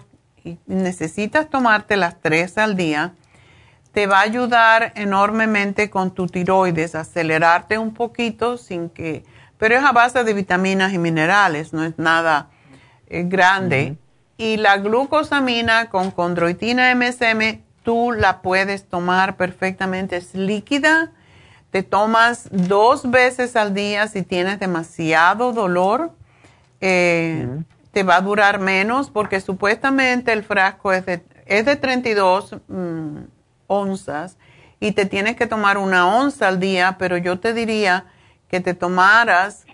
necesitas 0.65 1.49
tomarte 1.49 1.97
las 1.97 2.19
tres 2.21 2.57
al 2.57 2.75
día, 2.75 3.13
te 3.91 4.07
va 4.07 4.19
a 4.19 4.21
ayudar 4.21 4.93
enormemente 4.95 5.89
con 5.89 6.11
tu 6.11 6.27
tiroides, 6.27 6.95
acelerarte 6.95 7.77
un 7.77 7.93
poquito 7.93 8.57
sin 8.57 8.89
que, 8.89 9.23
pero 9.57 9.75
es 9.75 9.83
a 9.83 9.91
base 9.91 10.23
de 10.23 10.33
vitaminas 10.33 10.93
y 10.93 10.97
minerales, 10.97 11.73
no 11.73 11.83
es 11.83 11.97
nada 11.97 12.49
eh, 13.07 13.23
grande. 13.25 13.97
Y 14.37 14.57
la 14.57 14.77
glucosamina 14.77 15.89
con 15.89 16.11
condroitina 16.11 16.95
MSM, 16.95 17.61
tú 17.83 18.13
la 18.13 18.41
puedes 18.41 18.87
tomar 18.87 19.35
perfectamente, 19.35 20.15
es 20.15 20.33
líquida. 20.33 21.11
Te 21.71 21.83
tomas 21.83 22.47
dos 22.51 23.11
veces 23.11 23.55
al 23.55 23.73
día 23.73 24.07
si 24.07 24.23
tienes 24.23 24.59
demasiado 24.59 25.51
dolor. 25.51 26.13
Eh, 26.79 27.47
te 27.91 28.03
va 28.03 28.17
a 28.17 28.21
durar 28.21 28.59
menos 28.59 29.09
porque 29.09 29.41
supuestamente 29.41 30.31
el 30.31 30.43
frasco 30.43 30.93
es 30.93 31.05
de, 31.05 31.23
es 31.45 31.65
de 31.65 31.75
32 31.75 32.57
mm, 32.67 33.17
onzas 33.67 34.37
y 34.79 34.93
te 34.93 35.05
tienes 35.05 35.35
que 35.35 35.47
tomar 35.47 35.77
una 35.77 36.07
onza 36.07 36.47
al 36.47 36.59
día, 36.59 36.97
pero 36.97 37.17
yo 37.17 37.39
te 37.39 37.53
diría 37.53 38.05
que 38.47 38.59
te 38.59 38.73
tomaras 38.73 39.65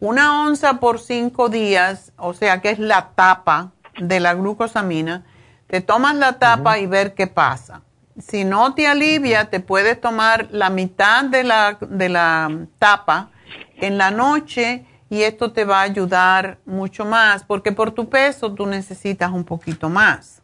una 0.00 0.42
onza 0.42 0.80
por 0.80 0.98
cinco 0.98 1.48
días, 1.48 2.12
o 2.16 2.34
sea 2.34 2.60
que 2.60 2.70
es 2.70 2.78
la 2.78 3.10
tapa 3.14 3.72
de 3.98 4.20
la 4.20 4.34
glucosamina, 4.34 5.24
te 5.66 5.80
tomas 5.80 6.14
la 6.16 6.38
tapa 6.38 6.78
y 6.78 6.86
ver 6.86 7.14
qué 7.14 7.26
pasa. 7.26 7.82
Si 8.18 8.44
no 8.44 8.74
te 8.74 8.88
alivia, 8.88 9.48
te 9.50 9.60
puedes 9.60 10.00
tomar 10.00 10.48
la 10.50 10.70
mitad 10.70 11.24
de 11.24 11.44
la, 11.44 11.78
de 11.80 12.08
la 12.08 12.66
tapa 12.78 13.30
en 13.76 13.96
la 13.96 14.10
noche 14.10 14.87
y 15.10 15.22
esto 15.22 15.52
te 15.52 15.64
va 15.64 15.80
a 15.80 15.82
ayudar 15.82 16.58
mucho 16.66 17.04
más 17.04 17.44
porque 17.44 17.72
por 17.72 17.92
tu 17.92 18.08
peso 18.08 18.52
tú 18.52 18.66
necesitas 18.66 19.30
un 19.30 19.44
poquito 19.44 19.88
más. 19.88 20.42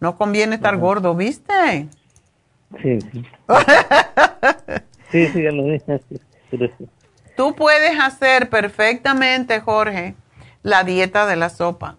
No 0.00 0.16
conviene 0.16 0.56
estar 0.56 0.76
gordo, 0.76 1.14
¿viste? 1.14 1.88
Sí, 2.82 2.98
sí. 3.00 3.24
sí, 5.12 5.26
sí, 5.28 5.42
ya 5.42 5.52
lo 5.52 5.64
dije. 5.64 6.00
Tú 7.36 7.54
puedes 7.54 7.98
hacer 7.98 8.50
perfectamente, 8.50 9.60
Jorge, 9.60 10.14
la 10.62 10.84
dieta 10.84 11.26
de 11.26 11.36
la 11.36 11.48
sopa 11.48 11.96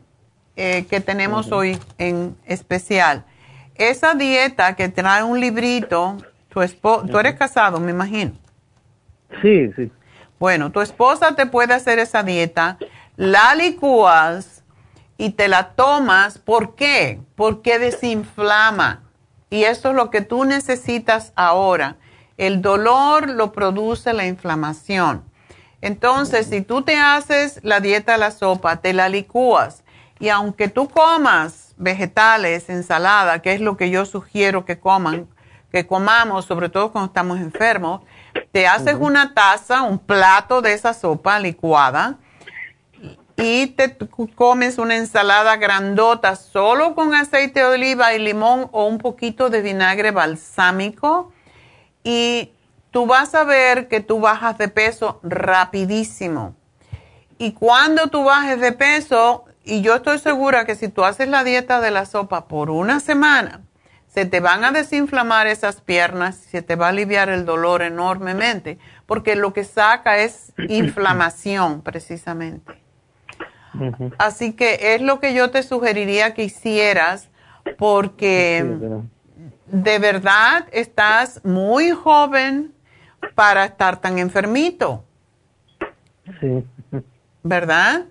eh, 0.56 0.86
que 0.90 1.00
tenemos 1.00 1.52
hoy 1.52 1.78
en 1.98 2.36
especial. 2.46 3.26
Esa 3.76 4.14
dieta 4.14 4.76
que 4.76 4.90
trae 4.90 5.24
un 5.24 5.40
librito, 5.40 6.18
tu 6.50 6.62
esposo, 6.62 7.08
tú 7.08 7.18
eres 7.18 7.34
casado, 7.36 7.80
me 7.80 7.92
imagino. 7.92 8.34
Sí, 9.42 9.72
sí. 9.76 9.92
Bueno, 10.44 10.74
tu 10.74 10.82
esposa 10.82 11.38
te 11.38 11.46
puede 11.46 11.74
hacer 11.74 12.00
esa 12.00 12.22
dieta, 12.22 12.78
la 13.16 13.56
licúas 13.56 14.62
y 15.18 15.30
te 15.30 15.48
la 15.48 15.70
tomas. 15.70 16.38
¿Por 16.38 16.76
qué? 16.76 17.22
Porque 17.36 17.80
desinflama. 17.80 19.04
Y 19.50 19.64
eso 19.64 19.92
es 19.92 19.96
lo 19.96 20.10
que 20.10 20.20
tú 20.20 20.44
necesitas 20.44 21.32
ahora. 21.38 21.96
El 22.36 22.62
dolor 22.62 23.30
lo 23.30 23.54
produce 23.54 24.12
la 24.12 24.28
inflamación. 24.28 25.24
Entonces, 25.80 26.48
si 26.48 26.60
tú 26.60 26.82
te 26.82 26.98
haces 26.98 27.62
la 27.64 27.80
dieta 27.80 28.12
de 28.12 28.18
la 28.18 28.32
sopa, 28.32 28.82
te 28.82 28.92
la 28.92 29.08
licúas 29.08 29.86
y 30.20 30.28
aunque 30.28 30.68
tú 30.68 30.90
comas 30.90 31.74
vegetales, 31.78 32.68
ensalada, 32.68 33.42
que 33.42 33.54
es 33.54 33.62
lo 33.62 33.78
que 33.78 33.90
yo 33.90 34.06
sugiero 34.06 34.66
que 34.66 34.78
coman, 34.78 35.26
que 35.72 35.88
comamos, 35.88 36.44
sobre 36.44 36.68
todo 36.68 36.92
cuando 36.92 37.08
estamos 37.08 37.40
enfermos, 37.40 38.02
te 38.52 38.68
haces 38.68 38.96
una 39.00 39.34
taza, 39.34 39.84
un 39.84 40.00
plato 40.00 40.62
de 40.62 40.74
esa 40.74 40.94
sopa 40.94 41.40
licuada 41.40 42.18
y 43.36 43.68
te 43.68 43.98
comes 44.36 44.78
una 44.78 44.96
ensalada 44.96 45.58
grandota 45.58 46.36
solo 46.36 46.94
con 46.96 47.16
aceite 47.16 47.62
de 47.62 47.66
oliva 47.66 48.14
y 48.14 48.20
limón 48.20 48.70
o 48.72 48.86
un 48.86 49.00
poquito 49.00 49.50
de 49.50 49.62
vinagre 49.62 50.12
balsámico 50.12 51.32
y 52.04 52.52
tú 52.92 53.06
vas 53.08 53.34
a 53.34 53.44
ver 53.44 53.88
que 53.88 54.02
tú 54.02 54.20
bajas 54.20 54.58
de 54.58 54.68
peso 54.68 55.20
rapidísimo. 55.24 56.56
Y 57.40 57.54
cuando 57.54 58.08
tú 58.08 58.24
bajes 58.24 58.60
de 58.60 58.72
peso, 58.72 59.46
y 59.66 59.82
yo 59.82 59.96
estoy 59.96 60.20
segura 60.20 60.66
que 60.66 60.76
si 60.76 60.88
tú 60.88 61.04
haces 61.04 61.28
la 61.28 61.44
dieta 61.44 61.82
de 61.82 61.92
la 61.92 62.06
sopa 62.06 62.48
por 62.48 62.70
una 62.70 63.00
semana, 63.00 63.62
se 64.14 64.26
te 64.26 64.40
van 64.42 64.64
a 64.64 64.72
desinflamar 64.72 65.48
esas 65.48 65.82
piernas, 65.82 66.36
se 66.36 66.62
te 66.62 66.76
va 66.76 66.86
a 66.86 66.90
aliviar 66.90 67.30
el 67.30 67.46
dolor 67.46 67.82
enormemente, 67.82 68.78
porque 69.08 69.36
lo 69.36 69.54
que 69.54 69.64
saca 69.64 70.20
es 70.20 70.54
inflamación 70.70 71.82
precisamente. 71.82 72.80
Así 74.20 74.54
que 74.54 74.94
es 74.94 75.02
lo 75.02 75.20
que 75.20 75.34
yo 75.34 75.50
te 75.50 75.64
sugeriría 75.64 76.36
que 76.36 76.44
hicieras, 76.44 77.30
porque 77.80 78.64
de 79.66 80.00
verdad 80.00 80.68
estás 80.72 81.44
muy 81.44 81.90
joven 81.90 82.72
para 83.34 83.66
estar 83.66 84.00
tan 84.00 84.20
enfermito. 84.20 85.04
Sí. 86.40 86.64
¿Verdad? 87.42 88.06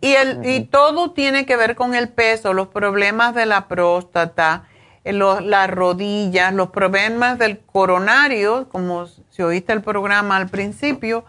Y, 0.00 0.14
el, 0.14 0.46
y 0.46 0.64
todo 0.64 1.12
tiene 1.12 1.44
que 1.44 1.56
ver 1.56 1.74
con 1.74 1.94
el 1.94 2.08
peso, 2.08 2.54
los 2.54 2.68
problemas 2.68 3.34
de 3.34 3.44
la 3.44 3.68
próstata, 3.68 4.64
las 5.04 5.70
rodillas, 5.70 6.54
los 6.54 6.70
problemas 6.70 7.38
del 7.38 7.58
coronario, 7.58 8.68
como 8.70 9.06
si 9.06 9.42
oíste 9.42 9.72
el 9.72 9.82
programa 9.82 10.36
al 10.36 10.48
principio, 10.48 11.24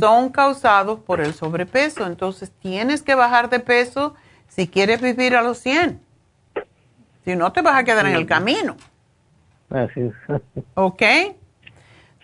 son 0.00 0.30
causados 0.30 0.98
por 1.00 1.20
el 1.20 1.32
sobrepeso. 1.32 2.06
Entonces 2.06 2.52
tienes 2.60 3.02
que 3.02 3.14
bajar 3.14 3.48
de 3.48 3.60
peso 3.60 4.14
si 4.48 4.68
quieres 4.68 5.00
vivir 5.00 5.36
a 5.36 5.42
los 5.42 5.58
100. 5.58 6.00
Si 7.24 7.36
no, 7.36 7.52
te 7.52 7.62
vas 7.62 7.76
a 7.76 7.84
quedar 7.84 8.06
en 8.06 8.16
el 8.16 8.26
camino. 8.26 8.76
Así 9.70 10.00
es. 10.00 10.12
¿Ok? 10.74 11.02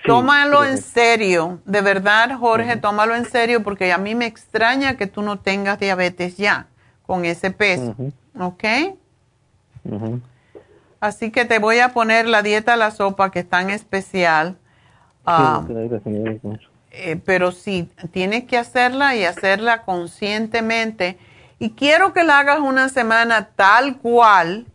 tómalo 0.04 0.64
en 0.64 0.78
serio. 0.78 1.60
De 1.64 1.80
verdad, 1.80 2.36
Jorge, 2.38 2.76
tómalo 2.76 3.14
en 3.14 3.24
serio 3.24 3.62
porque 3.62 3.92
a 3.92 3.98
mí 3.98 4.14
me 4.14 4.26
extraña 4.26 4.96
que 4.96 5.06
tú 5.06 5.22
no 5.22 5.38
tengas 5.38 5.78
diabetes 5.78 6.36
ya 6.36 6.66
con 7.06 7.24
ese 7.24 7.50
peso. 7.50 7.94
¿Ok? 8.38 8.64
Así 11.00 11.30
que 11.30 11.44
te 11.44 11.58
voy 11.58 11.78
a 11.78 11.90
poner 11.90 12.26
la 12.26 12.42
dieta 12.42 12.74
a 12.74 12.76
la 12.76 12.90
sopa 12.90 13.30
que 13.30 13.40
es 13.40 13.48
tan 13.48 13.70
especial. 13.70 14.56
Eh, 16.90 17.20
pero 17.24 17.52
sí, 17.52 17.88
tienes 18.10 18.44
que 18.44 18.58
hacerla 18.58 19.14
y 19.14 19.24
hacerla 19.24 19.82
conscientemente. 19.82 21.18
Y 21.58 21.70
quiero 21.70 22.12
que 22.12 22.24
la 22.24 22.38
hagas 22.38 22.60
una 22.60 22.88
semana 22.88 23.50
tal 23.54 23.98
cual 23.98 24.66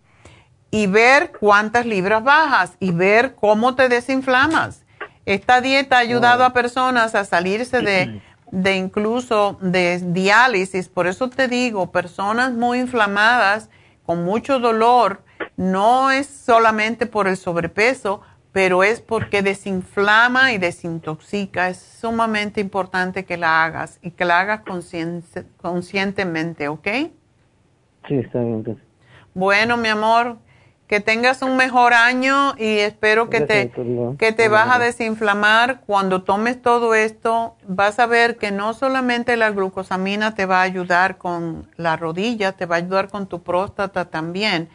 y 0.72 0.88
ver 0.88 1.32
cuántas 1.40 1.86
libras 1.86 2.24
bajas 2.24 2.74
y 2.80 2.92
ver 2.92 3.36
cómo 3.36 3.76
te 3.76 3.90
desinflamas. 3.90 4.84
Esta 5.26 5.62
dieta 5.62 5.98
ha 5.98 6.00
ayudado 6.00 6.44
a 6.44 6.54
personas 6.54 7.16
a 7.16 7.26
salirse 7.26 7.82
de, 7.82 8.22
de 8.52 8.76
incluso 8.76 9.58
de 9.62 10.00
diálisis. 10.00 10.90
Por 10.90 11.08
eso 11.08 11.30
te 11.30 11.48
digo, 11.48 11.92
personas 11.92 12.54
muy 12.54 12.80
inflamadas, 12.80 13.70
con 14.06 14.24
mucho 14.26 14.60
dolor, 14.60 15.22
no 15.58 16.12
es 16.12 16.28
solamente 16.28 17.06
por 17.06 17.28
el 17.28 17.38
sobrepeso, 17.38 18.22
pero 18.52 18.84
es 18.84 19.02
porque 19.02 19.42
desinflama 19.42 20.54
y 20.54 20.58
desintoxica. 20.60 21.70
Es 21.70 21.80
sumamente 21.80 22.62
importante 22.62 23.26
que 23.26 23.38
la 23.38 23.64
hagas 23.64 24.00
y 24.02 24.12
que 24.12 24.26
la 24.26 24.40
hagas 24.42 24.62
conscientemente, 25.58 26.68
¿ok? 26.68 26.88
Sí, 28.08 28.16
está 28.16 28.40
bien. 28.42 28.64
Bueno, 29.34 29.78
mi 29.78 29.90
amor, 29.90 30.38
Que 30.88 31.00
tengas 31.00 31.42
un 31.42 31.56
mejor 31.58 31.94
año 31.94 32.54
y 32.58 32.80
espero 32.80 33.30
que 33.30 33.42
te, 33.42 33.72
que 34.20 34.32
te 34.34 34.50
vas 34.50 34.70
a 34.76 34.80
desinflamar. 34.80 35.82
Cuando 35.88 36.24
tomes 36.24 36.62
todo 36.62 36.94
esto, 36.94 37.56
vas 37.66 37.98
a 38.00 38.06
ver 38.06 38.38
que 38.38 38.52
no 38.52 38.74
solamente 38.74 39.38
la 39.38 39.50
glucosamina 39.52 40.36
te 40.36 40.46
va 40.46 40.60
a 40.60 40.64
ayudar 40.64 41.18
con 41.18 41.70
la 41.78 41.96
rodilla, 41.98 42.52
te 42.52 42.66
va 42.68 42.76
a 42.76 42.80
ayudar 42.80 43.10
con 43.10 43.28
tu 43.28 43.42
próstata 43.42 44.06
también. 44.12 44.70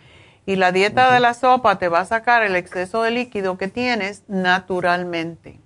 Y 0.48 0.56
la 0.56 0.72
dieta 0.72 1.12
de 1.12 1.20
la 1.20 1.34
sopa 1.34 1.76
te 1.76 1.88
va 1.88 2.00
a 2.00 2.04
sacar 2.06 2.42
el 2.42 2.56
exceso 2.56 3.02
de 3.02 3.10
líquido 3.10 3.58
que 3.58 3.68
tienes 3.68 4.24
naturalmente. 4.28 5.60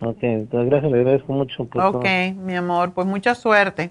Ok, 0.00 0.16
entonces 0.22 0.70
gracias, 0.70 0.90
le 0.90 0.98
agradezco 1.00 1.30
mucho. 1.34 1.64
ok, 1.64 2.06
mi 2.36 2.56
amor, 2.56 2.94
pues 2.94 3.06
mucha 3.06 3.34
suerte. 3.34 3.90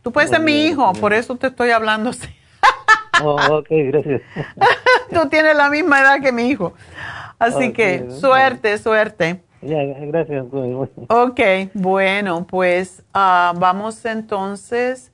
Tú 0.00 0.10
puedes 0.10 0.30
ser 0.30 0.40
mi 0.40 0.64
hijo, 0.64 0.90
por 0.94 1.12
eso 1.12 1.36
te 1.36 1.48
estoy 1.48 1.68
hablando 1.68 2.10
así. 2.10 2.26
Oh, 3.22 3.36
ok, 3.58 3.68
gracias. 3.68 4.22
Tú 5.12 5.28
tienes 5.28 5.54
la 5.54 5.68
misma 5.68 6.00
edad 6.00 6.20
que 6.22 6.32
mi 6.32 6.48
hijo. 6.48 6.72
Así 7.38 7.74
que 7.74 8.10
suerte, 8.10 8.78
suerte. 8.78 9.42
Ya, 9.60 9.82
gracias. 9.84 10.46
Ok, 11.08 11.40
bueno, 11.74 12.46
pues 12.46 13.02
ah, 13.12 13.52
vamos 13.56 14.02
entonces 14.06 15.12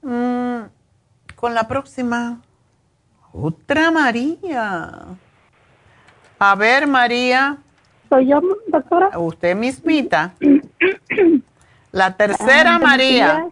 mm, 0.00 0.60
con 1.36 1.54
la 1.54 1.68
próxima. 1.68 2.40
Otra 3.32 3.90
María. 3.90 4.90
A 6.38 6.54
ver, 6.54 6.86
María. 6.86 7.58
¿Soy 8.08 8.28
yo, 8.28 8.40
doctora? 8.68 9.18
Usted 9.18 9.56
mismita. 9.56 10.34
la 11.92 12.16
tercera 12.16 12.76
ah, 12.76 12.78
María. 12.78 13.48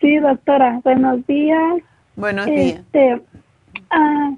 Sí, 0.00 0.18
doctora. 0.18 0.80
Buenos 0.82 1.26
días. 1.26 1.82
Buenos 2.16 2.46
días. 2.46 2.80
Este, 2.80 3.22
ah, 3.90 4.32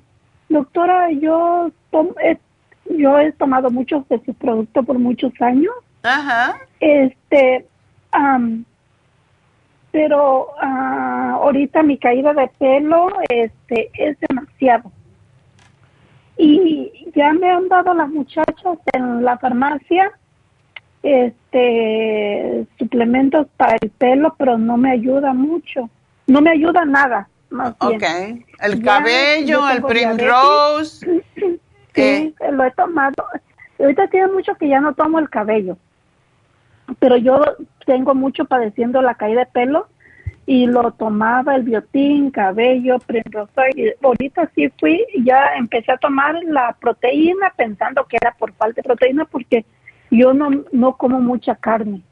doctora, 0.48 1.10
yo, 1.12 1.70
yo 2.90 3.18
he 3.18 3.32
tomado 3.32 3.70
muchos 3.70 4.06
de 4.08 4.20
sus 4.24 4.36
productos 4.36 4.84
por 4.84 4.98
muchos 4.98 5.32
años. 5.40 5.72
Ajá. 6.02 6.58
Este, 6.80 7.66
pero 9.92 10.48
ah, 10.60 11.38
ahorita 11.42 11.82
mi 11.82 11.98
caída 11.98 12.32
de 12.32 12.48
pelo 12.58 13.08
este, 13.28 13.90
es 13.94 14.16
demasiado. 14.28 14.90
Y 16.36 17.10
ya 17.14 17.32
me 17.34 17.50
han 17.50 17.68
dado 17.68 17.94
las 17.94 18.08
muchachas 18.08 18.78
en 18.94 19.22
la 19.22 19.38
farmacia 19.38 20.10
este 21.02 22.66
suplementos 22.78 23.46
para 23.56 23.76
el 23.80 23.90
pelo, 23.90 24.34
pero 24.38 24.56
no 24.56 24.76
me 24.76 24.92
ayuda 24.92 25.34
mucho. 25.34 25.90
No 26.26 26.40
me 26.40 26.50
ayuda 26.50 26.84
nada. 26.84 27.28
Ok. 27.80 28.02
El 28.60 28.82
cabello, 28.82 29.68
el 29.68 29.82
primrose. 29.82 31.22
sí, 31.94 32.34
lo 32.50 32.64
he 32.64 32.70
tomado. 32.72 33.26
Ahorita 33.78 34.06
tiene 34.08 34.28
mucho 34.28 34.54
que 34.54 34.68
ya 34.68 34.80
no 34.80 34.94
tomo 34.94 35.18
el 35.18 35.28
cabello. 35.28 35.76
Pero 36.98 37.16
yo 37.16 37.42
tengo 37.84 38.14
mucho 38.14 38.44
padeciendo 38.44 39.02
la 39.02 39.14
caída 39.14 39.40
de 39.40 39.46
pelo 39.46 39.88
y 40.46 40.66
lo 40.66 40.90
tomaba 40.92 41.54
el 41.54 41.62
biotín, 41.62 42.30
cabello, 42.30 42.98
primrose. 42.98 43.62
Y 43.76 43.92
ahorita 44.04 44.50
sí 44.54 44.72
fui, 44.78 45.04
ya 45.24 45.54
empecé 45.56 45.92
a 45.92 45.98
tomar 45.98 46.34
la 46.44 46.76
proteína 46.80 47.52
pensando 47.56 48.04
que 48.06 48.16
era 48.20 48.34
por 48.34 48.52
falta 48.54 48.76
de 48.76 48.82
proteína 48.82 49.24
porque 49.24 49.64
yo 50.10 50.34
no, 50.34 50.50
no 50.72 50.96
como 50.96 51.20
mucha 51.20 51.54
carne. 51.54 52.02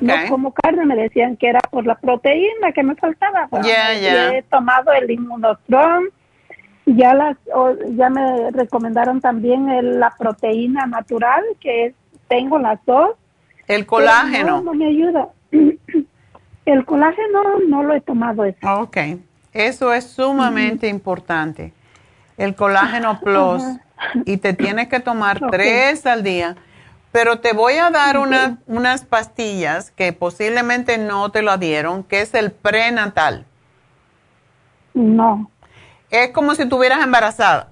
No 0.00 0.14
como 0.28 0.54
carne, 0.54 0.86
me 0.86 0.96
decían 0.96 1.36
que 1.36 1.48
era 1.48 1.60
por 1.60 1.84
la 1.84 1.96
proteína 1.96 2.72
que 2.72 2.82
me 2.82 2.94
faltaba. 2.94 3.48
Ya, 3.62 4.32
He 4.32 4.42
tomado 4.42 4.90
el 4.92 5.10
inmunotron, 5.10 6.08
ya 6.86 7.12
las, 7.12 7.36
ya 7.90 8.08
me 8.08 8.50
recomendaron 8.52 9.20
también 9.20 10.00
la 10.00 10.14
proteína 10.18 10.86
natural, 10.86 11.42
que 11.60 11.86
es, 11.86 11.94
tengo 12.28 12.58
las 12.58 12.82
dos. 12.86 13.10
El 13.68 13.86
colágeno. 13.86 14.62
No, 14.62 14.74
me 14.74 14.86
ayuda. 14.86 15.28
El 16.64 16.84
colágeno 16.84 17.42
no 17.68 17.82
lo 17.82 17.94
he 17.94 18.00
tomado 18.00 18.44
eso. 18.44 18.58
Ok, 18.80 18.96
eso 19.52 19.92
es 19.92 20.04
sumamente 20.06 20.88
importante. 20.88 21.72
El 22.36 22.54
colágeno 22.54 23.20
plus. 23.20 23.62
Y 24.26 24.36
te 24.36 24.52
tienes 24.52 24.88
que 24.88 25.00
tomar 25.00 25.40
tres 25.50 26.06
al 26.06 26.22
día 26.22 26.56
pero 27.12 27.40
te 27.40 27.52
voy 27.52 27.74
a 27.74 27.90
dar 27.90 28.16
unas 28.66 29.04
pastillas 29.04 29.90
que 29.90 30.14
posiblemente 30.14 30.96
no 30.96 31.30
te 31.30 31.42
lo 31.42 31.58
dieron, 31.58 32.02
que 32.02 32.22
es 32.22 32.34
el 32.34 32.50
prenatal. 32.50 33.44
No. 34.94 35.50
Es 36.10 36.30
como 36.30 36.54
si 36.54 36.62
estuvieras 36.62 37.04
embarazada. 37.04 37.68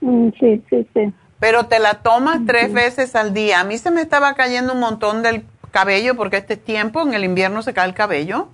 Mm, 0.00 0.30
sí, 0.40 0.62
sí, 0.70 0.88
sí. 0.94 1.12
Pero 1.42 1.66
te 1.66 1.80
la 1.80 1.94
tomas 1.94 2.38
tres 2.46 2.72
veces 2.72 3.16
al 3.16 3.34
día. 3.34 3.58
A 3.58 3.64
mí 3.64 3.76
se 3.76 3.90
me 3.90 4.00
estaba 4.00 4.34
cayendo 4.34 4.74
un 4.74 4.78
montón 4.78 5.24
del 5.24 5.44
cabello 5.72 6.14
porque 6.14 6.36
este 6.36 6.56
tiempo, 6.56 7.02
en 7.02 7.14
el 7.14 7.24
invierno 7.24 7.62
se 7.62 7.74
cae 7.74 7.88
el 7.88 7.94
cabello. 7.94 8.46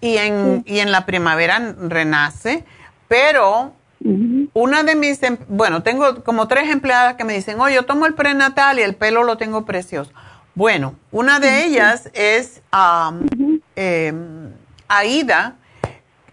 Y, 0.00 0.16
en, 0.16 0.62
y 0.64 0.78
en 0.78 0.92
la 0.92 1.04
primavera 1.04 1.74
renace. 1.78 2.64
Pero 3.06 3.74
una 4.54 4.82
de 4.82 4.94
mis, 4.94 5.22
em, 5.24 5.36
bueno, 5.48 5.82
tengo 5.82 6.24
como 6.24 6.48
tres 6.48 6.70
empleadas 6.70 7.16
que 7.16 7.24
me 7.24 7.34
dicen, 7.34 7.60
oye, 7.60 7.74
yo 7.74 7.84
tomo 7.84 8.06
el 8.06 8.14
prenatal 8.14 8.78
y 8.78 8.82
el 8.82 8.94
pelo 8.94 9.22
lo 9.22 9.36
tengo 9.36 9.66
precioso. 9.66 10.10
Bueno, 10.54 10.94
una 11.12 11.38
de 11.38 11.66
ellas 11.66 12.08
es 12.14 12.62
em, 13.76 14.52
Aida, 14.88 15.56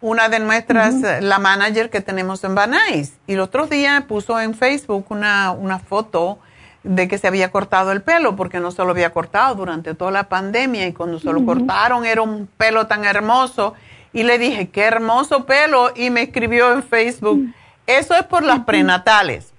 una 0.04 0.30
de 0.30 0.40
nuestras, 0.40 0.96
la 1.24 1.40
manager 1.40 1.90
que 1.90 2.02
tenemos 2.02 2.44
en 2.44 2.54
Banais. 2.54 3.14
Y 3.26 3.34
el 3.34 3.40
otro 3.40 3.66
día 3.68 4.06
puso 4.08 4.40
en 4.40 4.54
Facebook 4.54 5.06
una, 5.10 5.52
una 5.52 5.80
foto 5.80 6.38
de 6.84 7.08
que 7.08 7.18
se 7.18 7.28
había 7.28 7.52
cortado 7.52 7.92
el 7.92 8.02
pelo, 8.02 8.36
porque 8.36 8.60
no 8.60 8.72
se 8.72 8.84
lo 8.84 8.92
había 8.92 9.12
cortado 9.12 9.56
durante 9.56 9.96
toda 9.96 10.12
la 10.12 10.30
pandemia 10.30 10.86
y 10.88 10.94
cuando 10.94 11.20
se 11.20 11.32
lo 11.32 11.46
cortaron 11.46 12.06
era 12.06 12.22
un 12.22 12.48
pelo 12.58 12.86
tan 12.86 13.06
hermoso. 13.06 13.74
Y 14.12 14.24
le 14.24 14.38
dije, 14.38 14.70
qué 14.70 14.84
hermoso 14.84 15.46
pelo, 15.46 15.92
y 15.96 16.10
me 16.10 16.24
escribió 16.24 16.74
en 16.74 16.84
Facebook 16.84 17.54
eso 17.88 18.16
es 18.16 18.24
por 18.24 18.44
las 18.44 18.62
prenatales. 18.62 19.52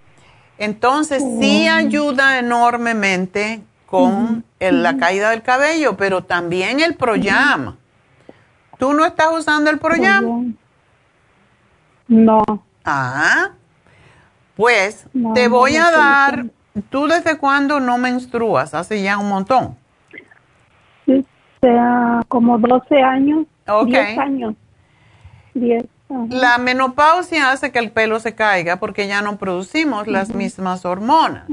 Entonces, 0.58 1.22
sí 1.40 1.66
ayuda 1.66 2.38
enormemente 2.38 3.62
con 3.86 4.44
la 4.60 4.96
caída 4.96 5.30
del 5.30 5.42
cabello, 5.42 5.96
pero 5.96 6.24
también 6.24 6.80
el 6.80 6.94
Proyam. 6.94 7.76
¿Tú 8.85 8.93
no 8.93 9.06
estás 9.06 9.28
usando 9.32 9.70
el 9.70 9.78
Proyam? 9.78 10.55
No. 12.06 12.44
Ah, 12.85 13.52
pues 14.56 15.06
te 15.32 15.48
voy 15.48 15.77
a 15.77 15.90
dar, 15.90 16.44
¿tú 16.90 17.06
desde 17.06 17.39
cuándo 17.39 17.81
no 17.81 17.97
menstruas? 17.97 18.74
Hace 18.74 19.02
ya 19.02 19.16
un 19.16 19.31
montón. 19.31 19.78
Sí, 21.06 21.24
sea 21.62 22.20
como 22.28 22.59
12 22.59 23.01
años, 23.01 23.47
Ok. 23.66 23.89
10 23.89 24.19
años. 24.19 24.55
10. 25.55 25.86
La 26.28 26.59
menopausia 26.59 27.52
hace 27.52 27.73
que 27.73 27.78
el 27.78 27.90
pelo 27.90 28.20
se 28.20 28.35
caiga 28.35 28.77
porque 28.81 29.06
ya 29.06 29.23
no 29.23 29.39
producimos 29.39 30.09
las 30.09 30.35
mismas 30.35 30.85
hormonas. 30.85 31.47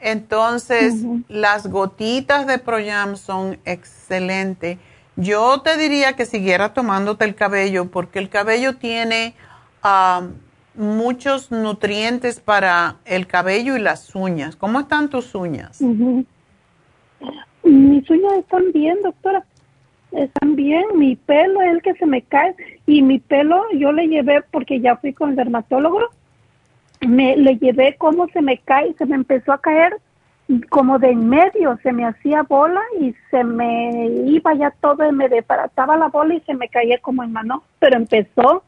Entonces, 0.00 0.94
las 1.28 1.68
gotitas 1.68 2.48
de 2.48 2.58
Proyam 2.58 3.14
son 3.14 3.60
excelentes. 3.64 4.78
Yo 5.16 5.62
te 5.62 5.78
diría 5.78 6.12
que 6.12 6.26
siguiera 6.26 6.74
tomándote 6.74 7.24
el 7.24 7.34
cabello 7.34 7.90
porque 7.90 8.18
el 8.18 8.28
cabello 8.28 8.76
tiene 8.76 9.34
ah, 9.82 10.28
muchos 10.74 11.50
nutrientes 11.50 12.38
para 12.40 12.96
el 13.06 13.26
cabello 13.26 13.76
y 13.76 13.80
las 13.80 14.14
uñas. 14.14 14.56
¿Cómo 14.56 14.80
están 14.80 15.08
tus 15.08 15.34
uñas? 15.34 15.80
Mis 17.62 18.10
uñas 18.10 18.32
están 18.38 18.72
bien, 18.72 18.98
doctora. 19.02 19.44
Están 20.12 20.54
bien, 20.54 20.84
mi 20.94 21.16
pelo 21.16 21.60
es 21.62 21.72
el 21.72 21.82
que 21.82 21.94
se 21.94 22.06
me 22.06 22.22
cae. 22.22 22.54
Y 22.86 23.02
mi 23.02 23.18
pelo 23.18 23.64
yo 23.72 23.92
le 23.92 24.08
llevé 24.08 24.42
porque 24.50 24.80
ya 24.80 24.96
fui 24.96 25.12
con 25.12 25.30
el 25.30 25.36
dermatólogo, 25.36 26.00
me 27.06 27.36
le 27.36 27.56
llevé 27.56 27.96
cómo 27.96 28.28
se 28.28 28.40
me 28.40 28.58
cae, 28.58 28.94
se 28.98 29.06
me 29.06 29.16
empezó 29.16 29.52
a 29.52 29.60
caer 29.60 29.96
como 30.68 30.98
de 30.98 31.10
en 31.10 31.28
medio, 31.28 31.78
se 31.82 31.92
me 31.92 32.04
hacía 32.04 32.42
bola 32.42 32.80
y 33.00 33.14
se 33.30 33.42
me 33.42 34.06
iba 34.26 34.54
ya 34.54 34.70
todo, 34.80 35.08
y 35.08 35.12
me 35.12 35.28
desbarataba 35.28 35.96
la 35.96 36.08
bola 36.08 36.34
y 36.34 36.40
se 36.40 36.54
me 36.54 36.68
caía 36.68 36.98
como 36.98 37.24
en 37.24 37.32
mano, 37.32 37.64
pero 37.78 37.96
empezó 37.96 38.62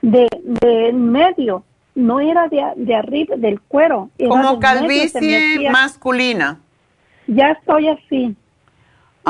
de, 0.00 0.28
de 0.42 0.88
en 0.88 1.12
medio, 1.12 1.64
no 1.94 2.20
era 2.20 2.48
de, 2.48 2.64
de 2.76 2.94
arriba, 2.94 3.36
del 3.36 3.60
cuero. 3.60 4.10
como 4.26 4.58
calvicie 4.58 5.68
masculina. 5.70 6.60
Ya 7.26 7.50
estoy 7.50 7.88
así. 7.88 8.34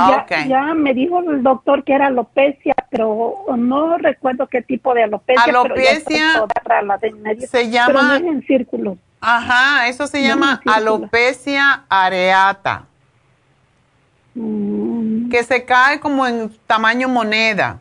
Ah, 0.00 0.24
ya, 0.46 0.74
me 0.74 0.94
dijo 0.94 1.20
el 1.28 1.42
doctor 1.42 1.82
que 1.82 1.92
era 1.92 2.06
alopecia, 2.06 2.74
pero 2.88 3.34
no 3.56 3.98
recuerdo 3.98 4.46
qué 4.46 4.62
tipo 4.62 4.94
de 4.94 5.02
alopecia. 5.02 5.42
Alopecia 5.42 6.44
se 7.48 7.70
llama... 7.70 8.18
en 8.18 8.42
círculos. 8.42 8.96
Ajá, 9.20 9.88
eso 9.88 10.06
se 10.06 10.22
llama 10.22 10.60
alopecia 10.66 11.84
areata. 11.88 12.86
Mm. 14.34 15.28
Que 15.30 15.42
se 15.42 15.64
cae 15.64 16.00
como 16.00 16.26
en 16.26 16.50
tamaño 16.66 17.08
moneda. 17.08 17.80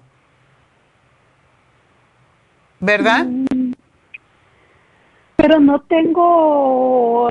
¿Verdad? 2.79 3.25
Mm. 3.25 3.73
Pero 5.35 5.59
no 5.59 5.79
tengo, 5.81 7.29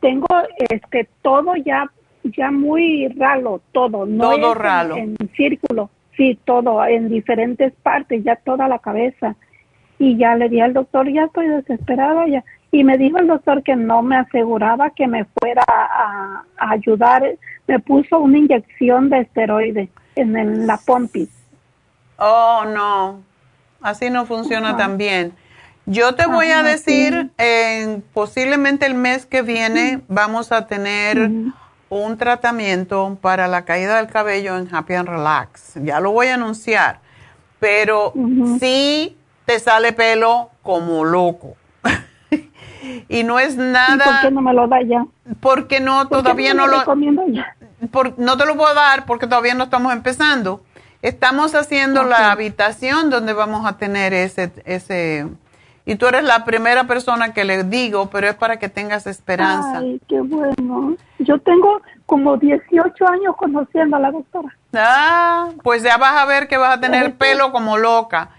tengo 0.00 0.26
este 0.70 1.08
todo 1.22 1.56
ya 1.56 1.90
ya 2.36 2.50
muy 2.50 3.08
ralo, 3.08 3.60
todo. 3.72 4.06
No 4.06 4.30
todo 4.30 4.54
ralo. 4.54 4.96
En, 4.96 5.16
círculo, 5.36 5.90
sí, 6.16 6.38
todo, 6.44 6.84
en 6.84 7.08
diferentes 7.08 7.72
partes, 7.82 8.24
ya 8.24 8.36
toda 8.36 8.68
la 8.68 8.78
cabeza. 8.78 9.36
Y 9.98 10.16
ya 10.16 10.34
le 10.34 10.48
di 10.48 10.60
al 10.60 10.72
doctor, 10.72 11.08
ya 11.10 11.24
estoy 11.24 11.48
desesperada, 11.48 12.26
ya. 12.26 12.44
Y 12.70 12.82
me 12.82 12.98
dijo 12.98 13.18
el 13.18 13.28
doctor 13.28 13.62
que 13.62 13.76
no 13.76 14.02
me 14.02 14.16
aseguraba 14.16 14.90
que 14.90 15.06
me 15.06 15.24
fuera 15.24 15.64
a, 15.68 16.44
ayudar. 16.56 17.22
Me 17.68 17.78
puso 17.78 18.18
una 18.18 18.38
inyección 18.38 19.10
de 19.10 19.20
esteroide 19.20 19.88
en 20.16 20.66
la 20.66 20.76
pompis. 20.78 21.30
Oh, 22.16 22.64
no. 22.66 23.22
Así 23.80 24.10
no 24.10 24.26
funciona 24.26 24.76
tan 24.76 24.98
bien. 24.98 25.32
Yo 25.86 26.14
te 26.14 26.26
voy 26.26 26.46
a 26.46 26.62
decir, 26.62 27.30
en, 27.36 28.02
posiblemente 28.14 28.86
el 28.86 28.94
mes 28.94 29.26
que 29.26 29.42
viene 29.42 30.00
vamos 30.08 30.50
a 30.50 30.66
tener 30.66 31.30
un 31.90 32.16
tratamiento 32.16 33.18
para 33.20 33.46
la 33.46 33.64
caída 33.64 33.98
del 33.98 34.06
cabello 34.06 34.56
en 34.56 34.74
Happy 34.74 34.94
and 34.94 35.08
Relax. 35.08 35.74
Ya 35.82 36.00
lo 36.00 36.12
voy 36.12 36.28
a 36.28 36.34
anunciar. 36.34 37.00
Pero 37.60 38.12
sí 38.58 39.16
te 39.44 39.58
sale 39.58 39.92
pelo 39.92 40.50
como 40.62 41.04
loco. 41.04 41.56
y 43.08 43.22
no 43.24 43.38
es 43.38 43.56
nada. 43.56 44.04
¿Por 44.04 44.20
qué 44.22 44.30
no 44.30 44.40
me 44.40 44.54
lo 44.54 44.66
da 44.68 44.82
ya? 44.82 45.06
Porque 45.40 45.80
no, 45.80 46.08
todavía 46.08 46.54
no, 46.54 46.66
lo. 46.66 46.84
Ya? 47.28 47.56
no 48.16 48.36
te 48.36 48.46
lo 48.46 48.56
puedo 48.56 48.74
dar 48.74 49.06
porque 49.06 49.26
todavía 49.26 49.54
no 49.54 49.64
estamos 49.64 49.92
empezando. 49.92 50.62
Estamos 51.02 51.54
haciendo 51.54 52.02
la 52.04 52.32
habitación 52.32 53.10
donde 53.10 53.34
vamos 53.34 53.66
a 53.66 53.76
tener 53.76 54.14
ese, 54.14 54.50
ese 54.64 55.26
y 55.86 55.96
tú 55.96 56.06
eres 56.06 56.24
la 56.24 56.44
primera 56.44 56.84
persona 56.84 57.34
que 57.34 57.44
le 57.44 57.62
digo, 57.64 58.08
pero 58.08 58.28
es 58.28 58.34
para 58.34 58.58
que 58.58 58.70
tengas 58.70 59.06
esperanza. 59.06 59.78
Ay, 59.78 60.00
qué 60.08 60.20
bueno. 60.20 60.96
Yo 61.18 61.38
tengo 61.40 61.82
como 62.06 62.38
18 62.38 63.06
años 63.06 63.36
conociendo 63.36 63.96
a 63.96 64.00
la 64.00 64.10
doctora. 64.10 64.56
Ah, 64.72 65.50
pues 65.62 65.82
ya 65.82 65.98
vas 65.98 66.22
a 66.22 66.24
ver 66.24 66.48
que 66.48 66.56
vas 66.56 66.78
a 66.78 66.80
tener 66.80 67.16
pelo 67.16 67.52
como 67.52 67.76
loca. 67.76 68.30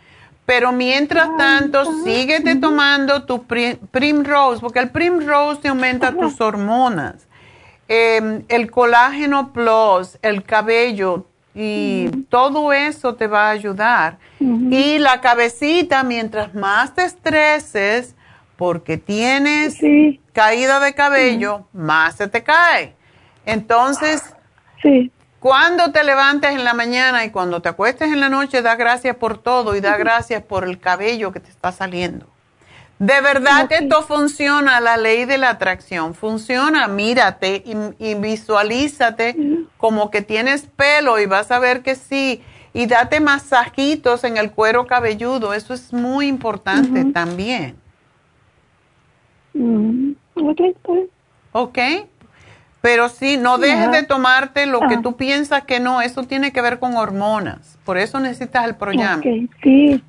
Pero 0.46 0.72
mientras 0.72 1.36
tanto, 1.38 2.04
síguete 2.04 2.56
tomando 2.56 3.24
tu 3.24 3.44
Primrose, 3.46 4.62
porque 4.62 4.80
el 4.80 4.90
Primrose 4.90 5.62
te 5.62 5.68
aumenta 5.70 6.12
tus 6.12 6.40
hormonas. 6.40 7.28
Em, 7.88 8.44
el 8.48 8.70
colágeno 8.70 9.54
plus, 9.54 10.18
el 10.22 10.44
cabello, 10.44 11.26
y 11.56 12.10
todo 12.30 12.74
eso 12.74 13.16
te 13.16 13.28
va 13.28 13.48
a 13.48 13.52
ayudar. 13.52 14.18
Y 14.40 15.00
la 15.00 15.22
cabecita, 15.22 16.04
mientras 16.04 16.54
más 16.54 16.94
te 16.94 17.06
estreses, 17.06 18.14
porque 18.58 18.98
tienes 18.98 19.80
caída 20.34 20.80
de 20.80 20.94
cabello, 20.94 21.66
más 21.72 22.18
se 22.18 22.28
te 22.28 22.44
cae. 22.44 22.94
Entonces, 23.46 24.22
cuando 25.46 25.92
te 25.92 26.04
levantes 26.04 26.54
en 26.54 26.64
la 26.64 26.74
mañana 26.74 27.24
y 27.24 27.30
cuando 27.30 27.62
te 27.62 27.70
acuestes 27.70 28.12
en 28.12 28.20
la 28.20 28.30
noche, 28.30 28.64
da 28.64 28.76
gracias 28.76 29.16
por 29.16 29.38
todo 29.38 29.76
y 29.76 29.80
da 29.80 29.96
gracias 29.96 30.42
por 30.42 30.64
el 30.64 30.80
cabello 30.80 31.32
que 31.32 31.40
te 31.40 31.52
está 31.52 31.72
saliendo. 31.72 32.26
De 32.98 33.22
verdad 33.22 33.68
que 33.68 33.76
esto 33.76 34.02
funciona, 34.02 34.80
la 34.82 34.98
ley 34.98 35.26
de 35.26 35.38
la 35.38 35.52
atracción. 35.52 36.16
Funciona, 36.16 36.88
mírate 36.88 37.64
y, 38.00 38.16
visualízate 38.16 39.36
como 39.78 40.10
que 40.10 40.24
tienes 40.24 40.64
pelo 40.64 41.20
y 41.20 41.28
vas 41.28 41.52
a 41.52 41.60
ver 41.60 41.84
que 41.84 41.94
sí. 41.94 42.42
Y 42.74 42.88
date 42.88 43.20
masajitos 43.20 44.24
en 44.24 44.38
el 44.38 44.52
cuero 44.52 44.88
cabelludo. 44.88 45.54
Eso 45.54 45.76
es 45.76 45.94
muy 45.94 46.26
importante 46.26 47.06
también. 47.14 47.76
Mm, 49.54 50.14
ok. 51.52 51.80
Pero 52.86 53.10
sí, 53.10 53.38
no 53.38 53.58
dejes 53.58 53.92
de 53.92 54.04
tomarte 54.04 54.68
lo 54.68 54.80
que 54.82 54.94
ah. 54.98 55.02
tú 55.02 55.18
piensas 55.18 55.64
que 55.64 55.80
no. 55.80 56.04
Eso 56.04 56.22
tiene 56.22 56.54
que 56.54 56.62
ver 56.62 56.78
con 56.78 56.96
hormonas. 56.96 57.80
Por 57.84 57.98
eso 57.98 58.20
necesitas 58.20 58.64
el 58.66 58.76
programa. 58.76 59.24
sí. 59.64 60.04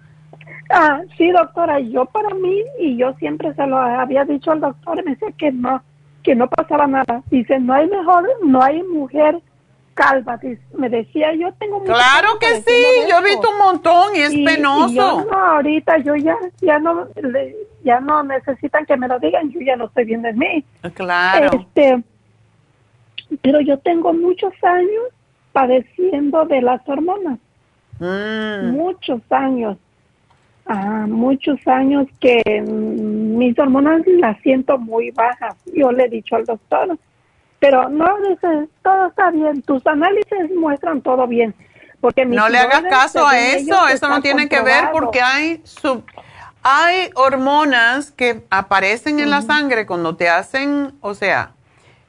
Ah, 0.69 1.01
sí, 1.17 1.31
doctora, 1.31 1.81
yo 1.81 2.05
para 2.05 2.35
mí, 2.35 2.61
y 2.79 2.99
yo 2.99 3.15
siempre 3.15 3.55
se 3.55 3.67
lo 3.67 3.79
había 3.79 4.25
dicho 4.25 4.51
al 4.51 4.61
doctor, 4.61 5.03
me 5.05 5.13
decía 5.13 5.29
que 5.39 5.53
no, 5.53 5.81
que 6.23 6.35
no 6.35 6.49
pasaba 6.49 6.87
nada. 6.87 7.23
Dice, 7.31 7.59
no 7.61 7.73
hay 7.73 7.89
mejor, 7.89 8.29
no 8.45 8.63
hay 8.63 8.83
mujer 8.83 9.41
calva. 9.95 10.39
me 10.77 10.91
decía, 10.91 11.33
yo 11.35 11.55
tengo 11.55 11.83
Claro 11.83 12.39
que 12.39 12.57
sí, 12.57 13.09
yo 13.09 13.19
he 13.21 13.31
visto 13.31 13.49
un 13.53 13.59
montón 13.59 14.17
y 14.17 14.19
es 14.19 14.35
penoso. 14.35 14.93
yo 14.93 15.25
no, 15.25 15.39
ahorita 15.39 15.97
yo 15.99 16.15
ya, 16.15 16.37
ya 16.61 16.79
no, 16.79 17.09
ya 17.85 18.01
no 18.01 18.23
necesitan 18.23 18.85
que 18.85 18.99
me 18.99 19.09
lo 19.09 19.19
digan, 19.19 19.51
yo 19.51 19.61
ya 19.61 19.77
no 19.77 19.87
estoy 19.87 20.05
viendo 20.05 20.29
en 20.29 20.39
mí. 20.39 20.65
Claro. 20.95 21.51
Este, 21.59 22.03
pero 23.43 23.61
yo 23.61 23.79
tengo 23.79 24.13
muchos 24.13 24.53
años 24.63 25.05
padeciendo 25.53 26.45
de 26.45 26.63
las 26.63 26.87
hormonas. 26.89 27.39
Mm. 27.99 28.73
Muchos 28.73 29.21
años 29.31 29.79
ah, 30.67 31.07
muchos 31.09 31.59
años 31.67 32.07
que 32.21 32.43
mis 32.63 33.59
hormonas 33.59 34.03
las 34.07 34.39
siento 34.43 34.79
muy 34.79 35.11
bajas. 35.11 35.55
Yo 35.75 35.91
le 35.93 36.05
he 36.05 36.09
dicho 36.09 36.37
al 36.37 36.45
doctor, 36.45 36.99
pero 37.59 37.89
no, 37.89 38.07
dice, 38.29 38.69
todo 38.83 39.07
está 39.07 39.31
bien, 39.31 39.63
tus 39.63 39.87
análisis 39.87 40.55
muestran 40.55 41.01
todo 41.01 41.27
bien. 41.27 41.55
Porque 42.01 42.27
no 42.27 42.49
le 42.49 42.59
hagas 42.59 42.83
caso 42.83 43.27
a 43.27 43.39
eso, 43.39 43.89
eso 43.89 44.09
no 44.09 44.21
tiene 44.21 44.49
que 44.49 44.61
ver 44.61 44.91
porque 44.93 45.23
hay 45.23 45.61
sub, 45.65 46.05
hay 46.63 47.11
hormonas 47.15 48.11
que 48.11 48.45
aparecen 48.51 49.19
en 49.19 49.31
la 49.31 49.41
sangre 49.41 49.87
cuando 49.87 50.15
te 50.15 50.29
hacen, 50.29 50.93
o 51.01 51.15
sea, 51.15 51.53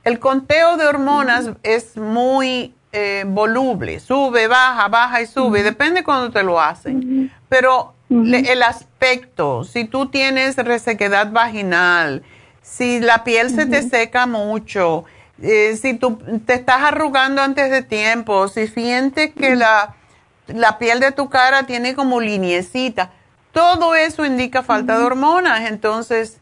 el 0.08 0.20
conteo 0.20 0.78
de 0.78 0.86
hormonas 0.86 1.50
es 1.64 1.98
muy 1.98 2.74
eh, 2.94 3.26
voluble, 3.28 4.00
sube, 4.00 4.48
baja, 4.48 4.88
baja 4.88 5.22
y 5.22 5.28
sube, 5.28 5.64
depende 5.64 6.02
cuando 6.02 6.32
te 6.32 6.44
lo 6.44 6.62
hacen. 6.62 7.30
Pero 7.50 7.94
el 8.10 8.64
aspecto, 8.64 9.66
si 9.66 9.84
tú 9.84 10.08
tienes 10.08 10.56
resequedad 10.56 11.30
vaginal, 11.34 12.24
si 12.62 13.02
la 13.02 13.26
piel 13.26 13.50
se 13.50 13.66
te 13.66 13.82
seca 13.82 14.28
mucho, 14.28 15.04
eh, 15.42 15.76
si 15.76 15.96
tú 15.96 16.18
te 16.46 16.54
estás 16.54 16.84
arrugando 16.84 17.42
antes 17.42 17.70
de 17.70 17.82
tiempo, 17.82 18.48
si 18.48 18.68
sientes 18.68 19.34
que 19.34 19.58
la, 19.58 19.96
la 20.48 20.78
piel 20.78 21.02
de 21.02 21.12
tu 21.12 21.28
cara 21.28 21.64
tiene 21.64 21.96
como 21.96 22.22
liniecita, 22.22 23.12
todo 23.52 23.94
eso 23.94 24.26
indica 24.26 24.64
falta 24.64 24.98
de 24.98 25.04
hormonas. 25.04 25.70
Entonces, 25.70 26.38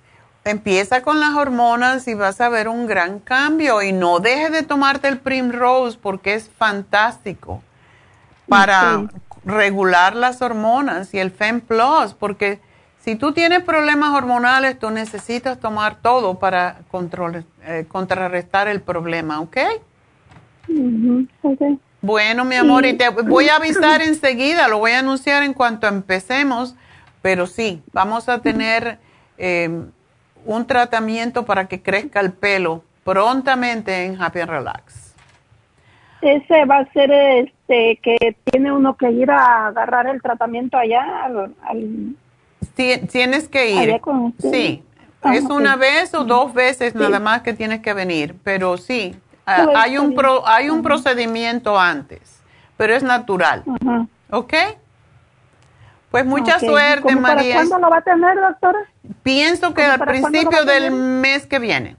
empieza 0.46 1.02
con 1.02 1.20
las 1.20 1.36
hormonas 1.36 2.08
y 2.08 2.14
vas 2.14 2.40
a 2.40 2.50
ver 2.50 2.70
un 2.70 2.88
gran 2.88 3.20
cambio. 3.20 3.82
Y 3.82 3.92
no 3.92 4.20
dejes 4.20 4.52
de 4.52 4.64
tomarte 4.64 5.08
el 5.10 5.20
Primrose 5.20 5.98
porque 6.02 6.36
es 6.36 6.50
fantástico 6.50 7.62
para 8.48 9.08
regular 9.44 10.16
las 10.16 10.42
hormonas 10.42 11.14
y 11.14 11.20
el 11.20 11.32
FEM 11.32 11.62
Plus, 11.62 12.14
porque 12.18 12.60
si 13.00 13.16
tú 13.16 13.34
tienes 13.34 13.64
problemas 13.64 14.16
hormonales, 14.16 14.80
tú 14.80 14.90
necesitas 14.90 15.60
tomar 15.60 15.98
todo 16.02 16.40
para 16.40 16.80
control, 16.90 17.46
eh, 17.64 17.86
contrarrestar 17.88 18.68
el 18.68 18.82
problema, 18.82 19.42
¿ok? 19.42 19.58
Bueno, 22.02 22.46
mi 22.46 22.56
amor, 22.56 22.86
y 22.86 22.94
te 22.94 23.10
voy 23.10 23.50
a 23.50 23.56
avisar 23.56 24.02
enseguida, 24.02 24.68
lo 24.68 24.80
voy 24.80 24.92
a 24.92 25.00
anunciar 25.00 25.44
en 25.44 25.54
cuanto 25.54 25.88
empecemos, 25.88 26.76
pero 27.22 27.48
sí, 27.48 27.82
vamos 27.94 28.30
a 28.30 28.40
tener 28.40 29.00
eh, 29.38 29.86
un 30.46 30.66
tratamiento 30.66 31.46
para 31.46 31.68
que 31.68 31.82
crezca 31.82 32.20
el 32.20 32.32
pelo 32.32 32.84
prontamente 33.04 34.06
en 34.06 34.22
Happy 34.22 34.40
and 34.40 34.50
Relax. 34.50 35.14
Ese 36.22 36.66
va 36.66 36.80
a 36.80 36.92
ser 36.92 37.12
este 37.12 38.00
que 38.02 38.36
tiene 38.46 38.72
uno 38.72 38.96
que 38.98 39.12
ir 39.12 39.30
a 39.30 39.68
agarrar 39.68 40.08
el 40.08 40.22
tratamiento 40.22 40.78
allá 40.78 41.04
al, 41.26 42.16
tienes 42.76 43.48
que 43.48 43.72
ir. 43.72 44.02
Sí. 44.40 44.84
Ah, 45.22 45.36
es 45.36 45.44
una 45.46 45.76
vez 45.76 46.14
o 46.14 46.24
dos 46.24 46.54
veces 46.54 46.94
nada 46.94 47.20
más 47.20 47.42
que 47.42 47.54
tienes 47.54 47.80
que 47.82 47.96
venir 47.96 48.36
pero 48.44 48.78
sí 48.78 49.16
ah, 49.48 49.66
hay 49.76 49.98
un 49.98 50.14
pro, 50.14 50.48
hay 50.48 50.70
un 50.70 50.84
procedimiento 50.84 51.80
antes 51.80 52.44
pero 52.78 52.94
es 52.94 53.02
natural. 53.02 53.64
¿ok? 54.30 54.54
pues 56.12 56.26
mucha 56.26 56.60
suerte 56.60 57.16
María. 57.16 57.56
¿Cuándo 57.56 57.80
lo 57.80 57.90
va 57.90 57.98
a 57.98 58.02
tener 58.02 58.40
doctora? 58.40 58.80
Pienso 59.23 59.73
que 59.73 59.84
al 59.84 59.99
principio 59.99 60.65
del 60.65 60.91
mes 60.91 61.45
que 61.45 61.60
viene 61.60 61.95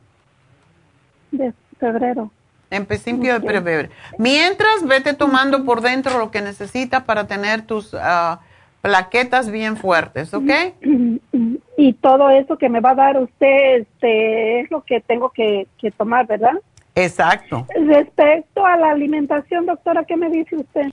de 1.31 1.53
febrero 1.79 2.31
en 2.71 2.87
principio 2.87 3.39
de 3.39 3.49
febrero. 3.49 3.89
Mientras, 4.19 4.87
vete 4.87 5.15
tomando 5.15 5.65
por 5.65 5.81
dentro 5.81 6.19
lo 6.19 6.31
que 6.31 6.41
necesitas 6.41 7.05
para 7.05 7.27
tener 7.27 7.63
tus 7.63 7.95
uh, 7.95 8.39
plaquetas 8.83 9.51
bien 9.51 9.77
fuertes, 9.77 10.33
¿ok? 10.35 10.51
Y 11.79 11.93
todo 11.93 12.31
eso 12.31 12.57
que 12.57 12.71
me 12.71 12.81
va 12.81 12.93
a 12.93 12.95
dar 12.95 13.19
usted 13.19 13.83
este, 13.83 14.61
es 14.61 14.71
lo 14.71 14.81
que 14.83 15.03
tengo 15.03 15.29
que, 15.29 15.67
tomar, 15.99 16.27
¿verdad? 16.27 16.55
Exacto. 16.95 17.67
Respecto 17.87 18.65
a 18.65 18.79
la 18.79 18.93
alimentación, 18.93 19.67
doctora, 19.67 20.05
¿qué 20.05 20.17
me 20.17 20.31
dice 20.31 20.57
usted? 20.57 20.87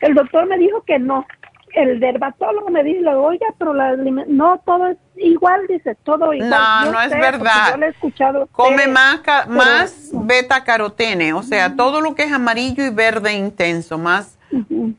El 0.00 0.14
doctor 0.14 0.46
me 0.46 0.56
dijo 0.56 0.80
que 0.84 0.98
no, 0.98 1.26
el 1.74 2.00
dermatólogo 2.00 2.70
me 2.70 2.82
dice, 2.84 3.06
oiga, 3.08 3.46
pero 3.58 3.74
la, 3.74 3.96
no 3.96 4.60
todo 4.64 4.88
es 4.88 4.98
igual, 5.16 5.66
dice, 5.68 5.96
todo 6.04 6.32
igual. 6.32 6.50
No, 6.50 6.92
no 6.92 7.00
es 7.00 7.10
verdad. 7.10 7.76
Yo 7.76 7.84
he 7.84 7.88
escuchado 7.88 8.48
Come 8.52 8.86
más, 8.88 9.20
más 9.48 10.10
beta 10.12 10.64
carotene, 10.64 11.32
o 11.32 11.42
sea, 11.42 11.76
todo 11.76 12.00
lo 12.00 12.14
que 12.14 12.24
es 12.24 12.32
amarillo 12.32 12.84
y 12.84 12.90
verde 12.90 13.32
intenso, 13.34 13.98
más. 13.98 14.38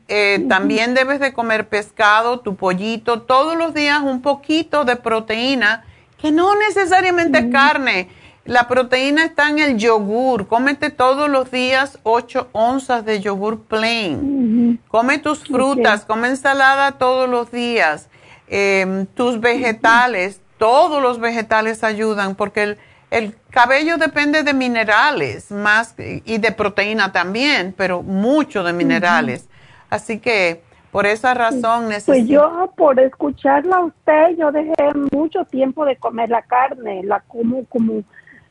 Eh, 0.08 0.44
también 0.48 0.94
debes 0.94 1.20
de 1.20 1.32
comer 1.32 1.68
pescado, 1.68 2.40
tu 2.40 2.56
pollito, 2.56 3.22
todos 3.22 3.56
los 3.56 3.72
días 3.72 4.00
un 4.02 4.20
poquito 4.20 4.84
de 4.84 4.96
proteína, 4.96 5.84
que 6.18 6.32
no 6.32 6.56
necesariamente 6.56 7.38
es 7.38 7.52
carne 7.52 8.08
la 8.44 8.68
proteína 8.68 9.24
está 9.24 9.48
en 9.48 9.58
el 9.58 9.78
yogur. 9.78 10.46
Cómete 10.46 10.90
todos 10.90 11.30
los 11.30 11.50
días 11.50 11.98
8 12.02 12.48
onzas 12.52 13.04
de 13.04 13.20
yogur 13.20 13.62
plain. 13.62 14.80
Come 14.88 15.18
tus 15.18 15.44
frutas, 15.44 16.04
come 16.04 16.28
ensalada 16.28 16.92
todos 16.92 17.28
los 17.28 17.50
días. 17.50 18.08
Em, 18.46 19.06
tus 19.06 19.40
vegetales, 19.40 20.42
todos 20.58 21.02
los 21.02 21.18
vegetales 21.18 21.82
ayudan 21.82 22.34
porque 22.34 22.76
el, 23.10 23.34
cabello 23.50 23.96
depende 23.96 24.42
de 24.42 24.52
minerales 24.52 25.50
más 25.50 25.94
y 25.96 26.38
de 26.38 26.52
proteína 26.52 27.12
también, 27.12 27.72
pero 27.76 28.02
mucho 28.02 28.64
de 28.64 28.72
minerales. 28.72 29.48
Así 29.88 30.18
que 30.18 30.62
por 30.90 31.06
esa 31.06 31.32
razón 31.32 31.88
necesito. 31.88 32.12
Pues 32.12 32.26
yo, 32.26 32.72
por 32.76 32.98
escucharla 33.00 33.76
a 33.76 33.84
usted, 33.84 34.36
yo 34.36 34.52
dejé 34.52 34.92
mucho 35.12 35.44
tiempo 35.44 35.84
de 35.84 35.96
comer 35.96 36.28
la 36.28 36.42
carne, 36.42 37.02
la 37.04 37.20
como 37.20 37.64
como 37.66 38.02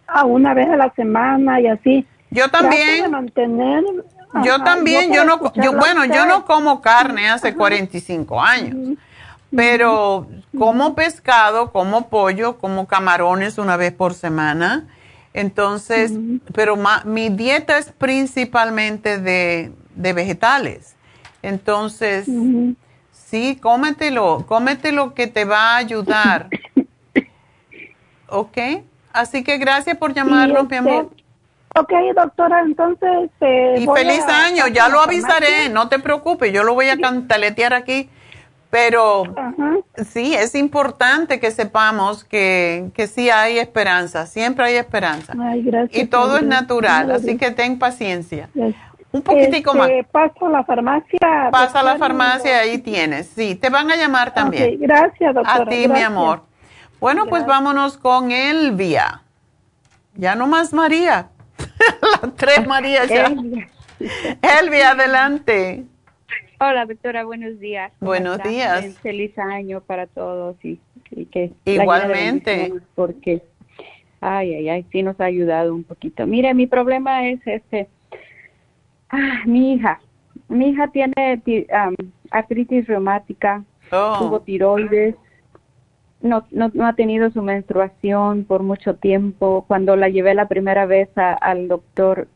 a 0.08 0.26
una 0.26 0.54
vez 0.54 0.70
a 0.70 0.78
la 0.78 0.94
semana 0.94 1.60
y 1.62 1.68
así. 1.68 2.06
Yo 2.30 2.50
también. 2.50 3.12
mantener, 3.12 3.84
yo 4.44 4.64
también, 4.64 5.14
yo, 5.14 5.24
no, 5.26 5.54
yo 5.54 5.74
bueno, 5.74 6.06
yo 6.06 6.26
no 6.26 6.46
como 6.46 6.82
carne 6.82 7.30
hace 7.30 7.54
45 7.54 8.42
años, 8.42 8.98
pero 9.56 10.28
como 10.58 10.96
pescado, 10.96 11.72
como 11.72 12.10
pollo, 12.10 12.58
como 12.58 12.88
camarones 12.88 13.60
una 13.60 13.78
vez 13.78 13.94
por 13.94 14.14
semana. 14.16 14.88
Entonces, 15.36 16.14
pero 16.54 16.78
mi 17.06 17.30
dieta 17.30 17.78
es 17.78 17.92
principalmente 17.92 19.20
de, 19.20 19.72
de 19.96 20.14
vegetales. 20.14 20.96
Entonces, 21.42 22.28
sí, 23.12 23.58
cómetelo, 23.62 24.46
cómetelo 24.48 25.14
que 25.14 25.28
te 25.28 25.46
va 25.46 25.74
a 25.74 25.78
ayudar. 25.78 26.50
¿Ok? 28.30 28.58
Así 29.14 29.44
que 29.44 29.57
gracias 29.57 29.95
por 29.98 30.14
llamarnos, 30.14 30.68
mi 30.68 30.77
amor. 30.77 31.10
Este, 31.11 31.23
ok, 31.80 31.94
doctora, 32.15 32.61
entonces... 32.61 33.30
Eh, 33.40 33.76
y 33.80 33.88
feliz 33.88 34.23
año, 34.27 34.68
ya 34.68 34.90
lo 34.90 34.99
avisaré, 34.99 35.69
no 35.69 35.88
te 35.88 35.99
preocupes, 35.99 36.52
yo 36.52 36.64
lo 36.64 36.73
voy 36.73 36.90
a 36.90 36.98
cantaletear 36.98 37.73
aquí. 37.73 38.10
Pero 38.72 39.23
sí, 40.03 40.34
es 40.34 40.56
importante 40.56 41.40
que 41.40 41.52
sepamos 41.52 42.23
que, 42.23 42.90
que 42.95 43.06
sí 43.06 43.30
hay 43.30 43.60
esperanza, 43.60 44.26
siempre 44.26 44.65
hay 44.65 44.76
esperanza. 44.77 45.35
Ay, 45.40 45.61
gracias. 45.61 46.02
Y 46.02 46.07
todo 46.07 46.38
es 46.38 46.44
natural, 46.44 47.11
así 47.11 47.38
que 47.38 47.52
ten 47.52 47.77
paciencia. 47.77 48.49
Un 49.11 49.22
poquitico 49.22 49.76
este, 49.76 50.02
más. 50.02 50.07
Paso 50.11 50.48
a 50.48 50.49
la 50.49 50.64
farmacia. 50.64 51.19
Pasa 51.52 51.81
a 51.81 51.84
la 51.84 51.98
farmacia, 51.98 52.61
ahí 52.61 52.80
tienes. 52.80 53.27
Sí, 53.27 53.53
te 53.53 53.69
van 53.69 53.91
a 53.91 53.95
llamar 53.95 54.34
también. 54.34 54.80
gracias, 54.80 55.35
doctora. 55.35 55.65
A 55.65 55.68
ti, 55.68 55.88
mi 55.88 56.02
amor. 56.02 56.41
Bueno, 57.04 57.26
pues 57.26 57.46
vámonos 57.46 57.98
con 57.98 58.32
Elvia. 58.32 59.24
Ya 60.16 60.36
no 60.36 60.48
más 60.48 60.72
María. 60.72 61.32
Las 62.22 62.34
tres 62.38 62.66
Marías 62.66 63.10
ya. 63.10 63.26
Elvia. 64.62 64.92
adelante. 64.92 65.84
Hola, 66.62 66.86
doctora, 66.86 67.26
buenos 67.26 67.60
días. 67.60 67.92
Buenos 68.00 68.42
días. 68.44 68.98
Feliz 69.00 69.38
año 69.38 69.82
para 69.82 70.08
todos 70.08 70.56
y, 70.64 70.80
que 71.26 71.52
igualmente 71.66 72.72
porque 72.96 73.44
ay, 74.22 74.56
ay, 74.56 74.70
ay, 74.70 74.86
sí 74.90 75.04
nos 75.04 75.20
ha 75.20 75.26
ayudado 75.26 75.76
un 75.76 75.84
poquito. 75.84 76.26
Mire, 76.26 76.54
mi 76.54 76.68
problema 76.68 77.28
es 77.28 77.46
este 77.46 77.90
ah, 79.10 79.42
mi 79.46 79.74
hija. 79.74 80.00
Mi 80.48 80.70
hija 80.70 80.88
tiene 80.88 81.42
artritis 82.32 82.88
reumática, 82.88 83.62
oh. 83.92 84.20
tuvo 84.20 84.40
tiroides, 84.40 85.16
no, 86.24 86.45
no, 86.52 86.72
no, 86.74 86.88
ha 86.88 86.94
tenido 86.94 87.30
su 87.32 87.41
menstruación 87.41 88.45
por 88.45 88.64
mucho 88.64 88.95
tiempo. 88.95 89.66
Cuando 89.68 89.95
la 89.95 90.10
llevé 90.10 90.34
la 90.34 90.48
primera 90.48 90.86
vez 90.86 91.10
al 91.16 91.68
doctor 91.68 92.28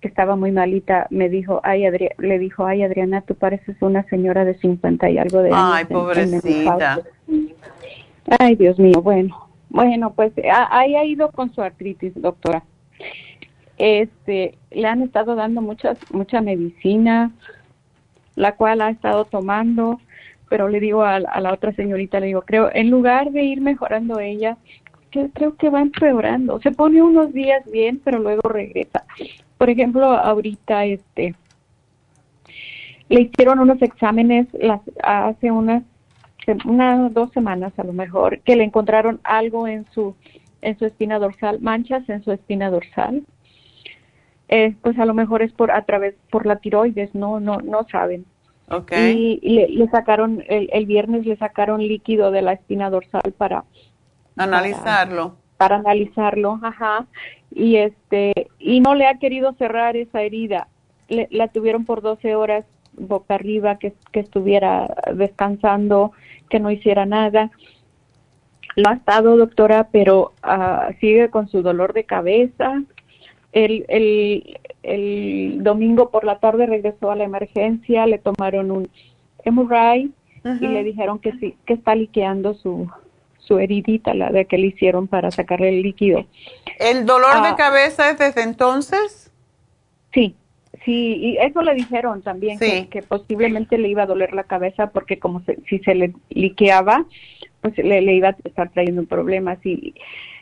que 0.00 0.08
estaba 0.08 0.34
muy 0.34 0.50
malita, 0.50 1.06
me 1.10 1.28
dijo, 1.28 1.60
ay, 1.62 1.84
le 2.18 2.38
dijo, 2.38 2.66
ay, 2.66 2.82
Adriana, 2.82 3.20
tú 3.20 3.34
pareces 3.34 3.76
una 3.80 4.02
señora 4.04 4.44
de 4.44 4.54
50 4.58 5.10
y 5.10 5.18
algo 5.18 5.42
de 5.42 5.50
años. 5.50 5.72
Ay, 5.74 5.84
pobrecita. 5.84 7.00
ay, 8.38 8.56
Dios 8.56 8.78
mío, 8.78 9.00
bueno. 9.02 9.48
Bueno, 9.68 10.12
pues 10.14 10.32
ahí 10.70 10.94
ha 10.94 11.04
ido 11.04 11.30
con 11.32 11.52
su 11.52 11.60
artritis, 11.60 12.12
doctora. 12.14 12.62
Este, 13.76 14.56
le 14.70 14.86
han 14.86 15.02
estado 15.02 15.34
dando 15.34 15.60
muchas, 15.60 15.98
mucha 16.12 16.40
medicina, 16.40 17.32
la 18.36 18.54
cual 18.54 18.80
ha 18.80 18.90
estado 18.90 19.24
tomando 19.24 20.00
pero 20.54 20.68
le 20.68 20.78
digo 20.78 21.02
a, 21.02 21.18
la 21.18 21.52
otra 21.52 21.72
señorita, 21.72 22.20
le 22.20 22.26
digo, 22.26 22.42
creo, 22.42 22.70
en 22.72 22.88
lugar 22.88 23.32
de 23.32 23.42
ir 23.42 23.60
mejorando 23.60 24.20
ella, 24.20 24.56
que 25.10 25.28
creo 25.30 25.56
que 25.56 25.68
va 25.68 25.80
empeorando. 25.80 26.60
Se 26.60 26.70
pone 26.70 27.02
unos 27.02 27.32
días 27.32 27.68
bien, 27.72 28.00
pero 28.04 28.20
luego 28.20 28.48
regresa. 28.48 29.02
Por 29.58 29.68
ejemplo, 29.68 30.04
ahorita, 30.04 30.84
este, 30.84 31.34
le 33.08 33.22
hicieron 33.22 33.58
unos 33.58 33.82
exámenes 33.82 34.46
las, 34.52 34.80
hace 35.02 35.50
unas, 35.50 35.82
dos 37.10 37.32
semanas 37.32 37.72
a 37.76 37.82
lo 37.82 37.92
mejor, 37.92 38.38
que 38.42 38.54
le 38.54 38.62
encontraron 38.62 39.18
algo 39.24 39.66
en 39.66 39.86
su, 39.90 40.14
en 40.62 40.78
su 40.78 40.84
espina 40.86 41.18
dorsal, 41.18 41.58
manchas 41.62 42.08
en 42.08 42.22
su 42.22 42.30
espina 42.30 42.70
dorsal. 42.70 43.24
Eh, 44.46 44.76
pues 44.82 44.96
a 45.00 45.04
lo 45.04 45.14
mejor 45.14 45.42
es 45.42 45.50
por 45.50 45.72
a 45.72 45.84
través 45.84 46.14
por 46.30 46.46
la 46.46 46.60
tiroides, 46.60 47.12
no, 47.12 47.40
no, 47.40 47.58
no 47.58 47.88
saben 47.90 48.24
Okay. 48.68 49.38
Y 49.42 49.68
le, 49.76 49.88
sacaron, 49.88 50.42
el, 50.48 50.86
viernes 50.86 51.26
le 51.26 51.36
sacaron 51.36 51.86
líquido 51.86 52.30
de 52.30 52.42
la 52.42 52.54
espina 52.54 52.88
dorsal 52.90 53.34
para 53.36 53.64
analizarlo. 54.36 55.36
Para, 55.58 55.76
analizarlo, 55.76 56.58
ajá. 56.62 57.06
Y 57.50 57.76
este, 57.76 58.48
y 58.58 58.80
no 58.80 58.94
le 58.94 59.06
ha 59.06 59.18
querido 59.18 59.52
cerrar 59.54 59.96
esa 59.96 60.22
herida. 60.22 60.68
la 61.08 61.48
tuvieron 61.48 61.84
por 61.84 62.00
12 62.00 62.34
horas 62.34 62.64
boca 62.96 63.34
arriba, 63.34 63.78
que, 63.78 63.94
que 64.12 64.20
estuviera 64.20 64.94
descansando, 65.14 66.12
que 66.48 66.60
no 66.60 66.70
hiciera 66.70 67.06
nada. 67.06 67.50
Lo 68.76 68.90
ha 68.90 68.94
estado, 68.94 69.36
doctora, 69.36 69.88
pero 69.92 70.32
uh, 70.44 70.92
sigue 71.00 71.30
con 71.30 71.48
su 71.48 71.62
dolor 71.62 71.92
de 71.92 72.04
cabeza. 72.04 72.82
El, 73.52 73.84
el, 73.88 74.58
el 74.84 75.62
domingo 75.62 76.10
por 76.10 76.24
la 76.24 76.38
tarde 76.38 76.66
regresó 76.66 77.10
a 77.10 77.16
la 77.16 77.24
emergencia, 77.24 78.06
le 78.06 78.18
tomaron 78.18 78.70
un 78.70 78.88
MRI 79.44 80.12
y 80.60 80.66
le 80.66 80.84
dijeron 80.84 81.18
que 81.18 81.32
sí, 81.32 81.56
que 81.64 81.74
está 81.74 81.94
liqueando 81.94 82.54
su, 82.54 82.90
su 83.38 83.58
heridita, 83.58 84.14
la 84.14 84.30
de 84.30 84.44
que 84.44 84.58
le 84.58 84.68
hicieron 84.68 85.08
para 85.08 85.30
sacarle 85.30 85.70
el 85.70 85.82
líquido. 85.82 86.26
¿El 86.78 87.06
dolor 87.06 87.42
de 87.42 87.48
ah. 87.48 87.56
cabeza 87.56 88.10
es 88.10 88.18
desde 88.18 88.42
entonces? 88.42 89.32
Sí, 90.12 90.36
sí, 90.84 91.16
y 91.16 91.36
eso 91.38 91.62
le 91.62 91.74
dijeron 91.74 92.22
también, 92.22 92.58
que, 92.58 93.02
posiblemente 93.06 93.78
le 93.78 93.88
iba 93.88 94.02
a 94.02 94.06
doler 94.06 94.32
la 94.34 94.44
cabeza 94.44 94.88
porque 94.88 95.18
como 95.18 95.42
si 95.68 95.78
se 95.78 95.94
le 95.94 96.12
liqueaba, 96.28 97.06
pues 97.62 97.76
le, 97.78 98.02
le 98.02 98.14
iba 98.14 98.28
a 98.28 98.36
estar 98.44 98.70
trayendo 98.70 99.04
problemas 99.04 99.58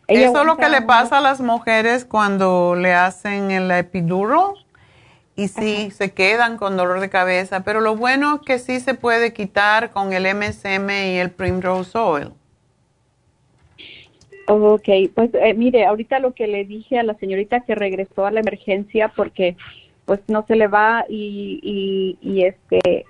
y 0.09 0.17
eso 0.17 0.41
es 0.41 0.47
lo 0.47 0.57
que 0.57 0.69
le 0.69 0.83
pasa 0.83 1.19
a 1.19 1.21
las 1.21 1.41
mujeres 1.41 2.05
cuando 2.05 2.75
le 2.75 2.93
hacen 2.93 3.51
el 3.51 3.71
epiduro 3.71 4.55
y 5.35 5.49
sí, 5.49 5.91
se 5.91 6.13
quedan 6.13 6.57
con 6.59 6.77
dolor 6.77 7.01
de 7.01 7.09
cabeza, 7.09 7.65
pero 7.65 7.81
lo 7.81 7.97
bueno 7.97 8.37
es 8.37 8.41
que 8.43 8.59
sí 8.59 8.81
se 8.81 8.95
puede 8.95 9.33
quitar 9.33 9.91
con 9.91 10.13
el 10.13 10.25
MSM 10.25 10.91
y 10.91 11.19
el 11.19 11.31
Primrose 11.31 11.97
Oil. 11.97 12.31
Ok, 14.49 14.89
pues 15.15 15.31
eh, 15.35 15.55
mire, 15.55 15.87
ahorita 15.87 16.19
lo 16.19 16.35
que 16.35 16.47
le 16.47 16.65
dije 16.65 16.99
a 16.99 17.03
la 17.03 17.15
señorita 17.15 17.61
que 17.61 17.75
regresó 17.75 18.27
a 18.27 18.31
la 18.31 18.41
emergencia 18.41 19.09
porque 19.09 19.57
pues 20.05 20.21
no 20.29 20.45
se 20.47 20.57
le 20.57 20.67
va 20.67 21.07
y, 21.09 21.61
y, 21.63 22.19
y 22.21 22.45
este 22.45 23.07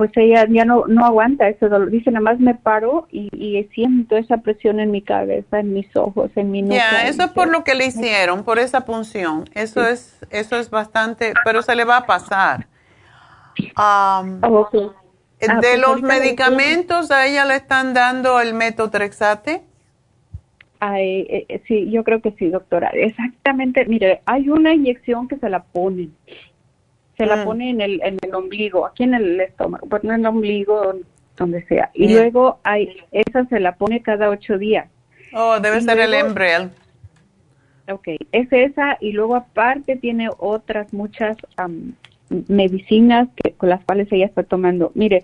pues 0.00 0.12
ella 0.16 0.46
ya 0.48 0.64
no, 0.64 0.86
no 0.86 1.04
aguanta 1.04 1.46
ese 1.46 1.68
dolor. 1.68 1.90
Dice, 1.90 2.10
nada 2.10 2.22
más 2.22 2.40
me 2.40 2.54
paro 2.54 3.06
y, 3.12 3.68
siento 3.74 4.16
esa 4.16 4.38
presión 4.38 4.80
en 4.80 4.90
mi 4.90 5.02
cabeza, 5.02 5.60
en 5.60 5.74
mis 5.74 5.94
ojos, 5.94 6.30
en 6.36 6.50
mi 6.50 6.62
nuca. 6.62 6.76
Ya, 6.76 7.06
eso 7.06 7.24
es 7.24 7.30
por 7.32 7.50
lo 7.50 7.64
que 7.64 7.74
le 7.74 7.84
hicieron, 7.84 8.42
por 8.42 8.58
esa 8.58 8.86
punción. 8.86 9.44
Eso 9.52 9.86
es 9.86 10.18
eso 10.30 10.56
es 10.56 10.70
bastante, 10.70 11.34
pero 11.44 11.60
se 11.60 11.76
le 11.76 11.84
va 11.84 11.98
a 11.98 12.06
pasar. 12.06 12.66
Um, 13.76 14.40
de 14.40 15.48
ah, 15.48 15.58
pues 15.60 15.78
los 15.78 16.00
medicamentos, 16.00 17.10
¿a 17.10 17.26
ella 17.26 17.44
le 17.44 17.56
están 17.56 17.92
dando 17.92 18.40
el 18.40 18.54
metotrexate? 18.54 19.60
Ay, 20.78 21.26
eh, 21.28 21.44
eh, 21.46 21.62
sí, 21.68 21.90
yo 21.90 22.04
creo 22.04 22.22
que 22.22 22.30
sí, 22.38 22.48
doctora. 22.48 22.88
Exactamente, 22.94 23.84
mire, 23.84 24.22
hay 24.24 24.48
una 24.48 24.72
inyección 24.72 25.28
que 25.28 25.36
se 25.36 25.50
la 25.50 25.62
ponen 25.62 26.14
se 27.20 27.26
la 27.26 27.36
mm. 27.36 27.44
pone 27.44 27.68
en 27.68 27.82
el, 27.82 28.00
en 28.02 28.16
el 28.22 28.34
ombligo, 28.34 28.86
aquí 28.86 29.02
en 29.02 29.12
el 29.12 29.38
estómago, 29.42 29.86
pues 29.86 30.02
no 30.04 30.14
en 30.14 30.20
el 30.20 30.26
ombligo, 30.26 30.94
donde 31.36 31.62
sea. 31.66 31.90
Y 31.92 32.14
luego 32.14 32.60
hay, 32.64 32.96
esa 33.12 33.44
se 33.44 33.60
la 33.60 33.74
pone 33.74 34.00
cada 34.00 34.30
ocho 34.30 34.56
días. 34.56 34.88
Oh, 35.34 35.60
debe 35.60 35.82
ser 35.82 36.00
el 36.00 36.14
Embrel. 36.14 36.70
Ok, 37.90 38.08
es 38.32 38.50
esa 38.50 38.96
y 39.00 39.12
luego 39.12 39.36
aparte 39.36 39.96
tiene 39.96 40.30
otras 40.38 40.94
muchas 40.94 41.36
medicinas 42.48 43.28
que, 43.36 43.52
con 43.52 43.68
las 43.68 43.84
cuales 43.84 44.10
ella 44.12 44.24
está 44.24 44.42
tomando. 44.42 44.90
Mire, 44.94 45.22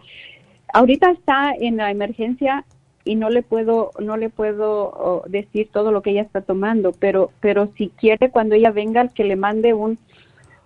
ahorita 0.75 1.11
está 1.13 1.55
en 1.59 1.79
la 1.79 1.91
emergencia 1.91 2.67
y 3.05 3.15
no 3.15 3.31
le 3.31 3.43
puedo 3.43 3.93
no 4.01 4.19
le 4.19 4.29
puedo 4.29 5.25
decir 5.29 5.71
todo 5.73 5.93
lo 5.93 6.03
que 6.03 6.11
ella 6.11 6.23
está 6.23 6.43
tomando, 6.43 6.93
pero 6.93 7.31
pero 7.41 7.71
si 7.79 7.89
quiere 7.89 8.31
cuando 8.31 8.55
ella 8.55 8.71
venga 8.71 9.09
que 9.09 9.25
le 9.25 9.37
mande 9.37 9.73
un 9.73 9.97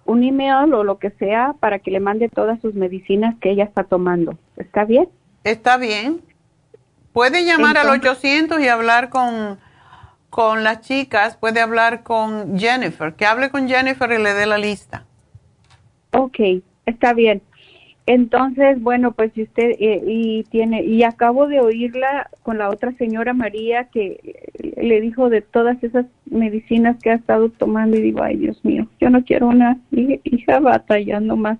un 0.05 0.24
email 0.24 0.72
o 0.74 0.85
lo 0.85 0.98
que 0.98 1.10
sea 1.10 1.55
para 1.60 1.78
que 1.78 1.90
le 1.90 2.01
mande 2.01 2.28
todas 2.28 2.60
sus 2.60 2.74
medicinas 2.74 3.35
que 3.40 3.51
ella 3.51 3.64
está 3.64 3.85
tomando. 3.85 4.36
¿Está 4.56 4.85
bien? 4.85 5.09
Está 5.44 5.77
bien. 5.77 6.20
Puede 7.12 7.44
llamar 7.44 7.77
al 7.77 7.89
800 7.89 8.60
y 8.60 8.68
hablar 8.68 9.10
con 9.10 9.59
con 10.31 10.62
las 10.62 10.81
chicas, 10.81 11.36
puede 11.36 11.60
hablar 11.60 12.05
con 12.05 12.56
Jennifer, 12.56 13.14
que 13.14 13.27
hable 13.27 13.51
con 13.51 13.68
Jennifer 13.68 14.10
y 14.12 14.22
le 14.22 14.32
dé 14.32 14.47
la 14.47 14.59
lista. 14.59 15.05
Ok, 16.12 16.39
está 16.86 17.12
bien. 17.12 17.43
Entonces, 18.12 18.82
bueno, 18.82 19.12
pues 19.12 19.31
si 19.35 19.45
usted 19.45 19.70
eh, 19.78 20.03
y 20.05 20.43
tiene 20.51 20.82
y 20.82 21.05
acabo 21.05 21.47
de 21.47 21.61
oírla 21.61 22.28
con 22.43 22.59
la 22.59 22.69
otra 22.69 22.91
señora 22.95 23.35
María 23.35 23.85
que 23.85 24.51
le 24.77 25.01
dijo 25.01 25.31
de 25.31 25.43
todas 25.43 25.81
esas 25.85 26.07
medicinas 26.24 26.97
que 27.01 27.11
ha 27.11 27.15
estado 27.15 27.51
tomando 27.51 27.97
y 27.97 28.01
digo, 28.01 28.20
ay 28.20 28.37
Dios 28.39 28.65
mío, 28.65 28.89
yo 29.01 29.11
no 29.11 29.24
quiero 29.24 29.47
una 29.47 29.78
hija 29.93 30.59
batallando 30.59 31.37
más 31.37 31.59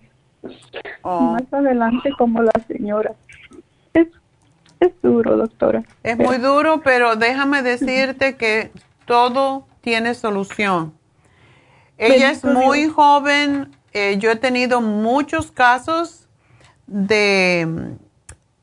oh. 1.03 1.35
más 1.35 1.53
adelante 1.53 2.11
como 2.19 2.43
la 2.43 2.53
señora. 2.67 3.13
Es 3.95 4.09
es 4.81 4.91
duro, 5.03 5.37
doctora. 5.37 5.85
Es 6.03 6.19
muy 6.19 6.39
duro, 6.39 6.81
pero 6.83 7.15
déjame 7.15 7.63
decirte 7.63 8.35
que 8.35 8.73
todo 9.05 9.69
tiene 9.83 10.15
solución. 10.15 10.95
Ella 11.97 12.33
es 12.33 12.43
muy 12.43 12.89
joven. 12.89 13.69
Eh, 13.93 14.19
yo 14.19 14.33
he 14.33 14.37
tenido 14.37 14.81
muchos 14.81 15.53
casos 15.53 16.20
de, 16.91 17.95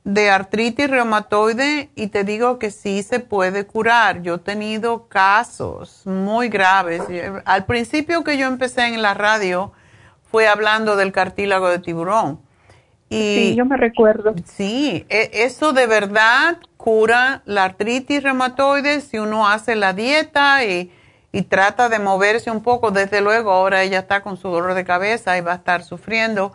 de 0.03 0.29
artritis 0.29 0.89
reumatoide 0.89 1.89
y 1.95 2.07
te 2.07 2.23
digo 2.23 2.59
que 2.59 2.71
sí 2.71 3.01
se 3.01 3.19
puede 3.19 3.65
curar. 3.65 4.21
Yo 4.21 4.35
he 4.35 4.39
tenido 4.39 5.07
casos 5.07 6.01
muy 6.05 6.49
graves. 6.49 7.01
Al 7.45 7.65
principio 7.65 8.23
que 8.23 8.37
yo 8.37 8.47
empecé 8.47 8.85
en 8.85 9.01
la 9.01 9.13
radio 9.13 9.71
fue 10.29 10.47
hablando 10.47 10.97
del 10.97 11.11
cartílago 11.11 11.69
de 11.69 11.79
tiburón. 11.79 12.39
Y, 13.09 13.35
sí, 13.35 13.55
yo 13.55 13.65
me 13.65 13.77
recuerdo. 13.77 14.35
Sí, 14.45 15.05
e, 15.07 15.29
eso 15.33 15.71
de 15.71 15.87
verdad 15.87 16.57
cura 16.75 17.41
la 17.45 17.63
artritis 17.63 18.21
reumatoide 18.21 18.99
si 18.99 19.17
uno 19.17 19.47
hace 19.47 19.77
la 19.77 19.93
dieta 19.93 20.65
y, 20.65 20.91
y 21.31 21.43
trata 21.43 21.87
de 21.87 21.99
moverse 21.99 22.51
un 22.51 22.61
poco. 22.61 22.91
Desde 22.91 23.21
luego, 23.21 23.51
ahora 23.51 23.83
ella 23.83 23.99
está 23.99 24.21
con 24.21 24.35
su 24.35 24.49
dolor 24.49 24.73
de 24.73 24.83
cabeza 24.83 25.37
y 25.37 25.41
va 25.41 25.53
a 25.53 25.55
estar 25.55 25.83
sufriendo 25.83 26.51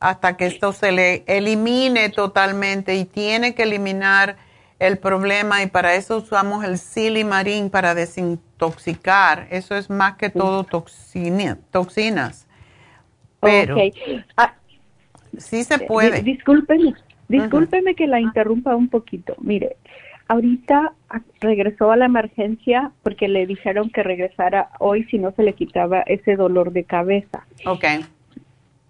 hasta 0.00 0.36
que 0.36 0.46
esto 0.46 0.72
se 0.72 0.92
le 0.92 1.24
elimine 1.26 2.10
totalmente 2.10 2.96
y 2.96 3.04
tiene 3.04 3.54
que 3.54 3.62
eliminar 3.64 4.36
el 4.78 4.98
problema 4.98 5.62
y 5.62 5.68
para 5.68 5.94
eso 5.94 6.18
usamos 6.18 6.64
el 6.64 6.78
silimarín 6.78 7.70
para 7.70 7.94
desintoxicar. 7.94 9.46
Eso 9.50 9.74
es 9.74 9.88
más 9.88 10.16
que 10.16 10.28
todo 10.28 10.64
toxinas. 10.64 12.46
Pero 13.40 13.76
ah, 14.36 14.54
sí 15.38 15.64
se 15.64 15.78
puede. 15.78 16.22
Discúlpeme, 16.22 16.94
discúlpeme 17.28 17.94
que 17.94 18.06
la 18.06 18.20
interrumpa 18.20 18.76
un 18.76 18.88
poquito. 18.88 19.34
Mire, 19.38 19.76
ahorita 20.28 20.92
regresó 21.40 21.90
a 21.90 21.96
la 21.96 22.04
emergencia 22.04 22.92
porque 23.02 23.28
le 23.28 23.46
dijeron 23.46 23.88
que 23.88 24.02
regresara 24.02 24.70
hoy 24.78 25.04
si 25.04 25.18
no 25.18 25.32
se 25.32 25.42
le 25.42 25.54
quitaba 25.54 26.00
ese 26.02 26.36
dolor 26.36 26.72
de 26.72 26.84
cabeza. 26.84 27.46
Okay 27.64 28.04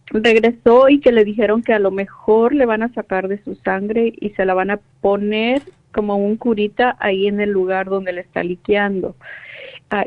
regresó 0.07 0.89
y 0.89 1.01
que 1.01 1.13
le 1.13 1.25
dijeron 1.25 1.63
que 1.63 1.73
a 1.73 1.79
lo 1.79 1.91
mejor 1.91 2.55
le 2.55 2.67
van 2.67 2.83
a 2.83 2.93
sacar 2.93 3.29
de 3.29 3.43
su 3.43 3.55
sangre 3.57 4.13
y 4.21 4.31
se 4.31 4.45
la 4.45 4.55
van 4.55 4.71
a 4.71 4.81
poner 5.01 5.63
como 5.93 6.17
un 6.17 6.37
curita 6.37 6.97
ahí 7.01 7.27
en 7.27 7.41
el 7.41 7.51
lugar 7.51 7.87
donde 7.89 8.13
le 8.13 8.21
está 8.21 8.43
liqueando. 8.43 9.17
Ah, 9.91 10.07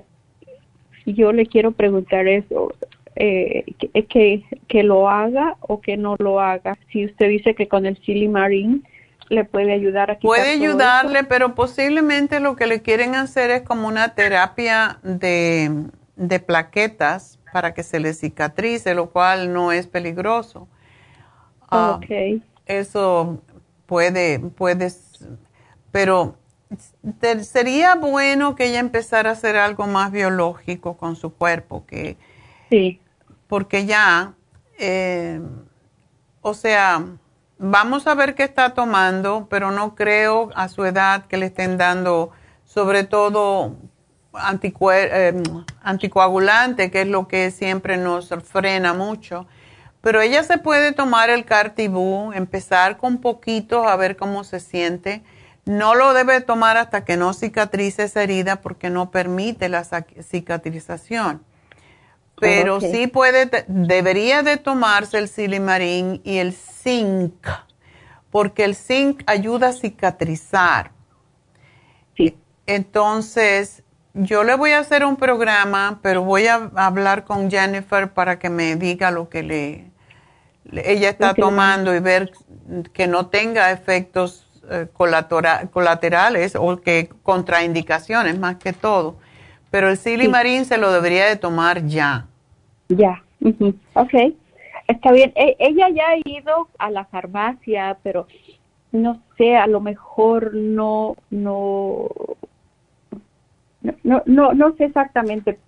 yo 1.06 1.32
le 1.32 1.48
quiero 1.48 1.72
preguntar 1.72 2.28
eso, 2.28 2.74
eh, 3.16 3.66
que, 4.10 4.44
que, 4.68 4.84
lo 4.84 5.10
haga 5.10 5.58
o 5.62 5.82
que 5.82 5.98
no 5.98 6.16
lo 6.20 6.40
haga. 6.40 6.78
Si 6.92 7.06
usted 7.06 7.28
dice 7.28 7.56
que 7.56 7.68
con 7.68 7.86
el 7.86 7.98
silimarín 7.98 8.84
le 9.30 9.46
puede 9.46 9.74
ayudar 9.74 10.12
a 10.12 10.16
quitar 10.16 10.28
Puede 10.28 10.52
ayudarle, 10.52 11.24
pero 11.24 11.56
posiblemente 11.56 12.40
lo 12.40 12.56
que 12.56 12.68
le 12.68 12.82
quieren 12.82 13.16
hacer 13.16 13.50
es 13.52 13.62
como 13.64 13.88
una 13.88 14.16
terapia 14.16 15.00
de, 15.04 15.72
de 16.20 16.40
plaquetas 16.40 17.40
para 17.52 17.74
que 17.74 17.82
se 17.82 18.00
le 18.00 18.14
cicatrice, 18.14 18.94
lo 18.94 19.10
cual 19.10 19.54
no 19.54 19.72
es 19.72 19.88
peligroso. 19.88 20.68
Ah, 21.72 21.98
ok. 21.98 22.42
eso 22.66 23.42
puede, 23.86 24.40
puede, 24.40 24.92
pero 25.92 26.36
sería 27.42 27.96
bueno 27.96 28.56
que 28.56 28.66
ella 28.66 28.80
empezara 28.80 29.30
a 29.30 29.34
hacer 29.34 29.56
algo 29.56 29.88
más 29.88 30.12
biológico 30.12 30.98
con 30.98 31.16
su 31.16 31.34
cuerpo, 31.34 31.86
que 31.86 32.18
sí. 32.70 33.00
porque 33.48 33.86
ya, 33.86 34.34
eh, 34.78 35.40
o 36.42 36.54
sea, 36.54 37.06
vamos 37.58 38.08
a 38.08 38.16
ver 38.16 38.36
qué 38.36 38.44
está 38.44 38.74
tomando, 38.74 39.48
pero 39.50 39.72
no 39.72 39.96
creo 39.96 40.50
a 40.56 40.68
su 40.68 40.86
edad 40.86 41.28
que 41.28 41.38
le 41.38 41.48
estén 41.48 41.78
dando, 41.78 42.32
sobre 42.66 43.04
todo 43.04 43.76
eh, 44.92 45.44
anticoagulante, 45.82 46.92
que 46.92 47.02
es 47.02 47.08
lo 47.08 47.28
que 47.28 47.52
siempre 47.52 47.98
nos 47.98 48.30
frena 48.44 48.94
mucho. 48.94 49.48
Pero 50.02 50.22
ella 50.22 50.44
se 50.44 50.58
puede 50.58 50.94
tomar 50.94 51.30
el 51.30 51.46
Cartibú, 51.46 52.32
empezar 52.34 52.98
con 52.98 53.20
poquitos 53.20 53.86
a 53.86 53.96
ver 53.96 54.16
cómo 54.16 54.44
se 54.44 54.60
siente. 54.60 55.24
No 55.66 55.94
lo 55.94 56.14
debe 56.14 56.42
tomar 56.42 56.78
hasta 56.78 57.04
que 57.04 57.18
no 57.18 57.34
cicatrice 57.34 58.04
esa 58.04 58.24
herida 58.24 58.62
porque 58.62 58.90
no 58.90 59.12
permite 59.12 59.68
la 59.68 59.84
cicatrización. 59.84 61.44
Pero 62.40 62.80
sí 62.80 63.08
puede, 63.08 63.50
debería 63.68 64.44
de 64.44 64.56
tomarse 64.56 65.18
el 65.18 65.28
silimarín 65.28 66.22
y 66.24 66.38
el 66.38 66.54
zinc, 66.54 67.46
porque 68.32 68.64
el 68.64 68.76
zinc 68.76 69.24
ayuda 69.26 69.70
a 69.70 69.74
cicatrizar. 69.74 70.92
Sí. 72.16 72.38
Entonces, 72.66 73.84
yo 74.14 74.44
le 74.44 74.56
voy 74.56 74.72
a 74.72 74.80
hacer 74.80 75.06
un 75.06 75.16
programa, 75.16 76.00
pero 76.02 76.24
voy 76.24 76.48
a 76.48 76.72
hablar 76.76 77.26
con 77.26 77.50
Jennifer 77.50 78.12
para 78.12 78.40
que 78.40 78.50
me 78.50 78.76
diga 78.76 79.12
lo 79.12 79.30
que 79.30 79.44
le, 79.44 79.92
ella 80.72 81.10
está 81.10 81.34
tomando 81.34 81.96
y 81.96 82.00
ver 82.00 82.32
que 82.94 83.08
no 83.08 83.28
tenga 83.28 83.72
efectos 83.72 84.46
eh, 84.70 84.88
colaterales 84.94 86.56
o 86.56 86.80
que 86.82 87.10
contraindicaciones 87.24 88.38
más 88.40 88.58
que 88.58 88.74
todo. 88.74 89.18
Pero 89.72 89.90
el 89.90 89.98
silimarín 89.98 90.66
se 90.66 90.78
lo 90.78 90.92
debería 90.92 91.26
de 91.26 91.36
tomar 91.36 91.86
ya. 91.86 92.26
Ya, 92.90 93.24
ok. 93.94 94.34
Está 94.88 95.12
bien. 95.12 95.32
E, 95.36 95.56
ella 95.60 95.90
ya 95.90 96.10
ha 96.10 96.18
ido 96.26 96.68
a 96.80 96.90
la 96.90 97.06
farmacia, 97.06 97.98
pero 98.02 98.28
no 98.92 99.22
sé, 99.38 99.56
a 99.56 99.68
lo 99.68 99.80
mejor 99.80 100.56
no, 100.56 101.16
no, 101.30 102.08
no, 103.82 104.24
no, 104.26 104.54
no 104.54 104.76
sé 104.76 104.86
exactamente. 104.86 105.60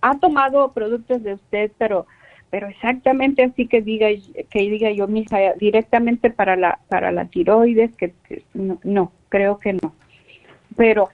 Ha 0.00 0.18
tomado 0.18 0.72
productos 0.72 1.22
de 1.22 1.34
usted, 1.34 1.70
pero 1.78 2.06
pero 2.50 2.68
exactamente 2.68 3.42
así 3.42 3.66
que 3.66 3.80
diga 3.80 4.08
que 4.50 4.58
diga 4.58 4.90
yo 4.90 5.08
mija 5.08 5.38
directamente 5.58 6.28
para 6.28 6.54
la 6.54 6.80
para 6.88 7.10
la 7.10 7.24
tiroides 7.24 7.96
que, 7.96 8.12
no, 8.52 8.78
no, 8.84 9.12
creo 9.30 9.58
que 9.58 9.72
no. 9.72 9.94
Pero 10.76 11.08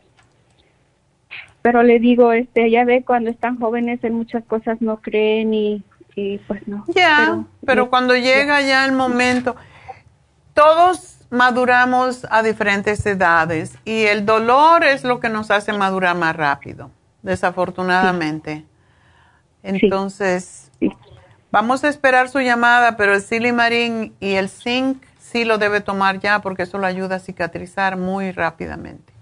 pero 1.63 1.85
le 1.85 2.01
digo 2.01 2.33
este 2.33 2.71
ya 2.71 2.85
ve 2.85 3.05
cuando 3.05 3.31
están 3.31 3.59
jóvenes 3.59 4.03
en 4.03 4.15
muchas 4.15 4.45
cosas 4.47 4.81
no 4.81 5.01
creen 5.01 5.55
y, 5.55 5.85
y 6.17 6.39
pues 6.39 6.67
no. 6.67 6.85
Ya, 6.95 7.45
pero, 7.65 7.89
cuando 7.89 8.17
llega 8.17 8.61
ya 8.63 8.85
el 8.85 8.93
momento 8.93 9.55
todos 10.55 11.18
maduramos 11.31 12.27
a 12.31 12.43
diferentes 12.43 13.05
edades 13.05 13.77
y 13.85 14.05
el 14.05 14.25
dolor 14.25 14.85
es 14.85 15.05
lo 15.05 15.21
que 15.21 15.29
nos 15.29 15.51
hace 15.51 15.73
madurar 15.73 16.17
más 16.17 16.35
rápido, 16.35 16.91
desafortunadamente. 17.23 18.65
Entonces, 19.63 20.71
vamos 21.51 21.85
a 21.85 21.89
esperar 21.89 22.29
su 22.29 22.41
llamada, 22.41 22.97
pero 22.97 23.15
el 23.15 23.21
silimarín 23.21 24.15
y 24.21 24.35
el 24.35 24.49
zinc 24.49 25.03
sí 25.19 25.45
lo 25.45 25.59
debe 25.59 25.81
tomar 25.81 26.21
ya 26.21 26.41
porque 26.41 26.63
eso 26.63 26.79
lo 26.79 26.87
ayuda 26.87 27.17
a 27.17 27.19
cicatrizar 27.19 27.97
muy 27.97 28.33
rápidamente. 28.33 29.13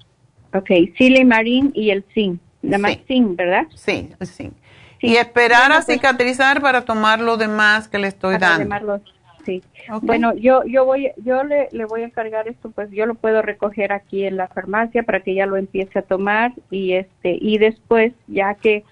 Ok, 0.55 0.71
silimarín 0.97 1.73
y 1.75 1.91
el 1.91 2.05
zinc, 2.15 2.41
nada 2.63 2.79
más 2.79 2.99
zinc, 3.07 3.37
¿verdad? 3.37 3.67
Sí, 3.75 4.13
el 4.19 4.27
zinc. 4.27 4.55
Y 5.01 5.17
esperar 5.17 5.73
a 5.73 5.83
cicatrizar 5.83 6.63
para 6.63 6.85
tomar 6.85 7.21
lo 7.21 7.37
demás 7.37 7.89
que 7.89 7.99
le 7.99 8.09
estoy 8.09 8.39
dando. 8.39 9.01
Sí. 9.47 9.63
Bueno, 10.03 10.35
yo 10.35 10.63
yo 10.65 10.85
voy 10.85 11.13
yo 11.25 11.45
le, 11.45 11.69
le 11.73 11.87
voy 11.87 12.03
a 12.03 12.07
encargar 12.07 12.49
esto, 12.49 12.71
pues 12.71 12.91
yo 12.91 13.07
lo 13.07 13.15
puedo 13.15 13.41
recoger 13.41 13.93
aquí 13.93 14.25
en 14.25 14.37
la 14.37 14.49
farmacia 14.49 15.05
para 15.05 15.21
que 15.21 15.35
ya 15.35 15.47
lo 15.47 15.57
empiece 15.57 15.99
a 15.99 16.03
tomar 16.03 16.53
y 16.71 16.93
este 16.93 17.39
y 17.41 17.57
después 17.57 18.13
ya 18.27 18.55
que 18.55 18.85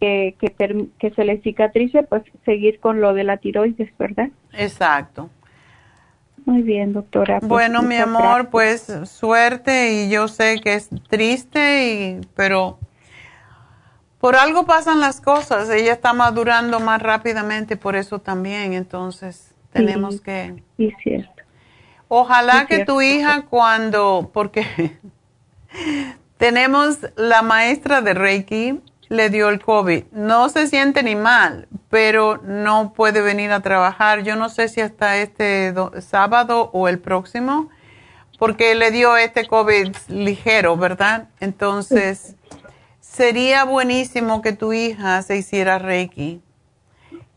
que, 0.00 0.34
que, 0.40 0.88
que 0.98 1.10
se 1.10 1.24
le 1.24 1.42
cicatrice, 1.42 2.02
pues 2.04 2.22
seguir 2.46 2.80
con 2.80 3.02
lo 3.02 3.12
de 3.12 3.24
la 3.24 3.36
tiroides, 3.36 3.90
¿verdad? 3.98 4.30
Exacto. 4.54 5.28
Muy 6.46 6.62
bien, 6.62 6.94
doctora. 6.94 7.38
Pues, 7.40 7.48
bueno, 7.48 7.82
mi 7.82 7.96
amor, 7.96 8.48
pues 8.48 8.86
suerte 9.04 9.92
y 9.92 10.10
yo 10.10 10.26
sé 10.26 10.60
que 10.62 10.74
es 10.74 10.88
triste, 11.08 12.18
y, 12.18 12.20
pero 12.34 12.78
por 14.20 14.36
algo 14.36 14.64
pasan 14.64 15.00
las 15.00 15.20
cosas. 15.20 15.70
Ella 15.70 15.92
está 15.92 16.12
madurando 16.12 16.80
más 16.80 17.02
rápidamente, 17.02 17.76
por 17.76 17.94
eso 17.94 18.20
también. 18.20 18.72
Entonces, 18.72 19.49
tenemos 19.72 20.20
que... 20.20 20.62
Sí, 20.76 20.92
cierto. 21.02 21.42
Ojalá 22.08 22.66
que 22.66 22.84
tu 22.84 23.00
hija 23.00 23.42
cuando, 23.42 24.30
porque 24.32 24.98
tenemos 26.38 26.98
la 27.14 27.42
maestra 27.42 28.00
de 28.00 28.14
Reiki, 28.14 28.80
le 29.08 29.30
dio 29.30 29.48
el 29.48 29.60
COVID. 29.60 30.04
No 30.12 30.48
se 30.48 30.66
siente 30.66 31.04
ni 31.04 31.14
mal, 31.14 31.68
pero 31.88 32.38
no 32.42 32.92
puede 32.94 33.20
venir 33.22 33.52
a 33.52 33.60
trabajar. 33.60 34.22
Yo 34.22 34.34
no 34.34 34.48
sé 34.48 34.68
si 34.68 34.80
hasta 34.80 35.18
este 35.18 35.72
sábado 36.00 36.70
o 36.72 36.88
el 36.88 36.98
próximo, 36.98 37.68
porque 38.40 38.74
le 38.74 38.90
dio 38.90 39.16
este 39.16 39.46
COVID 39.46 39.94
ligero, 40.08 40.76
¿verdad? 40.76 41.28
Entonces, 41.38 42.34
sería 43.00 43.62
buenísimo 43.64 44.42
que 44.42 44.52
tu 44.52 44.72
hija 44.72 45.22
se 45.22 45.36
hiciera 45.36 45.78
Reiki 45.78 46.40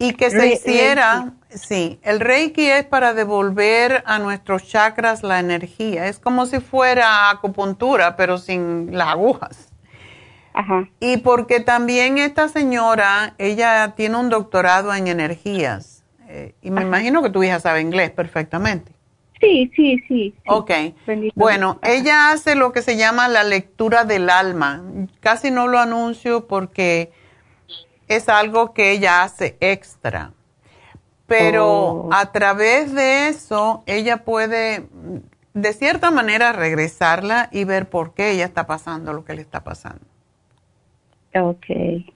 y 0.04 0.14
que 0.14 0.30
se 0.30 0.48
hiciera, 0.48 1.32
sí, 1.50 1.98
el 2.04 2.20
Reiki 2.20 2.66
es 2.66 2.84
para 2.84 3.14
devolver 3.14 4.04
a 4.06 4.20
nuestros 4.20 4.68
chakras 4.68 5.24
la 5.24 5.40
energía. 5.40 6.08
Es 6.08 6.20
como 6.20 6.46
si 6.46 6.60
fuera 6.60 7.30
acupuntura, 7.30 8.18
pero 8.18 8.38
sin 8.38 8.98
las 8.98 9.08
agujas. 9.08 9.70
Y 11.00 11.18
porque 11.18 11.62
también 11.62 12.18
esta 12.18 12.50
señora, 12.50 13.34
ella 13.38 13.94
tiene 13.96 14.18
un 14.18 14.30
doctorado 14.30 14.94
en 14.94 15.08
energías. 15.08 16.04
Eh, 16.28 16.54
y 16.62 16.70
me 16.70 16.82
imagino 16.82 17.24
que 17.24 17.30
tu 17.30 17.42
hija 17.42 17.60
sabe 17.62 17.80
inglés 17.80 18.12
perfectamente. 18.12 18.92
Sí, 19.40 19.72
sí, 19.76 20.00
sí. 20.08 20.36
Ok. 20.48 20.72
Bueno, 21.36 21.80
ella 21.82 22.32
hace 22.32 22.56
lo 22.56 22.74
que 22.74 22.82
se 22.82 22.98
llama 22.98 23.30
la 23.30 23.44
lectura 23.44 24.04
del 24.04 24.30
alma. 24.30 24.84
Casi 25.22 25.50
no 25.50 25.68
lo 25.68 25.80
anuncio 25.80 26.48
porque 26.48 27.12
es 28.08 28.30
algo 28.30 28.74
que 28.74 28.92
ella 28.92 29.24
hace 29.24 29.58
extra. 29.60 30.32
Pero 31.28 31.68
oh. 31.68 32.10
a 32.14 32.32
través 32.32 32.94
de 32.94 33.30
eso, 33.30 33.84
ella 33.86 34.24
puede, 34.24 34.84
de 35.54 35.74
cierta 35.74 36.12
manera, 36.12 36.52
regresarla 36.52 37.50
y 37.52 37.64
ver 37.64 37.90
por 37.90 38.14
qué 38.14 38.32
ella 38.32 38.46
está 38.46 38.68
pasando 38.68 39.14
lo 39.14 39.24
que 39.24 39.34
le 39.34 39.42
está 39.42 39.64
pasando. 39.64 40.06
Okay. 41.34 42.14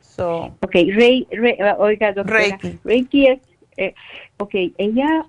So, 0.00 0.54
okay, 0.60 0.90
Rey, 0.92 1.26
uh, 1.32 1.80
oiga, 1.80 2.12
doctora, 2.12 2.40
Reiki. 2.40 2.78
Reiki 2.84 3.26
es, 3.26 3.40
eh, 3.76 3.94
ok, 4.36 4.54
ella 4.76 5.26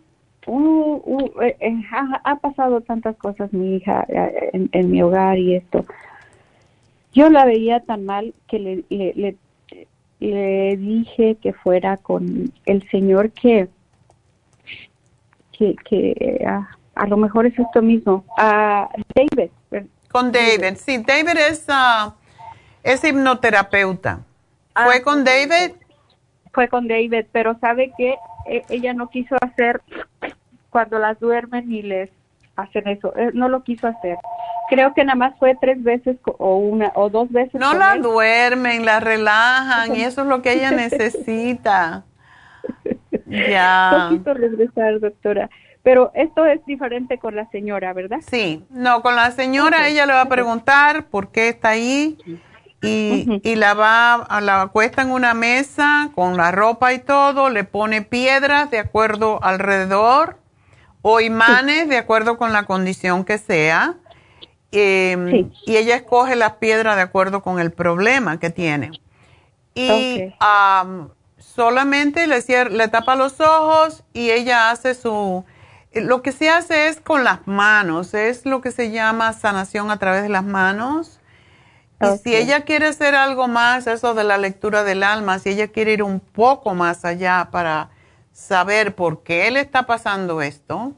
uh, 0.48 1.02
uh, 1.06 1.42
eh, 1.42 1.56
eh, 1.60 1.82
ha, 1.92 2.36
pasado 2.36 2.82
tantas 2.82 3.16
cosas 3.18 3.54
mi 3.54 3.76
hija 3.78 4.06
en, 4.54 4.70
en, 4.74 4.92
mi 4.92 5.02
hogar 5.02 5.38
y 5.38 5.56
esto. 5.56 5.86
Yo 7.14 7.30
la 7.30 7.46
veía 7.46 7.82
tan 7.82 8.06
mal 8.06 8.34
que 8.48 8.60
le, 8.60 8.84
le, 8.90 9.14
le, 9.16 9.38
dije 10.30 11.36
que 11.42 11.54
fuera 11.54 11.98
con 11.98 12.54
el 12.66 12.90
señor 12.90 13.32
que, 13.32 13.68
que, 15.52 15.76
que 15.84 16.46
ah, 16.48 16.70
a 16.96 17.08
lo 17.08 17.18
mejor 17.18 17.46
es 17.46 17.58
esto 17.58 17.82
mismo, 17.82 18.24
a 18.38 18.90
David. 19.16 19.52
Con 20.12 20.32
David, 20.32 20.76
sí, 20.78 20.98
David 21.00 21.38
es... 21.38 21.66
Uh, 21.68 22.12
es 22.84 23.04
hipnoterapeuta. 23.04 24.22
¿Fue 24.74 24.98
ah, 24.98 25.04
con 25.04 25.24
David? 25.24 25.74
Fue 26.54 26.68
con 26.68 26.88
David, 26.88 27.26
pero 27.32 27.58
sabe 27.60 27.94
que 27.98 28.16
e, 28.48 28.64
ella 28.70 28.94
no 28.94 29.10
quiso 29.10 29.36
hacer 29.42 29.82
cuando 30.70 31.00
las 31.00 31.20
duermen 31.20 31.72
y 31.72 31.82
les 31.82 32.10
hacen 32.62 32.88
eso. 32.88 33.14
Eh, 33.18 33.32
no 33.34 33.50
lo 33.50 33.64
quiso 33.64 33.88
hacer. 33.88 34.18
Creo 34.70 34.94
que 34.94 35.04
nada 35.04 35.16
más 35.16 35.38
fue 35.38 35.56
tres 35.60 35.84
veces 35.84 36.18
o 36.24 36.58
una 36.58 36.92
o 36.96 37.10
dos 37.10 37.32
veces. 37.32 37.60
No 37.60 37.74
la 37.74 37.98
duermen, 37.98 38.86
la 38.86 39.00
relajan 39.00 39.96
y 39.96 40.02
eso 40.02 40.22
es 40.22 40.28
lo 40.28 40.42
que 40.42 40.54
ella 40.54 40.72
necesita. 40.72 42.04
ya. 43.26 44.10
No 44.10 44.18
quiso 44.18 44.34
regresar, 44.34 45.00
doctora. 45.00 45.50
Pero 45.84 46.12
esto 46.14 46.46
es 46.46 46.64
diferente 46.66 47.18
con 47.18 47.36
la 47.36 47.50
señora, 47.50 47.92
¿verdad? 47.94 48.20
Sí, 48.30 48.64
no, 48.70 49.02
con 49.02 49.16
la 49.16 49.32
señora 49.32 49.88
ella 49.88 50.06
le 50.06 50.14
va 50.14 50.22
a 50.22 50.30
preguntar 50.30 51.06
por 51.06 51.32
qué 51.32 51.50
está 51.50 51.70
ahí 51.70 52.18
y, 52.82 53.56
la 53.56 53.74
va, 53.74 54.28
la 54.42 54.62
acuesta 54.62 55.02
en 55.02 55.12
una 55.12 55.34
mesa 55.34 56.10
con 56.16 56.38
la 56.38 56.52
ropa 56.52 56.94
y 56.94 57.00
todo, 57.00 57.50
le 57.50 57.64
pone 57.64 58.02
piedras 58.02 58.72
de 58.72 58.80
acuerdo 58.80 59.44
alrededor 59.44 60.38
o 61.02 61.20
imanes 61.20 61.90
de 61.90 61.98
acuerdo 61.98 62.38
con 62.38 62.54
la 62.54 62.64
condición 62.64 63.26
que 63.26 63.38
sea. 63.38 63.96
Em, 64.72 65.52
y 65.66 65.76
ella 65.76 65.96
escoge 65.96 66.36
las 66.36 66.54
piedras 66.54 66.96
de 66.96 67.02
acuerdo 67.02 67.42
con 67.42 67.60
el 67.60 67.72
problema 67.72 68.40
que 68.40 68.50
tiene. 68.50 68.92
Y 69.74 70.34
solamente 71.38 72.28
le, 72.28 72.42
le 72.70 72.88
tapa 72.88 73.16
los 73.16 73.40
ojos 73.40 74.04
y 74.14 74.32
ella 74.32 74.72
hace 74.72 74.94
su... 74.94 75.44
Lo 75.94 76.22
que 76.22 76.32
se 76.32 76.50
hace 76.50 76.88
es 76.88 77.02
con 77.02 77.26
las 77.26 77.46
manos, 77.48 78.14
es 78.14 78.46
lo 78.46 78.62
que 78.62 78.72
se 78.72 78.92
llama 78.92 79.34
sanación 79.34 79.92
a 79.92 79.98
través 79.98 80.24
de 80.24 80.30
las 80.30 80.46
manos 80.46 81.22
y 82.02 82.18
si 82.18 82.36
ella 82.36 82.62
quiere 82.62 82.88
hacer 82.88 83.16
algo 83.16 83.48
más, 83.48 83.88
eso 83.88 84.14
de 84.14 84.24
la 84.24 84.38
lectura 84.38 84.84
del 84.84 85.04
alma, 85.04 85.40
si 85.40 85.50
ella 85.50 85.68
quiere 85.68 85.94
ir 85.94 86.04
un 86.04 86.20
poco 86.20 86.74
más 86.74 87.06
allá 87.06 87.50
para 87.52 87.90
saber 88.32 88.96
por 88.96 89.24
qué 89.24 89.50
le 89.52 89.60
está 89.60 89.84
pasando 89.86 90.42
esto, 90.42 90.94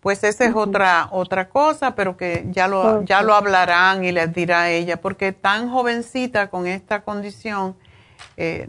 pues 0.00 0.22
esa 0.24 0.44
es 0.44 0.54
otra 0.54 1.08
otra 1.10 1.48
cosa, 1.48 1.94
pero 1.94 2.16
que 2.16 2.46
ya 2.50 2.68
lo 2.68 3.02
ya 3.04 3.22
lo 3.22 3.34
hablarán 3.34 4.04
y 4.04 4.12
les 4.12 4.32
dirá 4.32 4.70
ella, 4.70 5.00
porque 5.00 5.32
tan 5.32 5.70
jovencita 5.70 6.48
con 6.48 6.66
esta 6.66 7.02
condición 7.02 7.74
eh, 8.36 8.68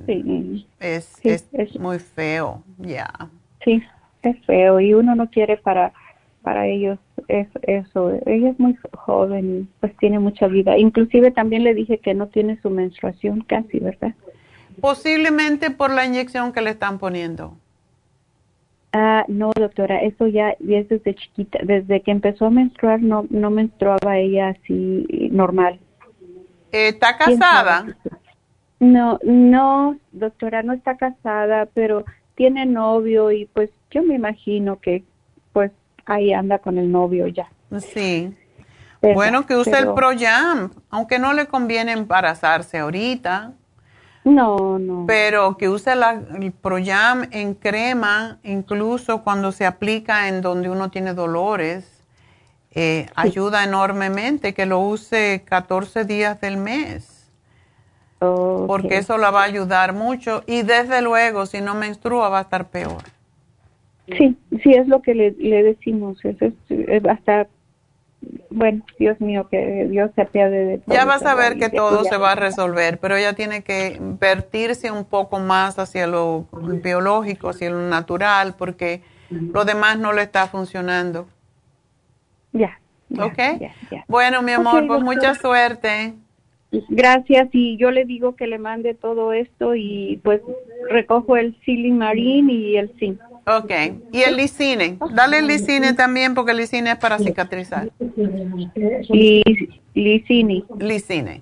es, 0.79 1.19
es, 1.23 1.79
muy 1.79 1.99
feo, 1.99 2.63
ya. 2.77 3.11
Sí, 3.63 3.83
es 4.23 4.45
feo 4.45 4.79
y 4.79 4.93
uno 4.93 5.15
no 5.15 5.29
quiere 5.29 5.57
para 5.57 5.93
para 6.41 6.67
ellos 6.67 6.97
es 7.27 7.47
eso. 7.63 8.11
Ella 8.25 8.49
es 8.49 8.59
muy 8.59 8.75
joven 8.93 9.59
y 9.61 9.67
pues 9.79 9.95
tiene 9.97 10.19
mucha 10.19 10.47
vida. 10.47 10.77
Inclusive 10.77 11.31
también 11.31 11.63
le 11.63 11.73
dije 11.73 11.99
que 11.99 12.13
no 12.13 12.27
tiene 12.27 12.59
su 12.61 12.69
menstruación 12.69 13.41
casi, 13.41 13.79
¿verdad? 13.79 14.13
Posiblemente 14.81 15.71
por 15.71 15.91
la 15.91 16.05
inyección 16.05 16.51
que 16.51 16.61
le 16.61 16.71
están 16.71 16.99
poniendo. 16.99 17.57
Ah, 18.91 19.23
no, 19.27 19.51
doctora, 19.55 20.01
eso 20.01 20.27
ya 20.27 20.55
es 20.67 20.89
desde 20.89 21.13
chiquita, 21.13 21.59
desde 21.63 22.01
que 22.01 22.09
empezó 22.09 22.47
a 22.47 22.49
menstruar 22.49 23.01
no 23.01 23.27
no 23.29 23.51
menstruaba 23.51 24.17
ella 24.17 24.49
así 24.49 25.29
normal. 25.31 25.79
¿Está 26.71 27.17
casada? 27.17 27.95
No, 28.79 29.19
no, 29.23 29.97
doctora, 30.11 30.63
no 30.63 30.73
está 30.73 30.97
casada, 30.97 31.67
pero 31.73 32.05
tiene 32.35 32.65
novio 32.65 33.31
y 33.31 33.45
pues 33.45 33.69
yo 33.91 34.01
me 34.03 34.15
imagino 34.15 34.79
que 34.79 35.03
pues 35.51 35.71
ahí 36.05 36.33
anda 36.33 36.59
con 36.59 36.77
el 36.77 36.91
novio 36.91 37.27
ya. 37.27 37.49
Sí. 37.79 38.33
bueno, 39.01 39.45
que 39.45 39.55
use 39.55 39.77
el 39.77 39.93
Proyam, 39.93 40.71
aunque 40.89 41.19
no 41.19 41.33
le 41.33 41.47
conviene 41.47 41.91
embarazarse 41.91 42.79
ahorita. 42.79 43.53
No, 44.23 44.77
no. 44.79 45.05
Pero 45.07 45.57
que 45.57 45.69
use 45.69 45.95
la, 45.95 46.21
el 46.39 46.51
Proyam 46.51 47.27
en 47.31 47.53
crema, 47.53 48.39
incluso 48.43 49.23
cuando 49.23 49.51
se 49.51 49.65
aplica 49.65 50.27
en 50.27 50.41
donde 50.41 50.69
uno 50.69 50.91
tiene 50.91 51.13
dolores, 51.13 52.03
eh, 52.71 53.07
ayuda 53.15 53.63
enormemente. 53.63 54.53
Que 54.53 54.65
lo 54.65 54.79
use 54.79 55.43
14 55.45 56.05
días 56.05 56.41
del 56.41 56.57
mes. 56.57 57.19
Porque 58.19 58.97
eso 58.97 59.17
la 59.17 59.31
va 59.31 59.43
a 59.43 59.45
ayudar 59.45 59.93
mucho. 59.93 60.43
Y 60.45 60.63
desde 60.63 61.01
luego, 61.01 61.45
si 61.45 61.61
no 61.61 61.73
menstrua, 61.73 62.27
va 62.27 62.39
a 62.39 62.41
estar 62.41 62.67
peor. 62.67 63.03
Sí, 64.17 64.35
sí 64.61 64.73
es 64.73 64.87
lo 64.87 65.01
que 65.01 65.13
le, 65.13 65.31
decimos, 65.63 66.23
es, 66.25 66.35
es, 66.41 67.05
hasta, 67.05 67.47
bueno, 68.49 68.83
Dios 68.97 69.19
mío, 69.21 69.47
que 69.49 69.87
Dios 69.89 70.11
se 70.15 70.21
apiade 70.21 70.65
de 70.65 70.77
todo. 70.79 70.95
Ya 70.95 71.05
vas 71.05 71.25
a 71.25 71.35
ver 71.35 71.57
que 71.57 71.69
todo 71.69 72.03
se 72.03 72.17
va 72.17 72.33
a 72.33 72.35
resolver, 72.35 72.99
pero 72.99 73.15
ella 73.15 73.33
tiene 73.33 73.63
que 73.63 73.97
vertirse 73.99 74.91
un 74.91 75.05
poco 75.05 75.39
más 75.39 75.79
hacia 75.79 76.07
lo 76.07 76.45
biológico, 76.83 77.49
hacia 77.49 77.69
lo 77.69 77.81
natural, 77.87 78.55
porque 78.57 79.01
lo 79.29 79.65
demás 79.65 79.97
no 79.99 80.13
le 80.13 80.23
está 80.23 80.47
funcionando. 80.47 81.27
Ya. 82.51 82.79
¿Ok? 83.17 83.39
bueno, 84.07 84.41
mi 84.41 84.51
amor, 84.51 84.85
pues 84.87 85.01
mucha 85.01 85.33
suerte. 85.35 86.13
Gracias 86.89 87.49
y 87.51 87.77
yo 87.77 87.89
le 87.89 88.05
digo 88.05 88.35
que 88.35 88.45
le 88.45 88.59
mande 88.59 88.93
todo 88.93 89.33
esto 89.33 89.75
y 89.75 90.19
pues 90.23 90.41
recojo 90.89 91.35
el 91.35 91.59
silimarín 91.65 92.49
y 92.49 92.75
el 92.77 92.93
zinc. 92.99 93.19
Ok, 93.51 93.71
y 94.11 94.21
el 94.21 94.37
lisine. 94.37 94.99
Dale 95.11 95.39
el 95.39 95.47
lisine 95.47 95.93
también 95.93 96.35
porque 96.35 96.51
el 96.51 96.57
lisine 96.57 96.91
es 96.91 96.97
para 96.97 97.17
cicatrizar. 97.17 97.89
Y 99.09 99.43
lisine. 99.95 100.63
Lisine. 100.77 101.41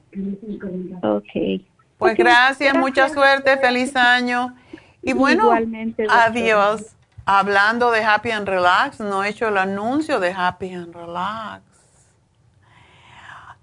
Ok. 1.03 1.61
Pues 1.97 2.15
gracias, 2.15 2.77
mucha 2.77 3.09
suerte, 3.09 3.57
feliz 3.57 3.95
año. 3.95 4.55
Y 5.01 5.13
bueno, 5.13 5.51
adiós. 6.09 6.93
Hablando 7.29 7.91
de 7.91 8.05
Happy 8.05 8.31
and 8.31 8.47
Relax, 8.47 9.01
no 9.01 9.21
he 9.21 9.29
hecho 9.29 9.49
el 9.49 9.57
anuncio 9.57 10.21
de 10.21 10.31
Happy 10.31 10.73
and 10.73 10.95
Relax. 10.95 11.61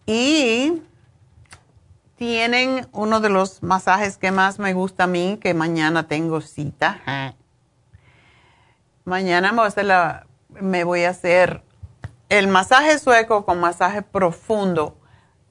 Y 0.05 0.83
tienen 2.17 2.87
uno 2.93 3.21
de 3.21 3.31
los 3.31 3.63
masajes 3.63 4.19
que 4.19 4.31
más 4.33 4.59
me 4.59 4.75
gusta 4.75 5.05
a 5.05 5.07
mí, 5.07 5.39
que 5.41 5.55
mañana 5.55 6.09
tengo 6.09 6.43
cita. 6.43 7.35
Mañana 9.05 9.53
me 10.49 10.85
voy 10.85 11.05
a 11.05 11.11
hacer, 11.11 11.63
el 12.31 12.49
masaje 12.49 12.99
sueco 12.99 13.45
con 13.45 13.61
masaje 13.61 14.01
profundo, 14.01 14.97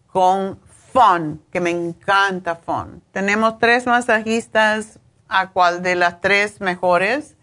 con 0.08 0.60
Fun, 0.92 1.40
que 1.52 1.60
me 1.60 1.70
encanta 1.70 2.56
Fun. 2.56 3.04
Tenemos 3.12 3.60
tres 3.60 3.86
masajistas, 3.86 4.98
a 5.28 5.52
cual 5.52 5.84
de 5.84 5.94
las 5.94 6.20
tres 6.20 6.62
mejores. 6.62 7.36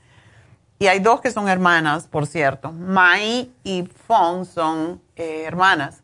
Y 0.80 0.88
hay 0.88 0.98
dos 0.98 1.20
que 1.20 1.30
son 1.30 1.48
hermanas, 1.48 2.08
por 2.08 2.26
cierto. 2.26 2.72
Mai 2.72 3.52
y 3.62 3.88
Fun 4.08 4.46
son 4.46 5.00
eh, 5.14 5.44
hermanas. 5.46 6.02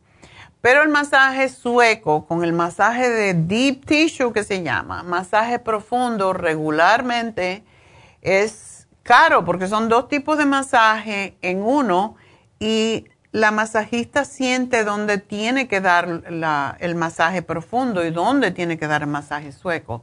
Pero 0.61 0.85
el 0.85 0.89
masaje 0.89 1.49
sueco 1.49 2.27
con 2.27 2.45
el 2.45 2.53
masaje 2.53 3.11
de 3.11 3.35
deep 3.35 3.85
tissue 3.87 4.33
que 4.33 4.45
se 4.45 4.63
llama, 4.63 5.03
masaje 5.03 5.59
profundo 5.59 6.33
regularmente 6.33 7.65
es 8.23 8.76
caro 9.07 9.45
porque 9.45 9.69
son 9.69 9.89
dos 9.89 10.09
tipos 10.09 10.37
de 10.37 10.45
masaje 10.45 11.39
en 11.41 11.63
uno 11.63 12.17
y 12.61 13.07
la 13.33 13.51
masajista 13.51 14.25
siente 14.25 14.85
dónde 14.85 15.19
tiene 15.19 15.69
que 15.69 15.81
dar 15.81 16.23
el 16.81 16.95
masaje 16.95 17.43
profundo 17.43 18.05
y 18.05 18.11
dónde 18.11 18.51
tiene 18.51 18.79
que 18.79 18.87
dar 18.87 19.03
el 19.03 19.09
masaje 19.09 19.53
sueco. 19.53 20.03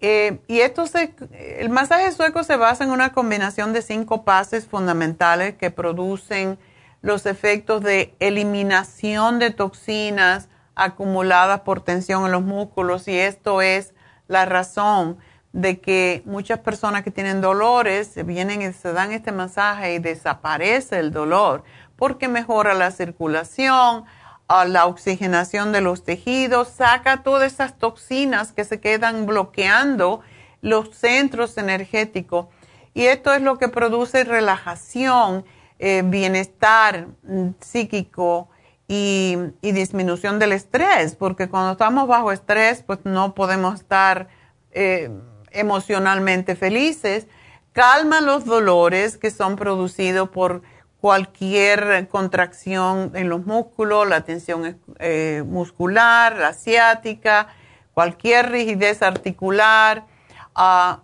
Eh, 0.00 0.40
y 0.46 0.60
esto 0.60 0.86
se, 0.86 1.14
el 1.58 1.70
masaje 1.70 2.12
sueco 2.12 2.44
se 2.44 2.56
basa 2.56 2.84
en 2.84 2.90
una 2.90 3.12
combinación 3.12 3.72
de 3.72 3.82
cinco 3.82 4.24
pases 4.24 4.66
fundamentales 4.66 5.54
que 5.54 5.70
producen 5.70 6.58
los 7.02 7.26
efectos 7.26 7.82
de 7.82 8.14
eliminación 8.20 9.38
de 9.38 9.50
toxinas 9.50 10.48
acumuladas 10.74 11.60
por 11.60 11.80
tensión 11.80 12.26
en 12.26 12.32
los 12.32 12.42
músculos 12.42 13.08
y 13.08 13.18
esto 13.18 13.62
es 13.62 13.94
la 14.28 14.44
razón 14.44 15.18
de 15.56 15.80
que 15.80 16.22
muchas 16.26 16.58
personas 16.58 17.02
que 17.02 17.10
tienen 17.10 17.40
dolores 17.40 18.12
vienen 18.26 18.60
y 18.60 18.74
se 18.74 18.92
dan 18.92 19.12
este 19.12 19.32
masaje 19.32 19.94
y 19.94 19.98
desaparece 19.98 20.98
el 20.98 21.12
dolor 21.12 21.64
porque 21.96 22.28
mejora 22.28 22.74
la 22.74 22.90
circulación, 22.90 24.04
la 24.48 24.84
oxigenación 24.84 25.72
de 25.72 25.80
los 25.80 26.04
tejidos, 26.04 26.68
saca 26.68 27.22
todas 27.22 27.54
esas 27.54 27.78
toxinas 27.78 28.52
que 28.52 28.64
se 28.64 28.80
quedan 28.80 29.24
bloqueando 29.24 30.20
los 30.60 30.94
centros 30.94 31.56
energéticos. 31.56 32.48
Y 32.92 33.06
esto 33.06 33.32
es 33.32 33.40
lo 33.40 33.56
que 33.56 33.68
produce 33.68 34.24
relajación 34.24 35.46
eh, 35.78 36.02
bienestar 36.04 37.08
mm, 37.22 37.48
psíquico 37.60 38.50
y, 38.88 39.38
disminución 39.62 40.38
del 40.38 40.52
estrés, 40.52 41.16
porque 41.16 41.48
cuando 41.48 41.72
estamos 41.72 42.06
bajo 42.06 42.30
estrés, 42.30 42.82
pues 42.82 42.98
no 43.04 43.34
podemos 43.34 43.80
estar 43.80 44.28
eh, 44.70 45.10
emocionalmente 45.56 46.56
felices. 46.56 47.26
Calma 47.72 48.20
los 48.20 48.44
dolores 48.44 49.18
que 49.18 49.30
son 49.30 49.56
producidos 49.56 50.28
por 50.30 50.62
cualquier 51.00 52.08
contracción 52.08 53.12
en 53.14 53.28
los 53.28 53.44
músculos, 53.44 54.08
la 54.08 54.22
tensión 54.22 54.78
eh, 54.98 55.44
muscular, 55.46 56.36
la 56.36 56.52
ciática, 56.52 57.48
cualquier 57.94 58.50
rigidez 58.50 59.02
articular 59.02 60.04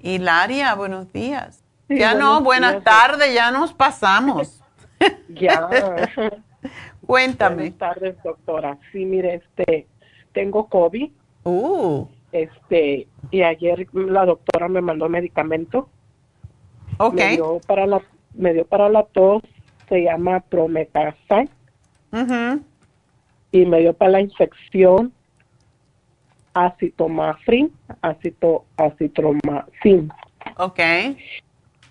Hilaria, 0.01 0.75
buenos 0.75 1.13
días. 1.13 1.63
ya 1.87 2.13
no, 2.13 2.41
buenas 2.41 2.83
tardes, 2.83 3.33
ya 3.33 3.51
nos 3.51 3.73
pasamos. 3.73 4.61
ya. 5.29 5.69
Cuéntame. 7.05 7.55
Buenas 7.55 7.77
tardes, 7.77 8.15
doctora. 8.23 8.77
Sí, 8.91 9.05
mire, 9.05 9.35
este, 9.35 9.87
tengo 10.33 10.67
COVID. 10.67 11.11
Uh. 11.43 12.07
Este, 12.31 13.07
y 13.31 13.41
ayer 13.43 13.87
la 13.93 14.25
doctora 14.25 14.67
me 14.67 14.81
mandó 14.81 15.07
medicamento. 15.07 15.87
Ok. 16.97 17.15
Me 17.15 17.29
dio 17.31 17.59
para 17.65 17.85
la, 17.87 18.01
me 18.33 18.53
dio 18.53 18.65
para 18.65 18.89
la 18.89 19.03
tos, 19.03 19.43
se 19.87 20.03
llama 20.03 20.39
Promethazine. 20.41 21.49
Y 23.51 23.65
me 23.65 23.79
dio 23.79 23.93
para 23.93 24.11
la 24.11 24.21
infección, 24.21 25.13
acitomafrin, 26.53 27.71
acito, 28.01 28.65
acitromacin. 28.77 30.11
Ok. 30.57 30.79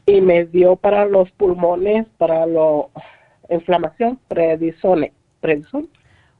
Y 0.07 0.21
me 0.21 0.45
dio 0.47 0.77
para 0.77 1.05
los 1.07 1.31
pulmones, 1.33 2.07
para 2.19 2.47
la 2.47 2.87
inflamación, 3.49 4.19
prednisone. 4.29 5.13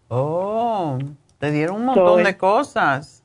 Oh, 0.09 0.99
te 1.43 1.51
dieron 1.51 1.75
un 1.79 1.87
montón 1.87 2.23
de 2.23 2.37
cosas. 2.37 3.25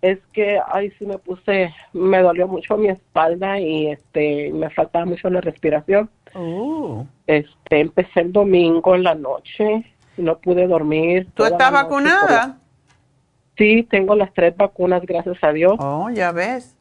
es 0.00 0.18
que 0.32 0.58
ay 0.72 0.90
sí 0.98 1.04
me 1.04 1.18
puse 1.18 1.74
me 1.92 2.22
dolió 2.22 2.48
mucho 2.48 2.78
mi 2.78 2.88
espalda 2.88 3.60
y 3.60 3.88
este 3.88 4.50
me 4.54 4.70
faltaba 4.70 5.04
mucho 5.04 5.28
la 5.28 5.42
respiración 5.42 6.08
Oh. 6.34 7.04
este 7.26 7.80
empecé 7.80 8.20
el 8.20 8.32
domingo 8.32 8.94
en 8.94 9.02
la 9.02 9.14
noche 9.14 9.84
no 10.16 10.38
pude 10.38 10.66
dormir 10.66 11.28
¿Tú 11.34 11.44
estás 11.44 11.70
por 11.70 11.82
vacunada? 11.82 12.56
sí 13.58 13.86
tengo 13.90 14.14
las 14.14 14.32
tres 14.32 14.56
vacunas 14.56 15.02
gracias 15.04 15.36
a 15.42 15.52
Dios 15.52 15.74
Oh, 15.78 16.08
ya 16.08 16.32
ves. 16.32 16.74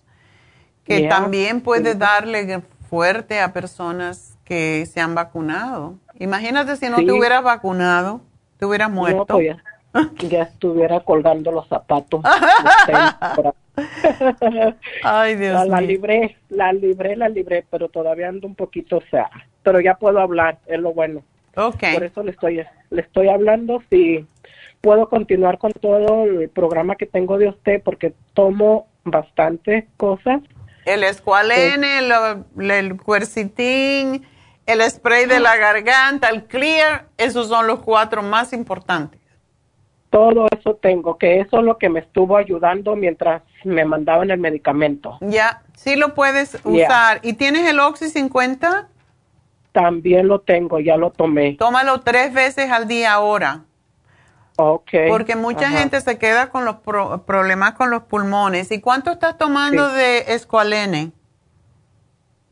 Que 0.86 1.00
Yeah. 1.02 1.10
también 1.10 1.60
puede 1.62 1.94
darle 1.96 2.62
fuerte 2.90 3.42
a 3.42 3.52
personas 3.52 4.38
que 4.46 4.86
se 4.88 5.00
han 5.02 5.14
vacunado. 5.14 5.96
Imagínate 6.20 6.76
si 6.78 6.90
no 6.90 6.98
Sí. 6.98 7.06
te 7.06 7.12
hubieras 7.12 7.44
vacunado, 7.44 8.22
te 8.58 8.66
hubieras 8.66 8.90
muerto. 8.90 9.20
No, 9.20 9.26
pues 9.36 9.58
ya, 10.30 10.44
estuviera 10.44 11.00
colgando 11.02 11.52
los 11.52 11.68
zapatos 11.68 12.22
Ay, 15.04 15.36
Dios 15.36 15.54
la, 15.54 15.66
la 15.66 15.78
mío. 15.78 15.88
libré 15.88 16.38
la 16.50 16.74
libré 16.74 17.16
la 17.16 17.30
libré 17.30 17.66
pero 17.70 17.90
todavía 17.90 18.30
ando 18.30 18.48
un 18.48 18.56
poquito 18.56 18.98
o 18.98 19.04
sea 19.10 19.30
pero 19.64 19.80
ya 19.80 19.96
puedo 19.96 20.20
hablar 20.20 20.60
es 20.68 20.80
lo 20.80 20.94
bueno 20.94 21.24
Ok. 21.56 21.84
por 21.94 22.04
eso 22.04 22.24
le 22.24 22.32
estoy 22.32 22.62
le 22.90 23.02
estoy 23.02 23.30
hablando 23.30 23.82
si 23.90 24.26
puedo 24.82 25.10
continuar 25.10 25.58
con 25.58 25.72
todo 25.74 26.24
el 26.26 26.50
programa 26.50 26.96
que 26.96 27.06
tengo 27.06 27.38
de 27.38 27.50
usted 27.50 27.82
porque 27.84 28.14
tomo 28.34 28.88
bastantes 29.04 29.86
cosas 29.98 30.42
El 30.86 31.04
escualene, 31.04 32.00
el, 32.00 32.72
el 32.72 32.98
cuercitín, 33.02 34.26
el 34.66 34.82
spray 34.90 35.26
de 35.26 35.40
la 35.40 35.56
garganta, 35.58 36.30
el 36.30 36.46
clear, 36.46 37.06
esos 37.18 37.48
son 37.48 37.68
los 37.68 37.80
cuatro 37.80 38.22
más 38.24 38.54
importantes. 38.54 39.19
Todo 40.10 40.48
eso 40.58 40.76
tengo 40.76 41.18
que 41.18 41.40
eso 41.40 41.60
es 41.60 41.64
lo 41.64 41.78
que 41.78 41.90
me 41.90 42.00
estuvo 42.00 42.36
ayudando 42.38 42.96
mientras 42.96 43.44
me 43.64 43.86
mandaban 43.86 44.32
el 44.32 44.40
medicamento 44.40 45.18
Ya, 45.22 45.62
sí 45.76 45.96
lo 45.96 46.14
puedes 46.16 46.54
Yeah. 46.64 46.86
usar. 46.88 47.20
¿Y 47.24 47.34
tienes 47.34 47.68
el 47.68 47.80
Oxy 47.80 48.10
50? 48.10 48.88
también 49.72 50.28
lo 50.28 50.40
tengo 50.42 50.80
ya 50.80 50.98
lo 50.98 51.12
tomé 51.12 51.54
Tómalo 51.54 52.00
tres 52.02 52.34
veces 52.34 52.72
al 52.72 52.88
día 52.88 53.14
ahora. 53.14 53.62
okay 54.58 55.08
Porque 55.10 55.36
mucha 55.36 55.68
Ajá. 55.68 55.78
gente 55.78 56.02
se 56.02 56.18
queda 56.18 56.50
con 56.50 56.66
los 56.66 56.78
pro- 56.78 57.22
problemas 57.26 57.74
con 57.74 57.92
los 57.92 58.04
pulmones. 58.04 58.72
¿Y 58.72 58.82
cuánto 58.82 59.12
estás 59.12 59.38
tomando 59.38 59.90
Sí. 59.92 59.96
de 59.96 60.18
escualene? 60.34 61.12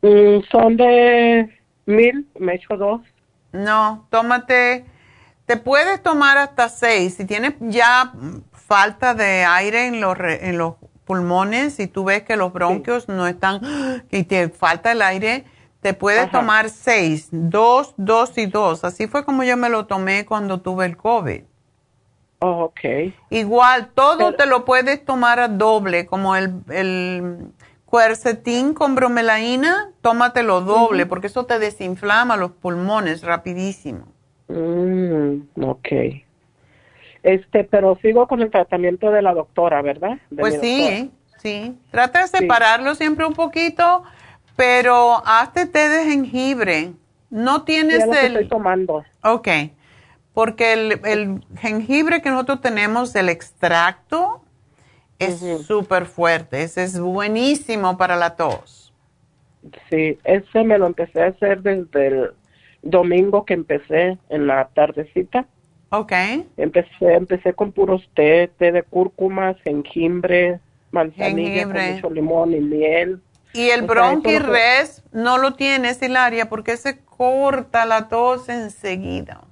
Mm, 0.02 0.42
son 0.50 0.76
de 0.76 1.58
mil 1.86 2.26
me 2.38 2.54
echo 2.54 2.76
dos 2.76 3.00
No, 3.52 4.06
tómate, 4.10 4.84
te 5.48 5.56
puedes 5.56 6.02
tomar 6.02 6.36
hasta 6.36 6.68
seis. 6.68 7.14
Si 7.14 7.24
tienes 7.24 7.54
ya 7.60 8.12
falta 8.52 9.14
de 9.14 9.46
aire 9.46 9.86
en 9.86 9.98
los, 10.02 10.16
re- 10.16 10.46
en 10.50 10.58
los 10.58 10.74
pulmones, 11.06 11.72
si 11.74 11.86
tú 11.86 12.04
ves 12.04 12.22
que 12.22 12.36
los 12.36 12.52
bronquios 12.52 13.08
no 13.08 13.26
están, 13.26 13.62
y 14.10 14.24
te 14.24 14.50
falta 14.50 14.92
el 14.92 15.00
aire, 15.00 15.46
te 15.80 15.94
puedes 15.94 16.24
Ajá. 16.24 16.32
tomar 16.40 16.68
seis, 16.68 17.28
dos, 17.32 17.94
dos 17.96 18.36
y 18.36 18.44
dos. 18.44 18.84
Así 18.84 19.06
fue 19.06 19.24
como 19.24 19.42
yo 19.42 19.56
me 19.56 19.70
lo 19.70 19.86
tomé 19.86 20.26
cuando 20.26 20.60
tuve 20.60 20.84
el 20.84 20.98
COVID. 20.98 21.44
Oh, 22.40 22.64
ok. 22.64 22.80
Igual, 23.30 23.88
todo 23.94 24.34
te 24.34 24.44
lo 24.44 24.66
puedes 24.66 25.02
tomar 25.02 25.40
a 25.40 25.48
doble, 25.48 26.04
como 26.04 26.36
el, 26.36 26.52
el 26.68 27.52
cuercetín 27.86 28.74
con 28.74 28.94
bromelaína, 28.94 29.92
tómatelo 30.02 30.60
doble, 30.60 31.06
porque 31.06 31.28
eso 31.28 31.46
te 31.46 31.58
desinflama 31.58 32.36
los 32.36 32.50
pulmones 32.50 33.22
rapidísimo. 33.22 34.12
Mm, 34.48 35.42
ok. 35.62 35.88
Este, 37.22 37.64
pero 37.64 37.98
sigo 38.00 38.26
con 38.26 38.40
el 38.40 38.50
tratamiento 38.50 39.10
de 39.10 39.22
la 39.22 39.34
doctora, 39.34 39.82
¿verdad? 39.82 40.18
De 40.30 40.40
Pues 40.40 40.58
sí, 40.60 40.80
doctora. 40.80 41.08
sí. 41.38 41.78
Trata 41.90 42.22
de 42.22 42.28
separarlo 42.28 42.94
siempre 42.94 43.26
un 43.26 43.34
poquito, 43.34 44.04
pero 44.56 45.22
hazte 45.26 45.66
té 45.66 45.88
de 45.88 46.04
jengibre. 46.04 46.92
No 47.30 47.64
tienes 47.64 48.04
el... 48.04 48.12
estoy 48.14 48.48
tomando. 48.48 49.04
Ok, 49.22 49.48
porque 50.32 50.72
el, 50.72 51.00
el 51.04 51.44
jengibre 51.58 52.22
que 52.22 52.30
nosotros 52.30 52.60
tenemos, 52.60 53.14
el 53.16 53.28
extracto, 53.28 54.42
es 55.18 55.40
súper 55.66 56.06
fuerte. 56.06 56.62
Ese 56.62 56.84
es 56.84 56.98
buenísimo 56.98 57.98
para 57.98 58.16
la 58.16 58.36
tos. 58.36 58.94
Sí, 59.90 60.16
ese 60.24 60.62
me 60.62 60.78
lo 60.78 60.86
empecé 60.86 61.20
a 61.22 61.26
hacer 61.26 61.60
desde 61.62 62.06
el 62.06 62.30
domingo 62.82 63.44
que 63.44 63.54
empecé 63.54 64.18
en 64.28 64.46
la 64.46 64.68
tardecita. 64.74 65.46
Ok. 65.90 66.12
Empecé, 66.56 67.14
empecé 67.14 67.54
con 67.54 67.72
puros 67.72 68.08
té, 68.14 68.50
té 68.58 68.72
de 68.72 68.82
cúrcuma, 68.82 69.54
jengibre, 69.64 70.60
manzanilla 70.90 71.60
Jengibre. 71.60 71.80
con 71.86 71.94
mucho 71.94 72.10
limón 72.10 72.52
y 72.54 72.60
miel. 72.60 73.20
Y 73.54 73.70
el 73.70 73.86
que- 74.22 74.38
res 74.38 75.02
no 75.12 75.38
lo 75.38 75.54
tienes, 75.54 76.02
Hilaria, 76.02 76.48
porque 76.48 76.76
se 76.76 76.98
corta 76.98 77.86
la 77.86 78.08
tos 78.08 78.48
enseguida. 78.48 79.42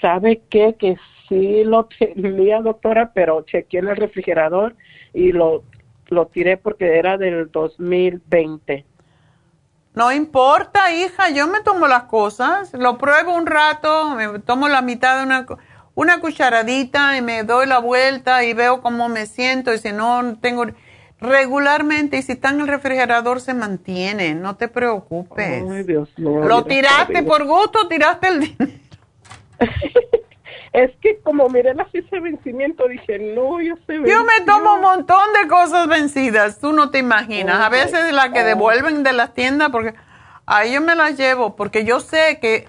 ¿Sabe 0.00 0.42
qué? 0.50 0.74
Que 0.78 0.96
sí 1.28 1.64
lo 1.64 1.84
tenía, 1.86 2.60
doctora, 2.60 3.12
pero 3.14 3.42
chequeé 3.42 3.80
en 3.80 3.88
el 3.88 3.96
refrigerador 3.96 4.74
y 5.14 5.32
lo, 5.32 5.62
lo 6.08 6.26
tiré 6.26 6.56
porque 6.56 6.98
era 6.98 7.16
del 7.16 7.50
2020. 7.50 8.84
No 9.96 10.12
importa, 10.12 10.92
hija, 10.94 11.30
yo 11.30 11.46
me 11.46 11.62
tomo 11.62 11.88
las 11.88 12.02
cosas, 12.02 12.70
lo 12.74 12.98
pruebo 12.98 13.34
un 13.34 13.46
rato, 13.46 14.14
me 14.14 14.40
tomo 14.40 14.68
la 14.68 14.82
mitad 14.82 15.16
de 15.16 15.24
una, 15.24 15.46
una 15.94 16.20
cucharadita 16.20 17.16
y 17.16 17.22
me 17.22 17.44
doy 17.44 17.66
la 17.66 17.78
vuelta 17.78 18.44
y 18.44 18.52
veo 18.52 18.82
cómo 18.82 19.08
me 19.08 19.24
siento 19.24 19.72
y 19.72 19.78
si 19.78 19.92
no 19.92 20.36
tengo 20.38 20.66
regularmente 21.18 22.18
y 22.18 22.22
si 22.22 22.32
está 22.32 22.50
en 22.50 22.60
el 22.60 22.68
refrigerador 22.68 23.40
se 23.40 23.54
mantiene, 23.54 24.34
no 24.34 24.56
te 24.56 24.68
preocupes. 24.68 25.64
Ay, 25.66 25.82
Dios 25.84 26.10
mío. 26.18 26.44
lo 26.44 26.64
tiraste 26.66 27.22
por 27.22 27.46
gusto, 27.46 27.88
tiraste 27.88 28.28
el 28.28 28.40
dinero. 28.40 28.80
Es 30.76 30.90
que 31.00 31.18
como 31.22 31.48
miré 31.48 31.72
la 31.72 31.86
fecha 31.86 32.08
de 32.12 32.20
vencimiento, 32.20 32.86
dije, 32.86 33.18
no, 33.18 33.62
ya 33.62 33.74
se 33.86 33.94
Yo 33.94 34.24
me 34.24 34.44
tomo 34.44 34.74
un 34.74 34.82
montón 34.82 35.32
de 35.40 35.48
cosas 35.48 35.88
vencidas, 35.88 36.58
tú 36.58 36.74
no 36.74 36.90
te 36.90 36.98
imaginas. 36.98 37.62
A 37.62 37.70
veces 37.70 38.12
las 38.12 38.28
que 38.28 38.42
oh. 38.42 38.44
devuelven 38.44 39.02
de 39.02 39.14
las 39.14 39.32
tiendas, 39.32 39.70
porque 39.70 39.94
ahí 40.44 40.74
yo 40.74 40.82
me 40.82 40.94
las 40.94 41.16
llevo, 41.16 41.56
porque 41.56 41.86
yo 41.86 42.00
sé 42.00 42.40
que 42.42 42.68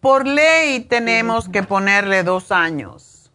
por 0.00 0.26
ley 0.26 0.80
tenemos 0.80 1.48
que 1.48 1.62
ponerle 1.62 2.24
dos 2.24 2.52
años. 2.52 3.32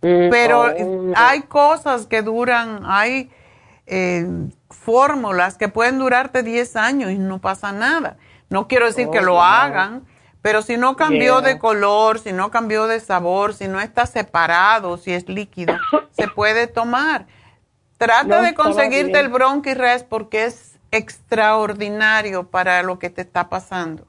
Pero 0.00 0.66
oh. 0.66 1.12
hay 1.16 1.42
cosas 1.42 2.06
que 2.06 2.22
duran, 2.22 2.82
hay 2.86 3.28
eh, 3.86 4.24
fórmulas 4.70 5.58
que 5.58 5.68
pueden 5.68 5.98
durarte 5.98 6.44
10 6.44 6.76
años 6.76 7.10
y 7.10 7.18
no 7.18 7.40
pasa 7.40 7.72
nada. 7.72 8.18
No 8.50 8.68
quiero 8.68 8.86
decir 8.86 9.08
que 9.10 9.18
Oh, 9.18 9.22
lo 9.22 9.42
hagan, 9.42 10.04
pero 10.44 10.60
si 10.60 10.76
no 10.76 10.94
cambió 10.94 11.40
Yeah. 11.40 11.54
de 11.54 11.58
color, 11.58 12.18
si 12.18 12.34
no 12.34 12.50
cambió 12.50 12.86
de 12.86 13.00
sabor, 13.00 13.54
si 13.54 13.66
no 13.66 13.80
está 13.80 14.04
separado, 14.04 14.98
si 14.98 15.10
es 15.14 15.26
líquido, 15.26 15.74
se 16.10 16.28
puede 16.28 16.66
tomar. 16.66 17.24
Trata 17.96 18.24
No, 18.24 18.42
de 18.42 18.52
conseguirte 18.52 19.20
el 19.20 19.30
Bronchi 19.30 19.72
Res 19.72 20.04
porque 20.04 20.44
es 20.44 20.78
extraordinario 20.90 22.50
para 22.50 22.82
lo 22.82 22.98
que 22.98 23.08
te 23.08 23.22
está 23.22 23.48
pasando. 23.48 24.06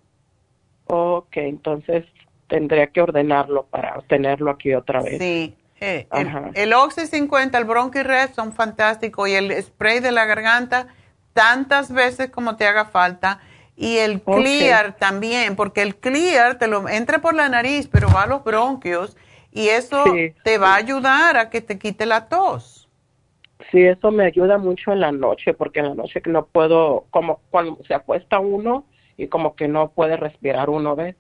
Ok, 0.88 1.38
entonces 1.38 2.04
tendría 2.50 2.88
que 2.88 3.00
ordenarlo 3.00 3.68
para 3.68 4.02
tenerlo 4.10 4.52
aquí 4.52 4.74
otra 4.74 5.02
vez. 5.02 5.18
Sí. 5.20 5.56
eh, 5.80 6.06
el, 6.12 6.52
el 6.54 6.74
Oxy 6.74 7.08
50, 7.08 7.58
el 7.58 7.64
Bronchi 7.64 8.00
son 8.36 8.52
fantásticos 8.52 9.30
y 9.30 9.36
el 9.36 9.64
spray 9.64 10.02
de 10.02 10.12
la 10.12 10.26
garganta 10.26 10.88
tantas 11.32 11.94
veces 11.94 12.30
como 12.30 12.58
te 12.58 12.68
haga 12.68 12.84
falta. 12.84 13.40
Y 13.76 13.98
el. 13.98 14.22
Clear 14.22 14.98
también, 14.98 15.56
porque 15.56 15.82
el 15.82 15.96
Clear 15.96 16.58
te 16.58 16.68
lo 16.68 16.88
entra 16.88 17.20
por 17.20 17.36
la 17.36 17.50
nariz, 17.50 17.90
pero 17.92 18.08
va 18.12 18.24
a 18.24 18.28
los 18.28 18.44
bronquios 18.44 19.18
y 19.52 19.70
eso 19.70 20.04
Sí, 20.12 20.34
te 20.44 20.58
va 20.58 20.74
a 20.74 20.76
ayudar 20.78 21.38
a 21.38 21.50
que 21.50 21.62
te 21.62 21.78
quite 21.80 22.06
la 22.06 22.28
tos. 22.28 22.88
Sí, 23.72 23.84
eso 23.84 24.12
me 24.12 24.26
ayuda 24.26 24.58
mucho 24.58 24.92
en 24.92 25.00
la 25.00 25.12
noche, 25.12 25.54
porque 25.54 25.80
en 25.80 25.90
la 25.90 25.96
noche 25.96 26.22
que 26.22 26.30
no 26.30 26.46
puedo, 26.46 27.06
como 27.10 27.40
cuando 27.50 27.78
se 27.88 27.94
acuesta 27.94 28.40
uno 28.40 28.86
y 29.18 29.28
como 29.28 29.56
que 29.56 29.68
no 29.68 29.92
puede 29.92 30.18
respirar 30.18 30.70
uno, 30.70 30.96
¿ves? 30.96 31.16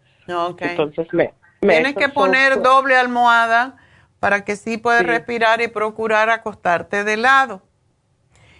Entonces 0.59 1.07
me... 1.13 1.33
me 1.61 1.73
Tienes 1.73 1.95
que 1.95 2.09
poner 2.09 2.61
doble 2.61 2.95
almohada 2.97 3.77
para 4.19 4.43
que 4.43 4.55
sí 4.55 4.77
puedas 4.77 5.03
Sí. 5.03 5.07
respirar 5.07 5.61
y 5.61 5.67
procurar 5.69 6.29
acostarte 6.29 7.03
de 7.03 7.17
lado. 7.17 7.61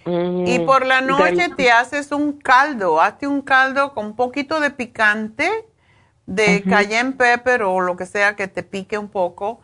Mm, 0.06 0.44
Y 0.44 0.60
por 0.60 0.86
la 0.86 1.00
noche 1.00 1.48
del- 1.48 1.56
te 1.56 1.70
haces 1.72 2.12
un 2.12 2.38
caldo, 2.38 3.00
hazte 3.00 3.26
un 3.26 3.42
caldo 3.42 3.94
con 3.94 4.06
un 4.06 4.16
poquito 4.16 4.60
de 4.60 4.70
picante, 4.70 5.50
de 6.26 6.66
Ujú. 6.66 6.70
cayenne 6.70 7.12
pepper 7.14 7.62
o 7.64 7.80
lo 7.80 7.96
que 7.96 8.06
sea 8.06 8.36
que 8.36 8.48
te 8.48 8.62
pique 8.62 8.98
un 8.98 9.08
poco. 9.08 9.60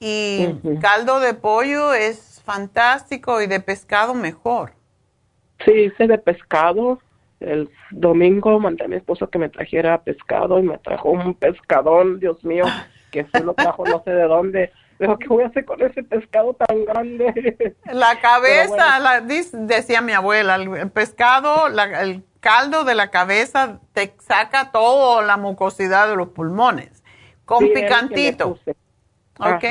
Y 0.00 0.56
caldo 0.78 1.20
de 1.20 1.34
pollo 1.34 1.94
es 1.94 2.42
fantástico 2.44 3.40
y 3.42 3.46
de 3.46 3.60
pescado 3.60 4.14
mejor. 4.14 4.74
Sí, 5.64 5.72
hice 5.72 6.06
de 6.06 6.18
pescado. 6.18 7.00
El 7.40 7.70
domingo 7.90 8.58
mandé 8.60 8.84
a 8.84 8.88
mi 8.88 8.96
esposo 8.96 9.28
que 9.30 9.38
me 9.38 9.48
trajera 9.48 10.02
pescado 10.02 10.58
y 10.58 10.62
me 10.62 10.78
trajo 10.78 11.10
un 11.10 11.34
pescadón, 11.34 12.20
Dios 12.20 12.44
mío, 12.44 12.76
que 13.10 13.26
se 13.26 13.42
lo 13.42 13.54
trajo 13.54 13.86
no 13.86 14.02
sé 14.04 14.10
de 14.12 14.24
dónde. 14.24 14.72
Pero 14.98 15.18
¿qué 15.18 15.28
voy 15.28 15.42
a 15.44 15.48
hacer 15.48 15.64
con 15.64 15.82
ese 15.82 16.02
pescado 16.02 16.54
tan 16.54 16.84
grande? 16.84 17.76
La 17.92 18.20
cabeza, 18.20 18.98
la, 19.00 19.20
decía 19.20 20.00
mi 20.00 20.12
abuela, 20.12 20.54
el 20.56 20.90
pescado, 20.90 21.66
el 21.66 22.24
caldo 22.40 22.84
de 22.84 22.94
la 22.94 23.10
cabeza 23.10 23.80
te 23.92 24.14
saca 24.20 24.70
toda 24.70 25.22
la 25.22 25.36
mucosidad 25.36 26.08
de 26.08 26.16
los 26.16 26.28
pulmones, 26.28 27.02
con 27.44 27.66
picantito. 27.72 28.58
Ok. 29.38 29.64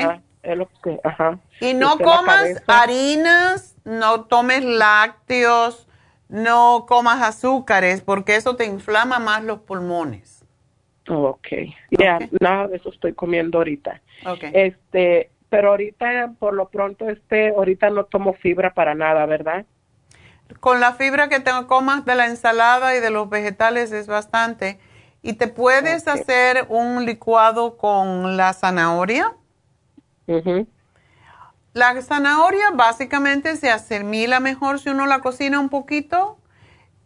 Ajá, 1.04 1.38
Y 1.60 1.72
no 1.72 1.96
comas 1.98 2.62
harinas, 2.66 3.76
no 3.84 4.24
tomes 4.24 4.62
lácteos, 4.64 5.88
no 6.28 6.84
comas 6.86 7.22
azúcares, 7.22 8.02
porque 8.02 8.36
eso 8.36 8.56
te 8.56 8.66
inflama 8.66 9.18
más 9.18 9.42
los 9.42 9.60
pulmones. 9.60 10.33
Ok, 11.08 11.48
ya, 11.90 12.18
nada 12.40 12.68
de 12.68 12.76
eso 12.76 12.88
estoy 12.88 13.12
comiendo 13.12 13.58
ahorita. 13.58 14.00
Okay. 14.26 14.50
Este, 14.54 15.30
pero 15.50 15.70
ahorita, 15.70 16.32
por 16.38 16.54
lo 16.54 16.68
pronto, 16.68 17.08
este, 17.08 17.50
ahorita 17.50 17.90
no 17.90 18.04
tomo 18.04 18.32
fibra 18.32 18.72
para 18.72 18.94
nada, 18.94 19.26
¿verdad? 19.26 19.66
Con 20.60 20.80
la 20.80 20.94
fibra 20.94 21.28
que 21.28 21.40
te 21.40 21.50
comas 21.68 22.04
de 22.04 22.14
la 22.14 22.26
ensalada 22.26 22.96
y 22.96 23.00
de 23.00 23.10
los 23.10 23.28
vegetales 23.28 23.92
es 23.92 24.06
bastante. 24.06 24.78
Y 25.22 25.34
te 25.34 25.48
puedes 25.48 26.08
hacer 26.08 26.66
un 26.68 27.06
licuado 27.06 27.76
con 27.76 28.36
la 28.36 28.52
zanahoria. 28.52 29.32
La 31.72 32.00
zanahoria 32.02 32.70
básicamente 32.72 33.56
se 33.56 33.70
asimila 33.70 34.40
mejor 34.40 34.80
si 34.80 34.90
uno 34.90 35.06
la 35.06 35.20
cocina 35.20 35.60
un 35.60 35.68
poquito 35.68 36.38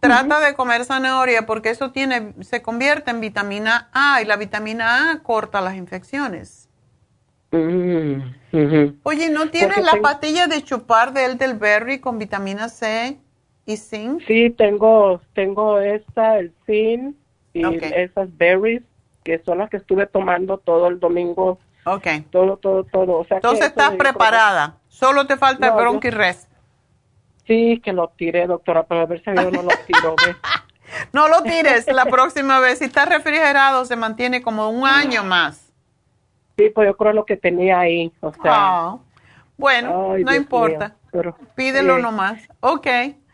Trata 0.01 0.41
de 0.41 0.55
comer 0.55 0.85
zanahoria 0.85 1.45
porque 1.47 1.71
eso 1.71 1.91
tiene, 1.91 2.33
se 2.41 2.63
convierte 2.63 3.11
en 3.11 3.21
vitamina 3.21 3.89
A 3.93 4.23
y 4.23 4.25
la 4.25 4.37
vitamina 4.37 5.11
A 5.11 5.23
corta 5.23 5.61
las 5.61 5.75
infecciones. 5.75 6.69
Mm, 7.51 8.21
Oye, 9.03 9.31
¿no 9.31 9.49
tienes 9.51 9.83
la 9.83 10.01
pastilla 10.03 10.47
de 10.47 10.63
chupar 10.63 11.13
de 11.13 11.25
elderberry 11.25 11.99
con 11.99 12.19
vitamina 12.19 12.69
C 12.69 13.19
y 13.67 13.77
zinc? 13.77 14.23
Sí, 14.27 14.51
tengo, 14.51 15.21
tengo 15.35 15.81
esta, 15.81 16.39
el 16.39 16.53
zinc 16.67 17.17
y 17.55 17.65
esas 17.85 18.29
berries 18.37 18.83
que 19.25 19.41
son 19.45 19.59
las 19.59 19.69
que 19.71 19.79
estuve 19.79 20.07
tomando 20.07 20.59
todo 20.59 20.89
el 20.89 21.01
domingo. 21.01 21.59
Ok. 21.85 22.07
Todo, 22.31 22.57
todo, 22.59 22.85
todo. 22.85 23.27
Entonces 23.29 23.67
estás 23.67 23.93
preparada. 23.93 24.77
Solo 24.89 25.27
te 25.27 25.37
falta 25.37 25.69
el 25.69 25.73
bronchi 25.75 26.11
Sí, 27.49 27.81
que 27.83 27.95
lo 27.95 28.09
tiré, 28.09 28.47
doctora, 28.47 28.85
pero 28.85 29.01
a 29.01 29.07
ver 29.07 29.25
si 29.25 29.35
yo 29.35 29.51
no 29.51 29.63
lo 29.63 29.71
tiro. 29.87 30.15
no 31.15 31.29
lo 31.29 31.43
tires 31.43 31.87
la 31.87 32.05
próxima 32.05 32.61
vez. 32.61 32.79
Si 32.79 32.85
está 32.85 33.07
refrigerado, 33.07 33.87
se 33.87 33.97
mantiene 33.97 34.43
como 34.43 34.69
un 34.69 34.87
año 34.87 35.25
más. 35.25 35.73
Sí, 36.59 36.69
pues 36.75 36.87
yo 36.87 36.97
creo 36.97 37.15
lo 37.15 37.25
que 37.25 37.39
tenía 37.39 37.81
ahí. 37.81 38.13
O 38.21 38.33
sea. 38.35 38.43
Ah, 38.45 38.99
bueno, 39.57 40.19
no 40.19 40.35
importa. 40.35 40.95
Pídelo 41.55 41.99
nomás. 41.99 42.47
Ok. 42.61 42.87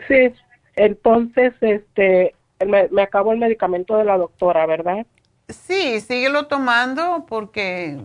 Sí, 0.07 0.33
entonces, 0.77 1.53
este, 1.61 2.37
me, 2.65 2.89
me 2.91 3.03
acabó 3.03 3.33
el 3.33 3.39
medicamento 3.39 3.97
de 3.97 4.05
la 4.05 4.17
doctora, 4.17 4.65
¿verdad? 4.67 5.07
Sí, 5.49 6.01
síguelo 6.01 6.47
tomando 6.47 7.27
porque. 7.29 7.99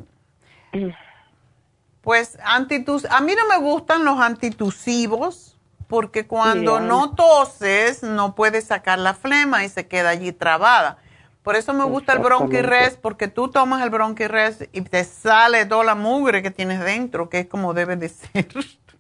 Pues 2.02 2.40
antitus, 2.44 3.06
a 3.06 3.22
mí 3.22 3.34
no 3.36 3.48
me 3.48 3.64
gustan 3.64 4.04
los 4.04 4.20
antitusivos 4.20 5.49
porque 5.90 6.28
cuando 6.28 6.80
no 6.80 7.16
toses 7.16 8.04
no 8.04 8.36
puedes 8.36 8.66
sacar 8.66 9.00
la 9.00 9.16
flema 9.16 9.66
y 9.66 9.70
se 9.70 9.88
queda 9.88 10.10
allí 10.10 10.32
trabada. 10.32 11.00
Por 11.42 11.56
eso 11.56 11.74
me 11.74 11.84
gusta 11.84 12.14
el 12.14 12.20
bronquirres, 12.20 12.96
porque 12.96 13.28
tú 13.28 13.50
tomas 13.50 13.82
el 13.84 13.90
bronquirres 13.90 14.70
y 14.72 14.82
te 14.82 15.04
sale 15.04 15.66
toda 15.66 15.84
la 15.84 15.96
mugre 15.96 16.44
que 16.44 16.52
tienes 16.52 16.80
dentro, 16.80 17.28
que 17.28 17.40
es 17.40 17.48
como 17.48 17.74
debe 17.74 17.96
de 17.96 18.10
ser. 18.10 18.48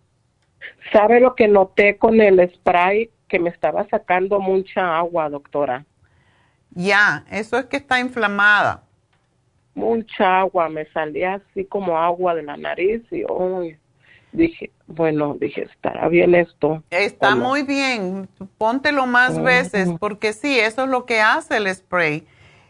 ¿Sabe 0.91 1.19
lo 1.19 1.35
que 1.35 1.47
noté 1.47 1.97
con 1.97 2.19
el 2.21 2.51
spray? 2.55 3.11
Que 3.27 3.37
me 3.37 3.51
estaba 3.51 3.87
sacando 3.89 4.39
mucha 4.39 4.97
agua, 4.97 5.29
doctora. 5.29 5.85
Ya, 6.71 7.23
eso 7.29 7.59
es 7.59 7.65
que 7.65 7.77
está 7.77 7.99
inflamada. 7.99 8.81
Mucha 9.75 10.39
agua, 10.39 10.69
me 10.69 10.85
salía 10.87 11.35
así 11.35 11.65
como 11.65 11.99
agua 11.99 12.33
de 12.33 12.41
la 12.41 12.57
nariz 12.57 13.03
y 13.11 13.23
hoy 13.29 13.77
dije, 14.31 14.71
bueno, 14.87 15.35
dije, 15.39 15.63
estará 15.63 16.07
bien 16.07 16.35
esto. 16.35 16.83
Está 16.89 17.35
muy 17.35 17.63
bien, 17.63 18.29
póntelo 18.57 19.05
más 19.05 19.41
veces, 19.41 19.89
porque 19.99 20.33
sí, 20.33 20.59
eso 20.59 20.83
es 20.83 20.89
lo 20.89 21.05
que 21.05 21.21
hace 21.21 21.57
el 21.57 21.73
spray. 21.73 22.25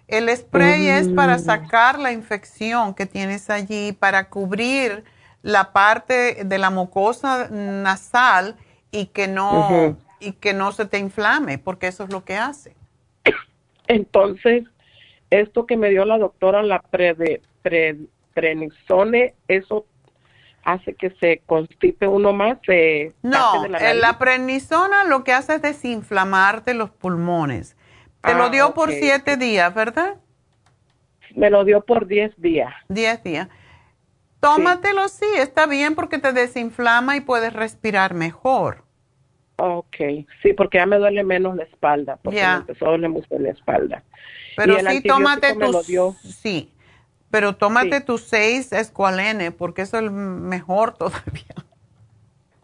El 0.08 0.36
spray 0.36 0.88
es 0.88 1.08
para 1.10 1.38
mm. 1.38 1.42
sacar 1.42 2.00
la 2.00 2.12
infección 2.12 2.96
que 2.96 3.06
tienes 3.06 3.50
allí, 3.50 3.92
para 3.92 4.30
cubrir 4.30 5.04
la 5.44 5.72
parte 5.72 6.44
de 6.44 6.58
la 6.58 6.70
mucosa 6.70 7.48
nasal 7.50 8.56
y 8.92 9.08
que 9.08 9.28
no, 9.28 9.96
y 10.20 10.34
que 10.34 10.54
no 10.54 10.72
se 10.72 10.86
te 10.86 10.98
inflame, 10.98 11.58
porque 11.60 11.88
eso 11.88 12.04
es 12.06 12.12
lo 12.12 12.26
que 12.26 12.36
hace. 12.36 12.76
Entonces, 13.88 14.64
esto 15.30 15.66
que 15.66 15.78
me 15.78 15.90
dio 15.90 16.06
la 16.06 16.18
doctora, 16.18 16.64
la 16.64 16.80
pre, 16.80 17.42
pre, 17.62 17.98
prednisone, 18.34 19.36
eso 19.48 19.86
hace 20.74 20.94
que 20.96 21.12
se 21.20 21.42
constipe 21.46 22.08
uno 22.08 22.34
más 22.34 22.62
de 22.68 23.14
no 23.22 23.68
la, 23.68 23.94
la 23.94 24.20
prednisona 24.20 25.04
lo 25.04 25.24
que 25.24 25.34
hace 25.34 25.56
es 25.56 25.62
desinflamarte 25.62 26.74
los 26.74 26.90
pulmones. 26.90 27.76
Te 28.22 28.34
lo 28.34 28.46
ah, 28.46 28.50
dio 28.50 28.74
por 28.74 28.92
siete 28.92 29.38
días 29.38 29.74
verdad 29.74 30.18
me 31.36 31.50
lo 31.50 31.64
dio 31.64 31.82
por 31.82 32.08
diez 32.08 32.32
días. 32.38 32.74
Diez 32.88 33.24
días. 33.24 33.48
Tómatelo 34.40 35.08
sí. 35.10 35.26
está 35.38 35.66
bien 35.66 35.96
porque 35.96 36.18
te 36.18 36.32
desinflama 36.34 37.18
y 37.18 37.22
puedes 37.22 37.54
respirar 37.54 38.14
mejor. 38.14 38.84
Ok, 39.58 39.98
sí, 40.42 40.54
porque 40.56 40.78
ya 40.78 40.86
me 40.86 40.98
duele 40.98 41.24
menos 41.26 41.56
la 41.58 41.64
espalda, 41.64 42.18
porque 42.24 42.40
ya. 42.40 42.56
me 42.56 42.60
empezó 42.62 42.88
a 42.88 42.92
doler 42.92 43.10
mucho 43.10 43.28
la 43.38 43.50
espalda. 43.50 44.04
Pero 44.56 44.80
sí, 44.80 45.02
tómate 45.02 45.54
tu... 45.56 46.16
Sí, 46.24 46.72
pero 47.32 47.56
tómate 47.56 48.02
tus 48.02 48.24
seis 48.24 48.72
escualene, 48.72 49.52
porque 49.52 49.84
eso 49.84 49.98
es 49.98 50.04
el 50.04 50.12
mejor 50.12 50.94
todavía. 50.98 51.56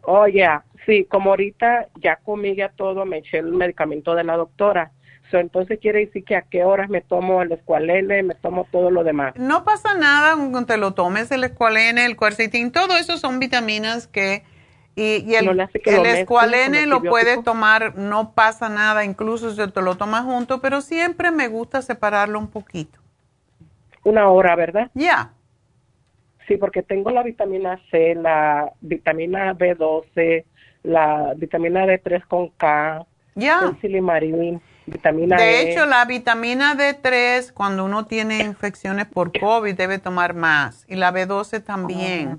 Oh, 0.02 0.28
ya, 0.28 0.64
sí, 0.86 1.06
como 1.06 1.32
ahorita 1.32 1.88
ya 1.96 2.18
comí 2.18 2.56
ya 2.56 2.70
todo, 2.70 3.06
me 3.06 3.18
eché 3.18 3.40
el 3.40 3.52
medicamento 3.52 4.16
de 4.16 4.24
la 4.24 4.38
doctora. 4.38 4.92
entonces 5.32 5.80
quiere 5.82 6.06
decir 6.06 6.24
que 6.24 6.36
a 6.36 6.44
qué 6.44 6.64
horas 6.64 6.90
me 6.90 7.02
tomo 7.02 7.42
el 7.42 7.52
escualene, 7.52 8.24
me 8.24 8.36
tomo 8.36 8.68
todo 8.72 8.92
lo 8.92 9.04
demás. 9.04 9.34
No 9.36 9.64
pasa 9.64 9.96
nada 9.96 10.36
cuando 10.36 10.66
te 10.66 10.78
lo 10.78 10.94
tomes 10.94 11.32
el 11.32 11.44
escualene, 11.44 12.06
el 12.06 12.16
cuercitín, 12.16 12.72
todo 12.72 12.96
eso 12.98 13.18
son 13.18 13.40
vitaminas 13.40 14.08
que... 14.08 14.44
Y, 14.98 15.36
el, 15.36 15.50
el 15.50 16.06
escualene 16.06 16.86
lo 16.86 17.04
puedes 17.04 17.44
tomar, 17.44 17.98
no 17.98 18.32
pasa 18.32 18.70
nada, 18.70 19.04
incluso 19.04 19.52
si 19.52 19.70
te 19.70 19.82
lo 19.82 19.96
tomas 19.96 20.24
junto, 20.24 20.62
pero 20.62 20.80
siempre 20.80 21.32
me 21.32 21.50
gusta 21.50 21.82
separarlo 21.82 22.40
un 22.40 22.48
poquito 22.48 22.98
una 24.06 24.30
hora, 24.30 24.56
¿verdad? 24.56 24.90
Ya. 24.94 25.34
Sí, 26.48 26.58
porque 26.58 26.84
tengo 26.84 27.10
la 27.10 27.24
vitamina 27.24 27.80
C, 27.90 28.16
la 28.16 28.72
vitamina 28.80 29.54
B12, 29.54 30.46
la 30.84 31.34
vitamina 31.36 31.86
D3 31.86 32.26
con 32.28 32.50
K, 32.50 33.06
ya. 33.34 33.62
el 33.68 33.82
silimarín, 33.82 34.62
vitamina 34.86 35.38
De 35.38 35.44
e. 35.44 35.72
hecho, 35.72 35.88
la 35.88 36.06
vitamina 36.06 36.76
D3, 36.76 37.52
cuando 37.52 37.84
uno 37.84 38.06
tiene 38.06 38.44
infecciones 38.44 39.08
por 39.08 39.38
COVID, 39.38 39.76
debe 39.76 39.98
tomar 39.98 40.36
más. 40.36 40.86
Y 40.88 40.96
la 40.96 41.12
B12 41.12 41.64
también. 41.64 42.38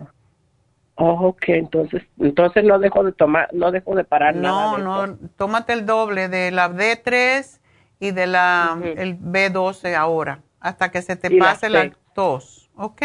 Oh, 0.95 1.29
ok, 1.29 1.49
entonces, 1.49 2.05
entonces 2.19 2.63
no 2.65 2.79
dejo 2.79 3.03
de 3.03 3.13
tomar, 3.13 3.53
no 3.53 3.73
dejo 3.73 3.97
de 3.97 4.05
parar 4.05 4.37
no, 4.37 4.43
nada. 4.43 4.79
No, 4.79 5.07
no, 5.09 5.19
tómate 5.37 5.73
el 5.73 5.85
doble 5.85 6.29
de 6.29 6.53
la 6.53 6.71
D3 6.71 7.61
y 7.99 8.13
de 8.13 8.27
la 8.29 8.79
el 8.97 9.19
B12 9.19 9.95
ahora 9.95 10.41
hasta 10.61 10.91
que 10.91 11.03
se 11.03 11.17
te 11.17 11.37
pase 11.39 11.69
la, 11.69 11.91
tos, 12.15 12.71
¿ok? 12.77 13.03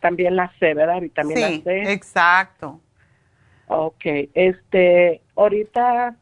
También 0.00 0.36
la 0.36 0.52
C, 0.58 0.74
¿verdad? 0.74 1.00
Vitamina 1.00 1.48
sí, 1.48 1.62
exacto. 1.66 2.80
Ok, 3.68 4.04
este, 4.34 5.22
ahorita 5.36 6.16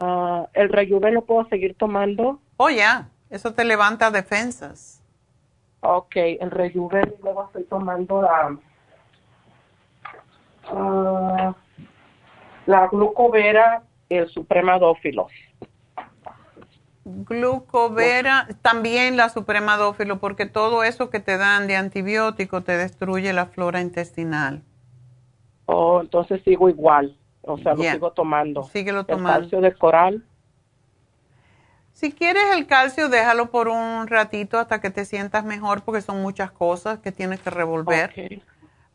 uh, 0.00 0.46
el 0.54 0.68
rejuven 0.68 1.14
lo 1.14 1.24
puedo 1.24 1.46
seguir 1.48 1.74
tomando. 1.74 2.40
Oh, 2.56 2.70
ya, 2.70 3.08
eso 3.30 3.52
te 3.52 3.64
levanta 3.64 4.10
defensas. 4.10 5.02
Ok, 5.80 6.16
el 6.16 6.50
rejuven 6.50 7.14
luego 7.22 7.46
estoy 7.46 7.64
tomando 7.64 8.22
la, 8.22 8.56
uh, 10.72 11.54
la 12.66 12.86
glucovera 12.86 13.82
y 14.08 14.16
el 14.16 14.28
supremadófilos 14.28 15.32
glucovera, 17.04 18.48
también 18.62 19.16
la 19.16 19.28
supremadófilo, 19.28 20.18
porque 20.18 20.46
todo 20.46 20.84
eso 20.84 21.10
que 21.10 21.20
te 21.20 21.36
dan 21.36 21.66
de 21.66 21.76
antibiótico 21.76 22.62
te 22.62 22.76
destruye 22.76 23.32
la 23.32 23.46
flora 23.46 23.80
intestinal. 23.80 24.62
Oh, 25.66 26.00
entonces 26.00 26.42
sigo 26.44 26.68
igual, 26.68 27.16
o 27.42 27.58
sea, 27.58 27.74
lo 27.74 27.82
sigo 27.82 28.12
tomando. 28.12 28.62
Síguelo 28.64 29.04
tomando. 29.04 29.30
El 29.30 29.40
calcio 29.42 29.60
de 29.60 29.74
coral. 29.74 30.24
Si 31.92 32.12
quieres 32.12 32.44
el 32.56 32.66
calcio, 32.66 33.08
déjalo 33.08 33.50
por 33.50 33.68
un 33.68 34.06
ratito 34.06 34.58
hasta 34.58 34.80
que 34.80 34.90
te 34.90 35.04
sientas 35.04 35.44
mejor, 35.44 35.82
porque 35.82 36.00
son 36.00 36.22
muchas 36.22 36.50
cosas 36.50 36.98
que 36.98 37.12
tienes 37.12 37.40
que 37.40 37.50
revolver. 37.50 38.42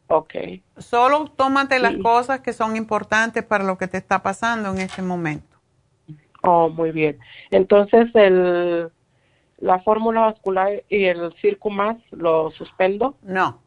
Ok. 0.08 0.34
Solo 0.77 1.26
tómate 1.26 1.80
las 1.80 1.95
cosas 1.98 2.40
que 2.40 2.53
son 2.53 2.76
importantes 2.76 3.44
para 3.44 3.64
lo 3.64 3.77
que 3.77 3.88
te 3.88 3.98
está 3.98 4.24
pasando 4.24 4.72
en 4.72 4.80
este 4.80 5.02
momento. 5.02 5.57
Oh, 6.50 6.69
muy 6.69 6.92
bien. 6.92 7.19
Entonces, 7.51 8.08
el, 8.14 8.90
la 9.58 9.80
fórmula 9.80 10.22
vascular 10.22 10.82
y 10.88 11.03
el 11.03 11.35
más 11.69 11.98
lo 12.11 12.51
suspendo. 12.51 13.17
No. 13.22 13.61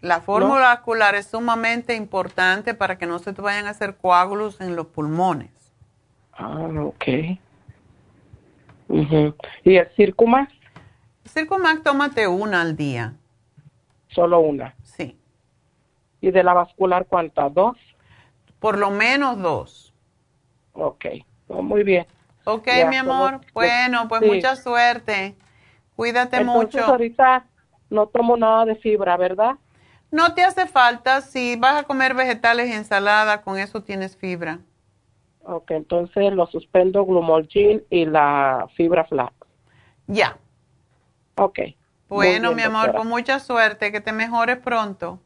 La 0.00 0.20
fórmula 0.20 0.60
vascular 0.60 1.16
es 1.16 1.26
sumamente 1.26 1.96
importante 1.96 2.72
para 2.72 2.98
que 2.98 3.06
no 3.06 3.18
se 3.18 3.32
te 3.32 3.42
vayan 3.42 3.66
a 3.66 3.70
hacer 3.70 3.96
coágulos 3.96 4.60
en 4.60 4.76
los 4.76 4.86
pulmones. 4.86 5.50
Ah, 6.34 6.68
ok. 6.84 7.04
¿Y 9.64 9.74
el 9.74 9.88
Circumax? 9.96 10.52
Circumax, 11.24 11.82
tómate 11.82 12.28
una 12.28 12.60
al 12.60 12.76
día. 12.76 13.14
¿Solo 14.06 14.38
una? 14.38 14.76
Sí. 14.84 15.18
¿Y 16.20 16.30
de 16.30 16.44
la 16.44 16.54
vascular 16.54 17.06
cuántas? 17.06 17.52
¿Dos? 17.52 17.76
Por 18.60 18.78
lo 18.78 18.92
menos 18.92 19.42
dos. 19.42 19.92
Ok, 20.74 21.06
oh, 21.48 21.62
muy 21.62 21.82
bien. 21.82 22.06
Ok, 22.44 22.68
mi 22.88 22.96
amor. 22.96 23.40
bueno, 23.52 24.06
pues 24.08 24.22
mucha 24.22 24.56
suerte. 24.56 25.34
Cuídate 25.96 26.38
Entonces, 26.38 26.80
mucho. 26.80 26.92
ahorita 26.92 27.46
no 27.90 28.06
tomo 28.06 28.36
nada 28.36 28.64
de 28.66 28.76
fibra, 28.76 29.16
¿verdad? 29.16 29.56
No 30.10 30.34
te 30.34 30.42
hace 30.42 30.66
falta. 30.66 31.20
Si 31.20 31.56
vas 31.56 31.76
a 31.76 31.82
comer 31.84 32.14
vegetales 32.14 32.68
y 32.68 32.72
ensalada, 32.72 33.42
con 33.42 33.58
eso 33.58 33.82
tienes 33.82 34.16
fibra. 34.16 34.60
Ok, 35.42 35.70
entonces 35.72 36.32
lo 36.32 36.46
suspendo 36.46 37.04
glumolgin 37.04 37.84
y 37.90 38.06
la 38.06 38.66
fibra 38.76 39.04
flax. 39.04 39.34
Ya. 40.06 40.38
Ok. 41.36 41.60
Bueno, 42.08 42.52
mi 42.52 42.62
amor, 42.62 42.94
con 42.94 43.08
mucha 43.08 43.40
suerte, 43.40 43.90
que 43.90 44.00
te 44.00 44.12
mejores 44.12 44.58
pronto. 44.58 45.18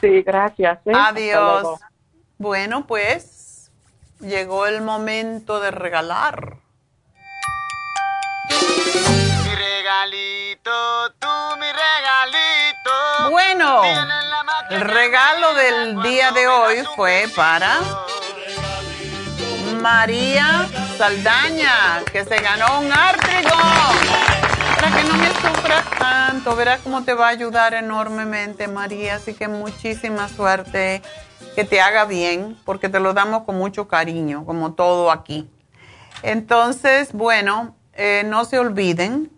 Sí, 0.00 0.22
gracias. 0.22 0.78
¿eh? 0.86 0.92
Adiós. 0.94 1.80
Bueno, 2.38 2.86
pues 2.86 3.43
llegó 4.20 4.66
el 4.66 4.82
momento 4.82 5.60
de 5.60 5.70
regalar. 5.70 6.56
Mi 8.50 9.54
regalito, 9.54 11.10
tú 11.18 11.28
mi 11.58 11.66
regalito. 11.66 13.30
Bueno, 13.30 13.82
el 14.70 14.80
regalo 14.80 15.54
del 15.54 16.02
día 16.02 16.30
de 16.32 16.48
hoy 16.48 16.84
fue 16.96 17.26
para 17.34 17.80
María 19.80 20.66
Saldaña, 20.96 22.02
que 22.10 22.24
se 22.24 22.36
ganó 22.36 22.80
un 22.80 22.92
ártrigo. 22.92 23.50
Para 24.74 24.96
que 24.96 25.04
no 25.04 25.14
me 25.14 25.28
sufras 25.28 25.84
tanto, 25.98 26.56
verás 26.56 26.80
cómo 26.82 27.04
te 27.04 27.14
va 27.14 27.26
a 27.26 27.30
ayudar 27.30 27.74
enormemente, 27.74 28.66
María. 28.66 29.16
Así 29.16 29.34
que 29.34 29.48
muchísima 29.48 30.28
suerte, 30.28 31.02
que 31.54 31.64
te 31.64 31.80
haga 31.80 32.04
bien, 32.04 32.56
porque 32.64 32.88
te 32.88 33.00
lo 33.00 33.14
damos 33.14 33.44
con 33.44 33.56
mucho 33.56 33.88
cariño, 33.88 34.44
como 34.44 34.74
todo 34.74 35.10
aquí. 35.10 35.48
Entonces, 36.22 37.12
bueno, 37.12 37.74
eh, 37.92 38.22
no 38.26 38.44
se 38.44 38.58
olviden 38.58 39.30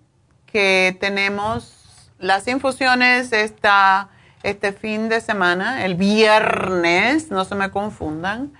que 0.46 0.96
tenemos 1.00 2.10
las 2.18 2.48
infusiones 2.48 3.32
esta, 3.32 4.08
este 4.42 4.72
fin 4.72 5.08
de 5.08 5.20
semana, 5.20 5.84
el 5.84 5.94
viernes, 5.94 7.30
no 7.30 7.44
se 7.44 7.54
me 7.54 7.70
confundan 7.70 8.52